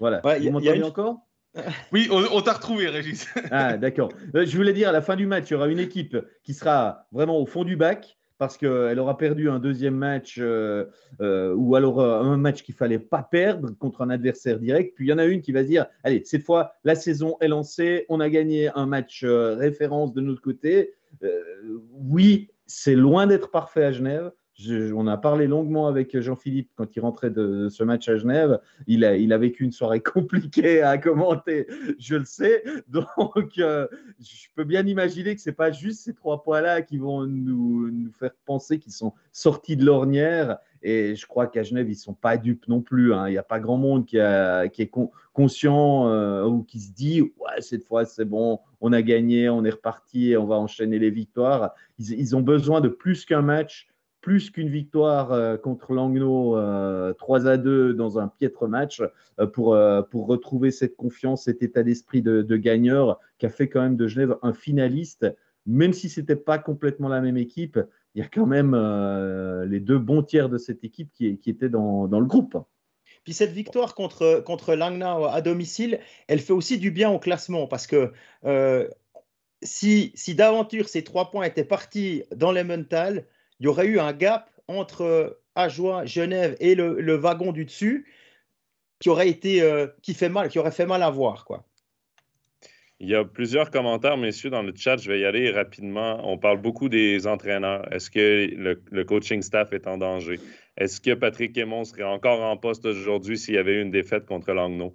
Voilà. 0.00 0.20
Ouais, 0.24 0.40
y 0.42 0.48
a- 0.48 0.50
Vous 0.52 0.60
y 0.60 0.68
a 0.68 0.72
m'entendez 0.72 0.78
une- 0.78 0.84
encore? 0.84 1.26
Oui, 1.92 2.08
on, 2.10 2.40
t'a 2.40 2.54
retrouvé, 2.54 2.88
Régis. 2.88 3.26
Ah, 3.50 3.76
d'accord. 3.76 4.10
Euh, 4.34 4.44
Je 4.46 4.56
voulais 4.56 4.72
dire, 4.72 4.88
à 4.88 4.92
la 4.92 5.02
fin 5.02 5.16
du 5.16 5.26
match, 5.26 5.50
il 5.50 5.54
y 5.54 5.56
aura 5.56 5.68
une 5.68 5.78
équipe 5.78 6.16
qui 6.42 6.54
sera 6.54 7.06
vraiment 7.12 7.38
au 7.38 7.46
fond 7.46 7.64
du 7.64 7.76
bac 7.76 8.18
parce 8.38 8.58
qu'elle 8.58 8.98
aura 8.98 9.16
perdu 9.16 9.48
un 9.48 9.60
deuxième 9.60 9.94
match 9.94 10.38
euh, 10.40 10.86
euh, 11.20 11.54
ou 11.54 11.76
alors 11.76 12.00
un 12.00 12.36
match 12.36 12.64
qu'il 12.64 12.74
fallait 12.74 12.98
pas 12.98 13.22
perdre 13.22 13.70
contre 13.78 14.02
un 14.02 14.10
adversaire 14.10 14.58
direct. 14.58 14.94
Puis 14.96 15.06
il 15.06 15.10
y 15.10 15.12
en 15.12 15.18
a 15.18 15.24
une 15.24 15.40
qui 15.40 15.52
va 15.52 15.62
se 15.62 15.68
dire, 15.68 15.86
allez, 16.02 16.22
cette 16.24 16.42
fois, 16.42 16.72
la 16.82 16.96
saison 16.96 17.36
est 17.40 17.48
lancée, 17.48 18.06
on 18.08 18.18
a 18.18 18.28
gagné 18.28 18.70
un 18.74 18.86
match 18.86 19.24
référence 19.24 20.12
de 20.12 20.20
notre 20.20 20.42
côté. 20.42 20.94
Oui, 21.92 22.50
c'est 22.66 22.96
loin 22.96 23.28
d'être 23.28 23.50
parfait 23.50 23.84
à 23.84 23.92
Genève. 23.92 24.32
On 24.94 25.08
a 25.08 25.16
parlé 25.16 25.48
longuement 25.48 25.88
avec 25.88 26.18
Jean-Philippe 26.20 26.70
quand 26.76 26.94
il 26.94 27.00
rentrait 27.00 27.30
de, 27.30 27.68
ce 27.68 27.82
match 27.82 28.08
à 28.08 28.16
Genève. 28.16 28.60
Il 28.86 29.04
a, 29.04 29.38
vécu 29.38 29.64
une 29.64 29.72
soirée 29.72 30.00
compliquée 30.02 30.80
à 30.80 30.96
commenter, 30.96 31.66
je 31.98 32.14
le 32.14 32.24
sais. 32.24 32.62
Donc, 32.88 33.58
euh, 33.58 33.88
je 34.20 34.46
peux 34.54 34.62
bien 34.62 34.86
imaginer 34.86 35.34
que 35.34 35.40
ce 35.40 35.50
n'est 35.50 35.56
pas 35.56 35.72
juste 35.72 36.02
ces 36.02 36.14
trois 36.14 36.42
points-là 36.42 36.82
qui 36.82 36.98
vont 36.98 37.26
nous, 37.26 37.90
faire 38.12 38.30
penser 38.46 38.78
qu'ils 38.78 38.92
sont 38.92 39.12
sortis 39.32 39.76
de 39.76 39.84
l'ornière. 39.84 40.58
Et 40.82 41.16
je 41.16 41.26
crois 41.26 41.46
qu'à 41.46 41.62
Genève, 41.62 41.88
ils 41.88 41.92
ne 41.92 41.96
sont 41.96 42.14
pas 42.14 42.36
dupes 42.36 42.68
non 42.68 42.80
plus. 42.80 43.12
hein. 43.12 43.26
Il 43.28 43.32
n'y 43.32 43.38
a 43.38 43.42
pas 43.42 43.58
grand 43.58 43.78
monde 43.78 44.06
qui, 44.06 44.18
est 44.18 44.90
con- 44.90 45.10
conscient 45.32 46.08
euh, 46.08 46.44
ou 46.44 46.62
qui 46.62 46.78
se 46.78 46.92
dit 46.92 47.22
Ouais, 47.22 47.60
cette 47.60 47.84
fois, 47.84 48.04
c'est 48.04 48.26
bon, 48.26 48.60
on 48.80 48.92
a 48.92 49.02
gagné, 49.02 49.48
on 49.48 49.64
est 49.64 49.70
reparti, 49.70 50.36
on 50.38 50.46
va 50.46 50.56
enchaîner 50.56 50.98
les 50.98 51.10
victoires. 51.10 51.72
Ils 51.98 52.36
ont 52.36 52.42
besoin 52.42 52.80
de 52.80 52.88
plus 52.88 53.24
qu'un 53.24 53.42
match 53.42 53.88
plus 54.24 54.50
qu'une 54.50 54.70
victoire 54.70 55.32
euh, 55.32 55.58
contre 55.58 55.92
Langnau 55.92 56.56
euh, 56.56 57.12
3 57.12 57.46
à 57.46 57.58
2 57.58 57.92
dans 57.92 58.18
un 58.18 58.26
piètre 58.26 58.66
match 58.66 59.02
euh, 59.38 59.46
pour, 59.46 59.74
euh, 59.74 60.00
pour 60.00 60.26
retrouver 60.26 60.70
cette 60.70 60.96
confiance, 60.96 61.44
cet 61.44 61.62
état 61.62 61.82
d'esprit 61.82 62.22
de, 62.22 62.40
de 62.40 62.56
gagneur 62.56 63.20
qui 63.36 63.44
a 63.44 63.50
fait 63.50 63.68
quand 63.68 63.82
même 63.82 63.96
de 63.96 64.06
Genève 64.06 64.38
un 64.40 64.54
finaliste. 64.54 65.26
Même 65.66 65.92
si 65.92 66.08
ce 66.08 66.20
n'était 66.20 66.36
pas 66.36 66.58
complètement 66.58 67.08
la 67.08 67.20
même 67.20 67.36
équipe, 67.36 67.78
il 68.14 68.22
y 68.22 68.24
a 68.24 68.28
quand 68.28 68.46
même 68.46 68.72
euh, 68.72 69.66
les 69.66 69.78
deux 69.78 69.98
bons 69.98 70.22
tiers 70.22 70.48
de 70.48 70.56
cette 70.56 70.84
équipe 70.84 71.10
qui, 71.12 71.36
qui 71.36 71.50
étaient 71.50 71.68
dans, 71.68 72.06
le 72.06 72.24
groupe. 72.24 72.56
Puis 73.24 73.34
cette 73.34 73.52
victoire 73.52 73.94
contre, 73.94 74.42
contre 74.46 74.74
Langnau 74.74 75.26
à 75.26 75.42
domicile, 75.42 76.00
elle 76.28 76.40
fait 76.40 76.54
aussi 76.54 76.78
du 76.78 76.90
bien 76.90 77.10
au 77.10 77.18
classement 77.18 77.66
parce 77.66 77.86
que 77.86 78.10
euh, 78.46 78.88
si, 79.62 80.12
si 80.14 80.34
d'aventure 80.34 80.88
ces 80.88 81.04
trois 81.04 81.30
points 81.30 81.44
étaient 81.44 81.62
partis 81.62 82.24
dans 82.34 82.52
les 82.52 82.64
mental, 82.64 83.26
il 83.60 83.64
y 83.64 83.68
aurait 83.68 83.86
eu 83.86 83.98
un 83.98 84.12
gap 84.12 84.50
entre 84.68 85.40
Ajoie, 85.54 86.04
Genève 86.04 86.56
et 86.60 86.74
le, 86.74 87.14
wagon 87.14 87.52
du 87.52 87.64
dessus 87.64 88.06
qui 88.98 89.08
aurait 89.08 89.28
été 89.28 89.62
euh, 89.62 89.86
qui 90.02 90.14
fait 90.14 90.28
mal, 90.28 90.48
qui 90.48 90.58
aurait 90.58 90.72
fait 90.72 90.86
mal 90.86 91.02
à 91.02 91.10
voir 91.10 91.44
quoi. 91.44 91.64
Il 93.00 93.08
y 93.08 93.14
a 93.14 93.24
plusieurs 93.24 93.70
commentaires, 93.70 94.16
messieurs, 94.16 94.50
dans 94.50 94.62
le 94.62 94.72
chat. 94.74 94.96
Je 94.96 95.10
vais 95.10 95.20
y 95.20 95.24
aller 95.24 95.50
rapidement. 95.50 96.20
On 96.22 96.38
parle 96.38 96.58
beaucoup 96.58 96.88
des 96.88 97.26
entraîneurs. 97.26 97.92
Est-ce 97.92 98.08
que 98.08 98.48
le, 98.54 98.80
le 98.90 99.04
coaching 99.04 99.42
staff 99.42 99.72
est 99.72 99.86
en 99.88 99.98
danger? 99.98 100.38
Est-ce 100.76 101.00
que 101.00 101.12
Patrick 101.12 101.58
Aymon 101.58 101.84
serait 101.84 102.04
encore 102.04 102.40
en 102.40 102.56
poste 102.56 102.86
aujourd'hui 102.86 103.36
s'il 103.36 103.54
y 103.54 103.58
avait 103.58 103.74
eu 103.74 103.82
une 103.82 103.90
défaite 103.90 104.26
contre 104.26 104.52
Langnau? 104.52 104.94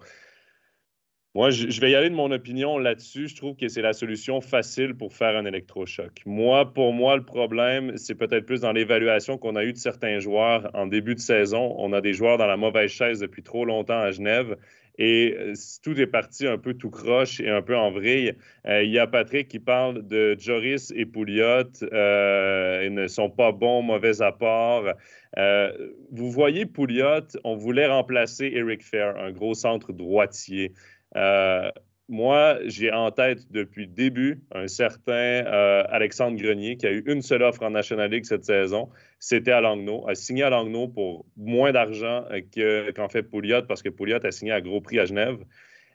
Moi, 1.36 1.51
je, 1.51 1.80
vais 1.80 1.91
y 1.91 1.95
aller 1.95 2.09
de 2.09 2.15
mon 2.15 2.32
opinion 2.32 2.80
là-dessus. 2.80 3.27
Je 3.27 3.36
trouve 3.36 3.55
que 3.55 3.67
c'est 3.67 3.84
la 3.84 3.93
solution 3.93 4.41
facile 4.41 4.95
pour 4.95 5.13
faire 5.13 5.38
un 5.38 5.45
électrochoc. 5.45 6.23
Moi, 6.25 6.73
pour 6.73 6.91
moi, 6.91 7.15
le 7.17 7.23
problème, 7.23 7.95
c'est 7.97 8.15
peut-être 8.15 8.47
plus 8.47 8.61
dans 8.61 8.71
l'évaluation 8.71 9.38
qu'on 9.38 9.55
a 9.55 9.63
eue 9.63 9.73
de 9.73 9.77
certains 9.77 10.19
joueurs 10.19 10.71
en 10.73 10.88
début 10.88 11.13
de 11.13 11.19
saison. 11.19 11.75
On 11.77 11.93
a 11.93 12.01
des 12.01 12.13
joueurs 12.13 12.39
dans 12.39 12.47
la 12.47 12.57
mauvaise 12.57 12.89
chaise 12.89 13.19
depuis 13.19 13.43
trop 13.43 13.63
longtemps 13.63 13.99
à 13.99 14.09
Genève. 14.09 14.57
Et 14.97 15.36
euh, 15.38 15.53
tout 15.84 15.97
est 16.01 16.07
parti 16.07 16.47
un 16.47 16.57
peu 16.57 16.73
tout 16.73 16.89
croche 16.89 17.39
et 17.39 17.49
un 17.49 17.61
peu 17.61 17.77
en 17.77 17.91
vrille. 17.91 18.34
Euh, 18.67 18.84
il 18.84 18.89
y 18.89 18.99
a 18.99 19.05
Patrick 19.05 19.47
qui 19.47 19.59
parle 19.59 20.05
de 20.07 20.36
Joris 20.38 20.91
et 20.95 21.05
Pouliot. 21.05 21.84
Euh, 21.93 22.82
ils 22.86 22.93
ne 22.93 23.07
sont 23.07 23.30
pas 23.30 23.51
bons, 23.51 23.84
mauvais 23.84 24.21
apports. 24.21 24.91
Euh, 25.38 25.71
vous 26.11 26.32
voyez 26.32 26.65
Pouliot, 26.65 27.27
on 27.43 27.55
voulait 27.55 27.88
remplacer 27.88 28.51
Eric 28.53 28.84
Fair, 28.84 29.15
un 29.17 29.32
gros 29.32 29.53
centre 29.53 29.93
droitier. 29.93 30.73
Euh, 31.16 31.70
moi, 32.07 32.57
j'ai 32.66 32.91
en 32.91 33.12
tête 33.12 33.51
depuis 33.51 33.86
le 33.86 33.91
début 33.91 34.41
un 34.51 34.68
certain 34.68 35.12
euh, 35.14 35.84
Alexandre 35.89 36.41
Grenier 36.41 36.76
qui 36.76 36.88
a 36.88 36.91
eu 36.91 37.03
une 37.05 37.22
seule 37.22 37.43
offre 37.43 37.64
en 37.64 37.70
National 37.70 38.10
League 38.10 38.26
cette 38.26 38.45
saison. 38.45 38.89
C'était 39.20 39.51
à 39.51 39.62
Langnau, 39.62 40.07
a 40.07 40.16
signé 40.16 40.43
à 40.43 40.49
Langnau 40.49 40.88
pour 40.88 41.26
moins 41.38 41.72
d'argent 41.72 42.26
que, 42.51 42.89
qu'en 42.91 43.10
fait 43.10 43.24
Pouliot 43.24 43.62
parce 43.68 43.84
que 43.84 43.89
Pouliot 43.89 44.26
a 44.26 44.32
signé 44.32 44.51
à 44.51 44.62
gros 44.62 44.82
prix 44.82 44.99
à 44.99 45.05
Genève. 45.05 45.38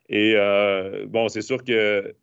Et 0.09 0.35
euh, 0.37 1.07
bon, 1.09 1.29
c'est 1.29 1.43
sûr 1.43 1.65
que 1.65 2.15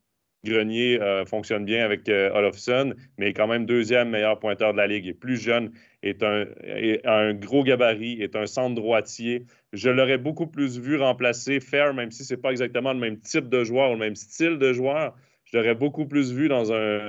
Grenier 0.43 0.99
euh, 0.99 1.23
fonctionne 1.25 1.65
bien 1.65 1.85
avec 1.85 2.09
euh, 2.09 2.31
Olofsson, 2.33 2.95
mais 3.19 3.31
quand 3.31 3.47
même 3.47 3.65
deuxième 3.65 4.09
meilleur 4.09 4.39
pointeur 4.39 4.71
de 4.71 4.77
la 4.77 4.87
Ligue. 4.87 5.05
Il 5.05 5.09
est 5.09 5.13
plus 5.13 5.37
jeune, 5.37 5.71
est 6.01 6.23
un, 6.23 7.33
gros 7.35 7.63
gabarit, 7.63 8.21
est 8.21 8.35
un 8.35 8.47
centre 8.47 8.73
droitier. 8.73 9.45
Je 9.71 9.89
l'aurais 9.89 10.17
beaucoup 10.17 10.47
plus 10.47 10.79
vu 10.79 10.97
remplacer 10.97 11.59
Fair, 11.59 11.93
même 11.93 12.09
si 12.09 12.23
ce 12.23 12.33
n'est 12.33 12.41
pas 12.41 12.49
exactement 12.49 12.93
le 12.93 12.99
même 12.99 13.19
type 13.19 13.49
de 13.49 13.63
joueur, 13.63 13.91
le 13.91 13.97
même 13.97 14.15
style 14.15 14.57
de 14.57 14.73
joueur. 14.73 15.15
Je 15.45 15.57
l'aurais 15.57 15.75
beaucoup 15.75 16.07
plus 16.07 16.31
vu 16.31 16.47
dans, 16.47 16.63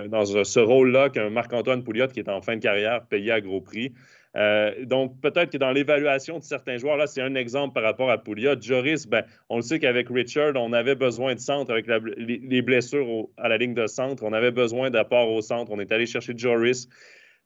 dans 0.08 0.24
ce 0.44 0.58
rôle-là 0.58 1.08
qu'un 1.08 1.30
Marc-Antoine 1.30 1.84
Pouliot 1.84 2.08
qui 2.08 2.20
est 2.20 2.28
en 2.28 2.42
fin 2.42 2.56
de 2.56 2.62
carrière, 2.62 3.06
payé 3.06 3.30
à 3.30 3.40
gros 3.40 3.60
prix. 3.60 3.92
Euh, 4.36 4.84
donc, 4.86 5.20
peut-être 5.20 5.50
que 5.50 5.58
dans 5.58 5.72
l'évaluation 5.72 6.38
de 6.38 6.44
certains 6.44 6.78
joueurs, 6.78 6.96
là, 6.96 7.06
c'est 7.06 7.20
un 7.20 7.34
exemple 7.34 7.74
par 7.74 7.82
rapport 7.82 8.10
à 8.10 8.18
Pouliot. 8.18 8.60
Joris, 8.60 9.06
ben, 9.06 9.24
on 9.48 9.56
le 9.56 9.62
sait 9.62 9.78
qu'avec 9.78 10.08
Richard, 10.08 10.54
on 10.56 10.72
avait 10.72 10.94
besoin 10.94 11.34
de 11.34 11.40
centre 11.40 11.70
avec 11.70 11.86
les, 11.86 12.38
les, 12.38 12.62
blessures 12.62 13.28
à 13.36 13.48
la 13.48 13.58
ligne 13.58 13.74
de 13.74 13.86
centre. 13.86 14.22
On 14.22 14.32
avait 14.32 14.50
besoin 14.50 14.90
d'apport 14.90 15.28
au 15.30 15.42
centre. 15.42 15.70
On 15.70 15.80
est 15.80 15.92
allé 15.92 16.06
chercher 16.06 16.32
Joris. 16.36 16.88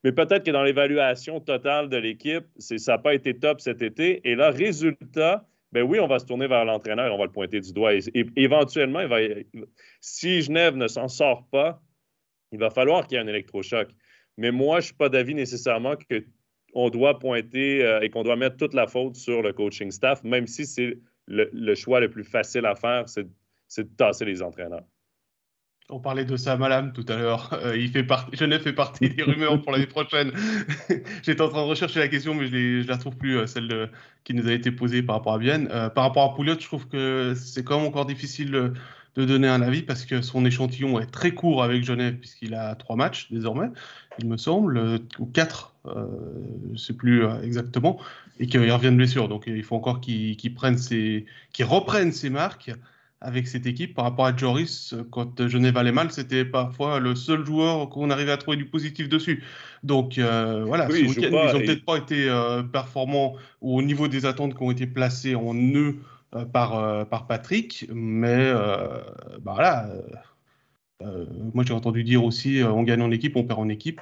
Mais 0.04 0.12
peut-être 0.12 0.44
que 0.44 0.50
dans 0.52 0.62
l'évaluation 0.62 1.40
totale 1.40 1.88
de 1.88 1.96
l'équipe, 1.96 2.44
ça 2.58 2.92
n'a 2.92 2.98
pas 2.98 3.14
été 3.14 3.36
top 3.36 3.60
cet 3.60 3.82
été. 3.82 4.20
Et 4.28 4.36
là, 4.36 4.50
résultat, 4.50 5.44
ben 5.72 5.82
oui, 5.82 5.98
on 5.98 6.06
va 6.06 6.20
se 6.20 6.26
tourner 6.26 6.46
vers 6.46 6.64
l'entraîneur, 6.64 7.12
on 7.12 7.18
va 7.18 7.24
le 7.24 7.32
pointer 7.32 7.60
du 7.60 7.72
doigt. 7.72 7.94
Et, 7.94 8.00
et 8.14 8.26
éventuellement, 8.36 9.00
il 9.00 9.08
va, 9.08 9.18
si 10.00 10.42
Genève 10.42 10.76
ne 10.76 10.86
s'en 10.86 11.08
sort 11.08 11.48
pas, 11.50 11.82
il 12.52 12.60
va 12.60 12.70
falloir 12.70 13.06
qu'il 13.06 13.16
y 13.16 13.20
ait 13.20 13.24
un 13.24 13.26
électrochoc. 13.26 13.88
Mais 14.36 14.52
moi, 14.52 14.76
je 14.76 14.84
ne 14.84 14.86
suis 14.86 14.94
pas 14.94 15.08
d'avis 15.08 15.34
nécessairement 15.34 15.96
que 15.96 16.24
on 16.76 16.90
doit 16.90 17.18
pointer 17.18 17.82
euh, 17.82 18.00
et 18.02 18.10
qu'on 18.10 18.22
doit 18.22 18.36
mettre 18.36 18.58
toute 18.58 18.74
la 18.74 18.86
faute 18.86 19.16
sur 19.16 19.40
le 19.40 19.54
coaching 19.54 19.90
staff, 19.90 20.22
même 20.22 20.46
si 20.46 20.66
c'est 20.66 20.98
le, 21.26 21.74
choix 21.74 22.00
le 22.00 22.10
plus 22.10 22.22
facile 22.22 22.66
à 22.66 22.74
faire, 22.74 23.08
c'est 23.08 23.24
de 23.24 23.96
tasser 23.96 24.26
les 24.26 24.42
entraîneurs. 24.42 24.84
On 25.88 26.00
parlait 26.00 26.24
de 26.24 26.36
Sam 26.36 26.62
Alam 26.62 26.92
tout 26.92 27.06
à 27.08 27.16
l'heure. 27.16 27.50
Euh, 27.64 27.76
il 27.76 27.88
fait 27.88 28.02
partie, 28.04 28.36
Genève 28.36 28.60
fait 28.60 28.74
partie 28.74 29.08
des 29.08 29.22
rumeurs 29.22 29.62
pour 29.62 29.72
l'année 29.72 29.86
prochaine. 29.86 30.32
J'étais 31.22 31.40
en 31.40 31.48
train 31.48 31.62
de 31.62 31.68
rechercher 31.68 32.00
la 32.00 32.08
question, 32.08 32.34
mais 32.34 32.46
je 32.48 32.82
ne 32.82 32.86
la 32.86 32.98
trouve 32.98 33.16
plus, 33.16 33.38
euh, 33.38 33.46
celle 33.46 33.90
qui 34.24 34.34
nous 34.34 34.46
a 34.46 34.52
été 34.52 34.70
posée 34.70 35.02
par 35.02 35.16
rapport 35.16 35.34
à 35.34 35.38
Vienne. 35.38 35.68
Par 35.94 36.04
rapport 36.04 36.30
à 36.30 36.34
Pouliot, 36.34 36.56
je 36.60 36.66
trouve 36.66 36.86
que 36.88 37.32
c'est 37.34 37.64
quand 37.64 37.78
même 37.78 37.88
encore 37.88 38.04
difficile 38.04 38.74
de, 39.16 39.24
donner 39.24 39.48
un 39.48 39.62
avis 39.62 39.82
parce 39.82 40.04
que 40.04 40.22
son 40.22 40.44
échantillon 40.44 41.00
est 41.00 41.10
très 41.10 41.32
court 41.32 41.62
avec 41.62 41.84
Genève, 41.84 42.16
puisqu'il 42.16 42.54
a 42.54 42.74
trois 42.74 42.96
matchs 42.96 43.30
désormais, 43.30 43.68
il 44.18 44.28
me 44.28 44.36
semble, 44.36 45.00
ou 45.18 45.26
quatre, 45.26 45.74
euh, 45.86 46.06
je 46.66 46.72
ne 46.72 46.76
sais 46.76 46.92
plus 46.92 47.24
exactement, 47.42 47.98
et 48.38 48.46
qu'il 48.46 48.60
revient 48.70 48.90
de 48.90 48.96
blessure. 48.96 49.28
Donc 49.28 49.44
il 49.46 49.62
faut 49.62 49.76
encore 49.76 50.00
qu'il 50.00 50.36
qu 50.36 50.50
prenne 50.50 50.78
ses, 50.78 51.26
qu'il 51.52 51.64
reprenne 51.64 52.12
ses 52.12 52.30
marques. 52.30 52.70
avec 53.22 53.48
cette 53.48 53.66
équipe 53.66 53.94
par 53.94 54.04
rapport 54.04 54.26
à 54.26 54.36
Joris. 54.36 54.94
Quand 55.10 55.48
Genève 55.48 55.76
allait 55.78 55.90
mal, 55.90 56.12
c'était 56.12 56.44
parfois 56.44 57.00
le 57.00 57.14
seul 57.14 57.44
joueur 57.46 57.88
qu'on 57.88 58.10
arrivait 58.10 58.30
à 58.30 58.36
trouver 58.36 58.58
du 58.58 58.66
positif 58.66 59.08
dessus. 59.08 59.42
Donc 59.82 60.18
voilà, 60.18 60.86
ce 60.88 60.94
week-end, 60.96 61.22
ils 61.22 61.52
n'ont 61.54 61.60
peut-être 61.60 61.84
pas 61.84 61.96
été 61.96 62.30
performants 62.70 63.34
au 63.62 63.80
niveau 63.82 64.06
des 64.06 64.26
attentes 64.26 64.54
qui 64.54 64.62
ont 64.62 64.70
été 64.70 64.86
placées 64.86 65.34
en 65.34 65.54
eux 65.54 65.96
par, 66.52 67.06
par 67.08 67.26
Patrick, 67.26 67.86
mais 67.92 68.52
bah, 68.52 69.52
voilà. 69.54 69.88
moi, 71.54 71.64
j'ai 71.64 71.72
entendu 71.72 72.04
dire 72.04 72.24
aussi, 72.24 72.60
on 72.64 72.82
gagne 72.82 73.02
en 73.02 73.10
équipe, 73.10 73.36
on 73.36 73.44
perd 73.44 73.60
en 73.60 73.68
équipe 73.68 74.00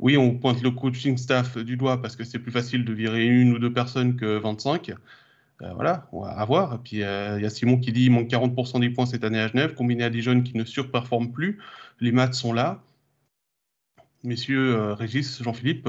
oui, 0.00 0.16
on 0.16 0.34
pointe 0.38 0.62
le 0.62 0.70
coaching 0.70 1.16
staff 1.18 1.58
du 1.58 1.76
doigt 1.76 2.00
parce 2.00 2.16
que 2.16 2.24
c'est 2.24 2.38
plus 2.38 2.52
facile 2.52 2.84
de 2.84 2.92
virer 2.92 3.26
une 3.26 3.52
ou 3.52 3.58
deux 3.58 3.72
personnes 3.72 4.16
que 4.16 4.38
25. 4.38 4.94
Euh, 5.62 5.74
voilà, 5.74 6.08
on 6.12 6.22
va 6.22 6.44
voir. 6.44 6.74
Et 6.74 6.78
puis 6.78 7.02
euh, 7.02 7.38
il 7.38 7.42
y 7.42 7.46
a 7.46 7.50
Simon 7.50 7.78
qui 7.78 7.92
dit 7.92 8.04
qu'il 8.04 8.12
manque 8.12 8.28
40% 8.28 8.80
des 8.80 8.90
points 8.90 9.06
cette 9.06 9.24
année 9.24 9.38
à 9.38 9.48
Genève, 9.48 9.74
combiné 9.74 10.04
à 10.04 10.10
des 10.10 10.22
jeunes 10.22 10.42
qui 10.42 10.56
ne 10.56 10.64
surperforment 10.64 11.32
plus. 11.32 11.58
Les 12.00 12.12
maths 12.12 12.34
sont 12.34 12.52
là. 12.54 12.82
Messieurs, 14.24 14.74
euh, 14.74 14.94
Régis, 14.94 15.42
Jean-Philippe, 15.42 15.88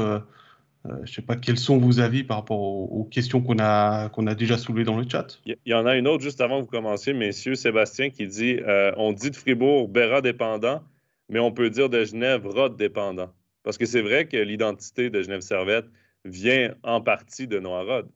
je 0.86 1.01
ne 1.01 1.05
sais 1.05 1.21
pas 1.21 1.36
quels 1.36 1.57
sont 1.57 1.77
vos 1.77 1.99
avis 1.99 2.23
par 2.23 2.38
rapport 2.38 2.59
aux, 2.59 3.03
questions 3.05 3.41
qu'on 3.41 3.59
a, 3.59 4.09
qu'on 4.09 4.25
a 4.27 4.36
déjà 4.36 4.57
soulevées 4.57 4.84
dans 4.84 4.97
le 4.97 5.07
chat. 5.07 5.39
Il 5.45 5.55
y, 5.65 5.73
en 5.73 5.86
a 5.86 5.95
une 5.95 6.07
autre 6.07 6.23
juste 6.23 6.41
avant 6.41 6.57
que 6.57 6.65
vous 6.65 6.71
commenciez, 6.71 7.13
messieurs. 7.13 7.55
Sébastien 7.55 8.09
qui 8.09 8.27
dit 8.27 8.59
On 8.97 9.13
dit 9.13 9.29
de 9.29 9.36
Fribourg 9.36 9.88
Béra 9.88 10.21
dépendant, 10.21 10.82
mais 11.29 11.39
on 11.39 11.51
peut 11.51 11.69
dire 11.69 11.89
de 11.89 12.03
Genève 12.03 12.47
Rod 12.47 12.77
dépendant. 12.77 13.32
Parce 13.63 13.77
que 13.77 13.86
c'est 13.86 14.01
vrai 14.01 14.25
que 14.25 14.38
l'identité 14.38 15.09
de 15.09 15.21
Genève 15.21 15.41
Servette 15.41 15.86
vient 16.25 16.73
en 16.84 17.01
partie 17.01 17.47
de 17.47 17.59
Noirod. 17.59 18.09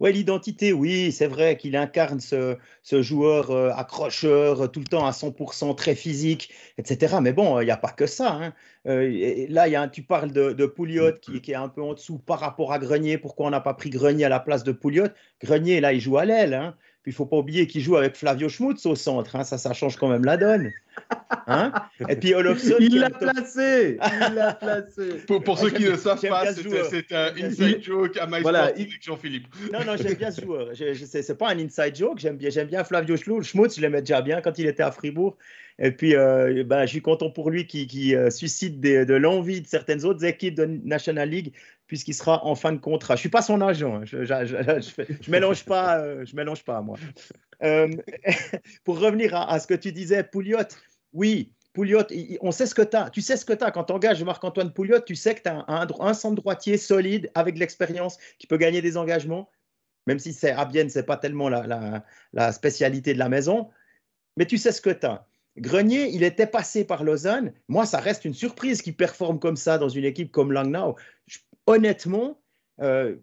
Oui, 0.00 0.12
l'identité, 0.12 0.72
oui, 0.72 1.12
c'est 1.12 1.26
vrai 1.26 1.56
qu'il 1.56 1.76
incarne 1.76 2.20
ce, 2.20 2.56
joueur 2.94 3.50
euh, 3.50 3.70
accrocheur, 3.70 4.70
tout 4.70 4.80
le 4.80 4.86
temps 4.86 5.06
à 5.06 5.10
100%, 5.10 5.74
très 5.74 5.94
physique, 5.94 6.50
etc. 6.78 7.16
Mais 7.20 7.32
bon, 7.32 7.60
il 7.60 7.64
n'y 7.64 7.70
a 7.70 7.76
pas 7.76 7.90
que 7.90 8.06
ça. 8.06 8.32
Hein. 8.32 8.52
Euh, 8.86 9.46
là, 9.48 9.68
y 9.68 9.76
a 9.76 9.88
tu 9.88 10.02
parles 10.02 10.30
de, 10.32 10.66
Pouliot 10.66 11.12
qui, 11.20 11.40
qui, 11.40 11.52
est 11.52 11.56
un 11.56 11.68
peu 11.68 11.82
en 11.82 11.94
dessous 11.94 12.18
par 12.18 12.40
rapport 12.40 12.72
à 12.72 12.78
Grenier. 12.78 13.18
Pourquoi 13.18 13.46
on 13.46 13.50
n'a 13.50 13.60
pas 13.60 13.74
pris 13.74 13.90
Grenier 13.90 14.24
à 14.24 14.28
la 14.28 14.40
place 14.40 14.62
de 14.64 14.72
Pouliot? 14.72 15.08
Grenier, 15.42 15.80
là, 15.80 15.92
il 15.92 16.00
joue 16.00 16.18
à 16.18 16.24
l'aile. 16.24 16.54
Hein 16.54 16.76
il 17.06 17.10
ne 17.10 17.14
faut 17.14 17.26
pas 17.26 17.36
oublier 17.36 17.68
qu'il 17.68 17.82
joue 17.82 17.96
avec 17.96 18.16
Flavio 18.16 18.48
Schmutz 18.48 18.84
au 18.84 18.96
centre. 18.96 19.36
Hein. 19.36 19.44
ça, 19.44 19.58
ça 19.58 19.72
change 19.72 19.96
quand 19.96 20.08
même 20.08 20.24
la 20.24 20.36
donne. 20.36 20.72
Hein 21.46 21.72
Et 22.08 22.16
puis 22.16 22.34
Olofsson. 22.34 22.74
il 22.80 22.98
l'a 22.98 23.10
placé. 23.10 23.96
Il 24.02 24.34
l'a 24.34 24.54
placé. 24.54 25.24
Pour, 25.44 25.56
ceux 25.56 25.70
qui 25.70 25.84
ne 25.84 25.94
savent 25.94 26.20
pas, 26.20 26.52
c'est 26.52 27.12
un 27.12 27.32
inside 27.36 27.80
joke 27.80 28.16
à 28.16 28.26
MySports 28.26 28.56
avec 28.56 29.00
Jean-Philippe. 29.00 29.46
Non, 29.72 29.84
non, 29.86 29.96
j'aime 29.96 30.14
bien 30.14 30.32
ce 30.32 30.40
joueur. 30.40 30.70
Ce 30.74 31.32
n'est 31.32 31.38
pas 31.38 31.50
un 31.50 31.58
inside 31.60 31.94
joke. 31.94 32.18
J'aime 32.18 32.36
bien, 32.36 32.64
bien 32.64 32.75
Flavio 32.84 33.16
Schmutz. 33.16 33.76
Je 33.76 33.80
l'aimais 33.80 34.00
déjà 34.00 34.22
bien 34.22 34.40
quand 34.40 34.58
il 34.58 34.66
était 34.66 34.82
à 34.82 34.90
Fribourg. 34.90 35.36
Et 35.78 35.90
puis, 35.90 36.16
euh, 36.16 36.64
ben, 36.64 36.86
je 36.86 36.90
suis 36.90 37.02
content 37.02 37.30
pour 37.30 37.50
lui 37.50 37.66
qui, 37.66 38.14
euh, 38.14 38.30
suscite 38.30 38.80
de 38.80 39.14
l'envie 39.14 39.60
de 39.60 39.66
certaines 39.66 40.04
autres 40.04 40.24
équipes 40.24 40.54
de 40.54 40.64
National 40.64 41.28
League 41.28 41.52
puisqu'il 41.86 42.14
sera 42.14 42.44
en 42.44 42.54
fin 42.54 42.72
de 42.72 42.78
contrat. 42.78 43.14
Je 43.14 43.18
ne 43.18 43.20
suis 43.20 43.28
pas 43.28 43.42
son 43.42 43.60
agent, 43.60 43.96
hein. 43.96 44.04
je 44.04 44.18
ne 44.18 45.30
mélange, 45.30 45.64
pas, 45.64 45.98
euh, 45.98 46.24
je 46.24 46.34
mélange 46.34 46.64
pas, 46.64 46.80
moi. 46.80 46.96
Euh, 47.62 47.88
pour 48.84 48.98
revenir 48.98 49.34
à, 49.34 49.58
ce 49.58 49.66
que 49.66 49.74
tu 49.74 49.92
disais, 49.92 50.24
Pouliot, 50.24 50.58
oui, 51.12 51.52
Pouliot, 51.72 52.02
on 52.40 52.50
sait 52.50 52.66
ce 52.66 52.74
que 52.74 52.82
tu 52.82 52.96
as. 52.96 53.10
Tu 53.10 53.20
sais 53.20 53.36
ce 53.36 53.44
que 53.44 53.52
tu 53.52 53.64
as. 53.64 53.70
Quand 53.70 53.84
tu 53.84 53.92
engages 53.92 54.22
Marc-Antoine 54.22 54.72
Pouliot, 54.72 55.00
tu 55.00 55.14
sais 55.14 55.34
que 55.34 55.42
tu 55.42 55.48
as 55.48 55.64
un, 55.68 56.14
centre 56.14 56.34
droitier 56.34 56.76
solide 56.76 57.30
avec 57.34 57.54
de 57.54 57.60
l'expérience 57.60 58.18
qui 58.38 58.46
peut 58.46 58.56
gagner 58.56 58.82
des 58.82 58.96
engagements, 58.96 59.48
même 60.06 60.18
si 60.18 60.32
c'est 60.32 60.50
à 60.50 60.68
ce 60.72 60.98
n'est 60.98 61.04
pas 61.04 61.16
tellement 61.16 61.48
la, 61.48 62.52
spécialité 62.52 63.14
de 63.14 63.18
la 63.18 63.28
maison. 63.28 63.70
Mais 64.36 64.46
tu 64.46 64.58
sais 64.58 64.72
ce 64.72 64.80
que 64.80 64.90
tu 64.90 65.06
as. 65.06 65.26
Grenier, 65.58 66.10
il 66.12 66.22
était 66.22 66.46
passé 66.46 66.84
par 66.84 67.02
Lausanne. 67.02 67.52
Moi, 67.68 67.86
ça 67.86 67.98
reste 67.98 68.26
une 68.26 68.34
surprise 68.34 68.82
qu'il 68.82 68.94
performe 68.94 69.38
comme 69.38 69.56
ça 69.56 69.78
dans 69.78 69.88
une 69.88 70.04
équipe 70.04 70.30
comme 70.30 70.52
Langnau 70.52 70.96
honnêtement, 71.66 72.40
euh, 72.80 73.16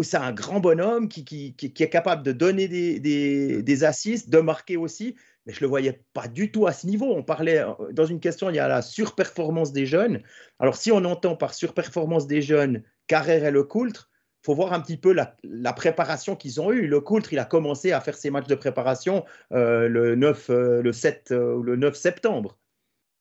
c'est 0.00 0.16
un 0.16 0.32
grand 0.32 0.60
bonhomme 0.60 1.08
qui, 1.08 1.54
est 1.58 1.88
capable 1.88 2.22
de 2.22 2.32
donner 2.32 2.68
des, 2.68 3.62
des, 3.62 3.84
assists, 3.84 4.30
de 4.30 4.38
marquer 4.38 4.76
aussi, 4.76 5.16
mais 5.44 5.52
je 5.52 5.58
ne 5.58 5.62
le 5.62 5.68
voyais 5.68 6.04
pas 6.12 6.28
du 6.28 6.50
tout 6.50 6.66
à 6.66 6.72
ce 6.72 6.86
niveau. 6.86 7.12
On 7.14 7.22
parlait, 7.22 7.58
euh, 7.58 7.72
dans 7.92 8.06
une 8.06 8.20
question, 8.20 8.50
il 8.50 8.56
y 8.56 8.58
a 8.58 8.68
la 8.68 8.82
surperformance 8.82 9.72
des 9.72 9.86
jeunes. 9.86 10.22
Alors, 10.58 10.76
si 10.76 10.92
on 10.92 11.04
entend 11.04 11.36
par 11.36 11.54
surperformance 11.54 12.26
des 12.26 12.42
jeunes 12.42 12.82
Carrère 13.06 13.44
et 13.44 13.50
Le 13.50 13.62
Coultre, 13.62 14.10
il 14.10 14.15
faut 14.46 14.54
voir 14.54 14.72
un 14.72 14.80
petit 14.80 14.96
peu 14.96 15.12
la, 15.12 15.72
préparation 15.72 16.36
qu'ils 16.36 16.60
ont 16.60 16.72
eue. 16.72 16.86
Le 16.86 17.00
Coultre, 17.00 17.32
il 17.32 17.38
a 17.38 17.44
commencé 17.44 17.92
à 17.92 18.00
faire 18.00 18.16
ses 18.16 18.30
matchs 18.30 18.46
de 18.46 18.54
préparation 18.54 19.24
euh, 19.52 19.88
le 19.88 20.14
9, 20.14 20.48
le 20.48 20.92
7 20.92 21.34
ou 21.34 21.62
le 21.62 21.76
9 21.76 21.94
septembre. 21.94 22.56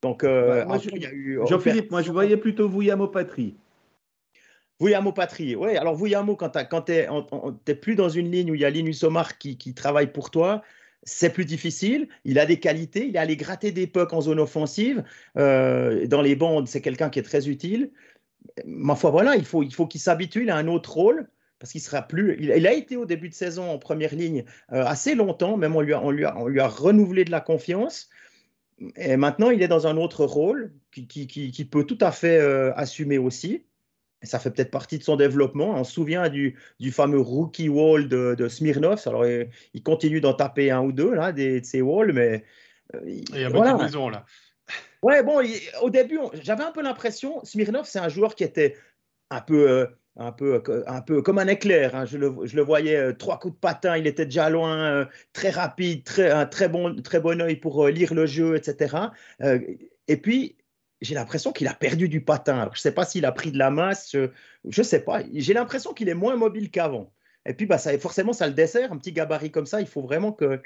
Donc, 0.02 0.24
bah, 0.24 0.68
Jean-Philippe, 1.48 1.92
moi, 1.92 2.02
je 2.02 2.12
voyais 2.12 2.38
plutôt 2.38 2.70
Vouillamo 2.70 3.08
Patrie. 3.08 3.56
Vouillamo 4.80 5.14
Patrie, 5.14 5.56
oui. 5.56 5.78
Alors 5.78 5.96
Vouillamo, 5.96 6.36
quand 6.36 6.50
tu 6.50 6.92
n'es 6.92 7.76
plus 7.76 7.96
dans 7.96 8.10
une 8.10 8.30
ligne 8.30 8.52
où 8.52 8.56
il 8.56 8.62
y 8.62 8.66
a 8.66 8.70
Linus 8.70 9.04
Omar 9.04 9.38
qui, 9.38 9.74
travaille 9.74 10.12
pour 10.12 10.32
toi, 10.32 10.64
c'est 11.04 11.32
plus 11.32 11.46
difficile. 11.46 12.10
Il 12.26 12.40
a 12.40 12.46
des 12.46 12.60
qualités, 12.60 13.08
il 13.08 13.16
est 13.16 13.20
allé 13.20 13.38
gratter 13.38 13.72
des 13.72 13.88
pucks 13.88 14.12
en 14.12 14.22
zone 14.22 14.40
offensive. 14.40 15.04
Euh, 15.38 16.08
dans 16.08 16.22
les 16.22 16.36
bandes, 16.36 16.68
c'est 16.68 16.82
quelqu'un 16.82 17.10
qui 17.10 17.20
est 17.20 17.24
très 17.24 17.48
utile. 17.48 17.92
Ma 18.66 18.96
foi, 18.96 19.12
voilà, 19.12 19.36
il 19.36 19.46
faut 19.46 19.62
qu'il 19.62 19.74
faut 19.74 19.88
s'habitue 19.96 20.50
à 20.50 20.56
un 20.56 20.68
autre 20.68 20.94
rôle 20.94 21.28
parce 21.60 21.72
qu'il 21.72 21.82
sera 21.82 22.02
plus. 22.02 22.38
Il, 22.40 22.68
a 22.68 22.74
été 22.74 22.98
au 22.98 23.06
début 23.06 23.30
de 23.30 23.34
saison 23.34 23.70
en 23.70 23.80
première 23.80 24.14
ligne 24.14 24.46
euh, 24.72 24.86
assez 24.86 25.16
longtemps, 25.16 25.58
même 25.58 25.76
on 25.76 25.82
lui, 25.82 25.94
a, 25.94 26.04
on, 26.04 26.12
lui 26.12 26.26
a, 26.26 26.38
on 26.38 26.48
lui, 26.48 26.60
a, 26.60 26.68
renouvelé 26.68 27.26
de 27.26 27.32
la 27.32 27.42
confiance. 27.42 28.10
Et 28.98 29.16
maintenant, 29.16 29.52
il 29.52 29.62
est 29.62 29.70
dans 29.70 29.88
un 29.88 29.96
autre 29.96 30.26
rôle 30.26 30.74
qui, 30.92 31.08
qui, 31.08 31.28
qui, 31.28 31.66
peut 31.66 31.86
tout 31.86 31.98
à 32.02 32.12
fait 32.12 32.38
euh, 32.40 32.74
assumer 32.76 33.18
aussi 33.18 33.66
ça 34.26 34.40
fait 34.40 34.52
peut-être 34.52 34.72
partie 34.72 34.98
de 34.98 35.04
son 35.04 35.16
développement. 35.16 35.76
On 35.76 35.84
se 35.84 35.94
souvient 35.94 36.30
du, 36.30 36.58
du 36.80 36.92
fameux 36.92 37.20
rookie 37.20 37.70
wall 37.70 38.08
de, 38.08 38.36
de 38.38 38.48
Smirnov. 38.48 39.02
Alors, 39.06 39.26
il, 39.26 39.84
continue 39.84 40.22
d'en 40.22 40.34
taper 40.34 40.72
un 40.72 40.82
ou 40.82 40.92
deux, 40.92 41.14
là, 41.14 41.32
des, 41.32 41.62
de 41.62 41.66
ces 41.66 41.82
walls, 41.82 42.14
mais. 42.14 42.44
Euh, 42.94 43.02
il 43.06 43.40
y 43.40 43.44
a 43.44 43.50
beaucoup 43.50 43.68
de 43.68 43.84
maisons, 43.84 44.10
là. 44.10 44.26
Ouais, 45.06 45.22
bon, 45.22 45.40
au 45.84 45.90
début, 45.92 46.18
j'avais 46.42 46.64
un 46.64 46.72
peu 46.72 46.82
l'impression, 46.82 47.40
Smirnov, 47.44 47.86
c'est 47.86 48.00
un 48.00 48.10
joueur 48.10 48.34
qui 48.34 48.44
était 48.44 48.76
un 49.30 49.40
peu, 49.40 49.70
euh, 49.70 49.86
un 50.16 50.32
peu, 50.32 50.64
un 50.88 51.02
peu 51.02 51.22
comme 51.22 51.38
un 51.38 51.46
éclair. 51.46 51.96
Hein. 51.96 52.06
Je, 52.06 52.18
le, 52.18 52.34
je, 52.46 52.56
le, 52.56 52.64
voyais, 52.64 52.96
euh, 52.96 53.14
trois 53.14 53.38
coups 53.38 53.54
de 53.54 53.60
patin, 53.60 53.98
il 53.98 54.08
était 54.08 54.26
déjà 54.26 54.50
loin, 54.50 55.08
très 55.32 55.52
rapide, 55.52 56.04
très, 56.06 56.32
un 56.32 56.48
très 56.48 56.70
bon, 56.70 57.00
très 57.04 57.20
bon 57.20 57.40
œil 57.40 57.58
pour 57.58 57.88
lire 57.88 58.16
le 58.16 58.26
jeu, 58.26 58.56
etc. 58.56 58.96
et 60.08 60.18
puis, 60.18 60.58
j'ai 61.02 61.14
l'impression 61.14 61.52
qu'il 61.52 61.68
a 61.68 61.76
perdu 61.76 62.10
du 62.10 62.22
patin. 62.22 62.64
je 62.74 62.80
ne 62.80 62.82
sais 62.82 62.94
pas 62.94 63.06
s'il 63.06 63.26
a 63.26 63.32
pris 63.32 63.52
de 63.52 63.60
la 63.60 63.70
masse, 63.70 64.12
je 64.12 64.30
ne 64.82 64.84
sais 64.84 65.02
pas. 65.02 65.22
J'ai 65.34 65.54
l'impression 65.54 65.94
qu'il 65.94 66.10
est 66.10 66.16
moins 66.16 66.36
mobile 66.36 66.72
qu'avant. 66.72 67.14
Et 67.46 67.54
puis, 67.54 67.68
bah, 67.68 67.78
forcément, 67.78 68.34
ça 68.34 68.48
le 68.48 68.54
dessert. 68.54 68.92
Un 68.92 68.98
petit 68.98 69.12
gabarit 69.12 69.52
comme 69.52 69.68
ça, 69.68 69.82
il 69.82 69.88
faut 69.88 70.02
vraiment 70.02 70.32
que 70.32 70.60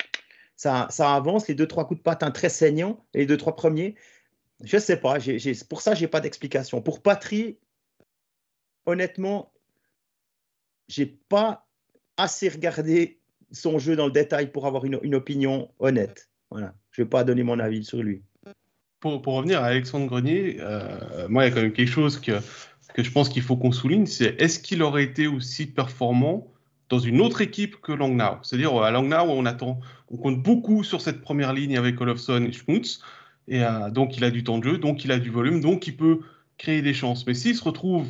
ça, 0.56 0.88
ça 0.92 1.14
avance. 1.14 1.50
Les 1.50 1.56
deux, 1.56 1.68
trois 1.68 1.86
coups 1.86 2.00
de 2.00 2.04
patin 2.04 2.32
très 2.32 2.48
saignants, 2.48 3.06
les 3.14 3.26
deux, 3.26 3.36
trois 3.36 3.58
premiers. 3.58 3.96
Je 4.64 4.76
ne 4.76 4.82
sais 4.82 4.98
pas. 4.98 5.18
pour 5.70 5.82
ça, 5.82 5.96
je 5.96 6.02
n'ai 6.02 6.08
pas 6.08 6.20
d'explication. 6.20 6.82
Pour 6.82 7.02
Patrie, 7.02 7.58
honnêtement, 8.86 9.54
je 10.88 11.04
n'ai 11.04 11.08
pas 11.30 11.68
assez 12.18 12.50
regardé 12.50 13.20
son 13.52 13.80
jeu 13.80 13.96
dans 13.96 14.06
le 14.06 14.12
détail 14.12 14.52
pour 14.52 14.68
avoir 14.68 14.86
une, 14.86 15.16
opinion 15.16 15.72
honnête. 15.80 16.30
Voilà. 16.50 16.74
Je 16.92 17.02
ne 17.02 17.06
vais 17.06 17.10
pas 17.10 17.24
donner 17.24 17.44
mon 17.44 17.60
avis 17.60 17.86
sur 17.86 18.04
lui 18.04 18.24
pour, 19.00 19.24
revenir 19.26 19.62
à 19.62 19.68
Alexandre 19.68 20.08
Grenier, 20.08 20.58
euh, 20.60 21.28
moi, 21.30 21.46
il 21.46 21.50
y 21.50 21.52
a 21.52 21.56
quand 21.56 21.62
même 21.62 21.72
quelque 21.72 21.92
chose 21.92 22.20
que, 22.20 22.34
que 22.94 23.04
je 23.04 23.12
pense 23.12 23.30
qu'il 23.30 23.42
faut 23.42 23.56
qu'on 23.56 23.72
souligne, 23.72 24.06
c'est 24.06 24.36
est-ce 24.42 24.60
qu'il 24.60 24.84
aurait 24.84 25.04
été 25.04 25.28
aussi 25.28 25.68
performant 25.68 26.52
dans 26.90 27.00
une 27.00 27.22
autre 27.22 27.42
équipe 27.42 27.80
que 27.82 27.92
Langnau? 27.92 28.40
C'est-à-dire, 28.42 28.76
à 28.82 28.92
Langnau, 28.92 29.32
on, 29.32 29.46
attend, 29.46 29.80
on 30.10 30.18
compte 30.18 30.42
beaucoup 30.42 30.84
sur 30.84 31.02
cette 31.02 31.22
première 31.22 31.54
ligne 31.54 31.78
avec 31.78 32.00
Olofsson 32.02 32.44
et 32.44 32.52
Schmutz, 32.52 33.02
et 33.50 33.64
euh, 33.64 33.90
donc 33.90 34.18
il 34.18 34.24
a 34.24 34.32
du 34.32 34.44
temps 34.44 34.60
de 34.60 34.64
jeu, 34.64 34.78
donc 34.78 35.04
il 35.04 35.12
a 35.12 35.20
du 35.20 35.30
volume, 35.30 35.62
donc 35.62 35.88
il 35.88 35.98
peut 35.98 36.22
créer 36.58 36.82
des 36.82 36.94
chances. 36.94 37.26
Mais 37.28 37.34
s'il 37.34 37.56
se 37.56 37.64
retrouve 37.64 38.08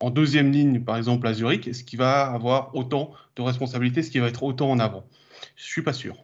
en 0.00 0.10
deuxième 0.10 0.52
ligne, 0.52 0.80
par 0.84 0.96
exemple, 0.96 1.26
à 1.26 1.34
Zurich, 1.34 1.66
est-ce 1.68 1.84
qu'il 1.84 1.98
va 1.98 2.30
avoir 2.30 2.74
autant 2.74 3.12
de 3.36 3.42
responsabilités, 3.42 4.00
est-ce 4.00 4.10
qu'il 4.10 4.20
va 4.20 4.28
être 4.28 4.42
autant 4.42 4.70
en 4.70 4.78
avant? 4.78 5.06
Je 5.56 5.64
ne 5.64 5.68
suis 5.68 5.82
pas 5.82 5.92
sûr. 5.92 6.16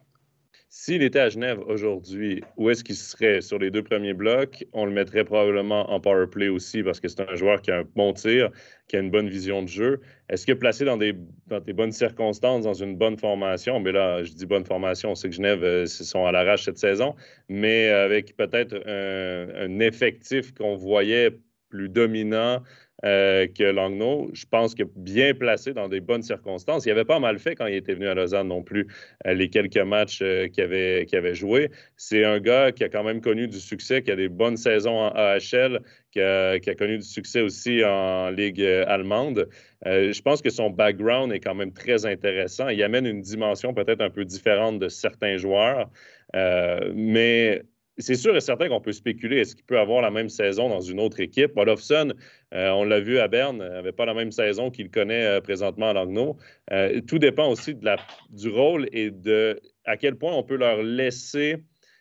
S'il 0.78 1.02
était 1.02 1.20
à 1.20 1.30
Genève 1.30 1.58
aujourd'hui, 1.66 2.42
où 2.58 2.68
est-ce 2.68 2.84
qu'il 2.84 2.96
serait? 2.96 3.40
Sur 3.40 3.58
les 3.58 3.70
deux 3.70 3.82
premiers 3.82 4.12
blocs? 4.12 4.62
On 4.74 4.84
le 4.84 4.92
mettrait 4.92 5.24
probablement 5.24 5.90
en 5.90 6.00
power 6.00 6.26
play 6.26 6.48
aussi 6.48 6.82
parce 6.82 7.00
que 7.00 7.08
c'est 7.08 7.22
un 7.22 7.34
joueur 7.34 7.62
qui 7.62 7.70
a 7.70 7.78
un 7.78 7.84
bon 7.96 8.12
tir, 8.12 8.50
qui 8.86 8.96
a 8.96 9.00
une 9.00 9.10
bonne 9.10 9.30
vision 9.30 9.62
de 9.62 9.68
jeu. 9.68 10.00
Est-ce 10.28 10.46
que 10.46 10.52
placé 10.52 10.84
dans 10.84 10.98
des, 10.98 11.14
dans 11.46 11.60
des 11.60 11.72
bonnes 11.72 11.92
circonstances, 11.92 12.64
dans 12.64 12.74
une 12.74 12.94
bonne 12.94 13.16
formation, 13.16 13.80
mais 13.80 13.90
là, 13.90 14.22
je 14.22 14.34
dis 14.34 14.44
bonne 14.44 14.66
formation, 14.66 15.12
on 15.12 15.14
sait 15.14 15.30
que 15.30 15.34
Genève 15.34 15.64
euh, 15.64 15.86
sont 15.86 16.26
à 16.26 16.30
l'arrache 16.30 16.64
cette 16.64 16.78
saison, 16.78 17.16
mais 17.48 17.88
avec 17.88 18.36
peut-être 18.36 18.74
un, 18.86 19.80
effectif 19.80 20.52
qu'on 20.52 20.76
voyait 20.76 21.30
plus 21.70 21.88
dominant, 21.88 22.62
euh, 23.06 23.46
que 23.46 23.62
Langnaud. 23.62 24.30
Je 24.32 24.46
pense 24.46 24.74
que 24.74 24.82
bien 24.96 25.32
placé 25.32 25.72
dans 25.72 25.88
des 25.88 26.00
bonnes 26.00 26.22
circonstances. 26.22 26.86
Il 26.86 26.88
n'avait 26.88 27.04
pas 27.04 27.20
mal 27.20 27.38
fait 27.38 27.54
quand 27.54 27.66
il 27.66 27.76
était 27.76 27.94
venu 27.94 28.08
à 28.08 28.14
Lausanne 28.14 28.48
non 28.48 28.64
plus, 28.64 28.88
euh, 29.26 29.34
les 29.34 29.48
quelques 29.48 29.76
matchs 29.76 30.18
qu'il 30.18 30.64
avait, 30.64 31.06
avait 31.12 31.34
joué. 31.34 31.70
C'est 31.96 32.24
un 32.24 32.40
gars 32.40 32.72
qui 32.72 32.82
a 32.82 32.88
quand 32.88 33.04
même 33.04 33.20
connu 33.20 33.46
du 33.46 33.60
succès, 33.60 34.02
qui 34.02 34.10
a 34.10 34.16
des 34.16 34.28
bonnes 34.28 34.56
saisons 34.56 34.98
en 34.98 35.10
AHL, 35.14 35.82
qui 36.10 36.20
a, 36.20 36.58
qui 36.58 36.68
a 36.68 36.74
connu 36.74 36.98
du 36.98 37.04
succès 37.04 37.42
aussi 37.42 37.84
en 37.84 38.30
Ligue 38.30 38.62
allemande. 38.62 39.48
je 39.84 40.20
pense 40.22 40.42
que 40.42 40.50
son 40.50 40.70
background 40.70 41.32
est 41.32 41.40
quand 41.40 41.54
même 41.54 41.72
très 41.72 42.06
intéressant. 42.06 42.68
Il 42.68 42.82
amène 42.82 43.06
une 43.06 43.20
dimension 43.20 43.72
peut-être 43.72 44.00
un 44.00 44.10
peu 44.10 44.24
différente 44.24 44.80
de 44.80 44.88
certains 44.88 45.36
joueurs, 45.36 45.90
mais 46.34 47.62
c'est 47.98 48.14
sûr 48.14 48.36
et 48.36 48.40
certain 48.40 48.68
qu'on 48.68 48.80
peut 48.80 48.92
spéculer. 48.92 49.40
Est-ce 49.40 49.56
qu'il 49.56 49.64
peut 49.64 49.78
avoir 49.78 50.02
la 50.02 50.10
même 50.10 50.28
saison 50.28 50.68
dans 50.68 50.80
une 50.80 51.00
autre 51.00 51.20
équipe? 51.20 51.56
Olofsson, 51.56 52.12
euh, 52.54 52.70
on 52.70 52.84
l'a 52.84 53.00
vu 53.00 53.18
à 53.18 53.28
Berne, 53.28 53.58
n'avait 53.58 53.92
pas 53.92 54.04
la 54.04 54.14
même 54.14 54.32
saison 54.32 54.70
qu'il 54.70 54.90
connaît 54.90 55.24
euh, 55.24 55.40
présentement 55.40 55.90
à 55.90 55.92
Langnau. 55.94 56.36
Euh, 56.72 57.00
tout 57.06 57.18
dépend 57.18 57.48
aussi 57.50 57.74
du 57.74 58.48
rôle 58.48 58.88
et 58.92 59.10
de 59.10 59.60
à 59.84 59.96
quel 59.96 60.16
point 60.16 60.32
on 60.34 60.42
peut 60.42 60.56
leur 60.56 60.82
laisser 60.82 61.56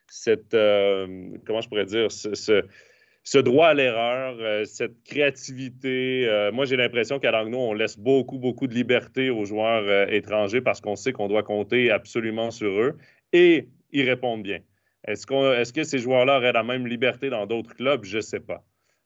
cette, 0.08 0.52
comment 0.52 1.62
je 1.62 1.68
pourrais 1.68 1.86
dire, 1.86 2.12
ce, 2.12 3.38
droit 3.40 3.70
à 3.70 3.74
l'erreur, 3.74 4.66
cette 4.66 5.04
créativité. 5.04 6.50
moi, 6.54 6.66
j'ai 6.66 6.78
l'impression 6.78 7.20
qu'à 7.20 7.32
Langnau, 7.32 7.58
on 7.58 7.74
laisse 7.74 7.98
beaucoup, 7.98 8.38
beaucoup 8.38 8.68
de 8.68 8.74
liberté 8.74 9.30
aux 9.30 9.46
joueurs 9.46 10.12
étrangers 10.12 10.62
parce 10.62 10.80
qu'on 10.80 10.96
sait 10.96 11.12
qu'on 11.12 11.28
doit 11.28 11.44
compter 11.44 11.92
absolument 11.92 12.52
sur 12.52 12.70
eux 12.70 12.98
et 13.34 13.68
ils 13.92 14.08
répondent 14.08 14.44
bien. 14.44 14.60
Est-ce, 15.08 15.74
que 15.74 15.84
ces 15.84 16.00
joueurs-là 16.00 16.38
auraient 16.38 16.54
la 16.54 16.64
même 16.64 16.88
liberté 16.88 17.30
dans 17.30 17.46
d'autres 17.46 17.76
clubs? 17.76 18.04
Je 18.04 18.18
ne 18.18 18.22
sais 18.22 18.40
pas. 18.40 18.64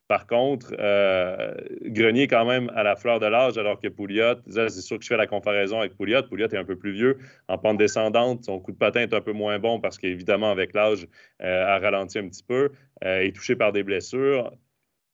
Par 0.07 0.25
contre, 0.25 0.73
euh, 0.79 1.53
Grenier 1.83 2.27
quand 2.27 2.43
même 2.43 2.71
à 2.73 2.81
la 2.81 2.95
fleur 2.95 3.19
de 3.19 3.27
l'âge, 3.27 3.59
alors 3.59 3.79
que 3.79 3.87
Pouliot, 3.89 4.37
c'est 4.49 4.69
sûr 4.81 4.97
que 4.97 5.03
je 5.03 5.09
fais 5.09 5.17
la 5.17 5.27
comparaison 5.27 5.81
avec 5.81 5.95
Pouliot. 5.95 6.23
Pouliot 6.23 6.47
est 6.47 6.57
un 6.57 6.65
peu 6.65 6.75
plus 6.75 6.93
vieux, 6.93 7.19
en 7.47 7.59
pente 7.59 7.77
descendante. 7.77 8.43
Son 8.43 8.59
coup 8.59 8.71
de 8.71 8.77
patin 8.77 9.01
est 9.01 9.13
un 9.13 9.21
peu 9.21 9.33
moins 9.33 9.59
bon 9.59 9.79
parce 9.79 9.99
qu'évidemment, 9.99 10.49
avec 10.49 10.73
l'âge, 10.73 11.07
euh, 11.43 11.63
a 11.63 11.77
ralenti 11.77 12.17
un 12.17 12.27
petit 12.27 12.43
peu, 12.43 12.71
euh, 13.03 13.19
est 13.19 13.35
touché 13.35 13.55
par 13.55 13.71
des 13.71 13.83
blessures. 13.83 14.51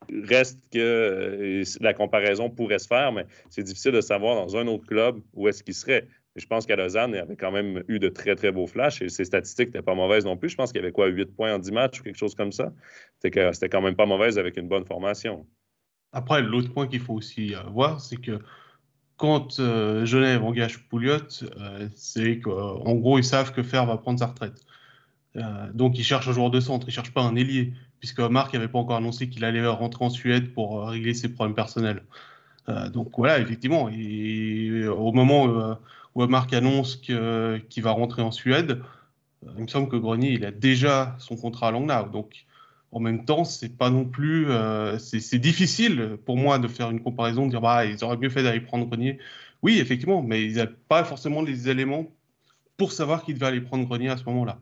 Reste 0.10 0.62
que 0.72 0.80
euh, 0.80 1.64
la 1.82 1.94
comparaison 1.94 2.50
pourrait 2.50 2.80
se 2.80 2.88
faire, 2.88 3.12
mais 3.12 3.26
c'est 3.50 3.64
difficile 3.64 3.92
de 3.92 4.02
savoir 4.02 4.36
dans 4.36 4.56
un 4.56 4.68
autre 4.68 4.86
club 4.86 5.20
où 5.34 5.50
est-ce 5.50 5.62
qu'il 5.62 5.74
serait 5.74 6.08
je 6.36 6.46
pense 6.48 6.66
qu'à 6.66 6.76
Lausanne, 6.76 7.12
il 7.14 7.20
avait 7.20 7.36
quand 7.38 7.52
même 7.52 7.84
eu 7.88 8.00
de 8.00 8.10
très, 8.10 8.36
très 8.36 8.52
beaux 8.52 8.68
flashs 8.68 9.02
et 9.02 9.10
ses 9.10 9.26
statistiques 9.26 9.68
n'étaient 9.68 9.82
pas 9.82 9.96
mauvaises 9.96 10.26
non 10.26 10.36
plus. 10.36 10.50
Je 10.50 10.56
pense 10.56 10.72
qu'il 10.72 10.82
y 10.82 10.84
avait 10.84 10.92
quoi, 10.92 11.08
8 11.08 11.34
points 11.36 11.56
en 11.56 11.60
10 11.60 11.72
matchs 11.72 12.02
ou 12.02 12.04
quelque 12.04 12.18
chose 12.18 12.36
comme 12.36 12.52
ça? 12.52 12.74
C'était 13.20 13.70
quand 13.70 13.82
même 13.82 13.96
pas 13.96 14.06
mauvaise 14.06 14.38
avec 14.38 14.58
une 14.58 14.68
bonne 14.68 14.86
formation. 14.86 15.46
Après, 16.12 16.42
l'autre 16.42 16.74
point 16.74 16.88
qu'il 16.88 17.00
faut 17.00 17.14
aussi 17.14 17.56
euh, 17.56 17.60
voir, 17.72 18.02
c'est 18.02 18.18
que 18.18 18.40
quand 19.18 19.60
euh, 19.60 20.06
Genève 20.06 20.44
engage 20.44 20.88
Pouliot, 20.90 21.20
euh, 21.44 21.88
c'est 21.96 22.40
qu'en 22.40 22.96
gros, 22.96 23.18
ils 23.18 23.24
savent 23.24 23.54
que 23.54 23.64
Fer 23.64 23.86
va 23.86 23.98
prendre 23.98 24.20
sa 24.20 24.28
retraite. 24.28 24.66
donc, 25.74 25.98
ils 25.98 26.04
cherchent 26.04 26.28
un 26.28 26.34
joueur 26.34 26.52
de 26.52 26.60
centre, 26.62 26.88
ils 26.88 26.92
ne 26.92 26.96
cherchent 26.96 27.14
pas 27.14 27.22
un 27.22 27.36
ailier, 27.36 27.74
puisque 28.00 28.20
Marc 28.20 28.54
n'avait 28.54 28.70
pas 28.70 28.80
encore 28.80 28.98
annoncé 28.98 29.30
qu'il 29.30 29.44
allait 29.44 29.66
rentrer 29.68 30.06
en 30.06 30.10
Suède 30.10 30.54
pour 30.54 30.88
régler 30.88 31.14
ses 31.14 31.30
problèmes 31.34 31.56
personnels. 31.56 32.04
donc 32.94 33.12
voilà, 33.18 33.40
effectivement, 33.40 33.84
au 33.86 35.12
moment 35.12 35.78
où 36.16 36.26
Marc 36.28 36.54
annonce 36.54 36.96
qu'il 36.96 37.84
va 37.84 37.92
rentrer 37.92 38.22
en 38.22 38.32
Suède, 38.32 38.82
euh, 39.46 39.52
il 39.58 39.64
me 39.64 39.68
semble 39.68 39.90
que 39.90 39.98
Grenier 39.98 40.32
il 40.32 40.46
a 40.46 40.52
déjà 40.52 41.16
son 41.20 41.36
contrat 41.36 41.68
à 41.68 41.72
Langnau. 41.72 42.10
Donc 42.12 42.46
en 42.92 43.00
même 43.00 43.26
temps, 43.26 43.44
c'est 43.44 43.78
pas 43.78 43.90
non 43.90 44.06
plus, 44.06 44.50
euh, 44.50 44.98
c'est 44.98 45.38
difficile 45.40 46.18
pour 46.26 46.38
moi 46.38 46.60
de 46.60 46.68
faire 46.68 46.90
une 46.90 47.02
comparaison, 47.02 47.46
de 47.46 47.52
dire 47.52 47.62
bah 47.62 47.86
ils 47.86 48.04
auraient 48.04 48.18
mieux 48.18 48.30
fait 48.30 48.44
d'aller 48.44 48.62
prendre 48.62 48.86
Grenier. 48.86 49.20
Oui, 49.62 49.80
effectivement, 49.80 50.22
mais 50.22 50.44
ils 50.44 50.58
n'ont 50.58 50.68
pas 50.88 51.04
forcément 51.04 51.42
les 51.42 51.70
éléments 51.70 52.08
pour 52.78 52.92
savoir 52.92 53.24
qu'ils 53.24 53.36
devaient 53.36 53.48
aller 53.48 53.62
prendre 53.62 53.86
Grenier 53.86 54.10
à 54.10 54.18
ce 54.18 54.24
moment-là. 54.26 54.60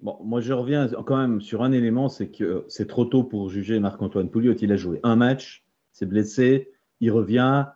Bon, 0.00 0.18
moi 0.22 0.40
je 0.40 0.52
reviens 0.52 0.88
quand 1.06 1.16
même 1.16 1.40
sur 1.40 1.62
un 1.62 1.72
élément, 1.72 2.08
c'est 2.08 2.28
que 2.28 2.64
c'est 2.68 2.86
trop 2.86 3.04
tôt 3.04 3.24
pour 3.24 3.50
juger 3.50 3.80
Marc-Antoine 3.80 4.30
Pouliot. 4.30 4.54
Il 4.60 4.72
a 4.72 4.76
joué 4.76 5.00
un 5.02 5.16
match, 5.16 5.64
s'est 5.92 6.06
blessé, 6.06 6.70
il 7.00 7.10
revient, 7.10 7.66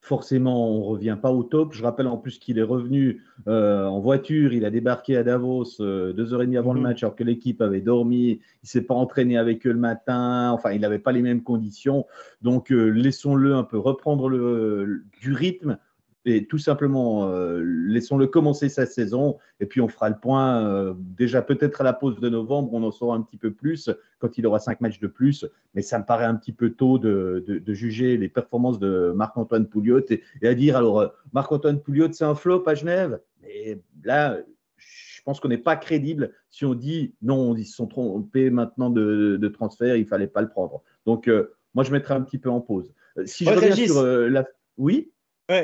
forcément, 0.00 0.70
on 0.70 0.80
ne 0.80 0.84
revient 0.84 1.18
pas 1.20 1.30
au 1.30 1.42
top. 1.42 1.72
Je 1.72 1.82
rappelle 1.82 2.06
en 2.06 2.16
plus 2.16 2.38
qu'il 2.38 2.58
est 2.58 2.62
revenu 2.62 3.22
euh, 3.46 3.84
en 3.84 4.00
voiture. 4.00 4.52
Il 4.52 4.64
a 4.64 4.70
débarqué 4.70 5.16
à 5.16 5.22
Davos 5.22 5.80
euh, 5.80 6.12
deux 6.12 6.32
heures 6.32 6.42
et 6.42 6.46
demie 6.46 6.56
avant 6.56 6.72
le 6.72 6.80
mhm. 6.80 6.86
match, 6.86 7.02
alors 7.02 7.14
que 7.14 7.24
l'équipe 7.24 7.60
avait 7.60 7.80
dormi. 7.80 8.30
Il 8.30 8.38
ne 8.64 8.68
s'est 8.68 8.82
pas 8.82 8.94
entraîné 8.94 9.36
avec 9.36 9.66
eux 9.66 9.72
le 9.72 9.78
matin. 9.78 10.50
Enfin, 10.52 10.72
il 10.72 10.80
n'avait 10.80 10.98
pas 10.98 11.12
les 11.12 11.22
mêmes 11.22 11.42
conditions. 11.42 12.06
Donc, 12.42 12.72
euh, 12.72 12.88
laissons-le 12.88 13.54
un 13.54 13.64
peu 13.64 13.78
reprendre 13.78 14.28
le, 14.28 15.04
du 15.20 15.32
rythme 15.34 15.78
et 16.26 16.46
tout 16.46 16.58
simplement, 16.58 17.30
euh, 17.30 17.62
laissons-le 17.64 18.26
commencer 18.26 18.68
sa 18.68 18.84
saison 18.84 19.38
et 19.58 19.66
puis 19.66 19.80
on 19.80 19.88
fera 19.88 20.10
le 20.10 20.16
point 20.16 20.66
euh, 20.66 20.92
déjà 20.96 21.40
peut-être 21.40 21.80
à 21.80 21.84
la 21.84 21.94
pause 21.94 22.20
de 22.20 22.28
novembre, 22.28 22.74
on 22.74 22.82
en 22.82 22.90
saura 22.90 23.16
un 23.16 23.22
petit 23.22 23.38
peu 23.38 23.52
plus 23.52 23.88
quand 24.18 24.36
il 24.36 24.46
aura 24.46 24.58
cinq 24.58 24.82
matchs 24.82 25.00
de 25.00 25.06
plus. 25.06 25.46
Mais 25.74 25.80
ça 25.80 25.98
me 25.98 26.04
paraît 26.04 26.26
un 26.26 26.34
petit 26.34 26.52
peu 26.52 26.70
tôt 26.70 26.98
de, 26.98 27.62
juger 27.68 28.18
les 28.18 28.28
performances 28.28 28.78
de 28.78 29.12
Marc-Antoine 29.16 29.66
Pouliot 29.66 30.04
et, 30.10 30.22
à 30.46 30.54
dire 30.54 30.76
alors 30.76 31.00
euh, 31.00 31.08
Marc-Antoine 31.32 31.80
Pouliot 31.80 32.12
c'est 32.12 32.24
un 32.24 32.34
flop 32.34 32.64
à 32.66 32.74
Genève? 32.74 33.20
Mais 33.42 33.80
là, 34.04 34.38
je 34.76 35.22
pense 35.22 35.40
qu'on 35.40 35.48
n'est 35.48 35.58
pas 35.58 35.76
crédible 35.76 36.34
si 36.50 36.66
on 36.66 36.74
dit 36.74 37.14
non, 37.22 37.56
ils 37.56 37.64
se 37.64 37.76
sont 37.76 37.86
trompés 37.86 38.50
maintenant 38.50 38.90
de, 38.90 39.48
transfert, 39.48 39.96
il 39.96 40.06
fallait 40.06 40.26
pas 40.26 40.42
le 40.42 40.50
prendre. 40.50 40.82
Donc 41.06 41.30
moi 41.72 41.82
je 41.82 41.92
mettrai 41.92 42.12
un 42.12 42.20
petit 42.20 42.38
peu 42.38 42.50
en 42.50 42.60
pause. 42.60 42.92
Si 43.24 43.46
je 43.46 43.50
reviens 43.50 43.74
sur 43.74 44.02
la, 44.02 44.46
oui? 44.76 45.10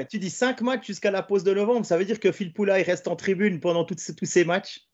Tu 0.09 0.19
dis 0.19 0.31
5 0.31 0.61
matchs 0.63 0.87
jusqu'à 0.87 1.11
la 1.11 1.23
pause 1.23 1.45
de 1.45 1.53
novembre. 1.53 1.87
Ça 1.87 1.97
veut 1.97 2.05
dire 2.05 2.21
que 2.21 2.33
Phil 2.33 2.53
Poula 2.53 2.75
reste 2.75 3.09
en 3.09 3.17
tribune 3.17 3.61
pendant 3.61 3.85
tous 3.85 3.97
ces 4.23 4.45
matchs? 4.45 4.87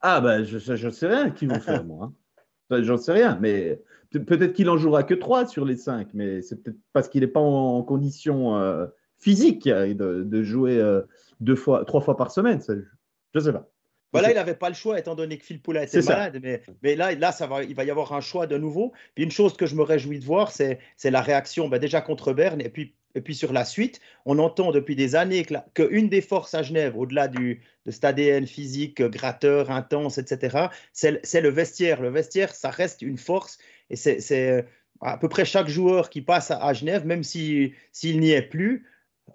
Ah, 0.00 0.20
ben, 0.20 0.44
je 0.44 0.56
ne 0.56 0.90
sais 0.90 1.06
rien 1.06 1.30
qu'ils 1.30 1.48
vont 1.48 1.60
faire, 1.60 1.84
moi. 1.84 2.12
Hein. 2.70 2.82
J'en 2.82 2.96
sais 2.96 3.12
rien, 3.12 3.38
mais 3.40 3.80
peut-être 4.10 4.52
qu'il 4.52 4.68
en 4.68 4.76
jouera 4.76 5.02
que 5.02 5.14
3 5.14 5.46
sur 5.46 5.64
les 5.64 5.76
5, 5.76 6.08
mais 6.14 6.42
c'est 6.42 6.62
peut-être 6.62 6.78
parce 6.92 7.08
qu'il 7.08 7.22
n'est 7.22 7.28
pas 7.28 7.40
en, 7.40 7.82
condition 7.82 8.56
euh, 8.56 8.86
physique 9.18 9.66
euh, 9.66 9.94
de, 9.94 10.42
jouer 10.42 10.78
euh, 10.78 11.02
deux 11.40 11.56
fois, 11.56 11.84
trois 11.84 12.00
fois 12.00 12.16
par 12.16 12.30
semaine. 12.30 12.60
je 12.68 12.74
ne 13.34 13.40
sais 13.40 13.52
pas. 13.52 13.68
Voilà, 14.12 14.30
il 14.30 14.34
n'avait 14.34 14.54
pas 14.54 14.68
le 14.68 14.76
choix 14.76 14.96
étant 14.96 15.16
donné 15.16 15.38
que 15.38 15.44
Phil 15.44 15.60
Poula 15.60 15.82
était 15.82 16.00
malade. 16.02 16.38
Mais, 16.40 16.62
mais, 16.82 16.94
là, 16.94 17.12
là 17.16 17.32
ça 17.32 17.48
va, 17.48 17.64
il 17.64 17.74
va 17.74 17.82
y 17.82 17.90
avoir 17.90 18.12
un 18.12 18.20
choix 18.20 18.46
de 18.46 18.56
nouveau. 18.56 18.92
Puis 19.16 19.24
une 19.24 19.32
chose 19.32 19.56
que 19.56 19.66
je 19.66 19.74
me 19.74 19.82
réjouis 19.82 20.20
de 20.20 20.24
voir, 20.24 20.52
c'est 20.52 20.78
la 21.02 21.20
réaction 21.20 21.68
ben, 21.68 21.78
déjà 21.78 22.00
contre 22.00 22.32
Berne 22.32 22.60
et 22.60 22.68
puis 22.68 22.94
et 23.14 23.20
puis 23.20 23.34
sur 23.34 23.52
la 23.52 23.64
suite, 23.64 24.00
on 24.24 24.38
entend 24.38 24.72
depuis 24.72 24.96
des 24.96 25.14
années 25.14 25.46
qu'une 25.74 26.08
des 26.08 26.20
forces 26.20 26.54
à 26.54 26.62
Genève, 26.62 26.96
au-delà 26.96 27.28
de 27.28 27.58
cet 27.88 28.04
ADN 28.04 28.46
physique, 28.46 29.02
gratteur, 29.02 29.70
intense, 29.70 30.18
etc., 30.18 30.68
c'est 30.92 31.40
le 31.40 31.48
vestiaire. 31.48 32.02
Le 32.02 32.10
vestiaire, 32.10 32.54
ça 32.54 32.70
reste 32.70 33.02
une 33.02 33.18
force. 33.18 33.58
Et 33.90 33.96
c'est 33.96 34.66
à 35.00 35.18
peu 35.18 35.28
près 35.28 35.44
chaque 35.44 35.68
joueur 35.68 36.10
qui 36.10 36.22
passe 36.22 36.50
à, 36.50 36.72
Genève, 36.72 37.06
même 37.06 37.22
s'il 37.22 37.72
n'y 38.02 38.30
est 38.30 38.42
plus, 38.42 38.86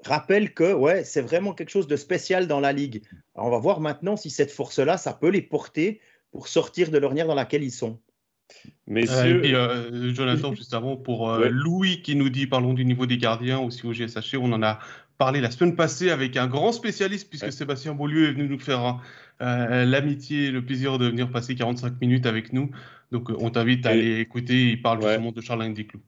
rappelle 0.04 0.54
que 0.54 0.74
ouais, 0.74 1.04
c'est 1.04 1.22
vraiment 1.22 1.54
quelque 1.54 1.70
chose 1.70 1.88
de 1.88 1.96
spécial 1.96 2.48
dans 2.48 2.60
la 2.60 2.74
ligue. 2.74 3.04
on 3.36 3.50
va 3.50 3.60
voir 3.60 3.80
maintenant 3.80 4.16
si 4.16 4.30
cette 4.30 4.52
force-là, 4.52 4.98
ça 4.98 5.14
peut 5.14 5.30
les 5.30 5.42
porter 5.42 6.02
pour 6.32 6.48
sortir 6.48 6.92
de 6.92 6.98
l'ornière 6.98 7.28
dans 7.28 7.36
laquelle 7.36 7.64
ils 7.64 7.72
sont. 7.72 8.00
Messieurs. 8.88 9.42
Euh, 9.46 9.92
euh, 9.92 10.14
Jonathan, 10.14 10.54
juste 10.56 10.74
avant, 10.74 10.98
pour 10.98 11.30
euh, 11.30 11.48
Louis 11.50 12.02
qui 12.02 12.16
nous 12.16 12.30
dit 12.30 12.48
parlons 12.48 12.74
du 12.74 12.84
niveau 12.86 13.06
des 13.06 13.18
gardiens 13.18 13.60
aussi 13.60 13.86
au 13.86 13.94
GSHC. 13.94 14.38
On 14.38 14.52
en 14.52 14.64
a 14.64 14.80
parlé 15.18 15.42
la 15.42 15.52
semaine 15.52 15.76
passée 15.76 16.10
avec 16.10 16.38
un 16.38 16.48
grand 16.48 16.72
spécialiste, 16.72 17.30
puisque 17.30 17.52
Sébastien 17.52 17.94
Beaulieu 17.94 18.30
est 18.30 18.32
venu 18.32 18.48
nous 18.48 18.60
faire 18.60 19.00
l'amitié 19.40 20.46
et 20.46 20.52
le 20.52 20.64
plaisir 20.64 20.98
de 20.98 21.08
venir 21.08 21.30
passer 21.30 21.56
45 21.56 22.00
minutes 22.02 22.26
avec 22.26 22.54
nous. 22.54 22.72
Donc, 23.12 23.30
on 23.38 23.50
t'invite 23.50 23.86
à 23.86 23.90
aller 23.90 24.20
écouter. 24.20 24.70
Il 24.70 24.82
parle 24.82 25.02
justement 25.02 25.32
de 25.32 25.42
Charles 25.42 25.74
Desclous. 25.74 26.02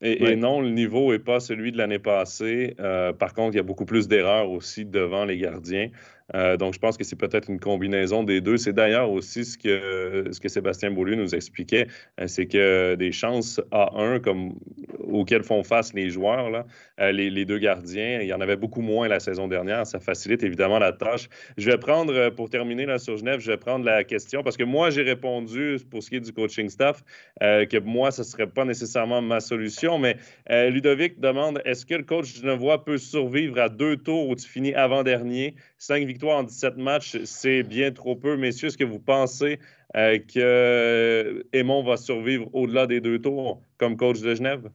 Et, 0.00 0.36
non, 0.36 0.60
le 0.60 0.70
niveau 0.70 1.12
n'est 1.12 1.18
pas 1.18 1.38
celui 1.38 1.70
de 1.70 1.76
l'année 1.76 1.98
passée. 1.98 2.74
par 3.18 3.34
contre, 3.34 3.54
il 3.54 3.56
y 3.56 3.60
a 3.60 3.62
beaucoup 3.62 3.84
plus 3.84 4.08
d'erreurs 4.08 4.50
aussi 4.50 4.86
devant 4.86 5.26
les 5.26 5.36
gardiens. 5.36 5.90
Euh, 6.34 6.56
donc, 6.56 6.74
je 6.74 6.78
pense 6.78 6.96
que 6.96 7.04
c'est 7.04 7.16
peut-être 7.16 7.48
une 7.48 7.60
combinaison 7.60 8.24
des 8.24 8.40
deux. 8.40 8.56
C'est 8.56 8.72
d'ailleurs 8.72 9.10
aussi 9.10 9.44
ce 9.44 9.56
que, 9.56 10.24
ce 10.30 10.40
que 10.40 10.48
Sébastien 10.48 10.90
Beaulieu 10.90 11.14
nous 11.14 11.34
expliquait, 11.34 11.86
euh, 12.20 12.26
c'est 12.26 12.46
que 12.46 12.94
des 12.96 13.12
chances 13.12 13.60
à 13.70 13.92
1 13.96 14.20
comme, 14.20 14.54
auxquelles 14.98 15.44
font 15.44 15.62
face 15.62 15.94
les 15.94 16.10
joueurs, 16.10 16.64
euh, 17.00 17.12
les, 17.12 17.44
deux 17.44 17.58
gardiens, 17.58 18.20
il 18.20 18.26
y 18.26 18.32
en 18.32 18.40
avait 18.40 18.56
beaucoup 18.56 18.80
moins 18.80 19.08
la 19.08 19.20
saison 19.20 19.46
dernière. 19.46 19.86
Ça 19.86 20.00
facilite 20.00 20.42
évidemment 20.42 20.78
la 20.78 20.92
tâche. 20.92 21.28
Je 21.56 21.70
vais 21.70 21.78
prendre, 21.78 22.30
pour 22.30 22.50
terminer 22.50 22.86
là, 22.86 22.98
sur 22.98 23.16
Genève, 23.16 23.40
je 23.40 23.50
vais 23.50 23.56
prendre 23.56 23.84
la 23.84 24.02
question 24.04 24.42
parce 24.42 24.56
que 24.56 24.64
moi, 24.64 24.90
j'ai 24.90 25.02
répondu 25.02 25.76
pour 25.90 26.02
ce 26.02 26.10
qui 26.10 26.16
est 26.16 26.20
du 26.20 26.32
coaching 26.32 26.68
staff 26.68 27.02
que 27.40 27.78
moi, 27.78 28.10
ce 28.10 28.22
ne 28.22 28.26
serait 28.26 28.46
pas 28.46 28.64
nécessairement 28.64 29.22
ma 29.22 29.40
solution. 29.40 29.98
Mais 29.98 30.16
Ludovic 30.48 31.20
demande 31.20 31.60
est-ce 31.64 31.86
que 31.86 31.94
le 31.94 32.02
coach 32.02 32.40
genevois 32.40 32.84
peut 32.84 32.98
survivre 32.98 33.60
à 33.60 33.68
deux 33.68 33.96
tours 33.96 34.28
où 34.28 34.34
tu 34.34 34.48
finis 34.48 34.74
avant-dernier, 34.74 35.54
cinq 35.78 36.04
victoires 36.06 36.15
en 36.24 36.42
17 36.42 36.76
matchs, 36.76 37.18
c'est 37.24 37.62
bien 37.62 37.92
trop 37.92 38.16
peu. 38.16 38.36
Messieurs, 38.36 38.68
est-ce 38.68 38.78
que 38.78 38.84
vous 38.84 38.98
pensez 38.98 39.58
euh, 39.96 40.18
que 40.18 41.46
Aymon 41.52 41.82
va 41.82 41.96
survivre 41.96 42.48
au-delà 42.54 42.86
des 42.86 43.00
deux 43.00 43.20
tours 43.20 43.60
comme 43.78 43.96
coach 43.96 44.20
de 44.20 44.34
Genève? 44.34 44.70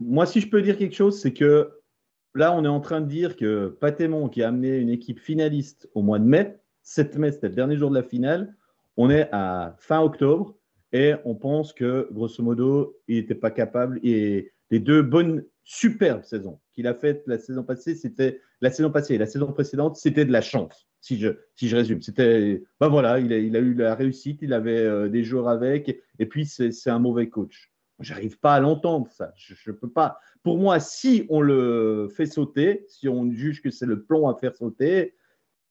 moi, 0.00 0.26
si 0.26 0.40
je 0.40 0.48
peux 0.48 0.62
dire 0.62 0.78
quelque 0.78 0.96
chose, 0.96 1.20
c'est 1.20 1.32
que 1.32 1.70
là, 2.34 2.52
on 2.54 2.64
est 2.64 2.68
en 2.68 2.80
train 2.80 3.00
de 3.00 3.06
dire 3.06 3.36
que 3.36 3.68
Patémon, 3.80 4.28
qui 4.28 4.42
a 4.42 4.48
amené 4.48 4.78
une 4.78 4.88
équipe 4.88 5.20
finaliste 5.20 5.88
au 5.94 6.02
mois 6.02 6.18
de 6.18 6.24
mai, 6.24 6.58
7 6.82 7.18
mai, 7.18 7.32
c'était 7.32 7.48
le 7.48 7.54
dernier 7.54 7.76
jour 7.76 7.90
de 7.90 7.94
la 7.94 8.02
finale, 8.02 8.56
on 8.96 9.10
est 9.10 9.28
à 9.32 9.76
fin 9.78 10.00
octobre 10.00 10.56
et 10.92 11.14
on 11.24 11.34
pense 11.34 11.72
que, 11.72 12.08
grosso 12.10 12.42
modo, 12.42 12.96
il 13.06 13.16
n'était 13.16 13.34
pas 13.34 13.50
capable. 13.50 14.00
Et 14.02 14.52
les 14.70 14.80
deux 14.80 15.02
bonnes, 15.02 15.44
superbes 15.64 16.24
saisons 16.24 16.58
qu'il 16.80 16.86
a 16.86 16.94
faites 16.94 17.22
la 17.26 17.38
saison 17.38 17.62
passée, 17.62 17.94
c'était 17.94 18.40
la 18.60 18.70
saison 18.70 18.90
passée 18.90 19.18
la 19.18 19.26
saison 19.26 19.52
précédente, 19.52 19.96
c'était 19.96 20.24
de 20.24 20.32
la 20.32 20.40
chance, 20.40 20.88
si 21.00 21.18
je, 21.18 21.28
si 21.54 21.68
je 21.68 21.76
résume. 21.76 22.00
C'était, 22.00 22.62
ben 22.80 22.88
voilà, 22.88 23.18
il 23.20 23.32
a, 23.32 23.38
il 23.38 23.54
a 23.54 23.58
eu 23.58 23.74
la 23.74 23.94
réussite, 23.94 24.40
il 24.42 24.52
avait 24.52 24.78
euh, 24.78 25.08
des 25.08 25.24
joueurs 25.24 25.48
avec, 25.48 26.00
et 26.18 26.26
puis 26.26 26.46
c'est 26.46 26.90
un 26.90 26.98
mauvais 26.98 27.28
coach. 27.28 27.70
J'arrive 28.00 28.38
pas 28.38 28.54
à 28.54 28.60
l'entendre, 28.60 29.10
ça. 29.12 29.32
Je, 29.36 29.54
je 29.54 29.70
peux 29.70 29.90
pas. 29.90 30.18
Pour 30.42 30.56
moi, 30.56 30.80
si 30.80 31.26
on 31.28 31.42
le 31.42 32.08
fait 32.16 32.24
sauter, 32.24 32.86
si 32.88 33.08
on 33.10 33.30
juge 33.30 33.60
que 33.60 33.70
c'est 33.70 33.84
le 33.84 34.02
plomb 34.02 34.26
à 34.28 34.34
faire 34.36 34.56
sauter, 34.56 35.14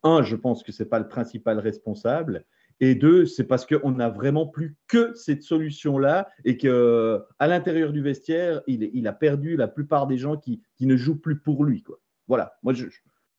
un, 0.03 0.21
je 0.21 0.35
pense 0.35 0.61
que 0.61 0.71
c'est 0.71 0.85
pas 0.85 0.99
le 0.99 1.07
principal 1.07 1.57
responsable. 1.57 2.45
Et 2.81 2.95
deux, 2.95 3.25
c'est 3.25 3.43
parce 3.43 3.65
qu'on 3.65 3.91
n'a 3.91 4.09
vraiment 4.09 4.47
plus 4.47 4.77
que 4.87 5.13
cette 5.13 5.43
solution-là 5.43 6.29
et 6.45 6.57
qu'à 6.57 7.47
l'intérieur 7.47 7.91
du 7.91 8.01
vestiaire, 8.01 8.61
il, 8.67 9.07
a 9.07 9.13
perdu 9.13 9.57
la 9.57 9.67
plupart 9.67 10.07
des 10.07 10.17
gens 10.17 10.37
qui, 10.37 10.61
ne 10.79 10.95
jouent 10.95 11.19
plus 11.19 11.39
pour 11.39 11.65
lui. 11.65 11.83
Voilà, 12.27 12.53
moi 12.63 12.73
je, 12.73 12.85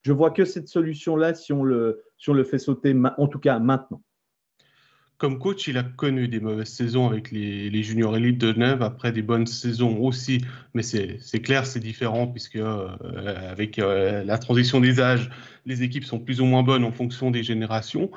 je 0.03 0.13
vois 0.13 0.31
que 0.31 0.45
cette 0.45 0.67
solution-là 0.67 1.33
si, 1.33 1.53
on 1.53 1.63
le, 1.63 2.03
fait 2.43 2.59
sauter, 2.59 2.95
en 3.17 3.27
tout 3.27 3.39
cas 3.39 3.57
maintenant. 3.59 4.03
Comme 5.17 5.37
coach, 5.37 5.67
il 5.67 5.77
a 5.77 5.83
connu 5.83 6.27
des 6.27 6.39
mauvaises 6.39 6.69
saisons 6.69 7.07
avec 7.07 7.29
les, 7.29 7.69
les 7.69 7.83
juniors 7.83 8.17
élites 8.17 8.39
de 8.39 8.53
Genève, 8.53 8.81
après 8.81 9.11
des 9.11 9.21
bonnes 9.21 9.45
saisons 9.45 9.99
aussi. 9.99 10.43
Mais 10.73 10.81
c'est 10.81 11.41
clair, 11.43 11.67
c'est 11.67 11.79
différent 11.79 12.25
puisque 12.27 12.55
euh, 12.55 12.87
avec 13.51 13.77
euh, 13.77 14.23
la 14.23 14.39
transition 14.39 14.79
des 14.79 14.99
âges, 14.99 15.29
les 15.67 15.83
équipes 15.83 16.05
sont 16.05 16.19
plus 16.19 16.41
ou 16.41 16.45
moins 16.45 16.63
bonnes 16.63 16.83
en 16.83 16.91
fonction 16.91 17.29
des 17.29 17.43
générations 17.43 18.09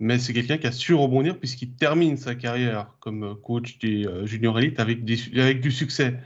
mais 0.00 0.18
c'est 0.18 0.32
quelqu'un 0.32 0.58
qui 0.58 0.66
a 0.66 0.72
su 0.72 0.94
rebondir 0.94 1.38
puisqu'il 1.38 1.70
termine 1.72 2.16
sa 2.16 2.34
carrière 2.34 2.92
comme 3.00 3.36
coach 3.42 3.78
des 3.78 4.06
euh, 4.06 4.26
juniors 4.26 4.58
élites 4.58 4.80
avec, 4.80 4.98
avec 5.36 5.60
du 5.60 5.70
succès. 5.70 6.18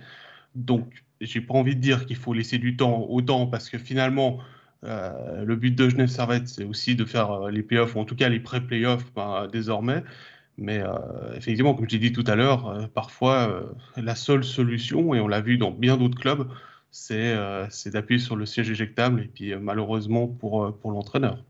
Donc, 0.55 1.05
j'ai 1.21 1.41
pas 1.41 1.55
envie 1.55 1.77
de 1.77 1.81
dire 1.81 2.07
qu'il 2.07 2.17
faut 2.17 2.33
laisser 2.33 2.59
du 2.59 2.77
temps 2.77 3.03
au 3.09 3.23
temps 3.23 3.47
parce 3.47 3.69
que 3.69 3.79
finalement, 3.79 4.39
euh, 4.85 5.45
le 5.45 5.57
but 5.57 5.75
de 5.75 5.89
Genève 5.89 6.09
Servette, 6.09 6.49
c'est 6.49 6.65
aussi 6.65 6.97
de 6.97 7.05
faire 7.05 7.31
euh, 7.31 7.51
les 7.51 7.63
playoffs, 7.63 7.95
ou 7.95 8.01
en 8.01 8.05
tout 8.05 8.17
cas 8.17 8.29
les 8.29 8.41
pré-playoffs 8.41 9.13
ben, 9.15 9.49
désormais. 9.53 10.03
Mais 10.59 10.83
effectivement, 11.37 11.73
comme 11.73 11.89
j'ai 11.89 11.99
dit 11.99 12.13
tout 12.13 12.25
à 12.27 12.35
l'heure, 12.37 12.91
parfois 12.93 13.63
la 13.97 14.15
seule 14.15 14.45
solution, 14.45 15.15
et 15.15 15.21
on 15.21 15.27
l'a 15.27 15.41
vu 15.41 15.57
dans 15.57 15.71
bien 15.71 15.97
d'autres 15.97 16.19
clubs, 16.21 16.51
c'est 16.91 17.35
d'appuyer 17.87 18.19
sur 18.19 18.37
le 18.37 18.45
siège 18.45 18.69
éjectable, 18.69 19.23
et 19.23 19.29
puis 19.29 19.55
malheureusement 19.57 20.27
pour, 20.27 20.77
pour 20.77 20.91
l'entraîneur. 20.91 21.43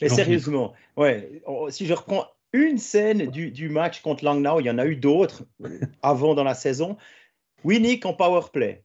Mais 0.00 0.08
sérieusement, 0.08 0.74
ouais, 0.96 1.42
si 1.70 1.86
je 1.86 1.94
reprends 1.94 2.26
une 2.52 2.78
scène 2.78 3.26
du, 3.26 3.50
du 3.50 3.68
match 3.68 4.00
contre 4.00 4.24
Langnau, 4.24 4.60
il 4.60 4.66
y 4.66 4.70
en 4.70 4.78
a 4.78 4.86
eu 4.86 4.96
d'autres 4.96 5.44
avant 6.02 6.34
dans 6.34 6.44
la 6.44 6.54
saison. 6.54 6.96
Winnick 7.64 8.06
en 8.06 8.14
power 8.14 8.42
play. 8.52 8.84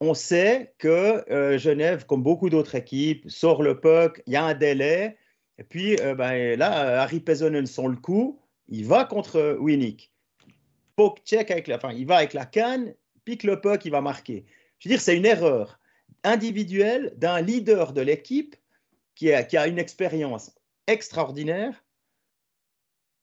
On 0.00 0.14
sait 0.14 0.74
que 0.78 1.24
euh, 1.30 1.58
Genève, 1.58 2.04
comme 2.06 2.22
beaucoup 2.22 2.50
d'autres 2.50 2.74
équipes, 2.74 3.28
sort 3.30 3.62
le 3.62 3.80
puck, 3.80 4.22
il 4.26 4.34
y 4.34 4.36
a 4.36 4.44
un 4.44 4.54
délai. 4.54 5.16
Et 5.58 5.64
puis 5.64 5.98
euh, 6.00 6.14
ben, 6.14 6.58
là, 6.58 7.02
Harry 7.02 7.20
Pesonen 7.20 7.66
sent 7.66 7.88
le 7.88 7.96
coup, 7.96 8.38
il 8.68 8.84
va 8.84 9.04
contre 9.04 9.56
Winnick. 9.58 10.12
Poke 10.96 11.20
check 11.24 11.50
avec 11.50 11.66
la, 11.66 11.76
enfin, 11.76 11.92
il 11.92 12.06
va 12.06 12.16
avec 12.16 12.34
la 12.34 12.46
canne, 12.46 12.94
pique 13.24 13.42
le 13.42 13.60
puck, 13.60 13.84
il 13.84 13.90
va 13.90 14.00
marquer. 14.00 14.44
Je 14.78 14.88
veux 14.88 14.94
dire, 14.94 15.00
c'est 15.00 15.16
une 15.16 15.26
erreur 15.26 15.78
individuelle 16.24 17.14
d'un 17.16 17.40
leader 17.40 17.92
de 17.92 18.00
l'équipe 18.00 18.56
qui 19.16 19.32
a, 19.32 19.66
une 19.66 19.78
expérience 19.78 20.52
extraordinaire, 20.86 21.84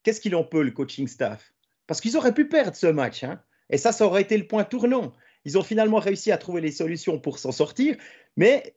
qu'est-ce 0.03 0.19
qu'il 0.19 0.35
en 0.35 0.43
peut, 0.43 0.63
le 0.63 0.71
coaching 0.71 1.07
staff? 1.07 1.53
Parce 1.87 2.01
qu'ils 2.01 2.17
auraient 2.17 2.33
pu 2.33 2.49
perdre 2.49 2.75
ce 2.75 2.87
match. 2.87 3.23
Hein 3.23 3.41
et 3.69 3.77
ça, 3.77 3.91
ça 3.91 4.05
aurait 4.05 4.23
été 4.23 4.37
le 4.37 4.47
point 4.47 4.65
tournant. 4.65 5.13
Ils 5.45 5.57
ont 5.57 5.63
finalement 5.63 5.99
réussi 5.99 6.31
à 6.31 6.37
trouver 6.37 6.61
les 6.61 6.71
solutions 6.71 7.19
pour 7.19 7.37
s'en 7.37 7.51
sortir. 7.51 7.95
Mais 8.35 8.75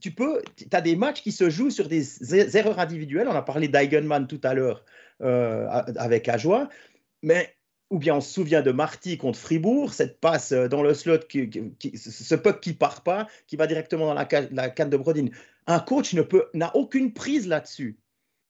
tu 0.00 0.12
peux, 0.12 0.42
as 0.72 0.80
des 0.80 0.96
matchs 0.96 1.22
qui 1.22 1.32
se 1.32 1.50
jouent 1.50 1.70
sur 1.70 1.88
des 1.88 2.56
erreurs 2.56 2.78
individuelles. 2.78 3.28
On 3.28 3.34
a 3.34 3.42
parlé 3.42 3.68
d'Eigenman 3.68 4.26
tout 4.26 4.40
à 4.42 4.54
l'heure 4.54 4.84
euh, 5.20 5.68
avec 5.68 6.28
Ajoie. 6.28 6.68
Mais 7.22 7.54
ou 7.90 7.98
bien 7.98 8.14
on 8.14 8.20
se 8.20 8.32
souvient 8.32 8.62
de 8.62 8.70
Marty 8.70 9.18
contre 9.18 9.38
Fribourg, 9.38 9.92
cette 9.92 10.20
passe 10.20 10.52
euh, 10.52 10.68
dans 10.68 10.82
le 10.82 10.94
slot, 10.94 11.18
ce 11.28 12.34
puck 12.36 12.60
qui 12.60 12.72
part 12.72 13.02
pas, 13.02 13.26
qui 13.48 13.56
va 13.56 13.66
directement 13.66 14.06
dans 14.06 14.14
la, 14.14 14.28
la 14.52 14.70
canne 14.70 14.90
de 14.90 14.96
Brodin. 14.96 15.26
Un 15.70 15.78
coach 15.78 16.16
n'a 16.52 16.74
aucune 16.74 17.12
prise 17.12 17.46
là-dessus. 17.46 17.96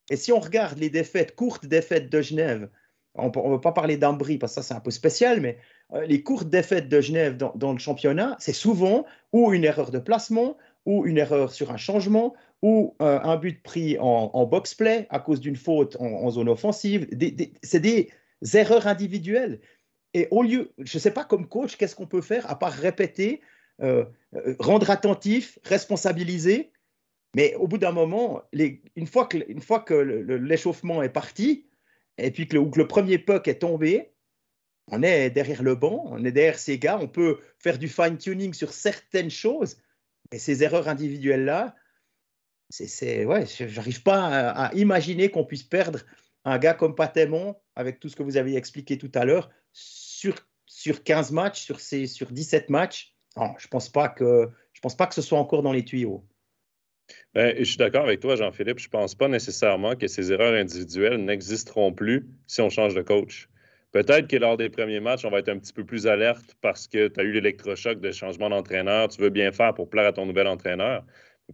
Et 0.09 0.17
si 0.17 0.33
on 0.33 0.41
regarde 0.41 0.79
les 0.79 0.89
défaites, 0.89 1.37
courtes 1.37 1.67
défaites 1.67 2.09
de 2.09 2.23
Genève, 2.23 2.71
on 3.15 3.27
ne 3.27 3.53
veut 3.53 3.61
pas 3.61 3.73
parler 3.73 3.99
d'Ambry 3.99 4.39
parce 4.39 4.55
que 4.55 4.63
ça 4.63 4.69
c'est 4.69 4.75
un 4.75 4.81
peu 4.81 4.91
spécial, 4.91 5.43
mais 5.43 5.59
euh, 5.93 6.07
les 6.07 6.23
courtes 6.23 6.49
défaites 6.49 6.89
de 6.89 6.99
Genève 7.03 7.37
dans, 7.37 7.73
le 7.75 7.79
championnat, 7.79 8.37
c'est 8.39 8.55
souvent 8.55 9.05
ou 9.35 9.53
une 9.53 9.65
erreur 9.65 9.91
de 9.91 9.99
placement, 9.99 10.57
ou 10.87 11.05
une 11.05 11.19
erreur 11.19 11.53
sur 11.53 11.71
un 11.71 11.77
changement, 11.77 12.33
ou 12.63 12.97
euh, 13.03 13.21
un 13.23 13.37
but 13.37 13.63
pris 13.63 13.99
en, 14.01 14.47
box-play 14.47 15.07
à 15.11 15.19
cause 15.21 15.41
d'une 15.41 15.57
faute 15.57 15.99
en, 16.01 16.31
zone 16.31 16.49
offensive. 16.49 17.07
c'est 17.63 17.81
des 17.81 18.11
erreurs 18.55 18.87
individuelles. 18.87 19.61
Et 20.15 20.27
au 20.31 20.43
lieu, 20.43 20.73
je 20.79 20.97
ne 20.97 21.01
sais 21.01 21.11
pas 21.11 21.25
comme 21.25 21.47
coach, 21.47 21.77
qu'est-ce 21.77 21.95
qu'on 21.95 22.07
peut 22.07 22.23
faire 22.23 22.51
à 22.51 22.59
part 22.59 22.73
répéter, 22.73 23.43
euh, 23.83 24.07
rendre 24.59 24.89
attentif, 24.89 25.59
responsabiliser 25.65 26.73
mais 27.35 27.55
au 27.55 27.69
bout 27.69 27.79
d'un 27.79 27.93
moment, 27.93 28.43
une 28.53 29.07
fois 29.07 29.27
que, 29.27 29.97
l'échauffement 29.97 31.03
est 31.03 31.11
parti, 31.11 31.67
et 32.19 32.31
puis 32.31 32.49
que 32.49 32.57
le, 32.57 32.89
premier 32.89 33.19
puck 33.19 33.47
est 33.49 33.61
tombé, 33.61 34.13
on 34.89 35.03
est 35.03 35.31
derrière 35.31 35.63
le 35.63 35.75
banc, 35.75 36.05
on 36.07 36.25
est 36.25 36.33
derrière 36.33 36.59
ces 36.59 36.79
gars, 36.79 36.99
on 37.01 37.09
peut 37.09 37.39
faire 37.59 37.79
du 37.79 37.89
fine-tuning 37.89 38.53
sur 38.53 38.73
certaines 38.73 39.31
choses, 39.31 39.77
mais 40.33 40.39
ces 40.39 40.63
erreurs 40.63 40.89
individuelles-là, 40.89 41.77
c'est, 42.71 43.25
ouais, 43.25 43.47
j'arrive 43.47 44.03
pas 44.03 44.51
à, 44.51 44.75
imaginer 44.75 45.31
qu'on 45.31 45.45
puisse 45.45 45.63
perdre 45.63 46.01
un 46.45 46.59
gars 46.59 46.75
comme 46.75 46.95
Patémon, 46.95 47.57
avec 47.77 48.01
tout 48.01 48.09
ce 48.09 48.17
que 48.17 48.23
vous 48.23 48.37
avez 48.37 48.57
expliqué 48.57 48.99
tout 48.99 49.11
à 49.15 49.25
l'heure, 49.25 49.51
sur, 49.73 50.35
15 51.05 51.33
matchs, 51.33 51.63
sur, 51.63 51.81
ces, 51.81 52.07
sur 52.07 52.31
17 52.31 52.71
matchs. 52.71 53.15
Je 53.37 53.43
ne 53.43 53.69
pense, 53.69 53.91
que, 54.17 54.51
pense 54.83 54.97
pas 54.97 55.07
que 55.07 55.15
ce 55.15 55.23
soit 55.23 55.39
encore 55.39 55.63
dans 55.63 55.73
les 55.73 55.85
tuyaux. 55.85 56.25
Ben, 57.35 57.55
je 57.59 57.65
suis 57.65 57.77
d'accord 57.77 58.05
avec 58.05 58.21
toi, 58.21 58.37
Jean-Philippe. 58.37 58.79
Je 58.79 58.87
ne 58.89 58.91
pense 58.91 59.15
pas 59.15 59.29
nécessairement 59.29 59.97
que 59.97 60.07
ces 60.07 60.33
erreurs 60.33 60.55
individuelles 60.55 61.25
n'existeront 61.25 61.93
plus 61.93 62.27
si 62.47 62.61
on 62.61 62.71
change 62.71 62.95
de 62.95 63.03
coach. 63.03 63.49
Peut-être 63.93 64.29
que 64.29 64.37
lors 64.37 64.57
des 64.57 64.69
premiers 64.69 65.01
matchs, 65.01 65.25
on 65.25 65.31
va 65.31 65.41
être 65.41 65.49
un 65.49 65.59
petit 65.59 65.73
peu 65.73 65.85
plus 65.85 66.07
alerte 66.07 66.57
parce 66.61 66.87
que 66.87 67.09
tu 67.09 67.21
as 67.21 67.25
eu 67.25 67.33
l'électrochoc 67.33 68.01
de 68.01 68.13
changement 68.13 68.49
d'entraîneur. 68.49 69.09
Tu 69.09 69.21
veux 69.21 69.31
bien 69.31 69.51
faire 69.53 69.75
pour 69.75 69.91
plaire 69.91 70.07
à 70.07 70.13
ton 70.13 70.27
nouvel 70.27 70.47
entraîneur. 70.47 71.05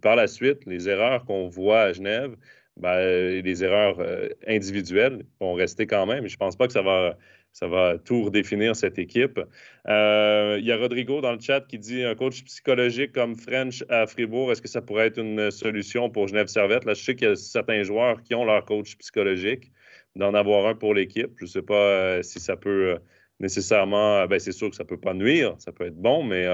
par 0.02 0.16
la 0.16 0.26
suite, 0.26 0.66
les 0.66 0.88
erreurs 0.88 1.24
qu'on 1.24 1.48
voit 1.48 1.82
à 1.82 1.92
Genève, 1.92 2.36
ben, 2.76 2.98
les 3.42 3.64
erreurs 3.64 3.98
euh, 4.00 4.28
individuelles 4.46 5.24
vont 5.40 5.54
rester 5.54 5.86
quand 5.86 6.06
même. 6.06 6.26
Je 6.26 6.34
ne 6.34 6.38
pense 6.38 6.56
pas 6.56 6.66
que 6.66 6.74
ça 6.74 6.82
va 6.82 7.16
ça 7.56 7.68
va 7.68 7.96
tout 7.96 8.24
redéfinir 8.24 8.76
cette 8.76 8.98
équipe. 8.98 9.40
Euh, 9.88 10.58
il 10.60 10.66
y 10.66 10.72
a 10.72 10.76
Rodrigo 10.76 11.22
dans 11.22 11.32
le 11.32 11.40
chat 11.40 11.62
qui 11.62 11.78
dit 11.78 12.04
un 12.04 12.14
coach 12.14 12.44
psychologique 12.44 13.12
comme 13.12 13.34
French 13.34 13.82
à 13.88 14.06
Fribourg, 14.06 14.52
est-ce 14.52 14.60
que 14.60 14.68
ça 14.68 14.82
pourrait 14.82 15.06
être 15.06 15.18
une 15.18 15.50
solution 15.50 16.10
pour 16.10 16.28
Genève 16.28 16.48
Servette? 16.48 16.84
Là, 16.84 16.92
je 16.92 17.02
sais 17.02 17.14
qu'il 17.14 17.28
y 17.28 17.30
a 17.30 17.34
certains 17.34 17.82
joueurs 17.82 18.22
qui 18.22 18.34
ont 18.34 18.44
leur 18.44 18.62
coach 18.66 18.98
psychologique, 18.98 19.72
d'en 20.16 20.34
avoir 20.34 20.66
un 20.66 20.74
pour 20.74 20.92
l'équipe. 20.92 21.30
Je 21.38 21.44
ne 21.44 21.48
sais 21.48 21.62
pas 21.62 21.74
euh, 21.74 22.22
si 22.22 22.40
ça 22.40 22.56
peut 22.58 22.90
euh, 22.90 22.98
nécessairement, 23.40 24.26
ben, 24.26 24.38
c'est 24.38 24.52
sûr 24.52 24.68
que 24.68 24.76
ça 24.76 24.82
ne 24.82 24.88
peut 24.88 25.00
pas 25.00 25.14
nuire, 25.14 25.54
ça 25.56 25.72
peut 25.72 25.86
être 25.86 25.96
bon, 25.96 26.24
mais 26.24 26.46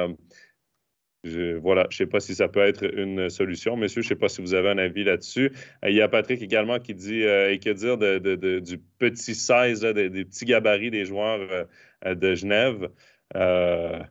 je, 1.24 1.56
voilà, 1.56 1.86
je 1.90 1.94
ne 1.94 1.98
sais 1.98 2.06
pas 2.06 2.20
si 2.20 2.34
ça 2.34 2.48
peut 2.48 2.60
être 2.60 2.84
une 2.94 3.30
solution. 3.30 3.76
Messieurs, 3.76 4.02
je 4.02 4.06
ne 4.06 4.08
sais 4.10 4.16
pas 4.16 4.28
si 4.28 4.40
vous 4.40 4.54
avez 4.54 4.70
un 4.70 4.78
avis 4.78 5.04
là-dessus. 5.04 5.52
Euh, 5.84 5.90
il 5.90 5.96
y 5.96 6.02
a 6.02 6.08
Patrick 6.08 6.42
également 6.42 6.80
qui 6.80 6.94
dit 6.94 7.22
euh, 7.22 7.52
et 7.52 7.60
que 7.60 7.70
dire 7.70 7.96
de, 7.96 8.58
du 8.58 8.78
petit 8.98 9.34
size, 9.34 9.80
des, 9.80 10.10
petits 10.24 10.44
gabarits 10.44 10.90
des 10.90 11.04
joueurs 11.04 11.68
euh, 12.04 12.14
de 12.14 12.34
Genève. 12.34 12.90
Je 13.34 14.02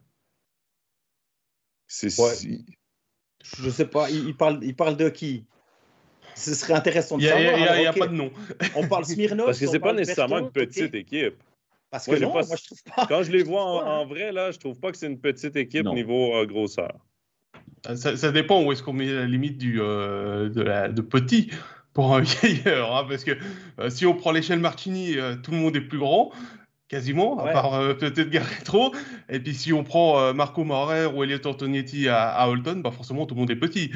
ne 3.65 3.69
sais 3.71 3.87
pas, 3.87 4.09
il, 4.09 4.35
parle, 4.37 4.59
il 4.63 4.75
parle 4.75 4.95
de 4.95 5.09
qui? 5.09 5.45
Ce 6.35 6.53
serait 6.55 6.73
intéressant 6.73 7.17
de 7.17 7.23
savoir. 7.23 7.75
Il 7.75 7.81
n'y 7.81 7.87
a, 7.87 7.93
pas 7.93 8.07
de 8.07 8.15
nom. 8.15 8.31
On 8.75 8.87
parle 8.87 9.03
Smirnov. 9.03 9.47
Parce 9.47 9.59
que 9.59 9.67
ce 9.67 9.73
n'est 9.73 9.79
pas 9.79 9.93
nécessairement 9.93 10.39
une 10.39 10.51
petite 10.51 10.95
équipe. 10.95 11.35
Parce 11.91 12.05
que 12.05 12.17
non, 12.17 12.31
moi, 12.31 12.41
je 12.43 12.65
trouve 12.65 12.83
pas. 12.95 13.05
Quand 13.05 13.21
je 13.21 13.31
les 13.31 13.43
vois 13.43 13.63
en, 13.63 14.05
vrai, 14.05 14.31
là, 14.31 14.51
je 14.51 14.57
trouve 14.57 14.79
pas 14.79 14.91
que 14.91 14.97
c'est 14.97 15.07
une 15.07 15.19
petite 15.19 15.57
équipe 15.57 15.85
niveau 15.87 16.33
euh, 16.35 16.45
grosseur. 16.45 16.97
Euh, 17.89 17.95
ça, 17.95 18.31
dépend 18.31 18.63
où 18.63 18.71
est-ce 18.71 18.81
qu'on 18.81 18.93
met 18.93 19.11
la 19.11 19.25
limite 19.25 19.57
du, 19.57 19.81
euh, 19.81 20.49
de, 20.49 20.61
la, 20.61 20.87
de 20.87 21.01
petit 21.01 21.51
pour 21.93 22.15
un 22.15 22.21
vieilleur. 22.21 22.95
Hein, 22.95 23.05
parce 23.09 23.25
que 23.25 23.33
si 23.89 24.05
on 24.05 24.15
prend 24.15 24.31
l'échelle 24.31 24.59
Martini, 24.59 25.17
tout 25.43 25.51
le 25.51 25.57
monde 25.57 25.75
est 25.75 25.81
plus 25.81 25.99
grand. 25.99 26.31
quasiment, 26.87 27.39
à 27.39 27.51
part 27.51 27.97
peut-être 27.97 28.29
Garretro. 28.29 28.93
Et 29.27 29.41
puis 29.41 29.53
si 29.53 29.73
on 29.73 29.83
prend 29.83 30.33
Marco 30.33 30.63
Maurer 30.63 31.07
ou 31.07 31.23
Elliot 31.23 31.45
Antonietti 31.45 32.07
à, 32.07 32.29
à 32.29 32.47
Holton, 32.47 32.81
bah 32.81 32.91
forcément 32.91 33.25
tout 33.25 33.35
le 33.35 33.41
monde 33.41 33.51
est 33.51 33.57
petit. 33.57 33.91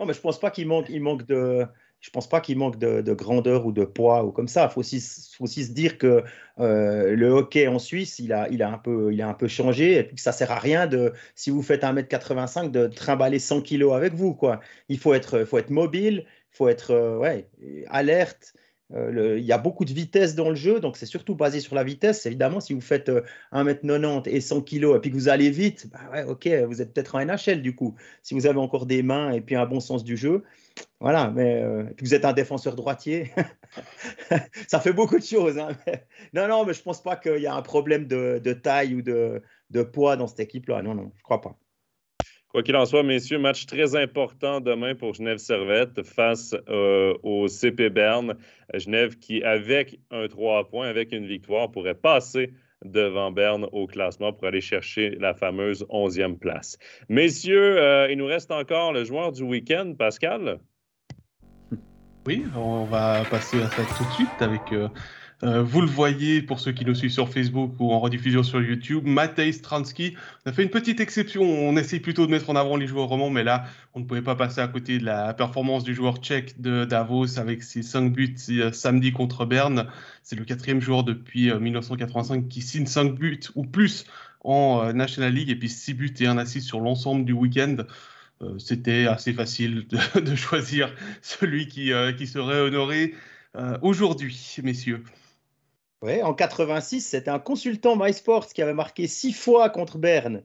Non, 0.00 0.06
mais 0.06 0.14
je 0.14 0.20
pense 0.20 0.40
pas 0.40 0.50
qu'il 0.50 0.66
manque, 0.66 0.86
il 0.88 1.00
manque 1.00 1.24
de, 1.26 1.64
je 2.02 2.10
pense 2.10 2.28
pas 2.28 2.40
qu'il 2.40 2.58
manque 2.58 2.78
de, 2.78 3.14
grandeur 3.14 3.64
ou 3.64 3.72
de 3.72 3.84
poids 3.84 4.24
ou 4.24 4.32
comme 4.32 4.48
ça. 4.48 4.68
Il 4.68 4.72
faut 4.72 4.80
aussi, 4.80 5.00
se 5.00 5.72
dire 5.72 5.98
que 5.98 6.24
euh, 6.58 7.14
le 7.14 7.28
hockey 7.28 7.68
en 7.68 7.78
Suisse, 7.78 8.18
il 8.18 8.32
a, 8.32 8.48
il, 8.50 8.62
a 8.62 8.70
un 8.70 8.78
peu, 8.78 9.12
il 9.12 9.22
a 9.22 9.28
un 9.28 9.34
peu 9.34 9.46
changé 9.46 9.98
et 9.98 10.02
puis 10.02 10.16
que 10.16 10.20
ça 10.20 10.32
sert 10.32 10.50
à 10.50 10.58
rien 10.58 10.88
de, 10.88 11.12
si 11.36 11.50
vous 11.50 11.62
faites 11.62 11.84
1m85, 11.84 12.72
de 12.72 12.88
trimballer 12.88 13.38
100 13.38 13.62
kg 13.62 13.92
avec 13.94 14.14
vous. 14.14 14.34
Quoi. 14.34 14.60
Il 14.88 14.98
faut 14.98 15.14
être, 15.14 15.44
faut 15.44 15.58
être 15.58 15.70
mobile, 15.70 16.24
il 16.26 16.56
faut 16.56 16.68
être 16.68 16.90
euh, 16.90 17.18
ouais, 17.18 17.46
alerte. 17.88 18.52
Euh, 18.94 19.38
il 19.38 19.44
y 19.44 19.52
a 19.52 19.58
beaucoup 19.58 19.84
de 19.84 19.92
vitesse 19.92 20.34
dans 20.34 20.50
le 20.50 20.54
jeu, 20.54 20.80
donc 20.80 20.96
c'est 20.96 21.06
surtout 21.06 21.34
basé 21.34 21.60
sur 21.60 21.74
la 21.74 21.84
vitesse. 21.84 22.26
Évidemment, 22.26 22.60
si 22.60 22.74
vous 22.74 22.80
faites 22.80 23.10
1m90 23.52 24.28
et 24.28 24.40
100 24.40 24.62
kg 24.62 24.96
et 24.96 24.98
puis 25.00 25.10
que 25.10 25.16
vous 25.16 25.28
allez 25.28 25.50
vite, 25.50 25.88
bah 25.90 26.26
ok, 26.26 26.48
vous 26.66 26.82
êtes 26.82 26.92
peut-être 26.92 27.14
en 27.14 27.24
NHL 27.24 27.62
du 27.62 27.74
coup. 27.74 27.94
Si 28.22 28.34
vous 28.34 28.46
avez 28.46 28.58
encore 28.58 28.86
des 28.86 29.02
mains 29.02 29.30
et 29.32 29.40
puis 29.40 29.56
un 29.56 29.66
bon 29.66 29.80
sens 29.80 30.04
du 30.04 30.16
jeu, 30.16 30.42
voilà, 31.00 31.30
mais 31.30 31.62
euh, 31.62 31.84
vous 32.00 32.14
êtes 32.14 32.24
un 32.24 32.32
défenseur 32.32 32.76
droitier. 32.76 33.32
ça 34.68 34.80
fait 34.80 34.92
beaucoup 34.92 35.18
de 35.18 35.24
choses. 35.24 35.58
Hein, 35.58 35.70
non, 36.32 36.46
non, 36.48 36.64
mais 36.64 36.74
je 36.74 36.80
ne 36.80 36.84
pense 36.84 37.02
pas 37.02 37.16
qu'il 37.16 37.38
y 37.38 37.46
a 37.46 37.54
un 37.54 37.62
problème 37.62 38.06
de, 38.06 38.52
taille 38.52 38.94
ou 38.94 39.02
de, 39.02 39.42
poids 39.92 40.16
dans 40.16 40.26
cette 40.26 40.40
équipe-là. 40.40 40.82
Non, 40.82 40.94
non, 40.94 41.10
je 41.14 41.18
ne 41.18 41.22
crois 41.22 41.40
pas. 41.40 41.58
Quoi 42.52 42.62
qu'il 42.62 42.76
en 42.76 42.84
soit, 42.84 43.02
messieurs, 43.02 43.38
match 43.38 43.64
très 43.64 43.96
important 43.96 44.60
demain 44.60 44.94
pour 44.94 45.14
Genève 45.14 45.38
Servette 45.38 46.02
face 46.02 46.54
euh, 46.68 47.14
au 47.22 47.48
CP 47.48 47.88
Berne. 47.88 48.34
Genève 48.74 49.18
qui, 49.18 49.42
avec 49.42 49.98
un 50.10 50.28
3 50.28 50.68
points, 50.68 50.86
avec 50.86 51.12
une 51.12 51.26
victoire, 51.26 51.70
pourrait 51.70 51.94
passer 51.94 52.52
devant 52.84 53.32
Berne 53.32 53.66
au 53.72 53.86
classement 53.86 54.34
pour 54.34 54.46
aller 54.46 54.60
chercher 54.60 55.16
la 55.18 55.32
fameuse 55.32 55.86
11e 55.88 56.38
place. 56.38 56.76
Messieurs, 57.08 57.78
euh, 57.78 58.10
il 58.10 58.18
nous 58.18 58.26
reste 58.26 58.50
encore 58.50 58.92
le 58.92 59.04
joueur 59.04 59.32
du 59.32 59.44
week-end, 59.44 59.94
Pascal? 59.98 60.58
Oui, 62.26 62.44
on 62.54 62.84
va 62.84 63.24
passer 63.30 63.62
à 63.62 63.68
ça 63.68 63.82
tout 63.96 64.04
de 64.04 64.10
suite 64.10 64.42
avec 64.42 64.72
euh, 64.72 64.88
euh, 65.44 65.60
vous 65.60 65.80
le 65.80 65.88
voyez 65.88 66.40
pour 66.40 66.60
ceux 66.60 66.70
qui 66.70 66.84
nous 66.84 66.94
suivent 66.94 67.10
sur 67.10 67.28
Facebook 67.28 67.74
ou 67.80 67.92
en 67.92 67.98
rediffusion 67.98 68.44
sur 68.44 68.62
YouTube, 68.62 69.04
Matej 69.06 69.54
Stransky. 69.54 70.14
On 70.46 70.50
a 70.50 70.52
fait 70.52 70.62
une 70.62 70.70
petite 70.70 71.00
exception. 71.00 71.42
On 71.42 71.76
essaye 71.76 71.98
plutôt 71.98 72.26
de 72.26 72.30
mettre 72.30 72.48
en 72.48 72.54
avant 72.54 72.76
les 72.76 72.86
joueurs 72.86 73.08
romans, 73.08 73.28
mais 73.28 73.42
là, 73.42 73.64
on 73.94 74.00
ne 74.00 74.04
pouvait 74.04 74.22
pas 74.22 74.36
passer 74.36 74.60
à 74.60 74.68
côté 74.68 74.98
de 74.98 75.04
la 75.04 75.34
performance 75.34 75.82
du 75.82 75.94
joueur 75.94 76.18
tchèque 76.18 76.60
de 76.60 76.84
Davos 76.84 77.40
avec 77.40 77.64
ses 77.64 77.82
5 77.82 78.12
buts 78.12 78.36
euh, 78.50 78.70
samedi 78.70 79.10
contre 79.10 79.44
Berne. 79.44 79.88
C'est 80.22 80.36
le 80.36 80.44
quatrième 80.44 80.80
joueur 80.80 81.02
depuis 81.02 81.52
1985 81.52 82.34
euh, 82.36 82.48
qui 82.48 82.62
signe 82.62 82.86
5 82.86 83.12
buts 83.14 83.40
ou 83.56 83.64
plus 83.64 84.06
en 84.44 84.92
National 84.92 85.32
League 85.32 85.50
et 85.50 85.56
puis 85.56 85.68
6 85.68 85.94
buts 85.94 86.14
et 86.20 86.26
1 86.26 86.38
assist 86.38 86.66
sur 86.66 86.80
l'ensemble 86.80 87.24
du 87.24 87.32
week-end 87.32 87.76
c'était 88.58 89.06
assez 89.06 89.32
facile 89.32 89.86
de, 89.86 90.34
choisir 90.34 90.92
celui 91.20 91.68
qui, 91.68 91.92
qui 92.18 92.26
serait 92.26 92.60
honoré 92.60 93.14
aujourd'hui, 93.82 94.56
messieurs. 94.64 95.04
Oui, 96.02 96.20
en 96.20 96.34
86, 96.34 97.00
c'était 97.00 97.30
un 97.30 97.38
consultant 97.38 97.94
MySports 97.96 98.48
qui 98.48 98.60
avait 98.60 98.74
marqué 98.74 99.06
six 99.06 99.32
fois 99.32 99.70
contre 99.70 99.98
Berne. 99.98 100.42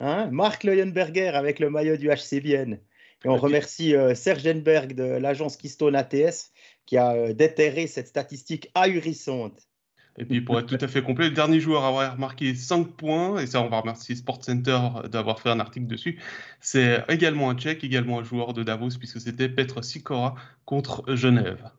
Hein 0.00 0.28
Marc 0.32 0.64
Leuenberger 0.64 1.28
avec 1.28 1.58
le 1.58 1.68
maillot 1.68 1.98
du 1.98 2.08
HC 2.08 2.40
Vienne. 2.40 2.80
Et 3.24 3.28
on 3.28 3.36
remercie 3.36 3.94
euh, 3.94 4.14
Serge 4.14 4.46
Enberg 4.46 4.94
de 4.94 5.04
l'agence 5.04 5.56
Keystone 5.58 5.94
ATS 5.94 6.52
qui 6.86 6.96
a 6.96 7.12
euh, 7.12 7.34
déterré 7.34 7.86
cette 7.86 8.06
statistique 8.06 8.70
ahurissante. 8.74 9.68
Et 10.16 10.24
puis 10.24 10.40
pour 10.40 10.58
être 10.58 10.66
tout 10.66 10.82
à 10.82 10.88
fait 10.88 11.02
complet, 11.02 11.28
le 11.28 11.34
dernier 11.34 11.60
joueur 11.60 11.84
à 11.84 11.88
avoir 11.88 12.18
marqué 12.18 12.54
5 12.54 12.88
points, 12.96 13.38
et 13.40 13.46
ça 13.46 13.60
on 13.60 13.68
va 13.68 13.80
remercier 13.80 14.16
Sport 14.16 14.42
Center 14.42 14.78
d'avoir 15.10 15.40
fait 15.40 15.50
un 15.50 15.60
article 15.60 15.86
dessus, 15.86 16.18
c'est 16.60 17.04
également 17.08 17.50
un 17.50 17.54
Tchèque, 17.56 17.84
également 17.84 18.18
un 18.18 18.24
joueur 18.24 18.52
de 18.52 18.62
Davos, 18.64 18.96
puisque 18.98 19.20
c'était 19.20 19.48
Petr 19.48 19.84
Sikora 19.84 20.34
contre 20.64 21.14
Genève. 21.14 21.70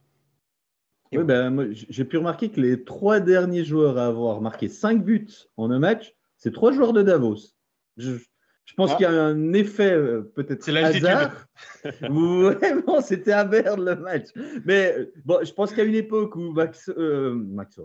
Oui, 1.11 1.23
ben, 1.23 1.69
j'ai 1.71 2.05
pu 2.05 2.17
remarquer 2.17 2.49
que 2.49 2.61
les 2.61 2.83
trois 2.83 3.19
derniers 3.19 3.63
joueurs 3.65 3.97
à 3.97 4.05
avoir 4.05 4.41
marqué 4.41 4.67
5 4.67 5.03
buts 5.03 5.27
en 5.57 5.71
un 5.71 5.79
match, 5.79 6.15
c'est 6.37 6.53
trois 6.53 6.71
joueurs 6.71 6.93
de 6.93 7.01
Davos. 7.01 7.37
Je, 7.97 8.17
pense 8.75 8.91
ah. 8.91 8.95
qu'il 8.95 9.03
y 9.05 9.07
a 9.07 9.23
un 9.23 9.53
effet 9.53 9.91
euh, 9.91 10.21
peut-être 10.35 10.63
C'est 10.63 10.77
hasard. 10.77 11.47
Vraiment, 12.01 13.01
c'était 13.01 13.31
à 13.31 13.43
Berne 13.43 13.83
le 13.83 13.95
match. 13.95 14.27
Mais 14.65 15.09
bon, 15.25 15.39
je 15.43 15.51
pense 15.51 15.73
qu'à 15.73 15.83
une 15.83 15.95
époque 15.95 16.35
où 16.35 16.51
Max, 16.51 16.89
euh, 16.95 17.33
Max 17.33 17.79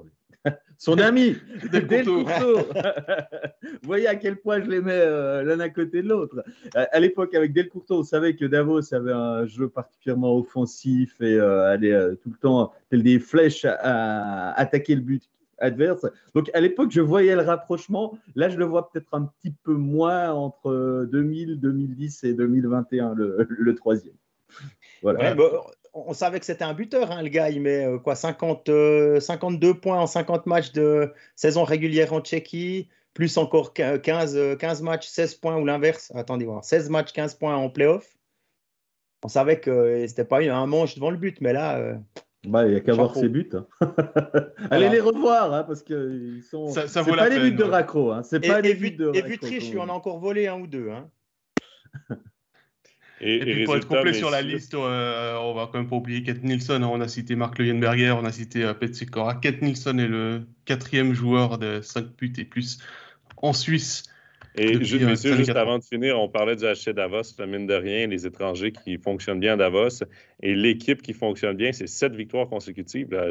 son 0.78 0.98
ami, 0.98 1.36
Del 1.72 1.86
Courto. 2.04 2.58
Vous 2.58 3.78
voyez 3.82 4.06
à 4.06 4.16
quel 4.16 4.36
point 4.36 4.60
je 4.62 4.68
les 4.68 4.80
mets 4.80 4.92
euh, 4.92 5.42
l'un 5.42 5.60
à 5.60 5.68
côté 5.68 6.02
de 6.02 6.08
l'autre. 6.08 6.44
À, 6.74 7.00
l'époque, 7.00 7.34
avec 7.34 7.52
Del 7.52 7.68
Courto, 7.68 7.98
on 7.98 8.02
savait 8.02 8.34
que 8.36 8.44
Davos 8.44 8.92
avait 8.94 9.12
un 9.12 9.46
jeu 9.46 9.68
particulièrement 9.68 10.36
offensif 10.36 11.20
et 11.20 11.34
euh, 11.34 11.70
allait 11.70 11.92
euh, 11.92 12.14
tout 12.16 12.30
le 12.30 12.36
temps, 12.36 12.72
tel 12.90 13.02
des 13.02 13.18
flèches, 13.18 13.64
à, 13.64 14.52
attaquer 14.52 14.94
le 14.94 15.02
but 15.02 15.22
adverse. 15.58 16.06
Donc 16.34 16.50
à 16.52 16.60
l'époque, 16.60 16.90
je 16.90 17.00
voyais 17.00 17.34
le 17.34 17.42
rapprochement. 17.42 18.18
Là, 18.34 18.48
je 18.48 18.58
le 18.58 18.64
vois 18.64 18.90
peut-être 18.90 19.14
un 19.14 19.22
petit 19.22 19.54
peu 19.62 19.74
moins 19.74 20.32
entre 20.32 21.06
2000, 21.10 21.60
2010 21.60 22.24
et 22.24 22.34
2021, 22.34 23.14
le, 23.14 23.74
troisième. 23.74 24.14
Voilà 25.02 25.34
on 25.94 26.12
savait 26.12 26.40
que 26.40 26.46
c'était 26.46 26.64
un 26.64 26.74
buteur, 26.74 27.10
hein, 27.10 27.22
le 27.22 27.28
gars. 27.28 27.50
Il 27.50 27.62
met 27.62 27.86
euh, 27.86 27.98
quoi, 27.98 28.14
50, 28.14 28.68
52 29.20 29.68
euh, 29.68 29.74
points 29.74 29.98
en 29.98 30.06
50 30.06 30.46
matchs 30.46 30.72
de 30.72 31.12
saison 31.36 31.64
régulière 31.64 32.12
en 32.12 32.20
Tchéquie, 32.20 32.88
plus 33.14 33.36
encore 33.38 33.72
15, 33.72 34.02
15 34.02 34.36
euh, 34.36 34.84
matchs, 34.84 35.06
16 35.06 35.36
points 35.36 35.56
ou 35.56 35.64
l'inverse. 35.64 36.12
Attendez 36.14 36.44
voir, 36.44 36.64
16 36.64 36.90
matchs, 36.90 37.12
15 37.12 37.36
points 37.36 37.56
en 37.56 37.70
playoff. 37.70 38.16
On 39.24 39.28
savait 39.28 39.60
que 39.60 40.04
c'était 40.06 40.24
pas 40.24 40.40
un 40.40 40.66
manche 40.66 40.96
devant 40.96 41.10
le 41.10 41.16
but, 41.16 41.40
mais 41.40 41.54
là. 41.54 41.96
bah, 42.46 42.66
il 42.66 42.72
n'y 42.72 42.76
a 42.76 42.80
qu'à 42.80 42.92
voir 42.92 43.14
ses 43.14 43.30
buts. 43.30 43.48
Hein. 43.54 43.66
Allez 44.70 44.90
les 44.90 45.00
revoir, 45.00 45.54
hein, 45.54 45.64
parce 45.64 45.82
que 45.82 46.40
sont. 46.42 46.68
Ça, 46.68 46.88
ça 46.88 47.02
pas 47.04 47.30
des 47.30 47.38
buts 47.38 47.52
de 47.56 47.64
raccro. 47.64 48.10
Hein. 48.12 48.22
C'est 48.22 48.46
pas 48.46 48.60
des 48.60 48.74
buts 48.74 48.90
de. 48.90 49.12
Et 49.14 49.22
vu 49.22 49.38
triche, 49.38 49.72
on 49.78 49.88
a 49.88 49.92
encore 49.92 50.18
volé 50.18 50.46
un 50.46 50.60
ou 50.60 50.66
deux. 50.66 50.90
Et, 53.20 53.38
puis 53.40 53.64
pour 53.64 53.76
être 53.76 53.86
complet 53.86 54.12
sur 54.12 54.30
la 54.30 54.42
liste, 54.42 54.74
euh, 54.74 55.36
on 55.38 55.54
va 55.54 55.68
quand 55.70 55.78
même 55.78 55.88
pas 55.88 55.96
oublier 55.96 56.24
Nilsson. 56.42 56.82
Hein. 56.82 56.90
On 56.90 57.00
a 57.00 57.08
cité 57.08 57.36
Mark 57.36 57.58
Leuenberger, 57.58 58.12
on 58.12 58.24
a 58.24 58.32
cité 58.32 58.64
euh, 58.64 58.74
Pet 58.74 58.94
Sikora. 58.94 59.34
Kent 59.34 59.62
Nilsson 59.62 59.98
est 59.98 60.08
le 60.08 60.46
quatrième 60.64 61.14
joueur 61.14 61.58
de 61.58 61.80
5 61.80 62.06
buts 62.18 62.32
et 62.38 62.44
plus 62.44 62.78
en 63.36 63.52
Suisse. 63.52 64.04
Et 64.56 64.84
juste, 64.84 65.02
euh, 65.02 65.08
messieurs, 65.08 65.36
juste 65.36 65.50
avant 65.50 65.78
de 65.78 65.84
finir, 65.84 66.18
on 66.20 66.28
parlait 66.28 66.54
du 66.54 66.64
HC 66.64 66.90
Davos, 66.90 67.22
la 67.38 67.46
mine 67.46 67.66
de 67.66 67.74
rien, 67.74 68.06
les 68.06 68.24
étrangers 68.24 68.70
qui 68.70 68.98
fonctionnent 68.98 69.40
bien 69.40 69.54
à 69.54 69.56
Davos. 69.56 70.04
Et 70.42 70.54
l'équipe 70.54 71.02
qui 71.02 71.12
fonctionne 71.12 71.56
bien, 71.56 71.72
c'est 71.72 71.88
sept 71.88 72.14
victoires 72.14 72.48
consécutives 72.48 73.12
à 73.14 73.30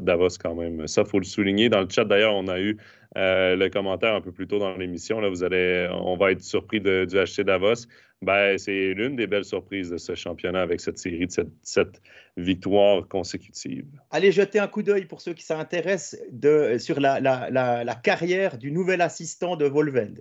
Davos 0.00 0.38
quand 0.40 0.54
même. 0.54 0.86
Ça, 0.86 1.02
il 1.02 1.08
faut 1.08 1.18
le 1.18 1.24
souligner. 1.24 1.68
Dans 1.68 1.80
le 1.80 1.88
chat, 1.88 2.04
d'ailleurs, 2.04 2.34
on 2.34 2.46
a 2.46 2.60
eu 2.60 2.76
le 3.16 3.68
commentaire 3.68 4.14
un 4.14 4.20
peu 4.20 4.30
plus 4.30 4.46
tôt 4.46 4.58
dans 4.58 4.76
l'émission. 4.76 5.20
Là, 5.20 5.28
vous 5.28 5.42
allez, 5.42 5.88
on 5.90 6.16
va 6.16 6.30
être 6.30 6.42
surpris 6.42 6.80
de, 6.80 7.06
du 7.06 7.16
HC 7.16 7.44
Davos. 7.44 7.86
Ben, 8.22 8.56
c'est 8.56 8.94
l'une 8.94 9.16
des 9.16 9.26
belles 9.26 9.44
surprises 9.44 9.90
de 9.90 9.98
ce 9.98 10.14
championnat 10.14 10.62
avec 10.62 10.80
cette 10.80 10.98
série 10.98 11.26
de 11.26 11.32
sept, 11.62 12.00
victoires 12.36 13.08
consécutives. 13.08 13.84
Allez 14.12 14.30
jeter 14.30 14.60
un 14.60 14.68
coup 14.68 14.84
d'œil 14.84 15.06
pour 15.06 15.20
ceux 15.20 15.34
qui 15.34 15.42
s'intéressent 15.44 16.20
sur 16.78 17.00
la, 17.00 17.20
la, 17.20 17.94
carrière 17.96 18.58
du 18.58 18.70
nouvel 18.70 19.00
assistant 19.00 19.56
de 19.56 19.64
Volvend. 19.64 20.14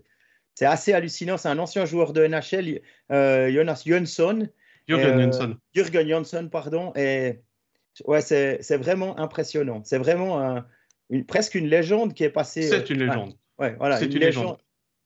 C'est 0.56 0.66
assez 0.66 0.94
hallucinant. 0.94 1.38
C'est 1.38 1.50
un 1.50 1.60
ancien 1.60 1.86
joueur 1.86 2.14
de 2.14 2.26
NHL, 2.26 2.82
euh, 3.12 3.52
Jonas 3.52 3.84
Jönsson. 3.86 4.48
Jürgen 4.88 5.08
euh, 5.08 5.20
Jönsson. 5.20 5.58
Jürgen 5.74 6.08
Jönsson, 6.08 6.50
pardon. 6.50 6.94
Et 6.96 7.42
ouais, 8.06 8.22
c'est 8.22 8.78
vraiment 8.78 9.18
impressionnant. 9.20 9.82
C'est 9.84 9.98
vraiment 9.98 10.64
une, 11.10 11.26
presque 11.26 11.56
une 11.56 11.68
légende 11.68 12.14
qui 12.14 12.24
est 12.24 12.30
passée. 12.30 12.64
C'est 12.64 12.90
une 12.90 13.00
légende. 13.00 13.34
ouais, 13.60 13.76
voilà, 13.80 13.98
c'est 13.98 14.06
une, 14.06 14.20
légende 14.20 14.58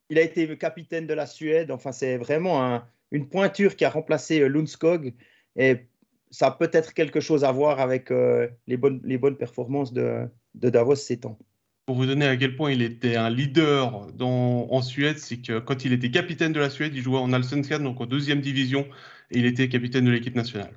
il 0.09 0.19
a 0.19 0.21
été 0.21 0.57
capitaine 0.57 1.07
de 1.07 1.13
la 1.13 1.25
Suède. 1.25 1.71
Enfin, 1.71 1.91
c'est 1.91 2.17
vraiment 2.17 2.81
une 3.11 3.27
pointure 3.27 3.75
qui 3.75 3.85
a 3.85 3.89
remplacé 3.89 4.41
euh, 4.41 4.47
Lundskog. 4.47 5.13
Et 5.55 5.87
ça 6.31 6.47
a 6.47 6.51
peut-être 6.51 6.93
quelque 6.93 7.19
chose 7.19 7.43
à 7.43 7.51
voir 7.51 7.79
avec 7.79 8.11
euh, 8.11 8.47
les, 8.67 8.77
bonnes, 8.77 9.01
les 9.03 9.17
bonnes 9.17 9.37
performances 9.37 9.93
de, 9.93 10.29
Davos 10.53 10.95
ces 10.95 11.17
temps. 11.17 11.37
Pour 11.85 11.95
vous 11.95 12.05
donner 12.05 12.25
à 12.25 12.35
quel 12.35 12.55
point 12.55 12.71
il 12.71 12.81
était 12.81 13.15
un 13.15 13.29
leader 13.29 14.11
dans, 14.13 14.67
en 14.71 14.81
Suède, 14.81 15.19
c'est 15.19 15.37
que 15.37 15.59
quand 15.59 15.85
il 15.85 15.93
était 15.93 16.09
capitaine 16.09 16.51
de 16.51 16.59
la 16.59 16.69
Suède, 16.69 16.93
il 16.95 17.01
jouait 17.01 17.19
en 17.19 17.31
Allsvenskan, 17.31 17.79
donc 17.79 18.01
en 18.01 18.05
deuxième 18.05 18.41
division, 18.41 18.87
et 19.29 19.39
il 19.39 19.45
était 19.45 19.69
capitaine 19.69 20.05
de 20.05 20.11
l'équipe 20.11 20.35
nationale. 20.35 20.71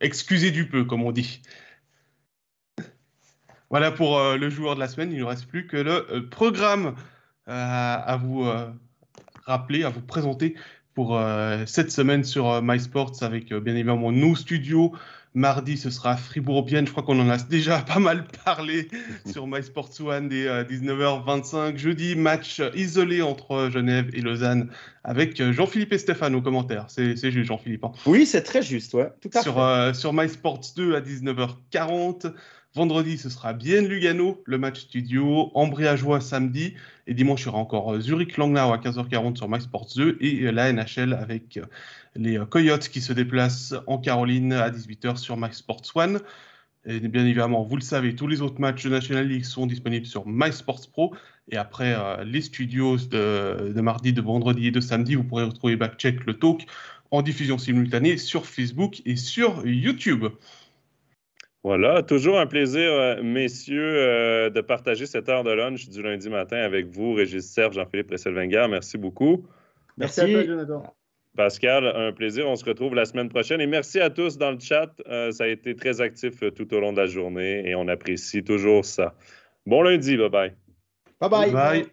Excusez 0.00 0.50
du 0.50 0.68
peu, 0.68 0.84
comme 0.84 1.02
on 1.02 1.12
dit. 1.12 1.40
Voilà 3.70 3.90
pour 3.90 4.18
euh, 4.18 4.36
le 4.36 4.50
joueur 4.50 4.74
de 4.74 4.80
la 4.80 4.88
semaine. 4.88 5.10
Il 5.10 5.18
ne 5.20 5.24
reste 5.24 5.46
plus 5.46 5.66
que 5.66 5.76
le 5.78 6.28
programme 6.28 6.94
à 7.46 8.16
vous 8.16 8.44
euh, 8.44 8.70
rappeler, 9.44 9.84
à 9.84 9.90
vous 9.90 10.00
présenter 10.00 10.54
pour 10.94 11.16
euh, 11.16 11.64
cette 11.66 11.90
semaine 11.90 12.24
sur 12.24 12.48
euh, 12.50 12.60
MySports 12.62 13.22
avec 13.22 13.52
bien 13.52 13.74
évidemment 13.74 14.12
nos 14.12 14.36
studios, 14.36 14.94
Mardi, 15.34 15.76
ce 15.76 15.90
sera 15.90 16.16
Fribourg-Bienne. 16.16 16.86
Je 16.86 16.92
crois 16.92 17.02
qu'on 17.02 17.18
en 17.18 17.28
a 17.28 17.38
déjà 17.38 17.78
pas 17.86 17.98
mal 17.98 18.26
parlé 18.44 18.88
sur 19.26 19.46
My 19.46 19.62
Sports 19.62 19.90
One 20.00 20.28
dès 20.28 20.46
19h25. 20.64 21.76
Jeudi, 21.76 22.14
match 22.14 22.62
isolé 22.74 23.20
entre 23.20 23.68
Genève 23.70 24.10
et 24.12 24.20
Lausanne 24.20 24.70
avec 25.02 25.42
Jean-Philippe 25.52 25.92
et 25.92 25.98
Stéphane 25.98 26.34
aux 26.34 26.42
commentaires. 26.42 26.86
C'est 26.88 27.16
juste, 27.16 27.42
Jean-Philippe. 27.48 27.84
Hein. 27.84 27.92
Oui, 28.06 28.26
c'est 28.26 28.42
très 28.42 28.62
juste, 28.62 28.94
ouais. 28.94 29.10
Tout 29.20 29.30
à 29.34 29.42
sur, 29.42 29.54
fait. 29.56 29.94
sur 29.94 30.12
My 30.12 30.28
Sports 30.28 30.72
2 30.76 30.94
à 30.94 31.00
19h40. 31.00 32.32
Vendredi, 32.74 33.18
ce 33.18 33.30
sera 33.30 33.52
bien 33.52 33.82
Lugano, 33.82 34.42
le 34.46 34.58
match 34.58 34.80
studio. 34.80 35.52
Ambriageois 35.54 36.20
samedi. 36.20 36.74
Et 37.06 37.14
dimanche, 37.14 37.42
il 37.42 37.46
y 37.46 37.48
aura 37.48 37.58
encore 37.58 38.00
Zurich-Langnau 38.00 38.72
à 38.72 38.78
15h40 38.78 39.36
sur 39.36 39.48
Max 39.48 39.64
Sports 39.66 39.86
2 39.94 40.18
et 40.20 40.50
la 40.50 40.72
NHL 40.72 41.12
avec 41.12 41.60
les 42.16 42.40
Coyotes 42.50 42.88
qui 42.88 43.00
se 43.00 43.12
déplacent 43.12 43.74
en 43.86 43.98
Caroline 43.98 44.52
à 44.54 44.70
18h 44.70 45.18
sur 45.18 45.36
Max 45.36 45.58
Sports 45.58 45.82
1. 45.94 46.16
Et 46.86 46.98
bien 46.98 47.24
évidemment, 47.24 47.62
vous 47.62 47.76
le 47.76 47.82
savez, 47.82 48.16
tous 48.16 48.26
les 48.26 48.42
autres 48.42 48.60
matchs 48.60 48.82
de 48.82 48.90
National 48.90 49.28
League 49.28 49.44
sont 49.44 49.66
disponibles 49.66 50.06
sur 50.06 50.26
MySports 50.26 50.90
Pro. 50.90 51.14
Et 51.52 51.56
après 51.56 51.94
euh, 51.94 52.24
les 52.24 52.40
studios 52.40 52.96
de, 52.96 53.72
de, 53.72 53.80
mardi, 53.82 54.12
de 54.12 54.20
vendredi 54.20 54.66
et 54.66 54.70
de 54.72 54.80
samedi, 54.80 55.14
vous 55.14 55.22
pourrez 55.22 55.44
retrouver 55.44 55.76
Backcheck 55.76 56.26
le 56.26 56.34
talk 56.34 56.66
en 57.12 57.22
diffusion 57.22 57.56
simultanée 57.56 58.16
sur 58.16 58.46
Facebook 58.46 59.00
et 59.06 59.14
sur 59.14 59.64
YouTube. 59.64 60.26
Voilà, 61.64 62.02
toujours 62.02 62.38
un 62.38 62.46
plaisir, 62.46 62.92
euh, 62.92 63.22
messieurs, 63.22 63.96
euh, 63.96 64.50
de 64.50 64.60
partager 64.60 65.06
cette 65.06 65.30
heure 65.30 65.44
de 65.44 65.50
lunch 65.50 65.88
du 65.88 66.02
lundi 66.02 66.28
matin 66.28 66.58
avec 66.58 66.88
vous, 66.88 67.14
Régis 67.14 67.50
Serge, 67.50 67.76
Jean-Philippe 67.76 68.08
Presselwenger. 68.08 68.66
Merci 68.68 68.98
beaucoup. 68.98 69.46
Merci, 69.96 70.20
à 70.20 70.26
toi, 70.26 70.44
Jonathan. 70.44 70.94
Pascal, 71.34 71.86
un 71.86 72.12
plaisir. 72.12 72.46
On 72.46 72.54
se 72.54 72.66
retrouve 72.66 72.94
la 72.94 73.06
semaine 73.06 73.30
prochaine. 73.30 73.62
Et 73.62 73.66
merci 73.66 73.98
à 73.98 74.10
tous 74.10 74.36
dans 74.36 74.50
le 74.52 74.60
chat. 74.60 74.90
Euh, 75.08 75.32
ça 75.32 75.44
a 75.44 75.46
été 75.46 75.74
très 75.74 76.02
actif 76.02 76.44
tout 76.54 76.72
au 76.74 76.80
long 76.80 76.92
de 76.92 77.00
la 77.00 77.06
journée 77.06 77.66
et 77.66 77.74
on 77.74 77.88
apprécie 77.88 78.44
toujours 78.44 78.84
ça. 78.84 79.14
Bon 79.64 79.82
lundi. 79.82 80.18
Bye 80.18 80.28
bye. 80.28 80.52
Bye 81.18 81.30
bye. 81.30 81.50
bye. 81.50 81.86